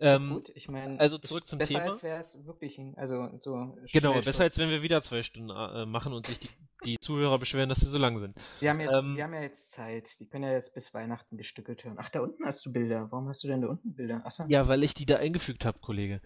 Ähm, 0.00 0.30
Gut, 0.30 0.50
ich 0.54 0.68
meine, 0.68 0.98
also 0.98 1.18
zurück 1.18 1.46
zum 1.46 1.58
besser 1.58 1.74
Thema. 1.74 1.84
Besser 1.84 1.92
als 1.92 2.02
wäre 2.02 2.18
es 2.18 2.46
wirklich, 2.46 2.80
also 2.96 3.30
so. 3.38 3.76
Genau, 3.92 4.20
besser 4.20 4.42
als 4.42 4.58
wenn 4.58 4.70
wir 4.70 4.82
wieder 4.82 5.02
zwei 5.02 5.22
Stunden 5.22 5.50
äh, 5.50 5.86
machen 5.86 6.12
und 6.12 6.26
sich 6.26 6.38
die, 6.40 6.48
die 6.84 6.98
Zuhörer 6.98 7.38
beschweren, 7.38 7.68
dass 7.68 7.78
sie 7.78 7.88
so 7.88 7.98
lang 7.98 8.18
sind. 8.18 8.36
Wir 8.58 8.70
haben, 8.70 8.80
jetzt, 8.80 8.92
ähm, 8.92 9.16
wir 9.16 9.24
haben 9.24 9.34
ja 9.34 9.42
jetzt 9.42 9.72
Zeit. 9.72 10.18
Die 10.18 10.26
können 10.26 10.44
ja 10.44 10.52
jetzt 10.52 10.74
bis 10.74 10.92
Weihnachten 10.94 11.36
gestückelt 11.36 11.84
hören. 11.84 11.96
Ach, 11.98 12.10
da 12.10 12.20
unten 12.20 12.44
hast 12.44 12.66
du 12.66 12.72
Bilder. 12.72 13.06
Warum 13.10 13.28
hast 13.28 13.44
du 13.44 13.48
denn 13.48 13.62
da 13.62 13.68
unten 13.68 13.94
Bilder? 13.94 14.22
Achso. 14.24 14.44
Ja, 14.48 14.66
weil 14.66 14.82
ich 14.82 14.94
die 14.94 15.06
da 15.06 15.16
eingefügt 15.16 15.64
habe, 15.64 15.78
Kollege. 15.78 16.20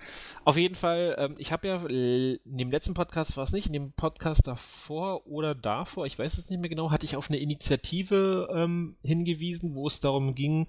Auf 0.45 0.57
jeden 0.57 0.75
Fall, 0.75 1.15
ähm, 1.19 1.35
ich 1.39 1.53
habe 1.53 1.69
ja 1.69 1.85
in 1.87 2.39
dem 2.45 2.71
letzten 2.71 2.95
Podcast 2.95 3.37
war 3.37 3.45
es 3.45 3.53
nicht, 3.53 3.67
in 3.67 3.75
dem 3.75 3.93
Podcast 3.93 4.47
davor 4.47 5.27
oder 5.27 5.55
davor, 5.55 6.07
ich 6.07 6.19
weiß 6.19 6.39
es 6.39 6.49
nicht 6.49 6.61
mehr 6.61 6.71
genau, 6.71 6.91
hatte 6.91 7.05
ich 7.05 7.17
auf 7.17 7.29
eine 7.29 7.39
Initiative 7.39 8.49
ähm, 8.53 8.97
hingewiesen, 9.03 9.75
wo 9.75 9.87
es 9.87 10.01
darum 10.01 10.35
ging, 10.35 10.69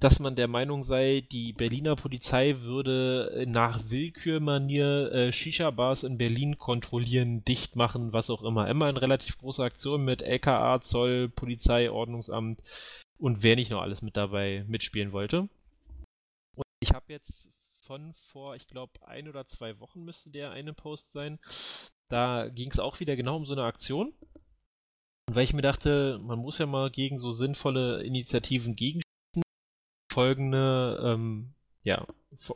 dass 0.00 0.18
man 0.18 0.34
der 0.34 0.48
Meinung 0.48 0.84
sei, 0.84 1.24
die 1.30 1.52
Berliner 1.52 1.94
Polizei 1.94 2.37
würde 2.60 3.44
nach 3.46 3.90
Willkürmanier 3.90 5.12
äh, 5.12 5.32
Shisha-Bars 5.32 6.02
in 6.02 6.18
Berlin 6.18 6.58
kontrollieren, 6.58 7.44
dicht 7.44 7.76
machen, 7.76 8.12
was 8.12 8.30
auch 8.30 8.42
immer. 8.42 8.68
Immer 8.68 8.86
eine 8.86 9.02
relativ 9.02 9.38
große 9.38 9.62
Aktion 9.62 10.04
mit 10.04 10.22
LKA, 10.22 10.80
Zoll, 10.82 11.28
Polizei, 11.28 11.90
Ordnungsamt 11.90 12.60
und 13.18 13.42
wer 13.42 13.56
nicht 13.56 13.70
noch 13.70 13.82
alles 13.82 14.02
mit 14.02 14.16
dabei 14.16 14.64
mitspielen 14.68 15.12
wollte. 15.12 15.48
Und 16.54 16.64
ich 16.80 16.92
habe 16.92 17.12
jetzt 17.12 17.50
von 17.86 18.14
vor, 18.30 18.54
ich 18.54 18.66
glaube, 18.68 18.92
ein 19.06 19.28
oder 19.28 19.46
zwei 19.46 19.78
Wochen 19.80 20.04
müsste 20.04 20.30
der 20.30 20.50
eine 20.50 20.74
Post 20.74 21.10
sein. 21.12 21.38
Da 22.08 22.48
ging 22.48 22.70
es 22.70 22.78
auch 22.78 23.00
wieder 23.00 23.16
genau 23.16 23.36
um 23.36 23.46
so 23.46 23.54
eine 23.54 23.64
Aktion. 23.64 24.12
Und 25.28 25.34
weil 25.34 25.44
ich 25.44 25.52
mir 25.52 25.62
dachte, 25.62 26.18
man 26.22 26.38
muss 26.38 26.58
ja 26.58 26.66
mal 26.66 26.90
gegen 26.90 27.18
so 27.18 27.32
sinnvolle 27.32 28.02
Initiativen 28.02 28.76
gegenschießen, 28.76 29.42
folgende 30.12 31.00
ähm, 31.04 31.54
ja, 31.82 32.06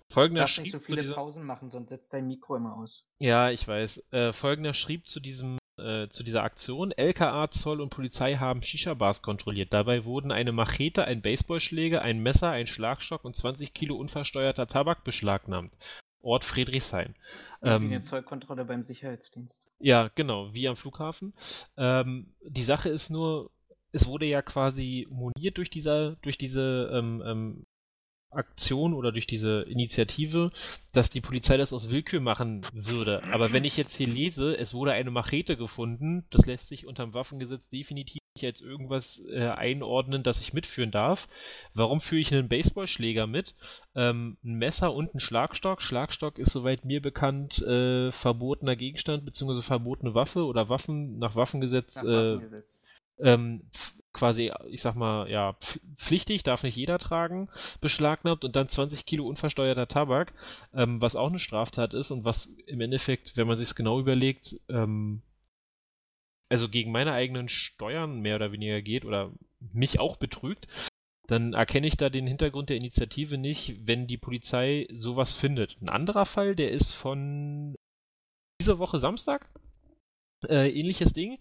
folgender 0.09 0.47
schrieb 0.47 0.65
nicht 0.65 0.73
so 0.73 0.79
viele. 0.81 1.13
Pausen 1.15 1.45
machen, 1.45 1.71
sonst 1.71 1.89
setzt 1.91 2.13
dein 2.13 2.27
Mikro 2.27 2.57
immer 2.57 2.77
aus. 2.77 3.05
Ja, 3.19 3.51
ich 3.51 3.67
weiß. 3.67 4.03
Äh, 4.11 4.33
folgender 4.33 4.75
schrieb 4.75 5.07
zu 5.07 5.21
diesem 5.21 5.59
äh, 5.79 6.09
zu 6.11 6.23
dieser 6.23 6.43
Aktion, 6.43 6.93
LKA, 6.93 7.51
Zoll 7.51 7.81
und 7.81 7.89
Polizei 7.89 8.37
haben 8.37 8.63
Shisha-Bars 8.63 9.23
kontrolliert. 9.23 9.73
Dabei 9.73 10.05
wurden 10.05 10.31
eine 10.31 10.53
Machete, 10.53 11.05
ein 11.05 11.23
Baseballschläger, 11.23 12.03
ein 12.03 12.23
Messer, 12.23 12.51
ein 12.51 12.67
Schlagstock 12.67 13.25
und 13.25 13.35
20 13.35 13.73
Kilo 13.73 13.97
unversteuerter 13.97 14.67
Tabak 14.67 15.03
beschlagnahmt. 15.03 15.73
Ort 16.21 16.45
Friedrichshain. 16.45 17.15
Ähm, 17.63 17.89
wie 17.89 17.95
eine 17.95 18.03
Zollkontrolle 18.03 18.65
beim 18.65 18.85
Sicherheitsdienst. 18.85 19.67
Ja, 19.81 20.11
genau, 20.15 20.53
wie 20.53 20.69
am 20.69 20.77
Flughafen. 20.77 21.33
Ähm, 21.77 22.35
die 22.43 22.65
Sache 22.65 22.91
ist 22.91 23.11
nur, 23.11 23.51
es 23.93 24.07
wurde 24.07 24.27
ja 24.27 24.43
quasi 24.43 25.09
moniert 25.11 25.57
durch 25.57 25.71
dieser, 25.71 26.17
durch 26.17 26.39
diese 26.39 26.91
ähm, 26.93 27.23
ähm, 27.27 27.67
Aktion 28.35 28.95
oder 28.95 29.13
durch 29.13 29.27
diese 29.27 29.63
Initiative, 29.63 30.53
dass 30.93 31.11
die 31.11 31.21
Polizei 31.21 31.57
das 31.57 31.73
aus 31.73 31.91
Willkür 31.91 32.21
machen 32.21 32.63
würde. 32.73 33.23
Aber 33.33 33.53
wenn 33.53 33.65
ich 33.65 33.77
jetzt 33.77 33.95
hier 33.95 34.07
lese, 34.07 34.57
es 34.57 34.75
wurde 34.75 34.93
eine 34.93 35.11
Machete 35.11 35.57
gefunden, 35.57 36.25
das 36.31 36.47
lässt 36.47 36.69
sich 36.69 36.87
unterm 36.87 37.15
Waffengesetz 37.15 37.69
definitiv 37.71 38.23
nicht 38.35 38.45
als 38.45 38.61
irgendwas 38.61 39.21
äh, 39.31 39.49
einordnen, 39.49 40.23
das 40.23 40.41
ich 40.41 40.53
mitführen 40.53 40.91
darf. 40.91 41.29
Warum 41.75 42.01
führe 42.01 42.21
ich 42.21 42.33
einen 42.33 42.49
Baseballschläger 42.49 43.27
mit? 43.27 43.55
Ähm, 43.95 44.39
ein 44.43 44.55
Messer 44.55 44.95
und 44.95 45.15
ein 45.15 45.21
Schlagstock. 45.21 45.83
Schlagstock 45.83 46.39
ist 46.39 46.53
soweit 46.53 46.85
mir 46.85 47.03
bekannt 47.03 47.59
äh, 47.59 48.11
verbotener 48.13 48.77
Gegenstand 48.77 49.25
bzw. 49.25 49.63
verbotene 49.63 50.15
Waffe 50.15 50.45
oder 50.45 50.69
Waffen 50.69 51.19
nach 51.19 51.37
Waffengesetz. 51.37 51.95
Nach 51.95 52.05
äh, 52.05 52.07
Waffengesetz. 52.07 52.81
Ähm, 53.19 53.63
quasi, 54.13 54.53
ich 54.69 54.83
sag 54.83 54.95
mal, 54.95 55.31
ja, 55.31 55.57
pflichtig, 55.97 56.43
darf 56.43 56.63
nicht 56.63 56.77
jeder 56.77 56.99
tragen, 56.99 57.49
beschlagnahmt 57.81 58.45
und 58.45 58.55
dann 58.57 58.69
20 58.69 59.07
Kilo 59.07 59.27
unversteuerter 59.27 59.89
Tabak, 59.89 60.33
ähm, 60.75 61.01
was 61.01 61.17
auch 61.17 61.29
eine 61.29 61.39
Straftat 61.39 61.95
ist 61.95 62.11
und 62.11 62.25
was 62.25 62.47
im 62.67 62.81
Endeffekt, 62.81 63.37
wenn 63.37 63.47
man 63.47 63.59
sich 63.59 63.75
genau 63.75 63.99
überlegt, 64.01 64.57
ähm, 64.69 65.23
also 66.49 66.69
gegen 66.69 66.93
meine 66.93 67.13
eigenen 67.13 67.49
Steuern 67.49 68.21
mehr 68.21 68.37
oder 68.37 68.53
weniger 68.53 68.83
geht 68.83 69.05
oder 69.07 69.33
mich 69.73 69.99
auch 69.99 70.17
betrügt, 70.19 70.69
dann 71.27 71.55
erkenne 71.55 71.87
ich 71.87 71.97
da 71.97 72.11
den 72.11 72.27
Hintergrund 72.27 72.69
der 72.69 72.77
Initiative 72.77 73.39
nicht, 73.39 73.87
wenn 73.87 74.07
die 74.07 74.19
Polizei 74.19 74.87
sowas 74.93 75.33
findet. 75.33 75.81
Ein 75.81 75.89
anderer 75.89 76.27
Fall, 76.27 76.55
der 76.55 76.71
ist 76.71 76.93
von 76.93 77.75
dieser 78.61 78.79
Woche 78.79 78.99
Samstag, 78.99 79.49
äh, 80.49 80.69
ähnliches 80.69 81.13
Ding. 81.13 81.39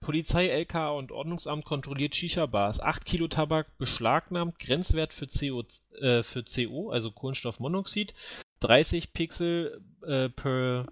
Polizei, 0.00 0.48
LK 0.48 0.96
und 0.96 1.12
Ordnungsamt 1.12 1.64
kontrolliert 1.64 2.14
Shisha-Bars. 2.14 2.80
8 2.80 3.04
Kilo 3.04 3.28
Tabak 3.28 3.78
beschlagnahmt, 3.78 4.58
Grenzwert 4.58 5.12
für 5.12 5.26
CO, 5.26 5.64
äh, 6.00 6.22
für 6.22 6.44
CO 6.44 6.90
also 6.90 7.10
Kohlenstoffmonoxid. 7.10 8.14
30 8.60 9.12
Pixel 9.12 9.82
äh, 10.06 10.28
per, 10.28 10.86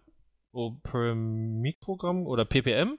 oh, 0.53 0.73
per 0.83 1.15
Mikrogramm 1.15 2.27
oder 2.27 2.45
ppm. 2.45 2.99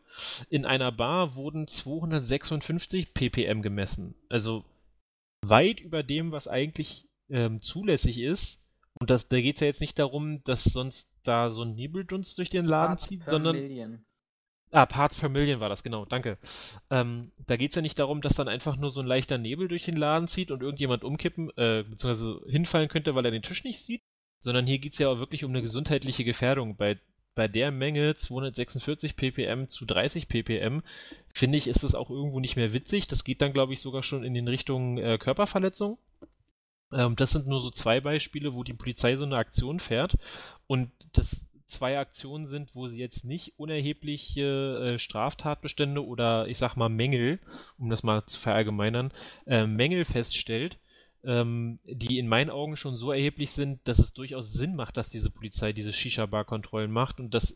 In 0.50 0.66
einer 0.66 0.92
Bar 0.92 1.36
wurden 1.36 1.68
256 1.68 3.14
ppm 3.14 3.62
gemessen. 3.62 4.16
Also 4.30 4.66
weit 5.42 5.80
über 5.80 6.04
dem, 6.04 6.32
was 6.32 6.48
eigentlich 6.48 7.08
ähm, 7.30 7.62
zulässig 7.62 8.20
ist. 8.20 8.60
Und 9.00 9.10
das, 9.10 9.28
da 9.28 9.42
geht 9.42 9.56
es 9.56 9.62
ja 9.62 9.68
jetzt 9.68 9.82
nicht 9.82 9.98
darum, 10.00 10.44
dass 10.44 10.64
sonst 10.64 11.10
da 11.24 11.52
so 11.52 11.64
ein 11.64 11.76
Nebeldunst 11.76 12.38
durch 12.38 12.50
den 12.50 12.66
Laden 12.66 12.96
Parts 12.96 13.08
zieht, 13.08 13.24
sondern. 13.26 13.56
Million. 13.56 14.06
Ah, 14.74 14.88
Parts 14.88 15.16
per 15.20 15.30
Million 15.30 15.60
war 15.60 15.70
das, 15.70 15.84
genau, 15.84 16.04
danke. 16.04 16.40
Ähm, 16.90 17.32
da 17.46 17.58
geht 17.58 17.72
es 17.72 17.76
ja 17.76 17.84
nicht 17.84 18.00
darum, 18.00 18.22
dass 18.22 18.34
dann 18.34 18.48
einfach 18.48 18.76
nur 18.76 18.90
so 18.90 19.02
ein 19.02 19.06
leichter 19.06 19.38
Nebel 19.38 19.68
durch 19.68 19.84
den 19.84 19.96
Laden 19.96 20.28
zieht 20.28 20.50
und 20.50 20.64
irgendjemand 20.64 21.04
umkippen, 21.04 21.52
äh, 21.58 21.84
beziehungsweise 21.88 22.42
hinfallen 22.50 22.90
könnte, 22.90 23.14
weil 23.14 23.24
er 23.24 23.30
den 23.30 23.44
Tisch 23.44 23.64
nicht 23.64 23.86
sieht, 23.86 24.02
sondern 24.42 24.66
hier 24.66 24.80
geht 24.80 24.94
es 24.94 25.00
ja 25.00 25.10
auch 25.10 25.20
wirklich 25.20 25.44
um 25.44 25.52
eine 25.52 25.62
gesundheitliche 25.62 26.24
Gefährdung. 26.24 26.76
Bei, 26.76 26.98
bei 27.36 27.48
der 27.48 27.70
Menge 27.70 28.16
246 28.16 29.16
ppm 29.16 29.70
zu 29.70 29.86
30 29.86 30.28
ppm, 30.28 30.82
finde 31.36 31.60
ich, 31.60 31.68
ist 31.68 31.84
das 31.84 31.94
auch 31.94 32.10
irgendwo 32.10 32.40
nicht 32.40 32.56
mehr 32.56 32.74
witzig. 32.74 33.06
Das 33.08 33.24
geht 33.24 33.44
dann, 33.44 33.54
glaube 33.54 33.74
ich, 33.74 33.80
sogar 33.80 34.02
schon 34.02 34.24
in 34.24 34.34
den 34.34 34.48
Richtungen 34.48 34.98
äh, 34.98 35.20
Körperverletzung. 35.20 36.00
Ähm, 36.92 37.16
das 37.16 37.30
sind 37.30 37.46
nur 37.46 37.62
so 37.62 37.70
zwei 37.70 38.02
Beispiele, 38.02 38.56
wo 38.56 38.64
die 38.64 38.74
Polizei 38.74 39.18
so 39.18 39.26
eine 39.26 39.38
Aktion 39.38 39.80
fährt. 39.80 40.18
Und 40.66 40.90
das 41.14 41.40
zwei 41.68 41.98
Aktionen 42.00 42.48
sind, 42.48 42.76
wo 42.76 42.88
sie 42.88 42.98
jetzt 42.98 43.24
nicht 43.24 43.54
unerhebliche 43.58 44.96
äh, 44.96 45.00
Straftatbestände 45.00 46.06
oder 46.06 46.48
ich 46.48 46.58
sag 46.58 46.76
mal 46.76 46.90
Mängel, 46.90 47.40
um 47.78 47.90
das 47.90 48.04
mal 48.04 48.26
zu 48.26 48.40
verallgemeinern, 48.40 49.12
äh, 49.46 49.66
Mängel 49.66 50.06
feststellt, 50.06 50.78
ähm, 51.24 51.80
die 51.86 52.20
in 52.20 52.28
meinen 52.28 52.50
Augen 52.50 52.78
schon 52.78 52.96
so 52.96 53.12
erheblich 53.12 53.52
sind, 53.52 53.80
dass 53.88 54.00
es 54.00 54.14
durchaus 54.14 54.52
Sinn 54.52 54.76
macht, 54.76 54.98
dass 54.98 55.10
diese 55.10 55.30
Polizei 55.30 55.74
diese 55.74 55.94
Shisha-Bar-Kontrollen 55.94 56.92
macht 56.92 57.20
und 57.20 57.34
dass 57.34 57.56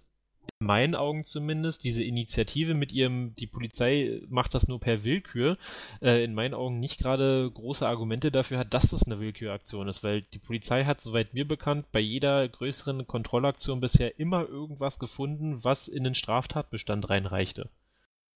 in 0.60 0.68
meinen 0.68 0.96
Augen 0.96 1.24
zumindest, 1.24 1.84
diese 1.84 2.04
Initiative 2.04 2.74
mit 2.74 2.92
ihrem, 2.92 3.36
die 3.36 3.48
Polizei 3.48 4.22
macht 4.30 4.54
das 4.54 4.68
nur 4.68 4.80
per 4.80 5.04
Willkür, 5.04 5.58
äh, 6.02 6.24
in 6.24 6.34
meinen 6.34 6.54
Augen 6.54 6.80
nicht 6.80 7.00
gerade 7.00 7.50
große 7.52 7.88
Argumente 7.88 8.32
dafür 8.32 8.60
hat, 8.60 8.74
dass 8.74 8.90
das 8.90 9.04
eine 9.04 9.20
Willküraktion 9.20 9.88
ist, 9.88 10.04
weil 10.04 10.22
die 10.22 10.40
Polizei 10.40 10.86
hat, 10.86 11.02
soweit 11.02 11.34
mir 11.34 11.48
bekannt, 11.48 11.86
bei 11.92 12.00
jeder 12.00 12.48
größeren 12.48 13.06
Kontrollaktion 13.08 13.80
bisher 13.80 14.20
immer 14.20 14.48
irgendwas 14.48 15.00
gefunden, 15.00 15.64
was 15.64 15.88
in 15.88 16.04
den 16.04 16.16
Straftatbestand 16.16 17.10
reinreichte. 17.10 17.70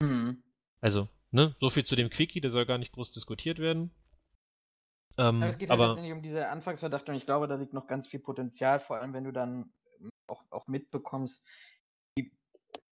Mhm. 0.02 0.44
Also, 0.80 1.08
ne, 1.32 1.56
so 1.60 1.70
viel 1.70 1.86
zu 1.86 1.96
dem 1.96 2.10
Quickie, 2.10 2.42
der 2.42 2.52
soll 2.52 2.66
gar 2.66 2.78
nicht 2.78 2.94
groß 2.94 3.12
diskutiert 3.12 3.60
werden. 3.60 3.92
Ähm, 5.18 5.38
aber 5.38 5.48
es 5.48 5.58
geht 5.58 5.70
halt 5.70 5.80
aber, 5.80 5.88
letztendlich 5.90 6.14
um 6.14 6.22
diese 6.22 6.50
Anfangsverdacht 6.50 7.10
und 7.10 7.16
ich 7.16 7.26
glaube, 7.26 7.48
da 7.48 7.56
liegt 7.56 7.74
noch 7.74 7.88
ganz 7.88 8.08
viel 8.08 8.20
Potenzial, 8.20 8.80
vor 8.80 8.98
allem 8.98 9.14
wenn 9.14 9.24
du 9.24 9.32
dann 9.32 9.72
auch, 10.28 10.44
auch 10.50 10.68
mitbekommst, 10.68 11.46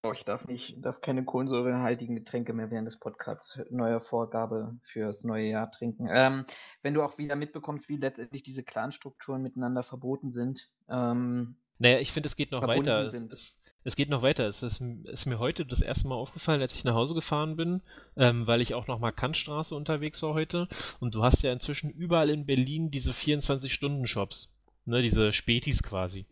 oh, 0.04 0.12
ich 0.14 0.24
darf 0.24 0.48
nicht, 0.48 0.84
darf 0.84 1.02
keine 1.02 1.24
kohlensäurehaltigen 1.24 2.16
Getränke 2.16 2.54
mehr 2.54 2.72
während 2.72 2.88
des 2.88 3.00
Podcasts, 3.00 3.60
neue 3.70 4.00
Vorgabe 4.00 4.78
fürs 4.82 5.24
neue 5.24 5.48
Jahr 5.48 5.72
trinken. 5.72 6.08
Ähm, 6.12 6.46
wenn 6.82 6.94
du 6.94 7.04
auch 7.04 7.18
wieder 7.18 7.36
mitbekommst, 7.36 7.90
wie 7.90 7.98
letztendlich 7.98 8.44
diese 8.44 8.64
Clanstrukturen 8.64 9.42
miteinander 9.42 9.84
verboten 9.84 10.30
sind. 10.30 10.70
Ähm, 10.90 11.58
naja, 11.78 12.00
ich 12.00 12.12
finde, 12.12 12.28
es 12.28 12.36
geht 12.36 12.52
noch 12.52 12.66
weiter. 12.66 13.04
Es, 13.04 13.58
es 13.86 13.96
geht 13.96 14.10
noch 14.10 14.22
weiter. 14.22 14.48
Es 14.48 14.62
ist, 14.62 14.82
ist, 14.82 15.26
mir 15.26 15.40
heute 15.40 15.66
das 15.66 15.82
erste 15.82 16.08
Mal 16.08 16.16
aufgefallen, 16.16 16.62
als 16.62 16.76
ich 16.76 16.84
nach 16.84 16.96
Hause 16.96 17.14
gefahren 17.14 17.56
bin, 17.56 17.82
ähm, 18.18 18.46
weil 18.48 18.62
ich 18.62 18.74
auch 18.74 18.88
noch 18.88 19.00
mal 19.00 19.12
Kantstraße 19.12 19.74
unterwegs 19.74 20.22
war 20.22 20.34
heute. 20.34 20.68
Und 21.00 21.16
du 21.16 21.24
hast 21.24 21.42
ja 21.44 21.54
inzwischen 21.54 21.90
überall 21.90 22.30
in 22.30 22.46
Berlin 22.46 22.92
diese 22.92 23.12
24-Stunden-Shops. 23.12 24.50
Ne, 24.86 25.02
diese 25.02 25.32
Spätis 25.34 25.84
quasi. 25.84 26.26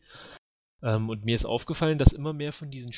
Ähm, 0.82 1.10
und 1.10 1.26
mir 1.26 1.36
ist 1.36 1.45
aufgefallen, 1.45 1.98
dass 1.98 2.11
immer 2.11 2.34
mehr 2.34 2.53
von 2.53 2.72
diesen 2.72 2.91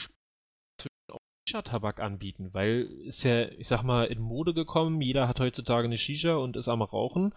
Shisha-Tabak 1.50 2.00
anbieten, 2.00 2.50
weil 2.54 2.88
ist 3.06 3.24
ja, 3.24 3.50
ich 3.50 3.68
sag 3.68 3.84
mal, 3.84 4.06
in 4.06 4.20
Mode 4.20 4.54
gekommen, 4.54 5.02
jeder 5.02 5.28
hat 5.28 5.40
heutzutage 5.40 5.86
eine 5.86 5.98
Shisha 5.98 6.36
und 6.36 6.56
ist 6.56 6.68
am 6.68 6.82
Rauchen. 6.82 7.34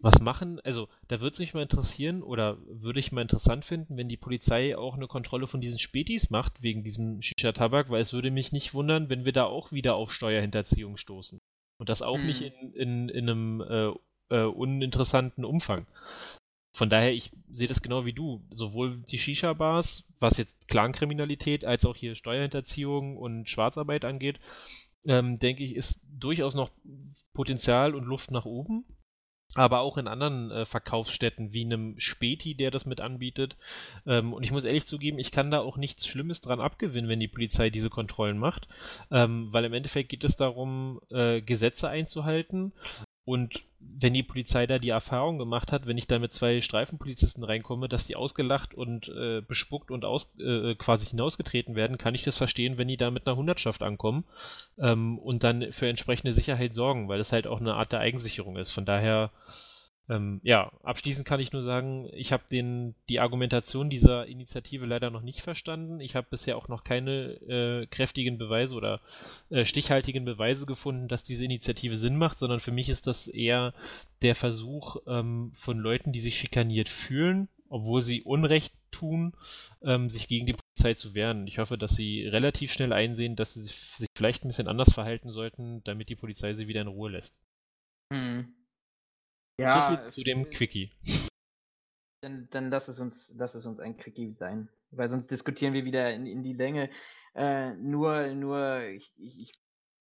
Was 0.00 0.20
machen, 0.20 0.60
also 0.64 0.88
da 1.08 1.20
würde 1.20 1.34
es 1.34 1.40
mich 1.40 1.54
mal 1.54 1.62
interessieren 1.62 2.22
oder 2.22 2.58
würde 2.66 3.00
ich 3.00 3.12
mal 3.12 3.22
interessant 3.22 3.64
finden, 3.64 3.96
wenn 3.96 4.08
die 4.08 4.16
Polizei 4.16 4.76
auch 4.76 4.94
eine 4.94 5.06
Kontrolle 5.06 5.46
von 5.46 5.60
diesen 5.60 5.78
Spätis 5.78 6.30
macht, 6.30 6.62
wegen 6.62 6.82
diesem 6.82 7.22
Shisha-Tabak, 7.22 7.90
weil 7.90 8.02
es 8.02 8.12
würde 8.12 8.30
mich 8.30 8.52
nicht 8.52 8.74
wundern, 8.74 9.08
wenn 9.08 9.24
wir 9.24 9.32
da 9.32 9.44
auch 9.44 9.72
wieder 9.72 9.94
auf 9.94 10.12
Steuerhinterziehung 10.12 10.96
stoßen. 10.96 11.40
Und 11.78 11.88
das 11.88 12.02
auch 12.02 12.16
hm. 12.16 12.26
nicht 12.26 12.42
in, 12.42 12.72
in, 12.74 13.08
in 13.08 13.30
einem 13.30 13.60
äh, 13.60 13.92
äh, 14.30 14.44
uninteressanten 14.44 15.44
Umfang. 15.44 15.86
Von 16.74 16.88
daher, 16.88 17.12
ich 17.12 17.30
sehe 17.50 17.68
das 17.68 17.82
genau 17.82 18.06
wie 18.06 18.14
du. 18.14 18.42
Sowohl 18.50 19.02
die 19.10 19.18
Shisha-Bars, 19.18 20.04
was 20.20 20.38
jetzt 20.38 20.68
Clankriminalität, 20.68 21.64
als 21.64 21.84
auch 21.84 21.96
hier 21.96 22.14
Steuerhinterziehung 22.14 23.16
und 23.16 23.48
Schwarzarbeit 23.48 24.04
angeht, 24.04 24.40
ähm, 25.04 25.38
denke 25.38 25.64
ich, 25.64 25.76
ist 25.76 26.00
durchaus 26.18 26.54
noch 26.54 26.70
Potenzial 27.34 27.94
und 27.94 28.04
Luft 28.04 28.30
nach 28.30 28.46
oben. 28.46 28.84
Aber 29.54 29.80
auch 29.80 29.98
in 29.98 30.08
anderen 30.08 30.50
äh, 30.50 30.64
Verkaufsstätten, 30.64 31.52
wie 31.52 31.66
einem 31.66 31.96
Späti, 31.98 32.54
der 32.54 32.70
das 32.70 32.86
mit 32.86 33.02
anbietet. 33.02 33.56
Ähm, 34.06 34.32
und 34.32 34.42
ich 34.42 34.50
muss 34.50 34.64
ehrlich 34.64 34.86
zugeben, 34.86 35.18
ich 35.18 35.30
kann 35.30 35.50
da 35.50 35.60
auch 35.60 35.76
nichts 35.76 36.06
Schlimmes 36.06 36.40
dran 36.40 36.58
abgewinnen, 36.58 37.10
wenn 37.10 37.20
die 37.20 37.28
Polizei 37.28 37.68
diese 37.68 37.90
Kontrollen 37.90 38.38
macht. 38.38 38.66
Ähm, 39.10 39.52
weil 39.52 39.66
im 39.66 39.74
Endeffekt 39.74 40.08
geht 40.08 40.24
es 40.24 40.36
darum, 40.36 41.00
äh, 41.10 41.42
Gesetze 41.42 41.86
einzuhalten 41.90 42.72
und 43.24 43.62
wenn 43.78 44.14
die 44.14 44.22
Polizei 44.22 44.66
da 44.66 44.78
die 44.78 44.88
Erfahrung 44.88 45.38
gemacht 45.38 45.70
hat, 45.70 45.86
wenn 45.86 45.98
ich 45.98 46.06
da 46.06 46.18
mit 46.18 46.32
zwei 46.32 46.60
Streifenpolizisten 46.60 47.44
reinkomme, 47.44 47.88
dass 47.88 48.06
die 48.06 48.16
ausgelacht 48.16 48.74
und 48.74 49.08
äh, 49.08 49.42
bespuckt 49.42 49.90
und 49.90 50.04
aus, 50.04 50.28
äh, 50.38 50.74
quasi 50.74 51.06
hinausgetreten 51.06 51.74
werden, 51.74 51.98
kann 51.98 52.14
ich 52.14 52.22
das 52.22 52.36
verstehen, 52.36 52.78
wenn 52.78 52.88
die 52.88 52.96
da 52.96 53.10
mit 53.10 53.26
einer 53.26 53.36
Hundertschaft 53.36 53.82
ankommen 53.82 54.24
ähm, 54.78 55.18
und 55.18 55.44
dann 55.44 55.72
für 55.72 55.88
entsprechende 55.88 56.34
Sicherheit 56.34 56.74
sorgen, 56.74 57.08
weil 57.08 57.18
das 57.18 57.32
halt 57.32 57.46
auch 57.46 57.60
eine 57.60 57.74
Art 57.74 57.92
der 57.92 58.00
Eigensicherung 58.00 58.56
ist. 58.56 58.72
Von 58.72 58.84
daher 58.84 59.30
ähm, 60.08 60.40
ja, 60.42 60.72
abschließend 60.82 61.26
kann 61.26 61.40
ich 61.40 61.52
nur 61.52 61.62
sagen, 61.62 62.08
ich 62.12 62.32
habe 62.32 62.42
die 62.50 63.20
Argumentation 63.20 63.88
dieser 63.88 64.26
Initiative 64.26 64.84
leider 64.84 65.10
noch 65.10 65.22
nicht 65.22 65.42
verstanden. 65.42 66.00
Ich 66.00 66.16
habe 66.16 66.26
bisher 66.28 66.56
auch 66.56 66.68
noch 66.68 66.82
keine 66.82 67.34
äh, 67.48 67.86
kräftigen 67.86 68.36
Beweise 68.36 68.74
oder 68.74 69.00
äh, 69.50 69.64
stichhaltigen 69.64 70.24
Beweise 70.24 70.66
gefunden, 70.66 71.06
dass 71.06 71.22
diese 71.22 71.44
Initiative 71.44 71.98
Sinn 71.98 72.16
macht, 72.16 72.40
sondern 72.40 72.58
für 72.58 72.72
mich 72.72 72.88
ist 72.88 73.06
das 73.06 73.28
eher 73.28 73.74
der 74.22 74.34
Versuch 74.34 74.96
ähm, 75.06 75.52
von 75.54 75.78
Leuten, 75.78 76.12
die 76.12 76.20
sich 76.20 76.36
schikaniert 76.36 76.88
fühlen, 76.88 77.48
obwohl 77.68 78.02
sie 78.02 78.22
Unrecht 78.22 78.74
tun, 78.90 79.34
ähm, 79.82 80.10
sich 80.10 80.26
gegen 80.26 80.46
die 80.46 80.54
Polizei 80.54 80.94
zu 80.94 81.14
wehren. 81.14 81.46
Ich 81.46 81.58
hoffe, 81.58 81.78
dass 81.78 81.94
sie 81.94 82.26
relativ 82.26 82.72
schnell 82.72 82.92
einsehen, 82.92 83.36
dass 83.36 83.54
sie 83.54 83.66
sich 83.66 84.08
vielleicht 84.16 84.44
ein 84.44 84.48
bisschen 84.48 84.68
anders 84.68 84.92
verhalten 84.92 85.30
sollten, 85.30 85.82
damit 85.84 86.08
die 86.08 86.16
Polizei 86.16 86.54
sie 86.54 86.66
wieder 86.66 86.82
in 86.82 86.88
Ruhe 86.88 87.10
lässt. 87.10 87.34
Hm. 88.12 88.52
Ja, 89.60 90.02
so 90.04 90.10
zu 90.10 90.22
dem 90.22 90.50
Quickie. 90.50 90.90
Dann, 92.22 92.48
dann 92.50 92.70
lass, 92.70 92.88
es 92.88 93.00
uns, 93.00 93.32
lass 93.36 93.54
es 93.54 93.66
uns 93.66 93.80
ein 93.80 93.96
Quickie 93.96 94.30
sein. 94.30 94.68
Weil 94.90 95.08
sonst 95.08 95.30
diskutieren 95.30 95.72
wir 95.72 95.84
wieder 95.84 96.12
in, 96.12 96.26
in 96.26 96.42
die 96.42 96.52
Länge. 96.52 96.90
Äh, 97.34 97.74
nur, 97.74 98.28
nur, 98.34 98.82
ich, 98.82 99.12
ich, 99.16 99.40
ich 99.40 99.52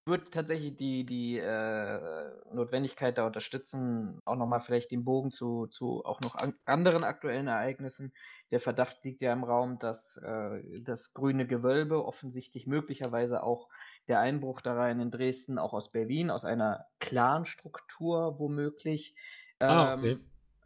würde 0.05 0.29
tatsächlich 0.29 0.75
die, 0.75 1.05
die 1.05 1.37
äh, 1.37 2.31
Notwendigkeit 2.53 3.17
da 3.17 3.25
unterstützen, 3.25 4.19
auch 4.25 4.35
nochmal 4.35 4.61
vielleicht 4.61 4.91
den 4.91 5.05
Bogen 5.05 5.31
zu, 5.31 5.67
zu 5.67 6.03
auch 6.05 6.21
noch 6.21 6.35
an 6.35 6.55
anderen 6.65 7.03
aktuellen 7.03 7.47
Ereignissen. 7.47 8.11
Der 8.49 8.59
Verdacht 8.59 9.03
liegt 9.03 9.21
ja 9.21 9.31
im 9.31 9.43
Raum, 9.43 9.79
dass 9.79 10.17
äh, 10.17 10.61
das 10.81 11.13
grüne 11.13 11.45
Gewölbe 11.45 12.03
offensichtlich 12.03 12.67
möglicherweise 12.67 13.43
auch 13.43 13.69
der 14.07 14.19
Einbruch 14.19 14.61
da 14.61 14.73
rein 14.73 14.99
in 14.99 15.11
Dresden, 15.11 15.59
auch 15.59 15.73
aus 15.73 15.91
Berlin, 15.91 16.31
aus 16.31 16.45
einer 16.45 16.85
Clan-Struktur 16.99 18.39
womöglich, 18.39 19.15
ah, 19.61 19.95
okay. 19.95 20.11
ähm, 20.11 20.19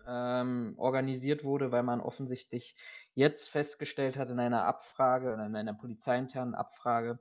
ähm, 0.07 0.73
organisiert 0.77 1.43
wurde, 1.43 1.72
weil 1.72 1.84
man 1.84 2.01
offensichtlich 2.01 2.76
jetzt 3.13 3.49
festgestellt 3.49 4.17
hat 4.17 4.30
in 4.30 4.39
einer 4.39 4.65
Abfrage, 4.65 5.34
in 5.34 5.55
einer 5.55 5.73
polizeiinternen 5.73 6.53
Abfrage, 6.53 7.19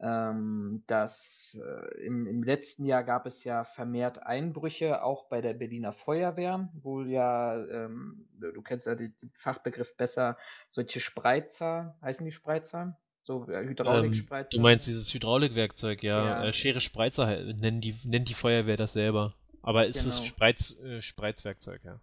ähm, 0.00 0.82
dass 0.86 1.60
äh, 1.62 2.04
im, 2.04 2.26
im, 2.26 2.42
letzten 2.42 2.84
Jahr 2.84 3.04
gab 3.04 3.26
es 3.26 3.44
ja 3.44 3.64
vermehrt 3.64 4.22
Einbrüche, 4.22 5.04
auch 5.04 5.28
bei 5.28 5.40
der 5.40 5.54
Berliner 5.54 5.92
Feuerwehr, 5.92 6.68
wo 6.74 7.02
ja, 7.02 7.56
ähm, 7.66 8.26
du 8.40 8.62
kennst 8.62 8.86
ja 8.86 8.96
den, 8.96 9.14
den 9.22 9.30
Fachbegriff 9.34 9.96
besser, 9.96 10.36
solche 10.68 11.00
Spreizer, 11.00 11.96
heißen 12.02 12.24
die 12.24 12.32
Spreizer? 12.32 12.98
So 13.24 13.48
äh, 13.48 13.64
Hydraulikspreizer. 13.64 14.52
Ähm, 14.52 14.58
du 14.58 14.62
meinst 14.62 14.86
dieses 14.88 15.14
Hydraulikwerkzeug, 15.14 16.02
ja. 16.02 16.24
ja. 16.24 16.44
Äh, 16.46 16.52
Schere 16.52 16.80
Spreizer 16.80 17.26
nennen 17.54 17.80
die, 17.80 17.96
nennt 18.02 18.28
die 18.28 18.34
Feuerwehr 18.34 18.76
das 18.76 18.92
selber. 18.94 19.34
Aber 19.62 19.86
ist 19.86 20.02
genau. 20.02 20.14
es 20.14 20.24
Spreiz, 20.24 20.74
äh, 20.82 21.02
Spreizwerkzeug, 21.02 21.84
ja. 21.84 22.00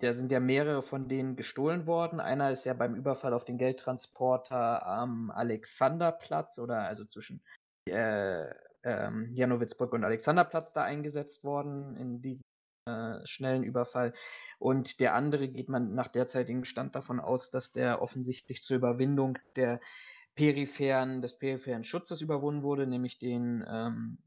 Da 0.00 0.12
sind 0.12 0.32
ja 0.32 0.40
mehrere 0.40 0.82
von 0.82 1.08
denen 1.08 1.36
gestohlen 1.36 1.86
worden. 1.86 2.18
Einer 2.18 2.50
ist 2.50 2.64
ja 2.64 2.74
beim 2.74 2.96
Überfall 2.96 3.32
auf 3.32 3.44
den 3.44 3.58
Geldtransporter 3.58 4.84
am 4.84 5.30
Alexanderplatz 5.30 6.58
oder 6.58 6.82
also 6.82 7.04
zwischen 7.04 7.42
äh, 7.86 8.46
ähm, 8.82 9.32
Janowitzbrück 9.34 9.92
und 9.92 10.04
Alexanderplatz 10.04 10.72
da 10.72 10.82
eingesetzt 10.82 11.44
worden 11.44 11.96
in 11.96 12.20
diesem 12.22 12.42
äh, 12.86 13.24
schnellen 13.24 13.62
Überfall. 13.62 14.14
Und 14.58 14.98
der 14.98 15.14
andere 15.14 15.46
geht 15.48 15.68
man 15.68 15.94
nach 15.94 16.08
derzeitigem 16.08 16.64
Stand 16.64 16.96
davon 16.96 17.20
aus, 17.20 17.50
dass 17.52 17.72
der 17.72 18.02
offensichtlich 18.02 18.62
zur 18.62 18.76
Überwindung 18.76 19.38
der 19.54 19.80
peripheren, 20.34 21.22
des 21.22 21.38
peripheren 21.38 21.84
Schutzes 21.84 22.20
überwunden 22.20 22.62
wurde, 22.62 22.86
nämlich 22.86 23.18
den 23.18 23.64
ähm, 23.68 24.18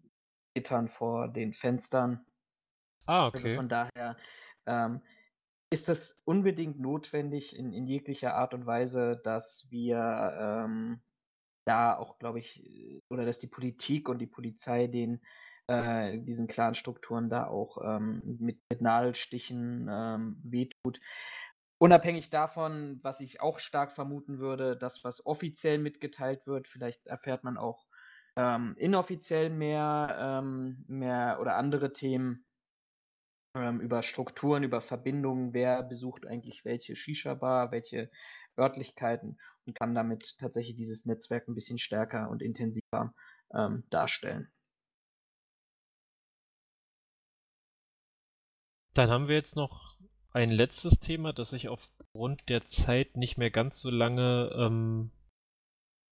Gittern 0.53 0.87
vor 0.87 1.27
den 1.27 1.53
Fenstern. 1.53 2.25
Ah, 3.05 3.25
also 3.25 3.37
okay. 3.37 3.47
Also 3.47 3.55
von 3.55 3.69
daher 3.69 4.17
ähm, 4.65 5.01
ist 5.71 5.89
es 5.89 6.15
unbedingt 6.25 6.79
notwendig 6.79 7.55
in, 7.55 7.73
in 7.73 7.87
jeglicher 7.87 8.35
Art 8.35 8.53
und 8.53 8.65
Weise, 8.65 9.19
dass 9.23 9.67
wir 9.69 10.37
ähm, 10.39 11.01
da 11.65 11.95
auch, 11.95 12.19
glaube 12.19 12.39
ich, 12.39 13.01
oder 13.09 13.25
dass 13.25 13.39
die 13.39 13.47
Politik 13.47 14.09
und 14.09 14.19
die 14.19 14.27
Polizei 14.27 14.87
den 14.87 15.21
äh, 15.67 16.17
diesen 16.19 16.47
Clanstrukturen 16.47 17.29
da 17.29 17.47
auch 17.47 17.77
ähm, 17.83 18.21
mit, 18.39 18.59
mit 18.69 18.81
Nadelstichen 18.81 19.87
ähm, 19.89 20.37
wehtut. 20.43 20.99
Unabhängig 21.77 22.29
davon, 22.29 22.99
was 23.01 23.21
ich 23.21 23.41
auch 23.41 23.57
stark 23.57 23.91
vermuten 23.91 24.39
würde, 24.39 24.77
das, 24.77 25.03
was 25.03 25.25
offiziell 25.25 25.79
mitgeteilt 25.79 26.45
wird, 26.45 26.67
vielleicht 26.67 27.07
erfährt 27.07 27.43
man 27.43 27.57
auch 27.57 27.85
ähm, 28.35 28.75
inoffiziell 28.77 29.49
mehr, 29.49 30.15
ähm, 30.19 30.83
mehr 30.87 31.39
oder 31.39 31.55
andere 31.55 31.93
Themen 31.93 32.45
über 33.53 34.01
Strukturen, 34.01 34.63
über 34.63 34.81
Verbindungen, 34.81 35.53
wer 35.53 35.83
besucht 35.83 36.25
eigentlich 36.25 36.63
welche 36.63 36.95
Shisha-Bar, 36.95 37.71
welche 37.71 38.09
Örtlichkeiten 38.57 39.37
und 39.65 39.77
kann 39.77 39.93
damit 39.93 40.37
tatsächlich 40.37 40.75
dieses 40.75 41.05
Netzwerk 41.05 41.47
ein 41.47 41.55
bisschen 41.55 41.77
stärker 41.77 42.29
und 42.29 42.41
intensiver 42.41 43.13
ähm, 43.53 43.83
darstellen. 43.89 44.51
Dann 48.93 49.09
haben 49.09 49.27
wir 49.27 49.35
jetzt 49.35 49.55
noch 49.55 49.97
ein 50.33 50.49
letztes 50.49 50.99
Thema, 50.99 51.33
das 51.33 51.53
ich 51.53 51.69
aufgrund 51.69 52.47
der 52.49 52.67
Zeit 52.69 53.17
nicht 53.17 53.37
mehr 53.37 53.51
ganz 53.51 53.81
so 53.81 53.89
lange 53.89 54.51
ähm, 54.57 55.11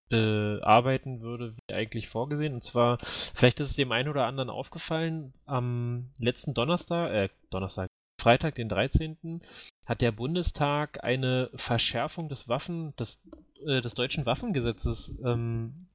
bearbeiten 0.09 1.21
würde, 1.21 1.55
wie 1.55 1.73
eigentlich 1.73 2.09
vorgesehen. 2.09 2.55
Und 2.55 2.63
zwar, 2.63 2.99
vielleicht 3.35 3.59
ist 3.59 3.71
es 3.71 3.75
dem 3.75 3.91
einen 3.91 4.09
oder 4.09 4.25
anderen 4.25 4.49
aufgefallen, 4.49 5.33
am 5.45 6.11
letzten 6.19 6.53
Donnerstag, 6.53 7.11
äh, 7.11 7.29
Donnerstag, 7.49 7.87
Freitag, 8.19 8.55
den 8.55 8.69
13., 8.69 9.41
hat 9.85 10.01
der 10.01 10.11
Bundestag 10.11 11.03
eine 11.03 11.49
Verschärfung 11.55 12.29
des 12.29 12.47
Waffen, 12.47 12.95
des, 12.97 13.19
äh, 13.65 13.81
des 13.81 13.93
deutschen 13.93 14.25
Waffengesetzes 14.25 15.11
ähm, 15.23 15.87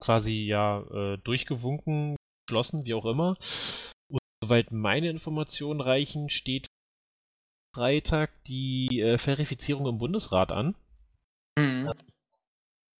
quasi 0.00 0.44
ja 0.46 0.82
äh, 0.90 1.18
durchgewunken, 1.18 2.16
beschlossen, 2.46 2.84
wie 2.84 2.94
auch 2.94 3.06
immer. 3.06 3.36
Und 4.10 4.18
soweit 4.42 4.72
meine 4.72 5.08
Informationen 5.08 5.80
reichen, 5.80 6.28
steht 6.28 6.66
Freitag 7.74 8.30
die 8.44 9.00
äh, 9.00 9.18
Verifizierung 9.18 9.86
im 9.86 9.98
Bundesrat 9.98 10.50
an. 10.50 10.74
Mhm. 11.56 11.92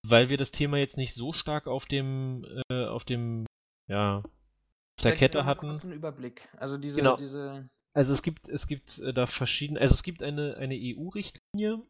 Weil 0.06 0.28
wir 0.28 0.36
das 0.36 0.50
Thema 0.50 0.78
jetzt 0.78 0.96
nicht 0.96 1.14
so 1.14 1.32
stark 1.32 1.66
auf 1.66 1.84
dem, 1.86 2.44
äh, 2.70 2.86
auf 2.86 3.04
dem, 3.04 3.46
ja, 3.86 4.18
auf 4.18 5.02
der 5.02 5.16
Kette 5.16 5.44
hatten. 5.44 5.80
Einen 5.80 5.92
Überblick. 5.92 6.48
Also 6.56 6.78
diese, 6.78 6.96
genau. 6.96 7.16
diese. 7.16 7.68
Also 7.92 8.12
es 8.12 8.22
gibt, 8.22 8.48
es 8.48 8.66
gibt 8.66 8.98
äh, 8.98 9.12
da 9.12 9.26
verschiedene, 9.26 9.80
also 9.80 9.94
es 9.94 10.02
gibt 10.02 10.22
eine, 10.22 10.56
eine 10.56 10.74
EU-Richtlinie, 10.74 11.82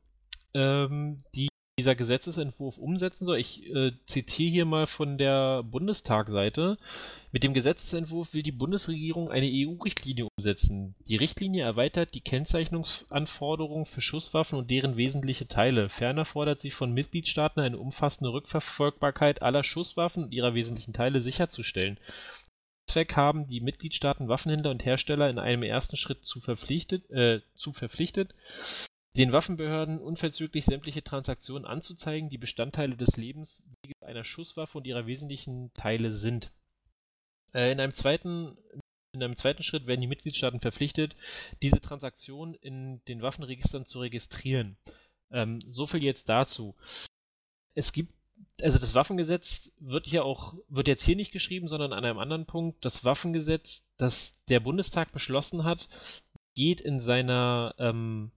ähm, 0.55 1.25
die 1.35 1.50
dieser 1.81 1.95
Gesetzesentwurf 1.95 2.77
umsetzen 2.77 3.25
soll. 3.25 3.39
Ich 3.39 3.67
äh, 3.75 3.93
zitiere 4.07 4.51
hier 4.51 4.65
mal 4.67 4.87
von 4.87 5.17
der 5.17 5.63
Bundestagseite. 5.63 6.77
Mit 7.33 7.43
dem 7.43 7.55
Gesetzesentwurf 7.55 8.35
will 8.35 8.43
die 8.43 8.53
Bundesregierung 8.53 9.31
eine 9.31 9.47
EU-Richtlinie 9.47 10.29
umsetzen. 10.37 10.95
Die 11.09 11.17
Richtlinie 11.17 11.65
erweitert 11.65 12.13
die 12.13 12.21
Kennzeichnungsanforderungen 12.21 13.87
für 13.87 14.03
Schusswaffen 14.03 14.59
und 14.59 14.71
deren 14.71 14.99
wesentliche 14.99 15.49
Teile. 15.49 15.89
Ferner 15.89 16.27
fordert 16.27 16.61
sie 16.61 16.71
von 16.71 16.93
Mitgliedstaaten 16.93 17.61
eine 17.61 17.79
umfassende 17.79 18.31
Rückverfolgbarkeit 18.31 19.41
aller 19.41 19.65
Schusswaffen 19.65 20.25
und 20.25 20.35
ihrer 20.35 20.53
wesentlichen 20.53 20.93
Teile 20.93 21.23
sicherzustellen. 21.23 21.99
Zweck 22.89 23.17
haben 23.17 23.49
die 23.49 23.61
Mitgliedstaaten 23.63 24.29
Waffenhändler 24.29 24.71
und 24.71 24.85
Hersteller 24.85 25.31
in 25.31 25.39
einem 25.39 25.63
ersten 25.63 25.97
Schritt 25.97 26.25
zu 26.25 26.41
verpflichtet, 26.41 27.09
äh, 27.11 27.41
zu 27.55 27.73
verpflichtet 27.73 28.35
den 29.17 29.33
Waffenbehörden 29.33 29.99
unverzüglich 29.99 30.65
sämtliche 30.65 31.03
Transaktionen 31.03 31.65
anzuzeigen, 31.65 32.31
die 32.31 32.39
Bestandteile 32.39 32.97
des 32.97 33.17
Lebensweges 33.17 34.03
einer 34.03 34.25
Schusswaffe 34.25 34.79
und 34.79 34.87
ihrer 34.87 35.07
wesentlichen 35.07 35.73
Teile 35.75 36.17
sind. 36.17 36.53
Äh, 37.53 37.73
in, 37.73 37.81
einem 37.81 37.95
zweiten, 37.95 38.57
in 39.13 39.23
einem 39.23 39.37
zweiten 39.37 39.63
Schritt 39.63 39.87
werden 39.87 40.01
die 40.01 40.07
Mitgliedstaaten 40.07 40.61
verpflichtet, 40.61 41.17
diese 41.63 41.81
Transaktionen 41.81 42.55
in 42.55 43.03
den 43.09 43.23
Waffenregistern 43.23 43.85
zu 43.85 44.01
registrieren. 44.01 44.77
Ähm, 45.33 45.63
so 45.69 45.87
viel 45.87 46.03
jetzt 46.03 46.29
dazu. 46.29 46.77
Es 47.75 47.93
gibt 47.93 48.13
also 48.63 48.79
das 48.79 48.95
Waffengesetz 48.95 49.71
wird 49.79 50.07
hier 50.07 50.25
auch, 50.25 50.55
wird 50.69 50.89
jetzt 50.89 51.03
hier 51.03 51.17
nicht 51.17 51.33
geschrieben, 51.33 51.69
sondern 51.69 51.93
an 51.93 52.05
einem 52.05 52.19
anderen 52.19 52.47
Punkt. 52.47 52.85
Das 52.85 53.05
Waffengesetz, 53.05 53.83
das 53.97 54.35
der 54.49 54.61
Bundestag 54.61 55.13
beschlossen 55.13 55.65
hat, 55.65 55.89
geht 56.55 56.81
in 56.81 57.01
seiner 57.01 57.75
ähm, 57.79 58.33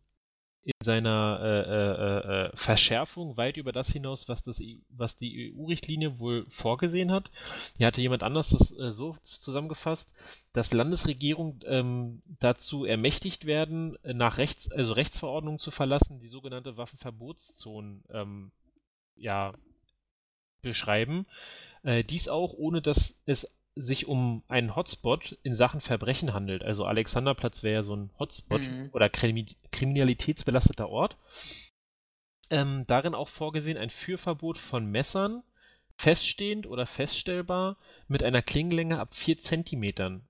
in 0.66 0.74
seiner 0.82 1.40
äh, 1.42 1.72
äh, 1.72 2.46
äh, 2.46 2.52
Verschärfung 2.56 3.36
weit 3.36 3.58
über 3.58 3.74
das 3.74 3.90
hinaus, 3.90 4.30
was, 4.30 4.44
das, 4.44 4.62
was 4.90 5.18
die 5.18 5.54
EU-Richtlinie 5.54 6.20
wohl 6.20 6.46
vorgesehen 6.52 7.12
hat. 7.12 7.30
Hier 7.78 7.88
hatte 7.88 8.02
jemand 8.02 8.24
anders 8.24 8.50
das 8.50 8.72
äh, 8.72 8.92
so 8.92 9.18
zusammengefasst, 9.42 10.10
dass 10.54 10.72
Landesregierungen 10.72 11.60
ähm, 11.66 12.22
dazu 12.40 12.86
ermächtigt 12.86 13.46
werden, 13.46 13.98
nach 14.04 14.38
Rechts, 14.38 14.72
also 14.72 14.94
Rechtsverordnungen 14.94 15.60
zu 15.60 15.72
verlassen, 15.72 16.22
die 16.22 16.28
sogenannte 16.28 16.78
Waffenverbotszonen 16.78 18.04
ähm, 18.12 18.52
ja, 19.18 19.54
beschreiben. 20.62 21.26
Äh, 21.84 22.06
dies 22.06 22.30
auch, 22.30 22.54
ohne 22.54 22.82
dass 22.82 23.16
es 23.26 23.48
sich 23.76 24.08
um 24.08 24.44
einen 24.48 24.76
Hotspot 24.76 25.38
in 25.44 25.56
Sachen 25.56 25.82
Verbrechen 25.82 26.34
handelt. 26.34 26.64
Also 26.64 26.86
Alexanderplatz 26.86 27.64
wäre 27.64 27.76
ja 27.76 27.84
so 27.84 27.96
ein 27.96 28.12
Hotspot 28.20 28.62
mhm. 28.62 28.90
oder 28.94 29.10
kriminalitätsbelasteter 29.10 30.90
Ort. 30.90 31.18
Ähm, 32.50 32.86
darin 32.88 33.16
auch 33.16 33.30
vorgesehen 33.30 33.78
ein 33.78 33.90
Führverbot 33.90 34.58
von 34.58 34.86
Messern, 34.86 35.42
feststehend 35.98 36.68
oder 36.68 36.86
feststellbar, 36.86 37.78
mit 38.08 38.24
einer 38.24 38.42
Klingenlänge 38.42 39.00
ab 39.00 39.16
4 39.16 39.40
cm. 39.40 40.22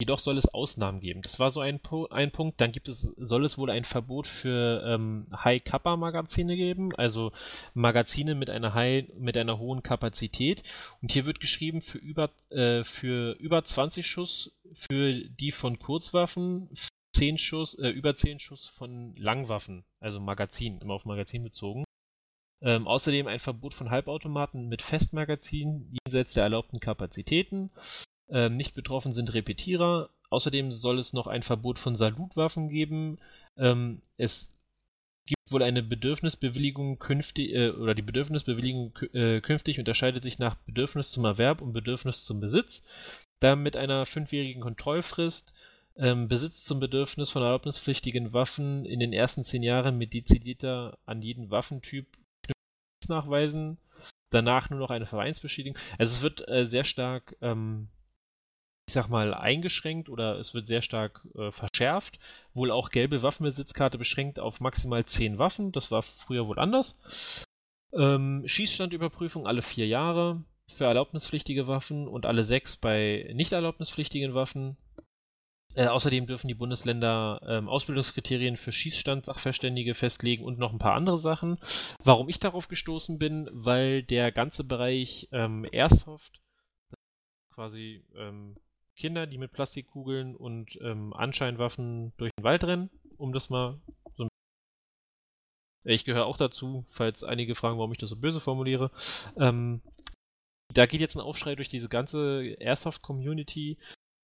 Jedoch 0.00 0.20
soll 0.20 0.38
es 0.38 0.46
Ausnahmen 0.46 1.00
geben. 1.00 1.22
Das 1.22 1.40
war 1.40 1.50
so 1.50 1.58
ein, 1.58 1.80
ein 2.10 2.30
Punkt. 2.30 2.60
Dann 2.60 2.70
gibt 2.70 2.88
es, 2.88 3.00
soll 3.16 3.44
es 3.44 3.58
wohl 3.58 3.68
ein 3.68 3.84
Verbot 3.84 4.28
für 4.28 4.84
ähm, 4.86 5.26
High-Kappa-Magazine 5.32 6.54
geben, 6.54 6.94
also 6.94 7.32
Magazine 7.74 8.36
mit 8.36 8.48
einer 8.48 8.74
High, 8.74 9.06
mit 9.18 9.36
einer 9.36 9.58
hohen 9.58 9.82
Kapazität. 9.82 10.62
Und 11.02 11.10
hier 11.10 11.26
wird 11.26 11.40
geschrieben 11.40 11.82
für 11.82 11.98
über, 11.98 12.30
äh, 12.50 12.84
für 12.84 13.32
über 13.40 13.64
20 13.64 14.06
Schuss 14.06 14.52
für 14.88 15.14
die 15.14 15.50
von 15.50 15.80
Kurzwaffen, 15.80 16.70
10 17.14 17.38
Schuss, 17.38 17.74
äh, 17.74 17.88
über 17.88 18.16
10 18.16 18.38
Schuss 18.38 18.68
von 18.78 19.16
Langwaffen, 19.16 19.84
also 19.98 20.20
Magazin, 20.20 20.78
immer 20.80 20.94
auf 20.94 21.06
Magazin 21.06 21.42
bezogen. 21.42 21.82
Ähm, 22.60 22.86
außerdem 22.86 23.26
ein 23.26 23.40
Verbot 23.40 23.74
von 23.74 23.90
Halbautomaten 23.90 24.68
mit 24.68 24.82
Festmagazin 24.82 25.96
jenseits 26.04 26.34
der 26.34 26.44
erlaubten 26.44 26.78
Kapazitäten. 26.78 27.70
Ähm, 28.30 28.56
nicht 28.56 28.74
betroffen 28.74 29.14
sind 29.14 29.32
Repetierer. 29.32 30.10
Außerdem 30.30 30.72
soll 30.72 30.98
es 30.98 31.12
noch 31.12 31.26
ein 31.26 31.42
Verbot 31.42 31.78
von 31.78 31.96
Salutwaffen 31.96 32.68
geben. 32.68 33.18
Ähm, 33.56 34.02
es 34.16 34.50
gibt 35.26 35.50
wohl 35.50 35.62
eine 35.62 35.82
Bedürfnisbewilligung 35.82 36.98
künftig, 36.98 37.54
äh, 37.54 37.70
oder 37.70 37.94
die 37.94 38.02
Bedürfnisbewilligung 38.02 38.98
äh, 39.12 39.40
künftig 39.40 39.78
unterscheidet 39.78 40.22
sich 40.22 40.38
nach 40.38 40.56
Bedürfnis 40.66 41.10
zum 41.10 41.24
Erwerb 41.24 41.62
und 41.62 41.72
Bedürfnis 41.72 42.24
zum 42.24 42.40
Besitz. 42.40 42.82
Da 43.40 43.56
mit 43.56 43.76
einer 43.76 44.06
fünfjährigen 44.06 44.62
Kontrollfrist. 44.62 45.54
Ähm, 45.96 46.28
Besitz 46.28 46.64
zum 46.64 46.80
Bedürfnis 46.80 47.30
von 47.30 47.42
erlaubnispflichtigen 47.42 48.32
Waffen 48.32 48.84
in 48.84 49.00
den 49.00 49.12
ersten 49.12 49.44
zehn 49.44 49.62
Jahren 49.62 49.98
mit 49.98 50.12
dezidierter 50.12 50.96
an 51.06 51.22
jeden 51.22 51.50
Waffentyp 51.50 52.06
nachweisen. 53.08 53.78
Danach 54.30 54.70
nur 54.70 54.78
noch 54.78 54.90
eine 54.90 55.06
Vereinsbeschädigung. 55.06 55.78
Also 55.98 56.16
es 56.16 56.22
wird 56.22 56.46
äh, 56.48 56.66
sehr 56.68 56.84
stark 56.84 57.36
ähm, 57.40 57.88
ich 58.88 58.94
sag 58.94 59.08
mal, 59.08 59.34
eingeschränkt 59.34 60.08
oder 60.08 60.38
es 60.38 60.54
wird 60.54 60.66
sehr 60.66 60.80
stark 60.80 61.20
äh, 61.34 61.52
verschärft. 61.52 62.18
Wohl 62.54 62.70
auch 62.70 62.88
gelbe 62.88 63.22
Waffenbesitzkarte 63.22 63.98
beschränkt 63.98 64.40
auf 64.40 64.60
maximal 64.60 65.04
10 65.04 65.36
Waffen. 65.36 65.72
Das 65.72 65.90
war 65.90 66.04
früher 66.26 66.46
wohl 66.46 66.58
anders. 66.58 66.96
Ähm, 67.92 68.44
Schießstandüberprüfung 68.46 69.46
alle 69.46 69.60
vier 69.60 69.86
Jahre 69.86 70.42
für 70.78 70.84
erlaubnispflichtige 70.84 71.66
Waffen 71.66 72.08
und 72.08 72.24
alle 72.24 72.46
sechs 72.46 72.78
bei 72.78 73.30
nicht 73.34 73.52
erlaubnispflichtigen 73.52 74.32
Waffen. 74.32 74.78
Äh, 75.74 75.88
außerdem 75.88 76.26
dürfen 76.26 76.48
die 76.48 76.54
Bundesländer 76.54 77.42
ähm, 77.46 77.68
Ausbildungskriterien 77.68 78.56
für 78.56 78.72
Schießstand-Sachverständige 78.72 79.96
festlegen 79.96 80.44
und 80.44 80.58
noch 80.58 80.72
ein 80.72 80.78
paar 80.78 80.94
andere 80.94 81.18
Sachen. 81.18 81.58
Warum 82.02 82.30
ich 82.30 82.38
darauf 82.38 82.68
gestoßen 82.68 83.18
bin, 83.18 83.50
weil 83.52 84.02
der 84.02 84.32
ganze 84.32 84.64
Bereich 84.64 85.28
ähm, 85.30 85.66
Airsoft 85.70 86.40
quasi 87.52 88.02
ähm, 88.16 88.56
Kinder, 88.98 89.26
die 89.26 89.38
mit 89.38 89.52
Plastikkugeln 89.52 90.36
und 90.36 90.78
ähm, 90.82 91.12
Anscheinwaffen 91.14 92.12
durch 92.18 92.32
den 92.36 92.44
Wald 92.44 92.64
rennen, 92.64 92.90
um 93.16 93.32
das 93.32 93.48
mal 93.48 93.78
so 94.16 94.24
ein 94.24 94.28
Ich 95.84 96.04
gehöre 96.04 96.26
auch 96.26 96.36
dazu, 96.36 96.84
falls 96.90 97.24
einige 97.24 97.54
fragen, 97.54 97.78
warum 97.78 97.92
ich 97.92 97.98
das 97.98 98.10
so 98.10 98.16
böse 98.16 98.40
formuliere. 98.40 98.90
Ähm, 99.36 99.80
da 100.74 100.86
geht 100.86 101.00
jetzt 101.00 101.16
ein 101.16 101.22
Aufschrei 101.22 101.54
durch 101.54 101.68
diese 101.68 101.88
ganze 101.88 102.56
Airsoft-Community, 102.58 103.78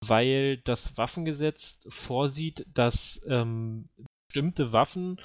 weil 0.06 0.58
das 0.58 0.96
Waffengesetz 0.98 1.78
vorsieht, 1.88 2.66
dass 2.74 3.20
ähm, 3.26 3.88
bestimmte 4.28 4.72
Waffen 4.72 5.20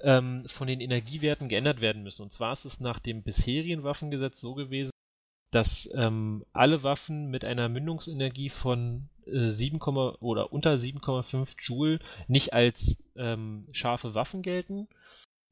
ähm, 0.00 0.46
von 0.48 0.68
den 0.68 0.80
Energiewerten 0.80 1.48
geändert 1.48 1.80
werden 1.80 2.04
müssen. 2.04 2.22
Und 2.22 2.32
zwar 2.32 2.52
ist 2.52 2.64
es 2.64 2.80
nach 2.80 3.00
dem 3.00 3.24
bisherigen 3.24 3.82
Waffengesetz 3.82 4.40
so 4.40 4.54
gewesen, 4.54 4.91
dass 5.52 5.88
ähm, 5.94 6.44
alle 6.52 6.82
Waffen 6.82 7.30
mit 7.30 7.44
einer 7.44 7.68
Mündungsenergie 7.68 8.48
von 8.50 9.08
äh, 9.26 9.52
7, 9.52 9.80
oder 9.80 10.52
unter 10.52 10.74
7,5 10.74 11.48
Joule 11.60 12.00
nicht 12.26 12.52
als 12.52 12.96
ähm, 13.16 13.68
scharfe 13.72 14.14
Waffen 14.14 14.42
gelten, 14.42 14.88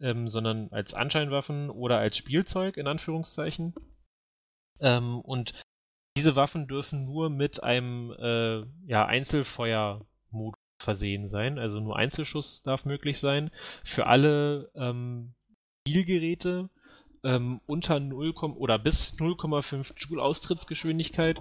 ähm, 0.00 0.28
sondern 0.28 0.72
als 0.72 0.94
Anscheinwaffen 0.94 1.70
oder 1.70 1.98
als 1.98 2.16
Spielzeug 2.16 2.78
in 2.78 2.86
Anführungszeichen. 2.86 3.74
Ähm, 4.80 5.20
und 5.20 5.52
diese 6.16 6.34
Waffen 6.34 6.66
dürfen 6.66 7.04
nur 7.04 7.28
mit 7.28 7.62
einem 7.62 8.10
äh, 8.18 8.64
ja, 8.86 9.04
Einzelfeuermodus 9.06 10.58
versehen 10.82 11.28
sein, 11.28 11.58
also 11.58 11.78
nur 11.78 11.96
Einzelschuss 11.96 12.62
darf 12.62 12.86
möglich 12.86 13.20
sein. 13.20 13.50
Für 13.84 14.06
alle 14.06 14.70
ähm, 14.74 15.34
Spielgeräte 15.86 16.70
ähm, 17.22 17.60
unter 17.66 18.00
0, 18.00 18.34
oder 18.56 18.78
bis 18.78 19.14
0,5 19.18 19.92
Joule 19.96 20.22
Austrittsgeschwindigkeit 20.22 21.40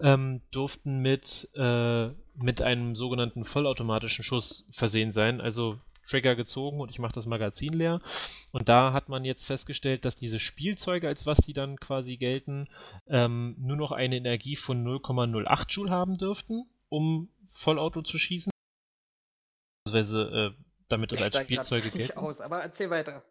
ähm, 0.00 0.40
durften 0.50 1.00
mit, 1.00 1.48
äh, 1.54 2.08
mit 2.34 2.62
einem 2.62 2.96
sogenannten 2.96 3.44
vollautomatischen 3.44 4.24
Schuss 4.24 4.66
versehen 4.72 5.12
sein. 5.12 5.40
Also 5.40 5.78
Trigger 6.10 6.34
gezogen 6.34 6.80
und 6.80 6.90
ich 6.90 6.98
mache 6.98 7.14
das 7.14 7.26
Magazin 7.26 7.72
leer. 7.72 8.00
Und 8.50 8.68
da 8.68 8.92
hat 8.92 9.08
man 9.08 9.24
jetzt 9.24 9.44
festgestellt, 9.44 10.04
dass 10.04 10.16
diese 10.16 10.40
Spielzeuge, 10.40 11.06
als 11.06 11.24
was 11.24 11.38
die 11.38 11.52
dann 11.52 11.78
quasi 11.78 12.16
gelten, 12.16 12.68
ähm, 13.06 13.54
nur 13.58 13.76
noch 13.76 13.92
eine 13.92 14.16
Energie 14.16 14.56
von 14.56 14.84
0,08 14.84 15.66
Joule 15.70 15.90
haben 15.90 16.18
dürften, 16.18 16.64
um 16.88 17.28
Vollauto 17.52 18.02
zu 18.02 18.18
schießen. 18.18 18.50
Also, 19.86 20.22
äh, 20.22 20.52
damit 20.88 21.12
es 21.12 21.22
als 21.22 21.38
Spielzeuge 21.38 21.90
gelten. 21.90 22.18
aus, 22.18 22.40
aber 22.40 22.60
erzähl 22.60 22.90
weiter. 22.90 23.22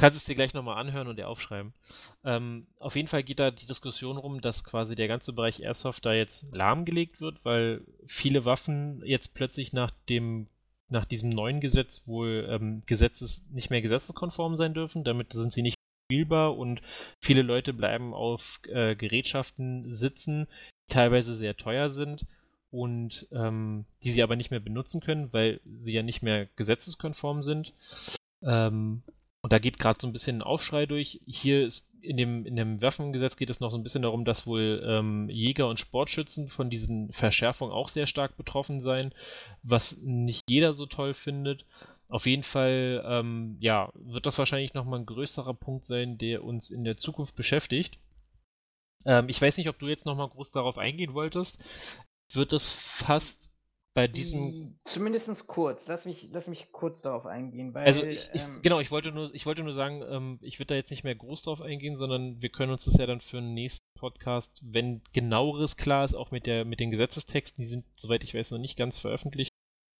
Kannst 0.00 0.16
es 0.18 0.24
dir 0.24 0.34
gleich 0.34 0.54
nochmal 0.54 0.78
anhören 0.78 1.08
und 1.08 1.18
dir 1.18 1.28
aufschreiben. 1.28 1.74
Ähm, 2.24 2.66
auf 2.78 2.96
jeden 2.96 3.08
Fall 3.08 3.22
geht 3.22 3.38
da 3.38 3.50
die 3.50 3.66
Diskussion 3.66 4.16
rum, 4.16 4.40
dass 4.40 4.64
quasi 4.64 4.94
der 4.94 5.08
ganze 5.08 5.34
Bereich 5.34 5.60
Airsoft 5.60 6.06
da 6.06 6.14
jetzt 6.14 6.46
lahmgelegt 6.52 7.20
wird, 7.20 7.44
weil 7.44 7.82
viele 8.06 8.46
Waffen 8.46 9.02
jetzt 9.04 9.34
plötzlich 9.34 9.74
nach 9.74 9.90
dem 10.08 10.46
nach 10.88 11.04
diesem 11.04 11.28
neuen 11.28 11.60
Gesetz 11.60 12.00
wohl 12.06 12.48
ähm, 12.50 12.82
Gesetzes 12.86 13.42
nicht 13.50 13.68
mehr 13.68 13.82
gesetzeskonform 13.82 14.56
sein 14.56 14.72
dürfen. 14.72 15.04
Damit 15.04 15.34
sind 15.34 15.52
sie 15.52 15.60
nicht 15.60 15.76
spielbar 16.06 16.56
und 16.56 16.80
viele 17.20 17.42
Leute 17.42 17.74
bleiben 17.74 18.14
auf 18.14 18.42
äh, 18.68 18.96
Gerätschaften 18.96 19.92
sitzen, 19.92 20.46
die 20.88 20.94
teilweise 20.94 21.36
sehr 21.36 21.58
teuer 21.58 21.90
sind 21.90 22.24
und 22.70 23.28
ähm, 23.32 23.84
die 24.02 24.12
sie 24.12 24.22
aber 24.22 24.36
nicht 24.36 24.50
mehr 24.50 24.60
benutzen 24.60 25.02
können, 25.02 25.30
weil 25.34 25.60
sie 25.84 25.92
ja 25.92 26.02
nicht 26.02 26.22
mehr 26.22 26.46
gesetzeskonform 26.56 27.42
sind. 27.42 27.74
Ähm, 28.42 29.02
und 29.42 29.52
da 29.52 29.58
geht 29.58 29.78
gerade 29.78 29.98
so 30.00 30.06
ein 30.06 30.12
bisschen 30.12 30.38
ein 30.38 30.42
Aufschrei 30.42 30.86
durch. 30.86 31.20
Hier 31.26 31.66
ist 31.66 31.86
in 32.02 32.16
dem, 32.16 32.46
in 32.46 32.56
dem 32.56 32.80
Waffengesetz 32.80 33.36
geht 33.36 33.50
es 33.50 33.60
noch 33.60 33.70
so 33.70 33.76
ein 33.76 33.82
bisschen 33.82 34.02
darum, 34.02 34.24
dass 34.24 34.46
wohl 34.46 34.82
ähm, 34.86 35.28
Jäger 35.28 35.68
und 35.68 35.80
Sportschützen 35.80 36.48
von 36.48 36.70
diesen 36.70 37.12
Verschärfungen 37.12 37.72
auch 37.72 37.88
sehr 37.88 38.06
stark 38.06 38.36
betroffen 38.36 38.80
seien, 38.80 39.14
was 39.62 39.96
nicht 39.98 40.44
jeder 40.48 40.74
so 40.74 40.86
toll 40.86 41.14
findet. 41.14 41.64
Auf 42.08 42.26
jeden 42.26 42.42
Fall, 42.42 43.04
ähm, 43.06 43.56
ja, 43.60 43.90
wird 43.94 44.26
das 44.26 44.38
wahrscheinlich 44.38 44.74
nochmal 44.74 45.00
ein 45.00 45.06
größerer 45.06 45.54
Punkt 45.54 45.86
sein, 45.86 46.18
der 46.18 46.42
uns 46.44 46.70
in 46.70 46.84
der 46.84 46.96
Zukunft 46.96 47.36
beschäftigt. 47.36 47.98
Ähm, 49.04 49.28
ich 49.28 49.40
weiß 49.40 49.56
nicht, 49.56 49.68
ob 49.68 49.78
du 49.78 49.86
jetzt 49.86 50.06
nochmal 50.06 50.28
groß 50.28 50.50
darauf 50.50 50.76
eingehen 50.76 51.14
wolltest. 51.14 51.58
Wird 52.32 52.52
es 52.52 52.72
fast 52.98 53.49
bei 53.94 54.06
diesem. 54.06 54.78
Zumindest 54.84 55.46
kurz. 55.46 55.86
Lass 55.88 56.06
mich, 56.06 56.28
lass 56.32 56.48
mich 56.48 56.70
kurz 56.72 57.02
darauf 57.02 57.26
eingehen. 57.26 57.74
Weil, 57.74 57.86
also 57.86 58.04
ich, 58.04 58.28
ich, 58.32 58.40
ähm, 58.40 58.60
genau, 58.62 58.80
ich 58.80 58.90
wollte 58.90 59.12
nur, 59.12 59.34
ich 59.34 59.46
wollte 59.46 59.62
nur 59.62 59.74
sagen, 59.74 60.02
ähm, 60.08 60.38
ich 60.42 60.58
würde 60.58 60.68
da 60.68 60.74
jetzt 60.76 60.90
nicht 60.90 61.04
mehr 61.04 61.14
groß 61.14 61.42
drauf 61.42 61.60
eingehen, 61.60 61.96
sondern 61.96 62.40
wir 62.40 62.50
können 62.50 62.72
uns 62.72 62.84
das 62.84 62.96
ja 62.96 63.06
dann 63.06 63.20
für 63.20 63.36
den 63.36 63.54
nächsten 63.54 63.84
Podcast, 63.98 64.60
wenn 64.62 65.02
genaueres 65.12 65.76
klar 65.76 66.04
ist, 66.04 66.14
auch 66.14 66.30
mit 66.30 66.46
der, 66.46 66.64
mit 66.64 66.80
den 66.80 66.90
Gesetzestexten, 66.90 67.62
die 67.62 67.68
sind, 67.68 67.84
soweit 67.96 68.22
ich 68.22 68.34
weiß, 68.34 68.52
noch 68.52 68.58
nicht 68.58 68.76
ganz 68.76 68.98
veröffentlicht, 68.98 69.52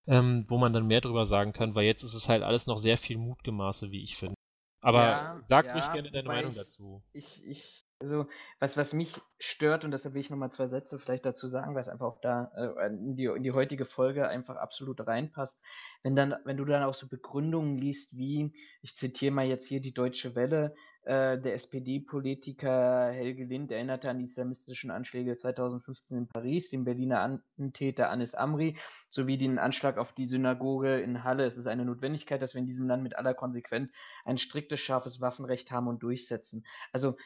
ähm, 0.07 0.47
wo 0.49 0.57
man 0.57 0.73
dann 0.73 0.87
mehr 0.87 1.01
drüber 1.01 1.27
sagen 1.27 1.53
kann, 1.53 1.75
weil 1.75 1.85
jetzt 1.85 2.05
ist 2.05 2.15
es 2.15 2.29
halt 2.29 2.43
alles 2.43 2.67
noch 2.67 2.79
sehr 2.79 2.97
viel 2.97 3.19
Mutgemaße, 3.19 3.91
wie 3.91 4.05
ich 4.05 4.17
finde. 4.17 4.35
Aber 4.83 5.03
ja, 5.03 5.41
sag 5.49 5.67
ja, 5.67 5.73
ruhig 5.75 5.93
gerne 5.93 6.11
deine 6.11 6.29
Meinung 6.29 6.53
ich, 6.53 6.57
dazu. 6.57 7.03
Ich, 7.13 7.47
ich, 7.47 7.85
also, 8.01 8.27
was, 8.59 8.77
was 8.77 8.95
mich 8.95 9.13
stört, 9.39 9.85
und 9.85 9.91
deshalb 9.91 10.15
will 10.15 10.23
ich 10.23 10.31
nochmal 10.31 10.51
zwei 10.51 10.69
Sätze 10.69 10.99
vielleicht 10.99 11.27
dazu 11.27 11.47
sagen, 11.47 11.75
weil 11.75 11.83
es 11.83 11.89
einfach 11.89 12.07
auch 12.07 12.21
da 12.21 12.51
äh, 12.57 12.87
in, 12.87 13.15
die, 13.15 13.27
in 13.27 13.43
die 13.43 13.53
heutige 13.53 13.85
Folge 13.85 14.27
einfach 14.27 14.57
absolut 14.57 15.07
reinpasst. 15.07 15.61
Wenn 16.03 16.17
dann, 16.17 16.35
wenn 16.45 16.57
du 16.57 16.65
dann 16.65 16.83
auch 16.83 16.95
so 16.95 17.09
Begründungen 17.09 17.77
liest, 17.77 18.17
wie, 18.17 18.53
ich 18.81 18.97
zitiere 18.97 19.35
mal 19.35 19.47
jetzt 19.47 19.67
hier 19.67 19.81
die 19.81 19.93
Deutsche 19.93 20.35
Welle, 20.35 20.75
äh, 21.03 21.39
der 21.39 21.55
SPD-Politiker 21.55 23.11
Helge 23.11 23.45
Lind 23.45 23.73
erinnerte 23.73 24.11
an 24.11 24.19
die 24.19 24.27
islamistischen 24.27 24.91
Anschläge 24.91 25.37
2015 25.37 26.19
in 26.19 26.29
Paris, 26.29 26.69
den 26.71 26.85
Berliner 26.85 27.41
Antäter 27.59 28.11
Anis 28.11 28.35
Amri 28.35 28.77
sowie 29.09 29.39
den 29.39 29.59
Anschlag 29.59 29.97
auf 29.97 30.13
die 30.13 30.27
Synagoge 30.27 31.01
in 31.01 31.25
Halle. 31.25 31.45
Es 31.45 31.57
ist 31.57 31.67
eine 31.67 31.87
Notwendigkeit, 31.87 32.43
dass 32.43 32.55
wir 32.55 32.61
in 32.61 32.67
diesem 32.67 32.87
Land 32.87 33.03
mit 33.03 33.17
aller 33.17 33.33
Konsequenz 33.33 33.91
ein 34.27 34.37
striktes, 34.37 34.81
scharfes 34.81 35.23
Waffenrecht 35.23 35.71
haben 35.71 35.89
und 35.89 36.03
durchsetzen. 36.03 36.67
Also 36.93 37.17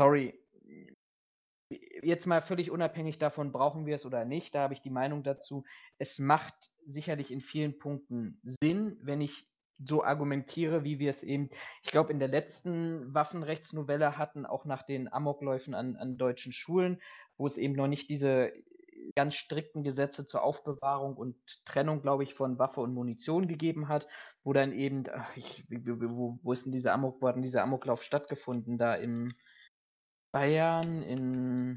sorry, 0.00 0.32
jetzt 2.00 2.26
mal 2.26 2.40
völlig 2.40 2.70
unabhängig 2.70 3.18
davon, 3.18 3.52
brauchen 3.52 3.84
wir 3.84 3.96
es 3.96 4.06
oder 4.06 4.24
nicht, 4.24 4.54
da 4.54 4.62
habe 4.62 4.72
ich 4.72 4.80
die 4.80 4.88
Meinung 4.88 5.22
dazu, 5.22 5.64
es 5.98 6.18
macht 6.18 6.54
sicherlich 6.86 7.30
in 7.30 7.42
vielen 7.42 7.78
Punkten 7.78 8.40
Sinn, 8.42 8.96
wenn 9.02 9.20
ich 9.20 9.46
so 9.76 10.02
argumentiere, 10.02 10.84
wie 10.84 11.00
wir 11.00 11.10
es 11.10 11.22
eben, 11.22 11.50
ich 11.82 11.90
glaube, 11.90 12.14
in 12.14 12.18
der 12.18 12.28
letzten 12.28 13.12
Waffenrechtsnovelle 13.12 14.16
hatten, 14.16 14.46
auch 14.46 14.64
nach 14.64 14.84
den 14.84 15.12
Amokläufen 15.12 15.74
an, 15.74 15.96
an 15.96 16.16
deutschen 16.16 16.52
Schulen, 16.52 17.02
wo 17.36 17.46
es 17.46 17.58
eben 17.58 17.74
noch 17.74 17.86
nicht 17.86 18.08
diese 18.08 18.54
ganz 19.14 19.34
strikten 19.34 19.82
Gesetze 19.82 20.24
zur 20.24 20.42
Aufbewahrung 20.42 21.14
und 21.14 21.36
Trennung, 21.66 22.00
glaube 22.00 22.22
ich, 22.22 22.34
von 22.34 22.58
Waffe 22.58 22.80
und 22.80 22.94
Munition 22.94 23.48
gegeben 23.48 23.88
hat, 23.88 24.06
wo 24.44 24.54
dann 24.54 24.72
eben, 24.72 25.04
ich, 25.36 25.64
wo, 25.68 26.38
wo 26.42 26.52
ist 26.52 26.64
denn 26.64 26.72
dieser 26.72 26.94
Amok, 26.94 27.20
wo 27.20 27.28
hat 27.28 27.36
denn 27.36 27.42
dieser 27.42 27.62
Amoklauf 27.62 28.02
stattgefunden? 28.02 28.78
Da 28.78 28.94
im, 28.94 29.34
Bayern 30.32 31.02
in 31.02 31.76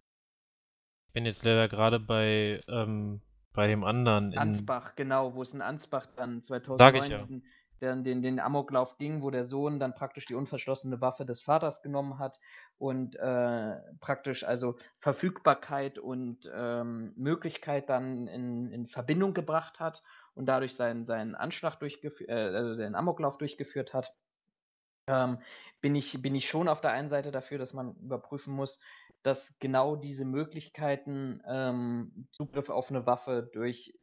Ich 1.07 1.13
bin 1.13 1.25
jetzt 1.25 1.43
leider 1.43 1.67
gerade 1.67 1.99
bei, 1.99 2.61
ähm, 2.67 3.21
bei 3.53 3.67
dem 3.67 3.83
anderen. 3.83 4.31
In 4.31 4.37
Ansbach, 4.37 4.95
genau, 4.95 5.35
wo 5.35 5.41
es 5.41 5.53
in 5.53 5.61
Ansbach 5.61 6.07
dann 6.15 6.41
2009 6.41 7.11
ja. 7.11 7.17
diesen, 7.19 7.45
den, 7.81 8.03
den, 8.03 8.21
den 8.21 8.39
Amoklauf 8.39 8.97
ging, 8.97 9.21
wo 9.21 9.29
der 9.29 9.43
Sohn 9.43 9.79
dann 9.79 9.93
praktisch 9.93 10.25
die 10.25 10.35
unverschlossene 10.35 11.01
Waffe 11.01 11.25
des 11.25 11.41
Vaters 11.41 11.81
genommen 11.81 12.19
hat 12.19 12.39
und 12.77 13.15
äh, 13.17 13.75
praktisch 13.99 14.43
also 14.43 14.77
Verfügbarkeit 14.99 15.99
und 15.99 16.49
ähm, 16.53 17.13
Möglichkeit 17.15 17.89
dann 17.89 18.27
in, 18.27 18.71
in 18.71 18.87
Verbindung 18.87 19.33
gebracht 19.33 19.79
hat 19.79 20.01
und 20.33 20.45
dadurch 20.45 20.75
seinen, 20.75 21.05
seinen 21.05 21.35
Anschlag 21.35 21.79
durchgeführt, 21.79 22.29
äh, 22.29 22.33
also 22.33 22.75
seinen 22.75 22.95
Amoklauf 22.95 23.37
durchgeführt 23.37 23.93
hat 23.93 24.15
ähm, 25.07 25.39
bin, 25.81 25.95
ich, 25.95 26.21
bin 26.21 26.35
ich 26.35 26.47
schon 26.47 26.67
auf 26.67 26.81
der 26.81 26.91
einen 26.91 27.09
Seite 27.09 27.31
dafür, 27.31 27.57
dass 27.57 27.73
man 27.73 27.95
überprüfen 27.95 28.53
muss, 28.53 28.79
dass 29.23 29.57
genau 29.59 29.95
diese 29.95 30.25
Möglichkeiten, 30.25 31.41
ähm, 31.47 32.27
Zugriff 32.31 32.69
auf 32.69 32.89
eine 32.89 33.05
Waffe 33.05 33.49
durch 33.53 33.93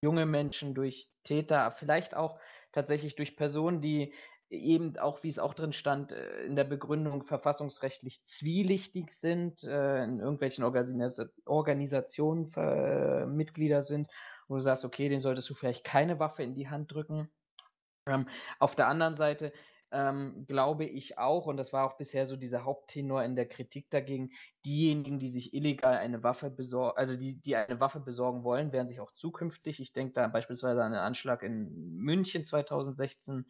junge 0.00 0.26
Menschen, 0.26 0.74
durch 0.74 1.10
Täter, 1.24 1.72
vielleicht 1.72 2.14
auch 2.14 2.38
tatsächlich 2.72 3.16
durch 3.16 3.36
Personen, 3.36 3.80
die 3.80 4.12
eben 4.50 4.96
auch, 4.98 5.22
wie 5.22 5.28
es 5.28 5.38
auch 5.38 5.54
drin 5.54 5.72
stand, 5.72 6.12
äh, 6.12 6.44
in 6.44 6.56
der 6.56 6.64
Begründung 6.64 7.24
verfassungsrechtlich 7.24 8.24
zwielichtig 8.24 9.10
sind, 9.12 9.64
äh, 9.64 10.04
in 10.04 10.20
irgendwelchen 10.20 10.62
Organis 10.64 11.20
Organisationen 11.46 12.52
äh, 12.54 13.26
Mitglieder 13.26 13.82
sind, 13.82 14.08
wo 14.48 14.54
du 14.54 14.60
sagst, 14.60 14.84
okay, 14.84 15.08
den 15.08 15.20
solltest 15.20 15.50
du 15.50 15.54
vielleicht 15.54 15.84
keine 15.84 16.20
Waffe 16.20 16.42
in 16.42 16.54
die 16.54 16.68
Hand 16.68 16.92
drücken. 16.92 17.28
Ähm, 18.06 18.28
auf 18.60 18.76
der 18.76 18.86
anderen 18.86 19.16
Seite 19.16 19.52
ähm, 19.92 20.44
glaube 20.46 20.84
ich 20.84 21.18
auch, 21.18 21.46
und 21.46 21.56
das 21.56 21.72
war 21.72 21.86
auch 21.86 21.96
bisher 21.96 22.26
so 22.26 22.36
dieser 22.36 22.64
Haupttenor 22.64 23.22
in 23.24 23.36
der 23.36 23.46
Kritik 23.46 23.88
dagegen, 23.90 24.30
diejenigen, 24.64 25.18
die 25.18 25.30
sich 25.30 25.54
illegal 25.54 25.96
eine 25.96 26.22
Waffe 26.22 26.50
besorgen, 26.50 26.96
also 26.98 27.16
die, 27.16 27.40
die 27.40 27.56
eine 27.56 27.80
Waffe 27.80 28.00
besorgen 28.00 28.44
wollen, 28.44 28.72
werden 28.72 28.88
sich 28.88 29.00
auch 29.00 29.12
zukünftig, 29.12 29.80
ich 29.80 29.92
denke 29.92 30.14
da 30.14 30.28
beispielsweise 30.28 30.82
an 30.82 30.92
den 30.92 31.00
Anschlag 31.00 31.42
in 31.42 31.96
München 31.96 32.44
2016, 32.44 33.46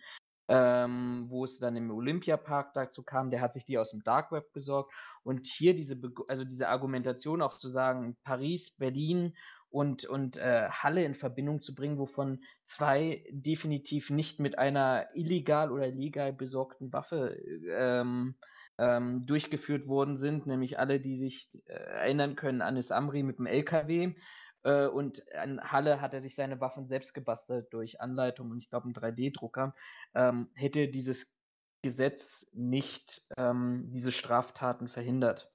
ähm, 0.49 1.27
wo 1.29 1.45
es 1.45 1.59
dann 1.59 1.77
im 1.77 1.91
Olympiapark 1.91 2.73
dazu 2.75 3.03
kam, 3.03 3.31
der 3.31 3.41
hat 3.41 3.55
sich 3.55 3.65
die 3.65 3.79
aus 3.79 3.91
dem 3.91 4.05
Dark 4.05 4.31
Web 4.31 4.53
besorgt. 4.53 4.93
Und 5.25 5.47
hier 5.47 5.75
diese, 5.75 6.01
also 6.29 6.45
diese 6.45 6.69
Argumentation 6.69 7.43
auch 7.43 7.57
zu 7.59 7.69
sagen, 7.69 8.17
Paris, 8.23 8.71
Berlin 8.71 9.37
und, 9.77 10.07
und 10.07 10.39
äh, 10.39 10.71
Halle 10.71 11.05
in 11.05 11.15
Verbindung 11.15 11.61
zu 11.61 11.75
bringen, 11.75 11.99
wovon 11.99 12.43
zwei 12.65 13.23
definitiv 13.31 14.09
nicht 14.09 14.41
mit 14.41 14.59
einer 14.59 15.07
illegal 15.15 15.71
oder 15.71 15.89
legal 15.89 16.33
besorgten 16.33 16.95
Waffe 16.95 17.39
ähm, 17.71 18.37
ähm, 18.79 19.27
durchgeführt 19.27 19.87
worden 19.87 20.17
sind, 20.17 20.47
nämlich 20.47 20.79
alle, 20.79 20.99
die 20.99 21.15
sich 21.15 21.51
äh, 21.67 21.75
erinnern 21.75 22.37
können 22.37 22.63
an 22.63 22.77
das 22.77 22.91
Amri 22.91 23.23
mit 23.23 23.39
dem 23.39 23.45
LKW. 23.45 24.15
Äh, 24.63 24.87
und 24.87 25.31
an 25.35 25.61
Halle 25.61 26.01
hat 26.01 26.15
er 26.15 26.23
sich 26.23 26.37
seine 26.37 26.59
Waffen 26.59 26.87
selbst 26.87 27.13
gebastelt 27.13 27.67
durch 27.71 28.01
Anleitung 28.01 28.51
und 28.51 28.61
ich 28.61 28.71
glaube 28.71 28.87
einen 28.87 28.95
3D-Drucker. 28.95 29.75
Ähm, 30.15 30.49
hätte 30.55 30.89
dieses 30.89 31.37
Gesetz 31.83 32.47
nicht 32.55 33.27
ähm, 33.37 33.91
diese 33.93 34.11
Straftaten 34.11 34.89
verhindert 34.89 35.53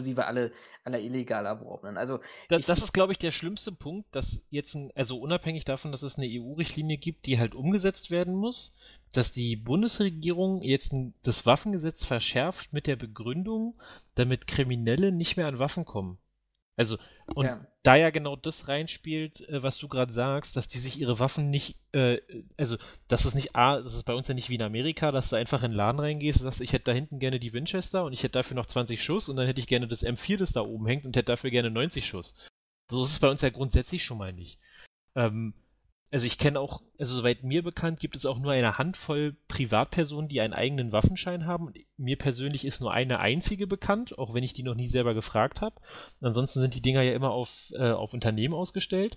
inklusive 0.00 0.26
alle, 0.26 0.52
aller 0.84 1.00
illegal 1.00 1.46
erworbenen. 1.46 1.96
Also 1.96 2.20
das, 2.48 2.66
das 2.66 2.82
ist, 2.82 2.92
glaube 2.92 3.12
ich, 3.12 3.18
der 3.18 3.32
schlimmste 3.32 3.72
Punkt, 3.72 4.14
dass 4.14 4.40
jetzt, 4.50 4.74
ein, 4.74 4.90
also 4.94 5.18
unabhängig 5.18 5.64
davon, 5.64 5.92
dass 5.92 6.02
es 6.02 6.16
eine 6.16 6.26
EU-Richtlinie 6.26 6.96
gibt, 6.96 7.26
die 7.26 7.38
halt 7.38 7.54
umgesetzt 7.54 8.10
werden 8.10 8.34
muss, 8.34 8.74
dass 9.12 9.32
die 9.32 9.56
Bundesregierung 9.56 10.62
jetzt 10.62 10.92
ein, 10.92 11.14
das 11.22 11.44
Waffengesetz 11.46 12.04
verschärft 12.04 12.72
mit 12.72 12.86
der 12.86 12.96
Begründung, 12.96 13.74
damit 14.14 14.46
Kriminelle 14.46 15.12
nicht 15.12 15.36
mehr 15.36 15.46
an 15.46 15.58
Waffen 15.58 15.84
kommen. 15.84 16.18
Also, 16.80 16.96
und 17.34 17.44
ja. 17.44 17.60
da 17.82 17.96
ja 17.96 18.08
genau 18.08 18.36
das 18.36 18.66
reinspielt, 18.66 19.46
äh, 19.50 19.62
was 19.62 19.76
du 19.76 19.86
gerade 19.86 20.14
sagst, 20.14 20.56
dass 20.56 20.66
die 20.66 20.78
sich 20.78 20.98
ihre 20.98 21.18
Waffen 21.18 21.50
nicht, 21.50 21.76
äh, 21.92 22.22
also, 22.56 22.78
dass 23.06 23.26
es 23.26 23.34
nicht, 23.34 23.54
A, 23.54 23.82
das 23.82 23.92
ist 23.92 24.04
bei 24.04 24.14
uns 24.14 24.28
ja 24.28 24.32
nicht 24.32 24.48
wie 24.48 24.54
in 24.54 24.62
Amerika, 24.62 25.12
dass 25.12 25.28
du 25.28 25.36
einfach 25.36 25.62
in 25.62 25.72
den 25.72 25.76
Laden 25.76 26.00
reingehst 26.00 26.40
und 26.40 26.44
sagst, 26.44 26.62
ich 26.62 26.72
hätte 26.72 26.86
da 26.86 26.92
hinten 26.92 27.18
gerne 27.18 27.38
die 27.38 27.52
Winchester 27.52 28.02
und 28.02 28.14
ich 28.14 28.22
hätte 28.22 28.38
dafür 28.38 28.54
noch 28.54 28.64
20 28.64 29.04
Schuss 29.04 29.28
und 29.28 29.36
dann 29.36 29.44
hätte 29.44 29.60
ich 29.60 29.66
gerne 29.66 29.88
das 29.88 30.02
M4, 30.02 30.38
das 30.38 30.52
da 30.52 30.62
oben 30.62 30.86
hängt 30.86 31.04
und 31.04 31.14
hätte 31.16 31.32
dafür 31.32 31.50
gerne 31.50 31.70
90 31.70 32.06
Schuss. 32.06 32.32
So 32.90 33.04
ist 33.04 33.10
es 33.10 33.18
bei 33.18 33.28
uns 33.28 33.42
ja 33.42 33.50
grundsätzlich 33.50 34.02
schon 34.02 34.16
mal 34.16 34.32
nicht. 34.32 34.58
Ähm, 35.14 35.52
also 36.12 36.26
ich 36.26 36.38
kenne 36.38 36.58
auch, 36.58 36.82
also 36.98 37.16
soweit 37.16 37.44
mir 37.44 37.62
bekannt, 37.62 38.00
gibt 38.00 38.16
es 38.16 38.26
auch 38.26 38.38
nur 38.38 38.50
eine 38.52 38.78
Handvoll 38.78 39.36
Privatpersonen, 39.46 40.28
die 40.28 40.40
einen 40.40 40.54
eigenen 40.54 40.90
Waffenschein 40.90 41.46
haben. 41.46 41.72
mir 41.96 42.16
persönlich 42.18 42.64
ist 42.64 42.80
nur 42.80 42.92
eine 42.92 43.20
einzige 43.20 43.68
bekannt, 43.68 44.18
auch 44.18 44.34
wenn 44.34 44.42
ich 44.42 44.52
die 44.52 44.64
noch 44.64 44.74
nie 44.74 44.88
selber 44.88 45.14
gefragt 45.14 45.60
habe. 45.60 45.76
Ansonsten 46.20 46.60
sind 46.60 46.74
die 46.74 46.80
Dinger 46.80 47.02
ja 47.02 47.14
immer 47.14 47.30
auf, 47.30 47.48
äh, 47.72 47.90
auf 47.90 48.12
Unternehmen 48.12 48.54
ausgestellt. 48.54 49.16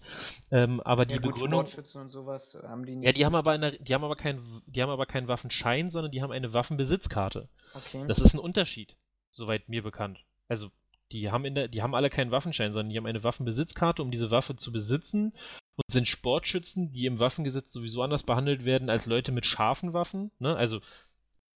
Ähm, 0.51 0.81
aber 0.81 1.05
die 1.05 1.15
ja, 1.15 1.19
gut, 1.19 1.33
Begründung. 1.33 1.61
Und 1.61 2.11
sowas 2.11 2.57
haben 2.61 2.85
die 2.85 2.95
nicht. 2.95 3.05
Ja, 3.05 3.11
die 3.11 3.25
haben 3.25 3.35
aber 3.35 3.51
eine, 3.51 3.71
die 3.71 3.93
haben 3.93 4.03
aber 4.03 4.15
keinen, 4.15 4.61
die 4.67 4.81
haben 4.81 4.91
aber 4.91 5.07
keinen 5.07 5.27
Waffenschein, 5.27 5.89
sondern 5.89 6.11
die 6.11 6.21
haben 6.21 6.31
eine 6.31 6.53
Waffenbesitzkarte. 6.53 7.49
Okay. 7.73 8.05
Das 8.07 8.19
ist 8.19 8.35
ein 8.35 8.39
Unterschied, 8.39 8.95
soweit 9.31 9.67
mir 9.67 9.81
bekannt. 9.81 10.19
Also 10.47 10.69
die 11.13 11.31
haben 11.31 11.45
in 11.45 11.55
der, 11.55 11.67
die 11.67 11.81
haben 11.81 11.95
alle 11.95 12.09
keinen 12.09 12.31
Waffenschein, 12.31 12.73
sondern 12.73 12.89
die 12.89 12.97
haben 12.97 13.05
eine 13.05 13.23
Waffenbesitzkarte, 13.23 14.01
um 14.01 14.11
diese 14.11 14.31
Waffe 14.31 14.55
zu 14.55 14.71
besitzen 14.71 15.33
und 15.75 15.91
sind 15.91 16.07
Sportschützen, 16.07 16.91
die 16.91 17.05
im 17.05 17.19
Waffengesetz 17.19 17.71
sowieso 17.71 18.01
anders 18.01 18.23
behandelt 18.23 18.65
werden 18.65 18.89
als 18.89 19.05
Leute 19.05 19.31
mit 19.31 19.45
scharfen 19.45 19.93
Waffen. 19.93 20.31
Ne? 20.39 20.55
Also 20.55 20.81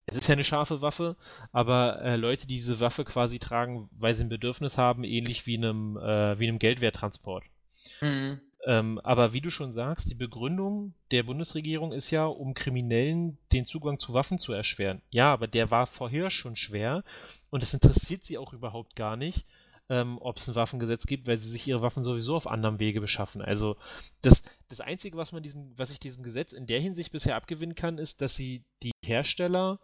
es 0.06 0.16
ist 0.16 0.28
ja 0.28 0.34
eine 0.34 0.44
scharfe 0.44 0.82
Waffe, 0.82 1.18
aber 1.52 2.02
äh, 2.02 2.16
Leute, 2.16 2.48
die 2.48 2.56
diese 2.56 2.80
Waffe 2.80 3.04
quasi 3.04 3.40
tragen, 3.40 3.90
weil 3.92 4.16
sie 4.16 4.24
ein 4.24 4.30
Bedürfnis 4.30 4.78
haben, 4.78 5.04
ähnlich 5.04 5.46
wie 5.46 5.58
einem, 5.58 5.98
äh, 5.98 6.40
wie 6.40 6.48
einem 6.48 6.60
Geldwerttransport. 6.60 7.44
Mhm. 8.00 8.40
Ähm, 8.66 9.00
aber 9.04 9.34
wie 9.34 9.42
du 9.42 9.50
schon 9.50 9.74
sagst, 9.74 10.10
die 10.10 10.16
Begründung 10.16 10.94
der 11.12 11.24
Bundesregierung 11.24 11.92
ist 11.92 12.10
ja, 12.10 12.26
um 12.26 12.54
Kriminellen 12.54 13.38
den 13.52 13.66
Zugang 13.66 14.00
zu 14.00 14.14
Waffen 14.14 14.40
zu 14.40 14.52
erschweren. 14.52 15.02
Ja, 15.10 15.32
aber 15.32 15.48
der 15.48 15.72
war 15.72 15.88
vorher 15.88 16.30
schon 16.30 16.56
schwer 16.56 17.04
und 17.50 17.64
es 17.64 17.74
interessiert 17.74 18.24
sie 18.24 18.38
auch 18.38 18.54
überhaupt 18.54 18.96
gar 18.96 19.16
nicht, 19.16 19.46
ähm, 19.90 20.18
ob 20.20 20.38
es 20.38 20.48
ein 20.48 20.56
Waffengesetz 20.56 21.06
gibt, 21.06 21.28
weil 21.28 21.40
sie 21.40 21.50
sich 21.50 21.68
ihre 21.68 21.82
Waffen 21.82 22.04
sowieso 22.04 22.36
auf 22.36 22.48
anderem 22.48 22.80
Wege 22.80 23.00
beschaffen. 23.00 23.42
Also 23.42 23.78
das, 24.22 24.44
das 24.70 24.82
Einzige, 24.82 25.18
was 25.18 25.32
man 25.32 25.44
diesem, 25.44 25.78
was 25.78 25.92
ich 25.92 26.00
diesem 26.00 26.24
Gesetz 26.24 26.52
in 26.52 26.68
der 26.68 26.82
Hinsicht 26.82 27.12
bisher 27.12 27.36
abgewinnen 27.36 27.76
kann, 27.76 27.98
ist, 27.98 28.22
dass 28.22 28.36
sie 28.36 28.66
die 28.84 28.92
Hersteller, 29.04 29.80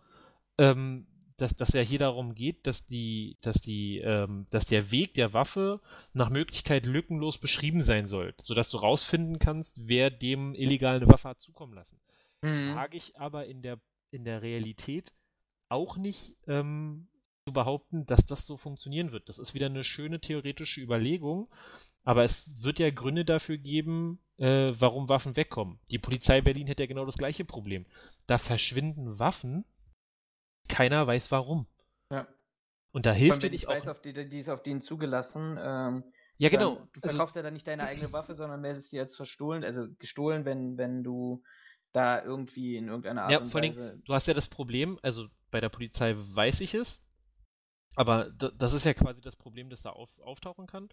ähm, 0.57 1.07
dass, 1.38 1.56
dass 1.56 1.73
ja 1.73 1.81
hier 1.81 1.99
darum 1.99 2.35
geht, 2.35 2.68
dass 2.68 2.85
die, 2.88 3.38
dass 3.41 3.56
die, 3.61 3.99
ähm, 3.99 4.45
dass 4.49 4.65
der 4.65 4.91
Weg 4.91 5.14
der 5.14 5.34
Waffe 5.34 5.80
nach 6.14 6.30
Möglichkeit 6.30 6.85
lückenlos 6.85 7.38
beschrieben 7.38 7.84
sein 7.84 8.07
soll, 8.07 8.35
sodass 8.44 8.69
du 8.69 8.77
rausfinden 8.77 9.40
kannst, 9.40 9.72
wer 9.77 10.11
dem 10.11 10.53
illegal 10.53 10.98
eine 10.98 11.07
Waffe 11.07 11.30
hat 11.30 11.41
zukommen 11.41 11.73
lassen. 11.73 11.98
Mhm. 12.41 12.73
Frage 12.73 12.98
ich 12.98 13.18
aber 13.18 13.45
in 13.45 13.61
der 13.61 13.80
in 14.11 14.26
der 14.26 14.44
Realität 14.44 15.11
auch 15.69 15.98
nicht, 15.98 16.35
ähm, 16.48 17.07
zu 17.45 17.53
behaupten, 17.53 18.06
dass 18.06 18.26
das 18.26 18.45
so 18.45 18.57
funktionieren 18.57 19.11
wird. 19.11 19.30
Das 19.30 19.40
ist 19.40 19.53
wieder 19.53 19.65
eine 19.65 19.84
schöne 19.84 20.20
theoretische 20.20 20.82
Überlegung, 20.82 21.49
aber 22.03 22.24
es 22.24 22.49
wird 22.61 22.80
ja 22.80 22.90
Gründe 22.90 23.26
dafür 23.26 23.57
geben, 23.57 24.20
äh, 24.38 24.74
warum 24.80 25.10
Waffen 25.10 25.36
wegkommen. 25.36 25.80
Die 25.91 25.99
Polizei 25.99 26.41
Berlin 26.41 26.68
hätte 26.68 26.84
ja 26.84 26.88
genau 26.88 27.06
das 27.06 27.18
gleiche 27.18 27.45
Problem. 27.45 27.86
Da 28.28 28.38
verschwinden 28.38 29.20
Waffen, 29.20 29.65
keiner 30.70 31.06
weiß 31.06 31.32
warum. 31.32 31.68
Ja. 32.10 32.28
Und 32.91 33.06
da 33.06 33.11
hilft 33.11 33.41
Wenn 33.41 33.53
ich 33.53 33.68
weiß, 33.68 33.88
auf 33.88 34.02
die, 34.02 34.14
die 34.14 34.40
ist 34.40 34.49
auf 34.49 34.64
denen 34.64 34.82
zugelassen. 34.82 35.57
Ähm, 35.60 36.03
ja, 36.38 36.49
genau. 36.49 36.76
du 36.76 36.80
also 37.02 37.10
verkaufst 37.10 37.36
also, 37.36 37.40
ja 37.40 37.44
dann 37.44 37.53
nicht 37.53 37.68
deine 37.68 37.84
eigene 37.84 38.11
Waffe, 38.11 38.36
sondern 38.36 38.61
meldest 38.61 38.90
sie 38.90 38.99
als 38.99 39.15
verstohlen, 39.15 39.64
also 39.64 39.88
gestohlen, 39.99 40.45
wenn, 40.45 40.78
wenn 40.78 41.03
du 41.03 41.44
da 41.91 42.24
irgendwie 42.24 42.76
in 42.76 42.88
irgendeiner 42.88 43.24
Art 43.24 43.32
ja, 43.32 43.40
und 43.40 43.53
Weise. 43.53 43.82
Allem, 43.82 44.03
du 44.03 44.14
hast 44.14 44.28
ja 44.28 44.34
das 44.34 44.48
Problem, 44.48 44.99
also 45.02 45.28
bei 45.52 45.60
der 45.60 45.70
Polizei 45.70 46.15
weiß 46.15 46.61
ich 46.61 46.74
es, 46.74 46.99
aber 47.95 48.30
das 48.32 48.74
ist 48.74 48.86
ja 48.86 48.94
quasi 48.94 49.22
das 49.22 49.36
Problem, 49.36 49.70
das 49.70 49.82
da 49.82 49.91
auf, 49.91 50.10
auftauchen 50.20 50.68
kann. 50.68 50.90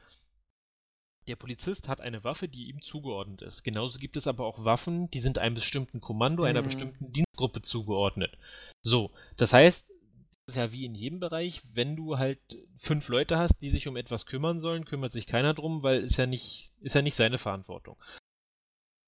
Der 1.29 1.37
Polizist 1.37 1.87
hat 1.87 2.01
eine 2.01 2.25
Waffe, 2.25 2.49
die 2.49 2.69
ihm 2.69 2.81
zugeordnet 2.81 3.43
ist. 3.43 3.63
Genauso 3.63 3.99
gibt 3.99 4.17
es 4.17 4.27
aber 4.27 4.45
auch 4.47 4.65
Waffen, 4.65 5.11
die 5.11 5.21
sind 5.21 5.39
einem 5.39 5.55
bestimmten 5.55 6.01
Kommando, 6.01 6.45
einer 6.45 6.63
mhm. 6.63 6.67
bestimmten 6.67 7.13
Dienstgruppe 7.13 7.63
zugeordnet. 7.63 8.37
So, 8.83 9.13
das 9.37 9.53
heißt, 9.53 9.85
das 9.89 10.57
ist 10.57 10.57
ja 10.57 10.73
wie 10.73 10.85
in 10.85 10.95
jedem 10.95 11.21
Bereich, 11.21 11.63
wenn 11.73 11.95
du 11.95 12.19
halt 12.19 12.41
fünf 12.79 13.09
Leute 13.09 13.39
hast, 13.39 13.61
die 13.61 13.71
sich 13.71 13.87
um 13.87 13.97
etwas 13.97 14.27
kümmern 14.27 14.61
sollen, 14.61 14.85
kümmert 14.85 15.13
sich 15.13 15.27
keiner 15.27 15.55
drum, 15.55 15.83
weil 15.83 16.03
ist 16.03 16.17
ja 16.17 16.27
nicht, 16.27 16.73
ist 16.81 16.95
ja 16.95 17.03
nicht 17.03 17.17
seine 17.17 17.39
Verantwortung. 17.39 17.97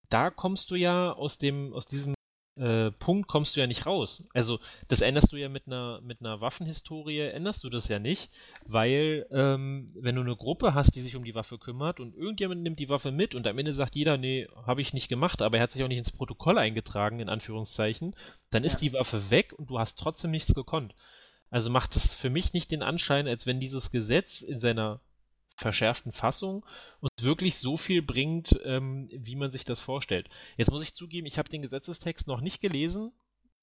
Da 0.09 0.31
kommst 0.31 0.71
du 0.71 0.75
ja 0.77 1.13
aus 1.13 1.39
dem, 1.39 1.73
aus 1.73 1.87
diesem 1.87 2.15
äh, 2.57 2.91
Punkt 2.91 3.29
kommst 3.29 3.57
du 3.57 3.61
ja 3.61 3.67
nicht 3.67 3.87
raus. 3.87 4.25
Also 4.35 4.61
das 4.89 5.01
änderst 5.01 5.33
du 5.33 5.37
ja 5.37 5.49
mit 5.49 5.67
einer 5.67 6.01
mit 6.03 6.21
einer 6.21 6.41
Waffenhistorie, 6.41 7.21
änderst 7.21 7.65
du 7.65 7.71
das 7.71 7.89
ja 7.89 7.99
nicht, 7.99 8.31
weil 8.67 9.27
ähm, 9.31 9.91
wenn 9.95 10.17
du 10.17 10.21
eine 10.21 10.37
Gruppe 10.37 10.75
hast, 10.75 10.95
die 10.95 11.01
sich 11.01 11.17
um 11.17 11.25
die 11.25 11.35
Waffe 11.35 11.59
kümmert 11.59 12.01
und 12.01 12.15
irgendjemand 12.15 12.63
nimmt 12.63 12.79
die 12.79 12.89
Waffe 12.89 13.11
mit 13.11 13.35
und 13.35 13.47
am 13.47 13.59
Ende 13.59 13.73
sagt 13.73 13.95
jeder, 13.95 14.19
nee, 14.19 14.49
habe 14.67 14.83
ich 14.83 14.93
nicht 14.93 15.09
gemacht, 15.09 15.41
aber 15.41 15.57
er 15.57 15.63
hat 15.63 15.73
sich 15.73 15.83
auch 15.83 15.89
nicht 15.89 15.99
ins 15.99 16.13
Protokoll 16.13 16.59
eingetragen, 16.59 17.21
in 17.21 17.29
Anführungszeichen, 17.29 18.15
dann 18.51 18.65
ist 18.65 18.75
ja. 18.75 18.79
die 18.81 18.93
Waffe 18.93 19.31
weg 19.31 19.55
und 19.57 19.71
du 19.71 19.79
hast 19.79 19.99
trotzdem 19.99 20.31
nichts 20.31 20.53
gekonnt. 20.55 20.95
Also 21.51 21.71
macht 21.71 21.97
es 21.97 22.15
für 22.15 22.31
mich 22.31 22.53
nicht 22.53 22.71
den 22.71 22.83
Anschein, 22.83 23.29
als 23.29 23.47
wenn 23.47 23.61
dieses 23.61 23.91
Gesetz 23.91 24.41
in 24.43 24.61
seiner 24.61 25.01
verschärften 25.57 26.13
Fassung 26.13 26.65
uns 27.01 27.23
wirklich 27.23 27.59
so 27.59 27.77
viel 27.77 28.03
bringt, 28.03 28.59
ähm, 28.65 29.09
wie 29.13 29.37
man 29.37 29.51
sich 29.51 29.65
das 29.65 29.81
vorstellt. 29.81 30.29
Jetzt 30.57 30.71
muss 30.71 30.83
ich 30.83 30.95
zugeben, 30.95 31.27
ich 31.27 31.39
habe 31.39 31.49
den 31.49 31.63
Gesetzestext 31.63 32.27
noch 32.27 32.41
nicht 32.41 32.61
gelesen. 32.61 33.13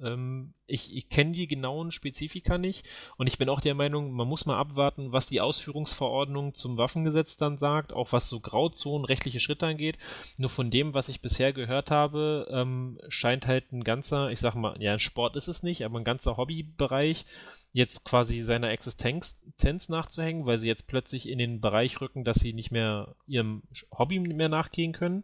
Ähm, 0.02 0.54
ich 0.66 0.96
ich 0.96 1.10
kenne 1.10 1.34
die 1.34 1.48
genauen 1.48 1.92
Spezifika 1.92 2.58
nicht 2.58 2.86
und 3.18 3.28
ich 3.28 3.38
bin 3.38 3.50
auch 3.50 3.62
der 3.62 3.76
Meinung, 3.76 4.12
man 4.12 4.28
muss 4.28 4.46
mal 4.46 4.58
abwarten, 4.58 5.12
was 5.12 5.28
die 5.28 5.42
Ausführungsverordnung 5.42 6.54
zum 6.54 6.78
Waffengesetz 6.78 7.38
dann 7.38 7.58
sagt, 7.58 7.92
auch 7.92 8.12
was 8.12 8.30
so 8.30 8.40
Grauzonen, 8.40 9.06
rechtliche 9.06 9.40
Schritte 9.40 9.68
angeht. 9.68 9.98
Nur 10.38 10.50
von 10.50 10.72
dem, 10.72 10.94
was 10.94 11.10
ich 11.10 11.22
bisher 11.22 11.54
gehört 11.54 11.92
habe, 11.92 12.48
ähm, 12.52 13.00
scheint 13.10 13.46
halt 13.46 13.72
ein 13.72 13.84
ganzer, 13.84 14.32
ich 14.32 14.40
sag 14.40 14.56
mal, 14.56 14.82
ja, 14.82 14.94
ein 14.94 15.00
Sport 15.00 15.36
ist 15.36 15.48
es 15.48 15.64
nicht, 15.64 15.84
aber 15.84 16.00
ein 16.00 16.06
ganzer 16.06 16.38
Hobbybereich 16.38 17.26
jetzt 17.72 18.04
quasi 18.04 18.42
seiner 18.42 18.72
Existenz 18.72 19.90
nachzuhängen, 19.90 20.46
weil 20.46 20.60
sie 20.60 20.68
jetzt 20.68 20.88
plötzlich 20.88 21.28
in 21.28 21.38
den 21.38 21.62
Bereich 21.62 22.02
rücken, 22.02 22.24
dass 22.24 22.40
sie 22.40 22.54
nicht 22.54 22.72
mehr 22.72 23.16
ihrem 23.28 23.64
Hobby 23.92 24.20
mehr 24.20 24.50
nachgehen 24.50 24.94
können. 24.94 25.24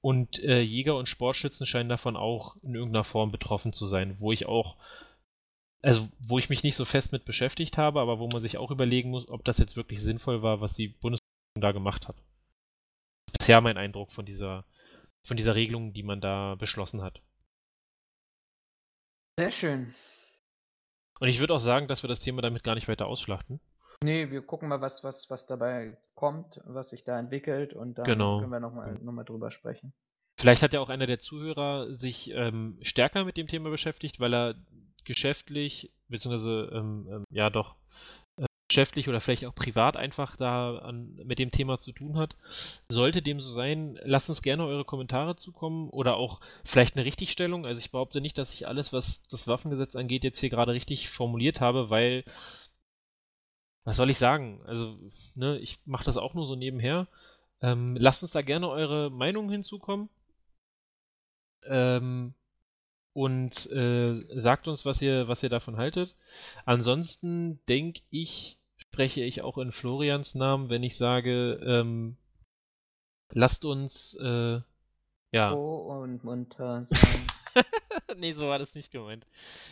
Und 0.00 0.38
äh, 0.44 0.60
Jäger 0.60 0.96
und 0.96 1.08
Sportschützen 1.08 1.66
scheinen 1.66 1.88
davon 1.88 2.16
auch 2.16 2.56
in 2.62 2.74
irgendeiner 2.74 3.04
Form 3.04 3.32
betroffen 3.32 3.72
zu 3.72 3.88
sein, 3.88 4.16
wo 4.20 4.32
ich 4.32 4.46
auch, 4.46 4.76
also 5.82 6.08
wo 6.20 6.38
ich 6.38 6.50
mich 6.50 6.62
nicht 6.62 6.76
so 6.76 6.84
fest 6.84 7.10
mit 7.10 7.24
beschäftigt 7.24 7.76
habe, 7.76 8.00
aber 8.00 8.18
wo 8.18 8.28
man 8.28 8.42
sich 8.42 8.58
auch 8.58 8.70
überlegen 8.70 9.10
muss, 9.10 9.28
ob 9.28 9.44
das 9.44 9.58
jetzt 9.58 9.76
wirklich 9.76 10.00
sinnvoll 10.00 10.42
war, 10.42 10.60
was 10.60 10.74
die 10.74 10.88
Bundesregierung 10.88 11.60
da 11.60 11.72
gemacht 11.72 12.06
hat. 12.06 12.16
Das 12.16 13.34
ist 13.34 13.38
bisher 13.38 13.60
mein 13.60 13.76
Eindruck 13.76 14.12
von 14.12 14.24
dieser, 14.24 14.64
von 15.24 15.36
dieser 15.36 15.54
Regelung, 15.54 15.92
die 15.92 16.04
man 16.04 16.20
da 16.20 16.54
beschlossen 16.54 17.02
hat. 17.02 17.20
Sehr 19.36 19.50
schön. 19.50 19.94
Und 21.20 21.28
ich 21.28 21.40
würde 21.40 21.54
auch 21.54 21.60
sagen, 21.60 21.88
dass 21.88 22.02
wir 22.02 22.08
das 22.08 22.20
Thema 22.20 22.42
damit 22.42 22.64
gar 22.64 22.74
nicht 22.74 22.88
weiter 22.88 23.06
ausschlachten. 23.06 23.60
Nee, 24.02 24.30
wir 24.30 24.42
gucken 24.42 24.68
mal, 24.68 24.80
was, 24.80 25.02
was, 25.02 25.28
was 25.28 25.46
dabei 25.46 25.96
kommt, 26.14 26.60
was 26.64 26.90
sich 26.90 27.04
da 27.04 27.18
entwickelt 27.18 27.72
und 27.72 27.98
dann 27.98 28.04
genau. 28.04 28.38
können 28.38 28.52
wir 28.52 28.60
nochmal 28.60 28.94
noch 29.02 29.12
mal 29.12 29.24
drüber 29.24 29.50
sprechen. 29.50 29.92
Vielleicht 30.36 30.62
hat 30.62 30.72
ja 30.72 30.80
auch 30.80 30.88
einer 30.88 31.06
der 31.06 31.18
Zuhörer 31.18 31.96
sich 31.96 32.30
ähm, 32.32 32.78
stärker 32.82 33.24
mit 33.24 33.36
dem 33.36 33.48
Thema 33.48 33.70
beschäftigt, 33.70 34.20
weil 34.20 34.32
er 34.32 34.54
geschäftlich, 35.04 35.92
beziehungsweise 36.08 36.70
ähm, 36.72 37.08
ähm, 37.10 37.24
ja 37.30 37.50
doch 37.50 37.74
geschäftlich 38.78 39.08
oder 39.08 39.20
vielleicht 39.20 39.44
auch 39.44 39.54
privat 39.56 39.96
einfach 39.96 40.36
da 40.36 40.78
an, 40.78 41.18
mit 41.24 41.40
dem 41.40 41.50
Thema 41.50 41.80
zu 41.80 41.90
tun 41.90 42.16
hat. 42.16 42.36
Sollte 42.88 43.22
dem 43.22 43.40
so 43.40 43.52
sein, 43.52 43.98
lasst 44.04 44.28
uns 44.28 44.40
gerne 44.40 44.64
eure 44.64 44.84
Kommentare 44.84 45.34
zukommen 45.34 45.90
oder 45.90 46.16
auch 46.16 46.40
vielleicht 46.64 46.94
eine 46.94 47.04
Richtigstellung. 47.04 47.66
Also 47.66 47.80
ich 47.80 47.90
behaupte 47.90 48.20
nicht, 48.20 48.38
dass 48.38 48.54
ich 48.54 48.68
alles, 48.68 48.92
was 48.92 49.20
das 49.30 49.48
Waffengesetz 49.48 49.96
angeht, 49.96 50.22
jetzt 50.22 50.38
hier 50.38 50.50
gerade 50.50 50.74
richtig 50.74 51.08
formuliert 51.08 51.60
habe, 51.60 51.90
weil 51.90 52.22
was 53.84 53.96
soll 53.96 54.10
ich 54.10 54.18
sagen? 54.18 54.60
Also, 54.66 54.96
ne, 55.34 55.58
ich 55.58 55.78
mache 55.84 56.04
das 56.04 56.16
auch 56.16 56.34
nur 56.34 56.46
so 56.46 56.54
nebenher. 56.54 57.08
Ähm, 57.60 57.96
lasst 57.98 58.22
uns 58.22 58.32
da 58.32 58.42
gerne 58.42 58.68
eure 58.68 59.10
Meinung 59.10 59.50
hinzukommen. 59.50 60.08
Ähm, 61.64 62.34
und 63.12 63.66
äh, 63.72 64.40
sagt 64.40 64.68
uns, 64.68 64.84
was 64.84 65.02
ihr, 65.02 65.26
was 65.26 65.42
ihr 65.42 65.48
davon 65.48 65.78
haltet. 65.78 66.14
Ansonsten 66.66 67.58
denke 67.66 68.02
ich, 68.10 68.57
spreche 68.92 69.22
ich 69.22 69.42
auch 69.42 69.58
in 69.58 69.72
Florians 69.72 70.34
Namen, 70.34 70.70
wenn 70.70 70.82
ich 70.82 70.96
sage, 70.96 71.60
ähm, 71.64 72.16
lasst 73.32 73.64
uns, 73.64 74.16
äh, 74.20 74.60
ja. 75.30 75.50
Froh 75.50 76.02
und 76.02 76.24
munter 76.24 76.84
sein. 76.84 77.26
nee, 78.16 78.32
so 78.32 78.48
war 78.48 78.58
das 78.58 78.74
nicht 78.74 78.90
gemeint. 78.90 79.26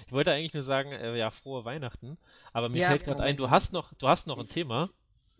Ich 0.07 0.13
wollte 0.13 0.33
eigentlich 0.33 0.55
nur 0.55 0.63
sagen, 0.63 0.93
äh, 0.93 1.17
ja, 1.17 1.31
frohe 1.31 1.65
Weihnachten. 1.65 2.19
Aber 2.53 2.69
mir 2.69 2.83
ja, 2.83 2.89
fällt 2.89 3.05
gerade 3.05 3.23
ein, 3.23 3.37
du 3.37 3.51
hast 3.51 3.73
noch, 3.73 3.95
du 3.95 4.09
hast 4.09 4.27
noch 4.27 4.39
ein 4.39 4.49
Thema. 4.49 4.91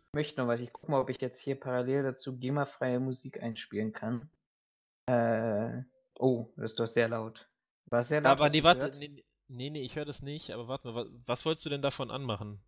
Ich 0.09 0.15
möchte 0.15 0.41
noch 0.41 0.49
was. 0.49 0.61
Ich 0.61 0.73
gucke 0.73 0.91
mal, 0.91 1.01
ob 1.01 1.11
ich 1.11 1.21
jetzt 1.21 1.41
hier 1.41 1.59
parallel 1.59 2.03
dazu 2.03 2.39
GEMA-freie 2.39 3.01
Musik 3.01 3.43
einspielen 3.43 3.93
kann. 3.93 4.31
Äh, 5.07 5.83
oh, 6.19 6.49
das 6.57 6.73
ist 6.73 6.81
doch 6.81 6.87
sehr 6.87 7.09
laut. 7.09 7.47
War 7.87 8.03
sehr 8.03 8.21
laut. 8.21 8.33
Aber 8.33 8.49
nee, 8.49 8.63
warte, 8.63 8.97
nee, 8.99 9.25
nee, 9.49 9.71
nee, 9.71 9.83
ich 9.83 9.97
höre 9.97 10.07
das 10.07 10.23
nicht. 10.23 10.51
Aber 10.53 10.69
warte 10.69 10.89
mal, 10.89 10.95
was, 10.95 11.09
was 11.27 11.45
wolltest 11.45 11.67
du 11.67 11.71
denn 11.71 11.83
davon 11.83 12.11
anmachen? 12.11 12.61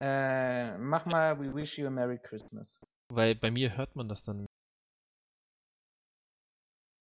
Äh, 0.00 0.78
mach 0.78 1.04
mal 1.06 1.38
We 1.38 1.54
Wish 1.54 1.78
You 1.78 1.88
a 1.88 1.90
Merry 1.90 2.18
Christmas. 2.18 2.80
Weil 3.12 3.34
bei 3.34 3.50
mir 3.50 3.76
hört 3.76 3.94
man 3.96 4.08
das 4.08 4.22
dann. 4.22 4.46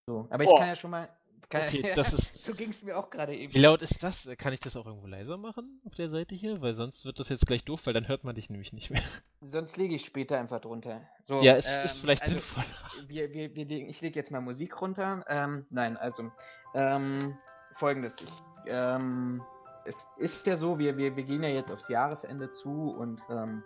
So, 0.08 0.28
aber 0.30 0.44
ich 0.44 0.50
oh. 0.50 0.58
kann 0.58 0.68
ja 0.68 0.76
schon 0.76 0.92
mal. 0.92 1.10
Kann, 1.50 1.68
okay, 1.68 1.82
das 1.96 2.14
ist. 2.14 2.38
so 2.44 2.54
ging 2.54 2.70
es 2.70 2.84
mir 2.84 2.98
auch 2.98 3.10
gerade 3.10 3.36
eben. 3.36 3.54
Wie 3.54 3.60
laut 3.60 3.82
ist 3.82 4.04
das? 4.04 4.28
Kann 4.38 4.54
ich 4.54 4.60
das 4.60 4.76
auch 4.76 4.86
irgendwo 4.86 5.08
leiser 5.08 5.38
machen 5.38 5.82
auf 5.86 5.96
der 5.96 6.10
Seite 6.10 6.36
hier? 6.36 6.62
Weil 6.62 6.76
sonst 6.76 7.06
wird 7.06 7.20
das 7.20 7.30
jetzt 7.30 7.48
gleich 7.48 7.64
doof, 7.64 7.82
weil 7.86 7.94
dann 7.94 8.08
hört 8.08 8.24
man 8.24 8.36
dich 8.36 8.50
nämlich 8.50 8.74
nicht 8.74 8.90
mehr. 8.92 9.02
Sonst 9.42 9.78
lege 9.78 9.96
ich 9.96 10.06
später 10.06 10.38
einfach 10.38 10.60
drunter. 10.60 11.08
So, 11.24 11.42
ja, 11.42 11.56
es 11.56 11.66
ähm, 11.68 11.86
ist 11.86 11.98
vielleicht 12.00 12.24
also, 12.24 12.34
sinnvoll. 12.34 12.66
Wir, 13.08 13.32
wir, 13.32 13.56
wir 13.56 13.66
legen, 13.66 13.90
ich 13.90 14.02
lege 14.02 14.20
jetzt 14.20 14.32
mal 14.32 14.42
Musik 14.42 14.82
runter. 14.82 15.24
Ähm, 15.28 15.66
nein, 15.70 15.96
also 15.96 16.32
ähm, 16.76 17.38
folgendes. 17.74 18.22
Ich, 18.22 18.32
ähm, 18.68 19.42
es 19.90 20.08
ist 20.18 20.46
ja 20.46 20.56
so, 20.56 20.78
wir, 20.78 20.98
wir, 20.98 21.16
wir 21.16 21.24
gehen 21.24 21.42
ja 21.42 21.50
jetzt 21.50 21.72
aufs 21.72 21.90
Jahresende 21.90 22.52
zu 22.52 22.92
und 22.92 23.22
ähm, 23.30 23.64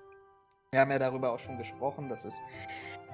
wir 0.71 0.79
haben 0.79 0.89
ja 0.89 0.97
darüber 0.97 1.33
auch 1.33 1.39
schon 1.39 1.57
gesprochen, 1.57 2.09
dass 2.09 2.23
es 2.23 2.33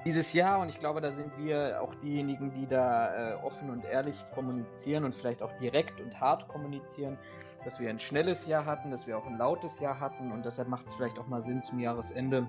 dieses 0.04 0.32
Jahr, 0.32 0.60
und 0.60 0.70
ich 0.70 0.78
glaube, 0.78 1.00
da 1.00 1.10
sind 1.10 1.36
wir 1.36 1.82
auch 1.82 1.94
diejenigen, 1.96 2.52
die 2.52 2.66
da 2.66 3.34
äh, 3.34 3.34
offen 3.42 3.68
und 3.68 3.84
ehrlich 3.84 4.16
kommunizieren 4.32 5.04
und 5.04 5.14
vielleicht 5.14 5.42
auch 5.42 5.52
direkt 5.58 6.00
und 6.00 6.18
hart 6.20 6.48
kommunizieren, 6.48 7.18
dass 7.64 7.80
wir 7.80 7.90
ein 7.90 8.00
schnelles 8.00 8.46
Jahr 8.46 8.64
hatten, 8.64 8.90
dass 8.90 9.06
wir 9.06 9.18
auch 9.18 9.26
ein 9.26 9.36
lautes 9.36 9.80
Jahr 9.80 9.98
hatten 10.00 10.32
und 10.32 10.46
deshalb 10.46 10.68
macht 10.68 10.86
es 10.86 10.94
vielleicht 10.94 11.18
auch 11.18 11.26
mal 11.26 11.42
Sinn 11.42 11.62
zum 11.62 11.80
Jahresende, 11.80 12.48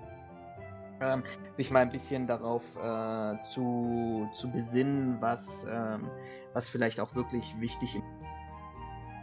ähm, 1.00 1.24
sich 1.56 1.70
mal 1.70 1.80
ein 1.80 1.90
bisschen 1.90 2.26
darauf 2.28 2.62
äh, 2.76 3.40
zu, 3.40 4.30
zu 4.34 4.50
besinnen, 4.50 5.20
was, 5.20 5.66
ähm, 5.68 6.08
was 6.54 6.68
vielleicht 6.70 7.00
auch 7.00 7.14
wirklich 7.16 7.44
wichtig 7.60 7.96
ist. 7.96 8.41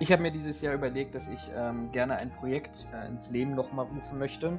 Ich 0.01 0.13
habe 0.13 0.21
mir 0.21 0.31
dieses 0.31 0.61
Jahr 0.61 0.73
überlegt, 0.73 1.13
dass 1.13 1.27
ich 1.27 1.51
ähm, 1.53 1.91
gerne 1.91 2.15
ein 2.15 2.31
Projekt 2.31 2.87
äh, 2.93 3.07
ins 3.07 3.29
Leben 3.31 3.53
nochmal 3.53 3.85
rufen 3.85 4.17
möchte 4.17 4.57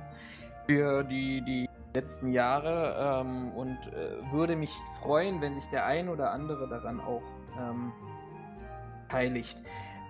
für 0.66 1.02
die, 1.02 1.40
die 1.40 1.68
letzten 1.94 2.30
Jahre 2.30 3.22
ähm, 3.22 3.50
und 3.52 3.78
äh, 3.88 4.32
würde 4.32 4.54
mich 4.54 4.70
freuen, 5.00 5.40
wenn 5.40 5.54
sich 5.54 5.64
der 5.70 5.86
ein 5.86 6.10
oder 6.10 6.30
andere 6.32 6.68
daran 6.68 7.00
auch 7.00 7.22
ähm, 7.58 7.90
beteiligt. 9.04 9.58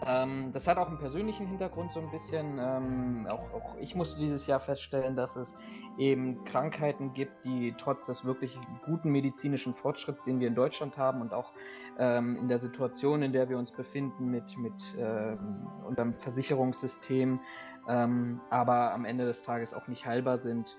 Ähm, 0.04 0.50
das 0.52 0.66
hat 0.66 0.78
auch 0.78 0.88
einen 0.88 0.98
persönlichen 0.98 1.46
Hintergrund 1.46 1.92
so 1.92 2.00
ein 2.00 2.10
bisschen. 2.10 2.58
Ähm, 2.58 3.26
auch, 3.28 3.52
auch, 3.52 3.76
ich 3.78 3.94
musste 3.94 4.18
dieses 4.18 4.46
Jahr 4.46 4.60
feststellen, 4.60 5.14
dass 5.14 5.36
es 5.36 5.56
eben 5.98 6.44
Krankheiten 6.44 7.12
gibt, 7.12 7.44
die 7.44 7.74
trotz 7.78 8.06
des 8.06 8.24
wirklich 8.24 8.58
guten 8.84 9.10
medizinischen 9.10 9.74
Fortschritts, 9.74 10.24
den 10.24 10.40
wir 10.40 10.48
in 10.48 10.54
Deutschland 10.54 10.96
haben 10.96 11.20
und 11.20 11.34
auch 11.34 11.52
ähm, 11.98 12.36
in 12.36 12.48
der 12.48 12.58
Situation, 12.58 13.22
in 13.22 13.32
der 13.32 13.48
wir 13.48 13.58
uns 13.58 13.72
befinden 13.72 14.30
mit, 14.30 14.56
mit 14.58 14.74
ähm, 14.98 15.66
unserem 15.86 16.14
Versicherungssystem, 16.14 17.40
ähm, 17.88 18.40
aber 18.50 18.92
am 18.92 19.04
Ende 19.04 19.24
des 19.24 19.42
Tages 19.42 19.74
auch 19.74 19.88
nicht 19.88 20.06
heilbar 20.06 20.38
sind. 20.38 20.76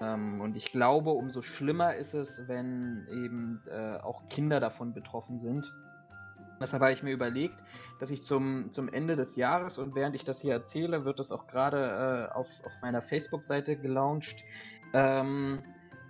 Ähm, 0.00 0.40
und 0.40 0.56
ich 0.56 0.72
glaube, 0.72 1.10
umso 1.10 1.42
schlimmer 1.42 1.94
ist 1.94 2.14
es, 2.14 2.42
wenn 2.48 3.06
eben 3.10 3.62
äh, 3.70 3.96
auch 3.98 4.28
Kinder 4.28 4.60
davon 4.60 4.92
betroffen 4.92 5.38
sind. 5.38 5.72
Deshalb 6.60 6.82
habe 6.82 6.92
ich 6.92 7.02
mir 7.02 7.12
überlegt, 7.12 7.56
dass 7.98 8.10
ich 8.10 8.22
zum, 8.22 8.72
zum 8.72 8.88
Ende 8.88 9.16
des 9.16 9.36
Jahres 9.36 9.78
und 9.78 9.94
während 9.94 10.14
ich 10.14 10.24
das 10.24 10.40
hier 10.40 10.52
erzähle, 10.52 11.04
wird 11.04 11.18
es 11.18 11.32
auch 11.32 11.46
gerade 11.48 12.28
äh, 12.30 12.34
auf, 12.34 12.46
auf 12.64 12.72
meiner 12.82 13.02
Facebook-Seite 13.02 13.76
gelauncht, 13.76 14.36
ähm, 14.94 15.58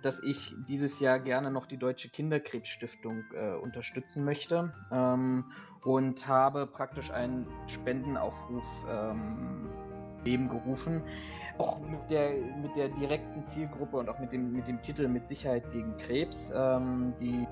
dass 0.03 0.21
ich 0.21 0.53
dieses 0.67 0.99
Jahr 0.99 1.19
gerne 1.19 1.49
noch 1.49 1.65
die 1.65 1.77
Deutsche 1.77 2.09
Kinderkrebsstiftung 2.09 3.23
äh, 3.33 3.53
unterstützen 3.55 4.25
möchte 4.25 4.71
ähm, 4.91 5.45
und 5.83 6.27
habe 6.27 6.67
praktisch 6.67 7.09
einen 7.09 7.47
Spendenaufruf 7.67 8.63
ähm, 8.89 9.69
Leben 10.23 10.49
gerufen. 10.49 11.03
Auch 11.57 11.79
mit 11.79 12.09
der, 12.09 12.31
mit 12.61 12.75
der 12.75 12.89
direkten 12.89 13.43
Zielgruppe 13.43 13.97
und 13.97 14.09
auch 14.09 14.19
mit 14.19 14.31
dem, 14.31 14.51
mit 14.53 14.67
dem 14.67 14.81
Titel 14.81 15.07
Mit 15.07 15.27
Sicherheit 15.27 15.71
gegen 15.71 15.95
Krebs. 15.97 16.51
Ähm, 16.55 17.13
die 17.19 17.47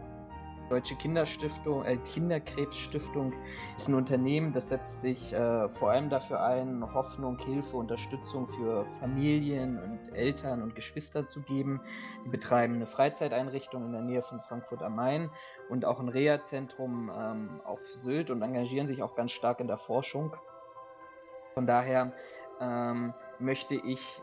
Deutsche 0.71 0.95
Kinderstiftung, 0.95 1.83
äh, 1.83 1.97
Kinderkrebsstiftung 1.97 3.33
ist 3.75 3.89
ein 3.89 3.93
Unternehmen, 3.93 4.53
das 4.53 4.69
setzt 4.69 5.01
sich 5.01 5.33
äh, 5.33 5.67
vor 5.67 5.91
allem 5.91 6.09
dafür 6.09 6.41
ein, 6.41 6.81
Hoffnung, 6.93 7.37
Hilfe, 7.39 7.75
Unterstützung 7.75 8.47
für 8.47 8.85
Familien 9.01 9.77
und 9.77 10.15
Eltern 10.15 10.61
und 10.61 10.73
Geschwister 10.73 11.27
zu 11.27 11.41
geben. 11.41 11.81
Die 12.23 12.29
betreiben 12.29 12.75
eine 12.75 12.87
Freizeiteinrichtung 12.87 13.83
in 13.87 13.91
der 13.91 14.01
Nähe 14.01 14.21
von 14.21 14.39
Frankfurt 14.39 14.81
am 14.81 14.95
Main 14.95 15.29
und 15.67 15.83
auch 15.83 15.99
ein 15.99 16.07
Reha-Zentrum 16.07 17.11
ähm, 17.13 17.59
auf 17.65 17.81
Sylt 18.01 18.29
und 18.29 18.41
engagieren 18.41 18.87
sich 18.87 19.03
auch 19.03 19.15
ganz 19.15 19.33
stark 19.33 19.59
in 19.59 19.67
der 19.67 19.77
Forschung. 19.77 20.37
Von 21.53 21.67
daher 21.67 22.13
ähm, 22.61 23.13
möchte 23.39 23.75
ich 23.75 24.21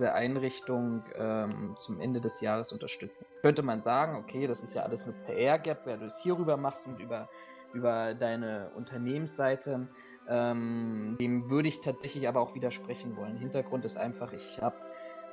diese 0.00 0.14
Einrichtung 0.14 1.02
ähm, 1.14 1.76
zum 1.78 2.00
Ende 2.00 2.22
des 2.22 2.40
Jahres 2.40 2.72
unterstützen. 2.72 3.26
Könnte 3.42 3.62
man 3.62 3.82
sagen, 3.82 4.16
okay, 4.16 4.46
das 4.46 4.62
ist 4.62 4.74
ja 4.74 4.82
alles 4.82 5.04
nur 5.04 5.14
PR-Gap, 5.26 5.86
weil 5.86 5.98
du 5.98 6.06
es 6.06 6.18
hierüber 6.22 6.56
machst 6.56 6.86
und 6.86 6.98
über, 6.98 7.28
über 7.74 8.14
deine 8.14 8.70
Unternehmensseite. 8.76 9.88
Ähm, 10.26 11.18
dem 11.20 11.50
würde 11.50 11.68
ich 11.68 11.82
tatsächlich 11.82 12.26
aber 12.28 12.40
auch 12.40 12.54
widersprechen 12.54 13.14
wollen. 13.18 13.36
Hintergrund 13.36 13.84
ist 13.84 13.98
einfach, 13.98 14.32
ich 14.32 14.58
habe 14.62 14.76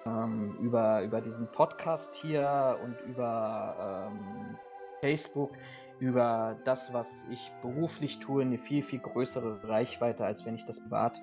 ähm, 0.06 0.58
über, 0.60 1.02
über 1.02 1.22
diesen 1.22 1.50
Podcast 1.54 2.14
hier 2.16 2.78
und 2.84 3.00
über 3.10 4.10
ähm, 4.12 4.58
Facebook 5.00 5.52
über 6.00 6.58
das, 6.66 6.94
was 6.94 7.26
ich 7.32 7.52
beruflich 7.62 8.20
tue, 8.20 8.42
eine 8.42 8.58
viel, 8.58 8.84
viel 8.84 9.00
größere 9.00 9.64
Reichweite, 9.64 10.26
als 10.26 10.46
wenn 10.46 10.56
ich 10.56 10.66
das 10.66 10.80
privat 10.82 11.20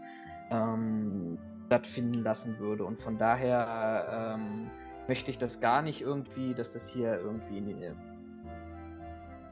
ähm, 0.51 1.39
stattfinden 1.67 2.23
lassen 2.23 2.59
würde. 2.59 2.85
Und 2.85 3.03
von 3.03 3.19
daher 3.19 4.37
ähm, 4.37 4.71
möchte 5.09 5.31
ich 5.31 5.39
das 5.39 5.61
gar 5.61 5.83
nicht 5.83 6.01
irgendwie, 6.01 6.55
dass 6.55 6.73
das 6.73 6.89
hier 6.89 7.19
irgendwie 7.19 7.59
in, 7.59 7.97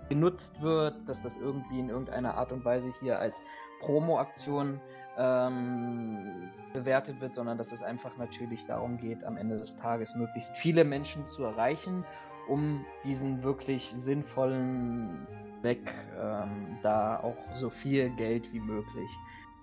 genutzt 0.08 0.60
wird, 0.60 0.94
dass 1.06 1.22
das 1.22 1.36
irgendwie 1.38 1.80
in 1.80 1.88
irgendeiner 1.88 2.34
Art 2.34 2.52
und 2.52 2.64
Weise 2.64 2.92
hier 3.00 3.18
als 3.18 3.34
Promo-Aktion 3.80 4.80
ähm, 5.18 6.50
bewertet 6.72 7.20
wird, 7.20 7.34
sondern 7.34 7.58
dass 7.58 7.72
es 7.72 7.82
einfach 7.82 8.16
natürlich 8.16 8.64
darum 8.66 8.96
geht, 8.96 9.24
am 9.24 9.36
Ende 9.36 9.58
des 9.58 9.76
Tages 9.76 10.14
möglichst 10.14 10.56
viele 10.56 10.84
Menschen 10.84 11.26
zu 11.26 11.44
erreichen, 11.44 12.04
um 12.48 12.84
diesen 13.04 13.42
wirklich 13.42 13.92
sinnvollen 13.96 15.26
Weg 15.62 15.80
ähm, 16.20 16.78
da 16.82 17.20
auch 17.20 17.36
so 17.56 17.70
viel 17.70 18.10
Geld 18.10 18.52
wie 18.52 18.60
möglich 18.60 19.10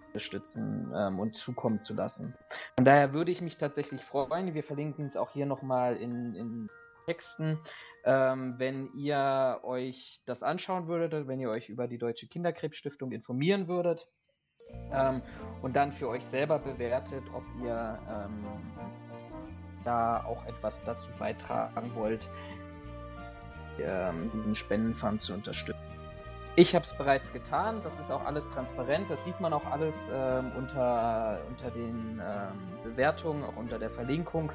unterstützen 0.09 0.91
ähm, 0.95 1.19
und 1.19 1.35
zukommen 1.35 1.79
zu 1.79 1.93
lassen. 1.93 2.35
Von 2.77 2.85
daher 2.85 3.13
würde 3.13 3.31
ich 3.31 3.41
mich 3.41 3.57
tatsächlich 3.57 4.03
freuen. 4.03 4.53
Wir 4.53 4.63
verlinken 4.63 5.05
es 5.05 5.15
auch 5.15 5.31
hier 5.31 5.45
nochmal 5.45 5.95
in, 5.95 6.35
in 6.35 6.69
Texten, 7.05 7.59
ähm, 8.05 8.55
wenn 8.57 8.93
ihr 8.93 9.59
euch 9.63 10.21
das 10.25 10.43
anschauen 10.43 10.87
würdet, 10.87 11.27
wenn 11.27 11.39
ihr 11.39 11.49
euch 11.49 11.69
über 11.69 11.87
die 11.87 11.97
Deutsche 11.97 12.27
Kinderkrebsstiftung 12.27 13.11
informieren 13.11 13.67
würdet 13.67 14.05
ähm, 14.93 15.21
und 15.61 15.75
dann 15.75 15.91
für 15.91 16.07
euch 16.09 16.25
selber 16.25 16.59
bewertet, 16.59 17.23
ob 17.33 17.43
ihr 17.63 17.99
ähm, 18.09 18.43
da 19.83 20.23
auch 20.23 20.45
etwas 20.45 20.83
dazu 20.85 21.09
beitragen 21.17 21.91
wollt, 21.95 22.29
ähm, 23.81 24.29
diesen 24.33 24.55
Spendenfund 24.55 25.21
zu 25.21 25.33
unterstützen. 25.33 25.98
Ich 26.55 26.75
habe 26.75 26.83
es 26.85 26.97
bereits 26.97 27.31
getan, 27.31 27.81
das 27.83 27.99
ist 27.99 28.11
auch 28.11 28.25
alles 28.25 28.49
transparent, 28.49 29.09
das 29.09 29.23
sieht 29.23 29.39
man 29.39 29.53
auch 29.53 29.65
alles 29.71 29.95
ähm, 30.11 30.51
unter, 30.57 31.39
unter 31.47 31.71
den 31.71 32.21
ähm, 32.21 32.83
Bewertungen, 32.83 33.43
auch 33.43 33.55
unter 33.55 33.79
der 33.79 33.89
Verlinkung. 33.89 34.51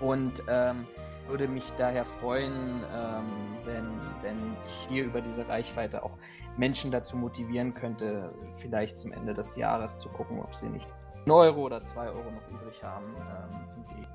Und 0.00 0.42
ähm, 0.48 0.86
würde 1.26 1.48
mich 1.48 1.64
daher 1.78 2.04
freuen, 2.20 2.52
ähm, 2.52 3.24
wenn, 3.64 4.00
wenn 4.22 4.56
ich 4.66 4.88
hier 4.88 5.04
über 5.04 5.20
diese 5.20 5.48
Reichweite 5.48 6.02
auch 6.02 6.12
Menschen 6.56 6.90
dazu 6.90 7.16
motivieren 7.16 7.74
könnte, 7.74 8.32
vielleicht 8.58 8.98
zum 8.98 9.12
Ende 9.12 9.34
des 9.34 9.56
Jahres 9.56 9.98
zu 9.98 10.08
gucken, 10.08 10.40
ob 10.40 10.54
sie 10.54 10.68
nicht 10.68 10.86
1 11.24 11.30
Euro 11.30 11.62
oder 11.62 11.84
2 11.84 12.08
Euro 12.08 12.30
noch 12.30 12.60
übrig 12.60 12.82
haben, 12.82 13.14
ähm, 13.16 13.84
die 13.90 14.06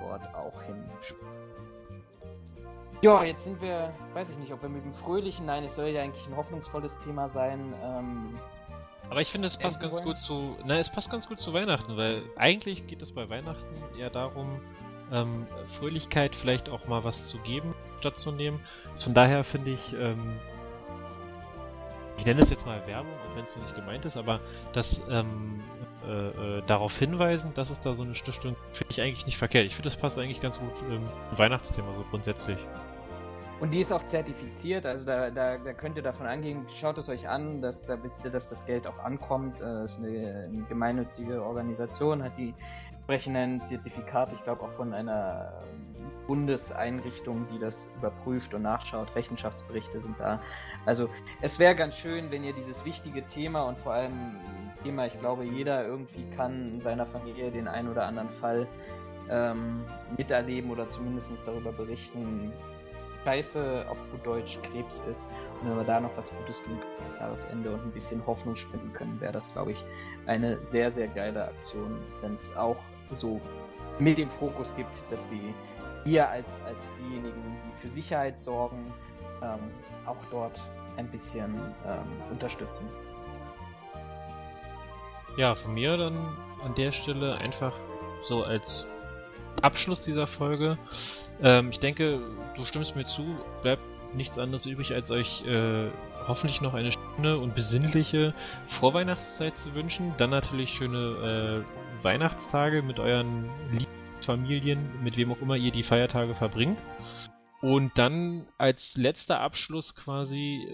dort 0.00 0.34
auch 0.34 0.62
hinspielen. 0.62 1.69
Ja, 3.02 3.24
jetzt 3.24 3.44
sind 3.44 3.62
wir, 3.62 3.92
weiß 4.12 4.28
ich 4.28 4.36
nicht, 4.36 4.52
ob 4.52 4.62
wir 4.62 4.68
mit 4.68 4.84
dem 4.84 4.92
Fröhlichen, 4.92 5.46
nein, 5.46 5.64
es 5.64 5.74
soll 5.74 5.86
ja 5.86 6.02
eigentlich 6.02 6.26
ein 6.26 6.36
hoffnungsvolles 6.36 6.98
Thema 6.98 7.30
sein. 7.30 7.72
Ähm, 7.82 8.38
aber 9.08 9.22
ich 9.22 9.28
finde, 9.28 9.48
es 9.48 9.56
passt 9.56 9.80
ganz 9.80 10.02
gut 10.02 10.18
zu, 10.18 10.56
nein, 10.64 10.80
es 10.80 10.90
passt 10.90 11.10
ganz 11.10 11.26
gut 11.26 11.40
zu 11.40 11.52
Weihnachten, 11.52 11.96
weil 11.96 12.22
eigentlich 12.36 12.86
geht 12.86 13.00
es 13.02 13.12
bei 13.12 13.28
Weihnachten 13.28 13.74
eher 13.98 14.10
darum, 14.10 14.60
ähm, 15.12 15.46
Fröhlichkeit 15.78 16.36
vielleicht 16.36 16.68
auch 16.68 16.86
mal 16.86 17.02
was 17.02 17.26
zu 17.28 17.38
geben, 17.38 17.74
statt 18.00 18.18
zu 18.18 18.32
nehmen. 18.32 18.60
Von 19.02 19.14
daher 19.14 19.44
finde 19.44 19.70
ich, 19.70 19.94
ähm, 19.94 20.38
ich 22.18 22.26
nenne 22.26 22.42
es 22.42 22.50
jetzt 22.50 22.66
mal 22.66 22.86
Werbung, 22.86 23.12
auch 23.12 23.36
wenn 23.36 23.46
es 23.46 23.52
so 23.52 23.60
nicht 23.60 23.74
gemeint 23.74 24.04
ist, 24.04 24.18
aber 24.18 24.40
das 24.74 25.00
ähm, 25.10 25.60
äh, 26.06 26.58
äh, 26.58 26.62
darauf 26.66 26.94
hinweisen, 26.96 27.52
dass 27.54 27.70
es 27.70 27.80
da 27.80 27.94
so 27.94 28.02
eine 28.02 28.14
Stiftung, 28.14 28.56
finde 28.72 28.90
ich 28.90 29.00
eigentlich 29.00 29.26
nicht 29.26 29.38
verkehrt. 29.38 29.66
Ich 29.66 29.74
finde, 29.74 29.88
das 29.88 29.98
passt 29.98 30.18
eigentlich 30.18 30.42
ganz 30.42 30.58
gut 30.58 30.74
ähm, 30.90 31.02
Weihnachtsthema 31.36 31.94
so 31.94 32.04
grundsätzlich. 32.10 32.58
Und 33.60 33.74
die 33.74 33.80
ist 33.80 33.92
auch 33.92 34.06
zertifiziert, 34.06 34.86
also 34.86 35.04
da, 35.04 35.30
da, 35.30 35.58
da 35.58 35.72
könnt 35.74 35.96
ihr 35.96 36.02
davon 36.02 36.26
angehen, 36.26 36.66
schaut 36.74 36.96
es 36.96 37.10
euch 37.10 37.28
an, 37.28 37.60
dass, 37.60 37.82
da, 37.82 37.98
dass 38.32 38.48
das 38.48 38.64
Geld 38.64 38.86
auch 38.86 38.98
ankommt. 38.98 39.60
Äh, 39.60 39.64
es 39.82 39.92
ist 39.92 39.98
eine, 39.98 40.48
eine 40.50 40.64
gemeinnützige 40.66 41.44
Organisation, 41.44 42.22
hat 42.22 42.38
die 42.38 42.54
entsprechenden 43.10 43.60
Zertifikate, 43.60 44.32
ich 44.34 44.44
glaube 44.44 44.62
auch 44.62 44.72
von 44.72 44.94
einer 44.94 45.52
Bundeseinrichtung, 46.26 47.46
die 47.52 47.58
das 47.58 47.88
überprüft 47.98 48.54
und 48.54 48.62
nachschaut. 48.62 49.14
Rechenschaftsberichte 49.14 50.00
sind 50.00 50.18
da. 50.18 50.40
Also 50.86 51.08
es 51.42 51.58
wäre 51.58 51.74
ganz 51.74 51.96
schön, 51.96 52.30
wenn 52.30 52.44
ihr 52.44 52.54
dieses 52.54 52.84
wichtige 52.84 53.26
Thema 53.26 53.62
und 53.62 53.78
vor 53.78 53.92
allem 53.92 54.36
Thema, 54.82 55.06
ich 55.06 55.18
glaube, 55.18 55.44
jeder 55.44 55.84
irgendwie 55.84 56.24
kann 56.36 56.74
in 56.74 56.80
seiner 56.80 57.04
Familie 57.04 57.50
den 57.50 57.68
einen 57.68 57.90
oder 57.90 58.06
anderen 58.06 58.30
Fall 58.40 58.66
ähm, 59.28 59.84
miterleben 60.16 60.70
oder 60.70 60.86
zumindest 60.86 61.30
darüber 61.44 61.72
berichten, 61.72 62.52
Scheiße 63.24 63.86
auf 63.88 63.98
gut 64.10 64.24
Deutsch 64.24 64.58
Krebs 64.62 65.02
ist. 65.10 65.26
Und 65.60 65.70
wenn 65.70 65.76
wir 65.76 65.84
da 65.84 66.00
noch 66.00 66.16
was 66.16 66.30
Gutes 66.30 66.62
tun 66.62 66.80
Jahresende 67.18 67.70
und 67.70 67.82
ein 67.84 67.92
bisschen 67.92 68.24
Hoffnung 68.26 68.56
spenden 68.56 68.92
können, 68.92 69.20
wäre 69.20 69.32
das, 69.32 69.52
glaube 69.52 69.72
ich, 69.72 69.84
eine 70.26 70.58
sehr, 70.70 70.90
sehr 70.92 71.08
geile 71.08 71.44
Aktion, 71.44 71.98
wenn 72.22 72.34
es 72.34 72.54
auch 72.56 72.76
so 73.14 73.40
mit 73.98 74.18
dem 74.18 74.30
Fokus 74.30 74.74
gibt, 74.76 74.90
dass 75.10 75.20
die 75.28 75.54
wir 76.04 76.28
als, 76.28 76.48
als 76.64 76.78
diejenigen, 76.98 77.58
die 77.66 77.86
für 77.86 77.94
Sicherheit 77.94 78.40
sorgen, 78.40 78.92
ähm, 79.42 79.58
auch 80.06 80.16
dort 80.30 80.58
ein 80.96 81.08
bisschen 81.08 81.54
ähm, 81.86 82.04
unterstützen. 82.30 82.88
Ja, 85.36 85.54
von 85.54 85.74
mir 85.74 85.96
dann 85.96 86.16
an 86.64 86.74
der 86.74 86.92
Stelle 86.92 87.36
einfach 87.38 87.72
so 88.26 88.42
als 88.42 88.86
Abschluss 89.62 90.00
dieser 90.00 90.26
Folge. 90.26 90.78
Ähm, 91.42 91.70
ich 91.70 91.78
denke, 91.78 92.20
du 92.56 92.64
stimmst 92.64 92.96
mir 92.96 93.06
zu, 93.06 93.24
bleibt 93.62 93.82
nichts 94.14 94.38
anderes 94.38 94.66
übrig, 94.66 94.92
als 94.92 95.10
euch 95.10 95.42
äh, 95.46 95.88
hoffentlich 96.26 96.60
noch 96.60 96.74
eine 96.74 96.92
schöne 96.92 97.38
und 97.38 97.54
besinnliche 97.54 98.34
Vorweihnachtszeit 98.80 99.58
zu 99.58 99.74
wünschen. 99.74 100.14
Dann 100.18 100.30
natürlich 100.30 100.70
schöne 100.70 101.64
äh, 101.64 102.04
Weihnachtstage 102.04 102.82
mit 102.82 102.98
euren 102.98 103.48
Familien, 104.20 104.88
mit 105.02 105.16
wem 105.16 105.32
auch 105.32 105.40
immer 105.40 105.56
ihr 105.56 105.72
die 105.72 105.82
Feiertage 105.82 106.34
verbringt. 106.34 106.78
Und 107.60 107.92
dann 107.96 108.46
als 108.58 108.96
letzter 108.96 109.40
Abschluss 109.40 109.94
quasi 109.94 110.66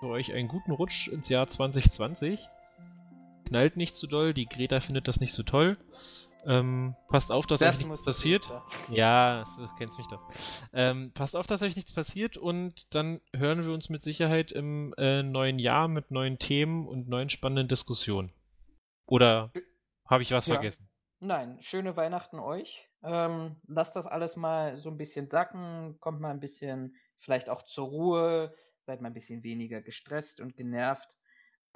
für 0.00 0.08
euch 0.08 0.32
einen 0.32 0.48
guten 0.48 0.72
Rutsch 0.72 1.08
ins 1.08 1.28
Jahr 1.28 1.48
2020. 1.48 2.40
Knallt 3.46 3.76
nicht 3.76 3.96
zu 3.96 4.06
doll, 4.06 4.34
die 4.34 4.46
Greta 4.46 4.80
findet 4.80 5.08
das 5.08 5.20
nicht 5.20 5.34
so 5.34 5.42
toll. 5.42 5.76
Ähm, 6.46 6.94
passt 7.08 7.32
auf, 7.32 7.46
dass 7.46 7.58
das 7.58 7.80
euch 7.80 7.86
nichts 7.86 8.04
passiert. 8.04 8.52
Ja, 8.88 9.44
du 9.56 9.68
kennst 9.76 9.98
mich 9.98 10.06
doch. 10.06 10.20
Ähm, 10.72 11.12
passt 11.12 11.34
auf, 11.34 11.46
dass 11.46 11.60
euch 11.62 11.74
nichts 11.74 11.92
passiert 11.92 12.36
und 12.36 12.94
dann 12.94 13.20
hören 13.34 13.64
wir 13.64 13.72
uns 13.72 13.88
mit 13.88 14.04
Sicherheit 14.04 14.52
im 14.52 14.94
äh, 14.96 15.22
neuen 15.22 15.58
Jahr 15.58 15.88
mit 15.88 16.10
neuen 16.10 16.38
Themen 16.38 16.86
und 16.86 17.08
neuen 17.08 17.30
spannenden 17.30 17.68
Diskussionen. 17.68 18.32
Oder 19.06 19.50
habe 20.08 20.22
ich 20.22 20.30
was 20.30 20.46
ja. 20.46 20.54
vergessen? 20.54 20.88
Nein, 21.18 21.58
schöne 21.62 21.96
Weihnachten 21.96 22.38
euch. 22.38 22.88
Ähm, 23.02 23.56
lasst 23.66 23.96
das 23.96 24.06
alles 24.06 24.36
mal 24.36 24.78
so 24.78 24.90
ein 24.90 24.98
bisschen 24.98 25.28
sacken, 25.28 25.98
kommt 26.00 26.20
mal 26.20 26.30
ein 26.30 26.40
bisschen 26.40 26.96
vielleicht 27.18 27.48
auch 27.48 27.62
zur 27.62 27.88
Ruhe, 27.88 28.54
seid 28.84 29.00
mal 29.00 29.08
ein 29.08 29.14
bisschen 29.14 29.42
weniger 29.42 29.80
gestresst 29.80 30.40
und 30.40 30.56
genervt. 30.56 31.16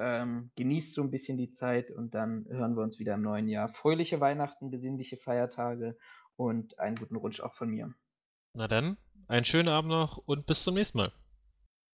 Ähm, 0.00 0.50
genießt 0.56 0.94
so 0.94 1.02
ein 1.02 1.10
bisschen 1.10 1.36
die 1.36 1.50
Zeit 1.50 1.92
und 1.92 2.14
dann 2.14 2.46
hören 2.48 2.74
wir 2.74 2.82
uns 2.82 2.98
wieder 2.98 3.14
im 3.14 3.22
neuen 3.22 3.48
Jahr. 3.48 3.68
Fröhliche 3.68 4.18
Weihnachten, 4.20 4.70
besinnliche 4.70 5.18
Feiertage 5.18 5.96
und 6.36 6.78
einen 6.78 6.96
guten 6.96 7.16
Rutsch 7.16 7.40
auch 7.40 7.54
von 7.54 7.68
mir. 7.68 7.92
Na 8.54 8.66
dann, 8.66 8.96
einen 9.28 9.44
schönen 9.44 9.68
Abend 9.68 9.90
noch 9.90 10.16
und 10.16 10.46
bis 10.46 10.64
zum 10.64 10.74
nächsten 10.74 10.98
Mal. 10.98 11.12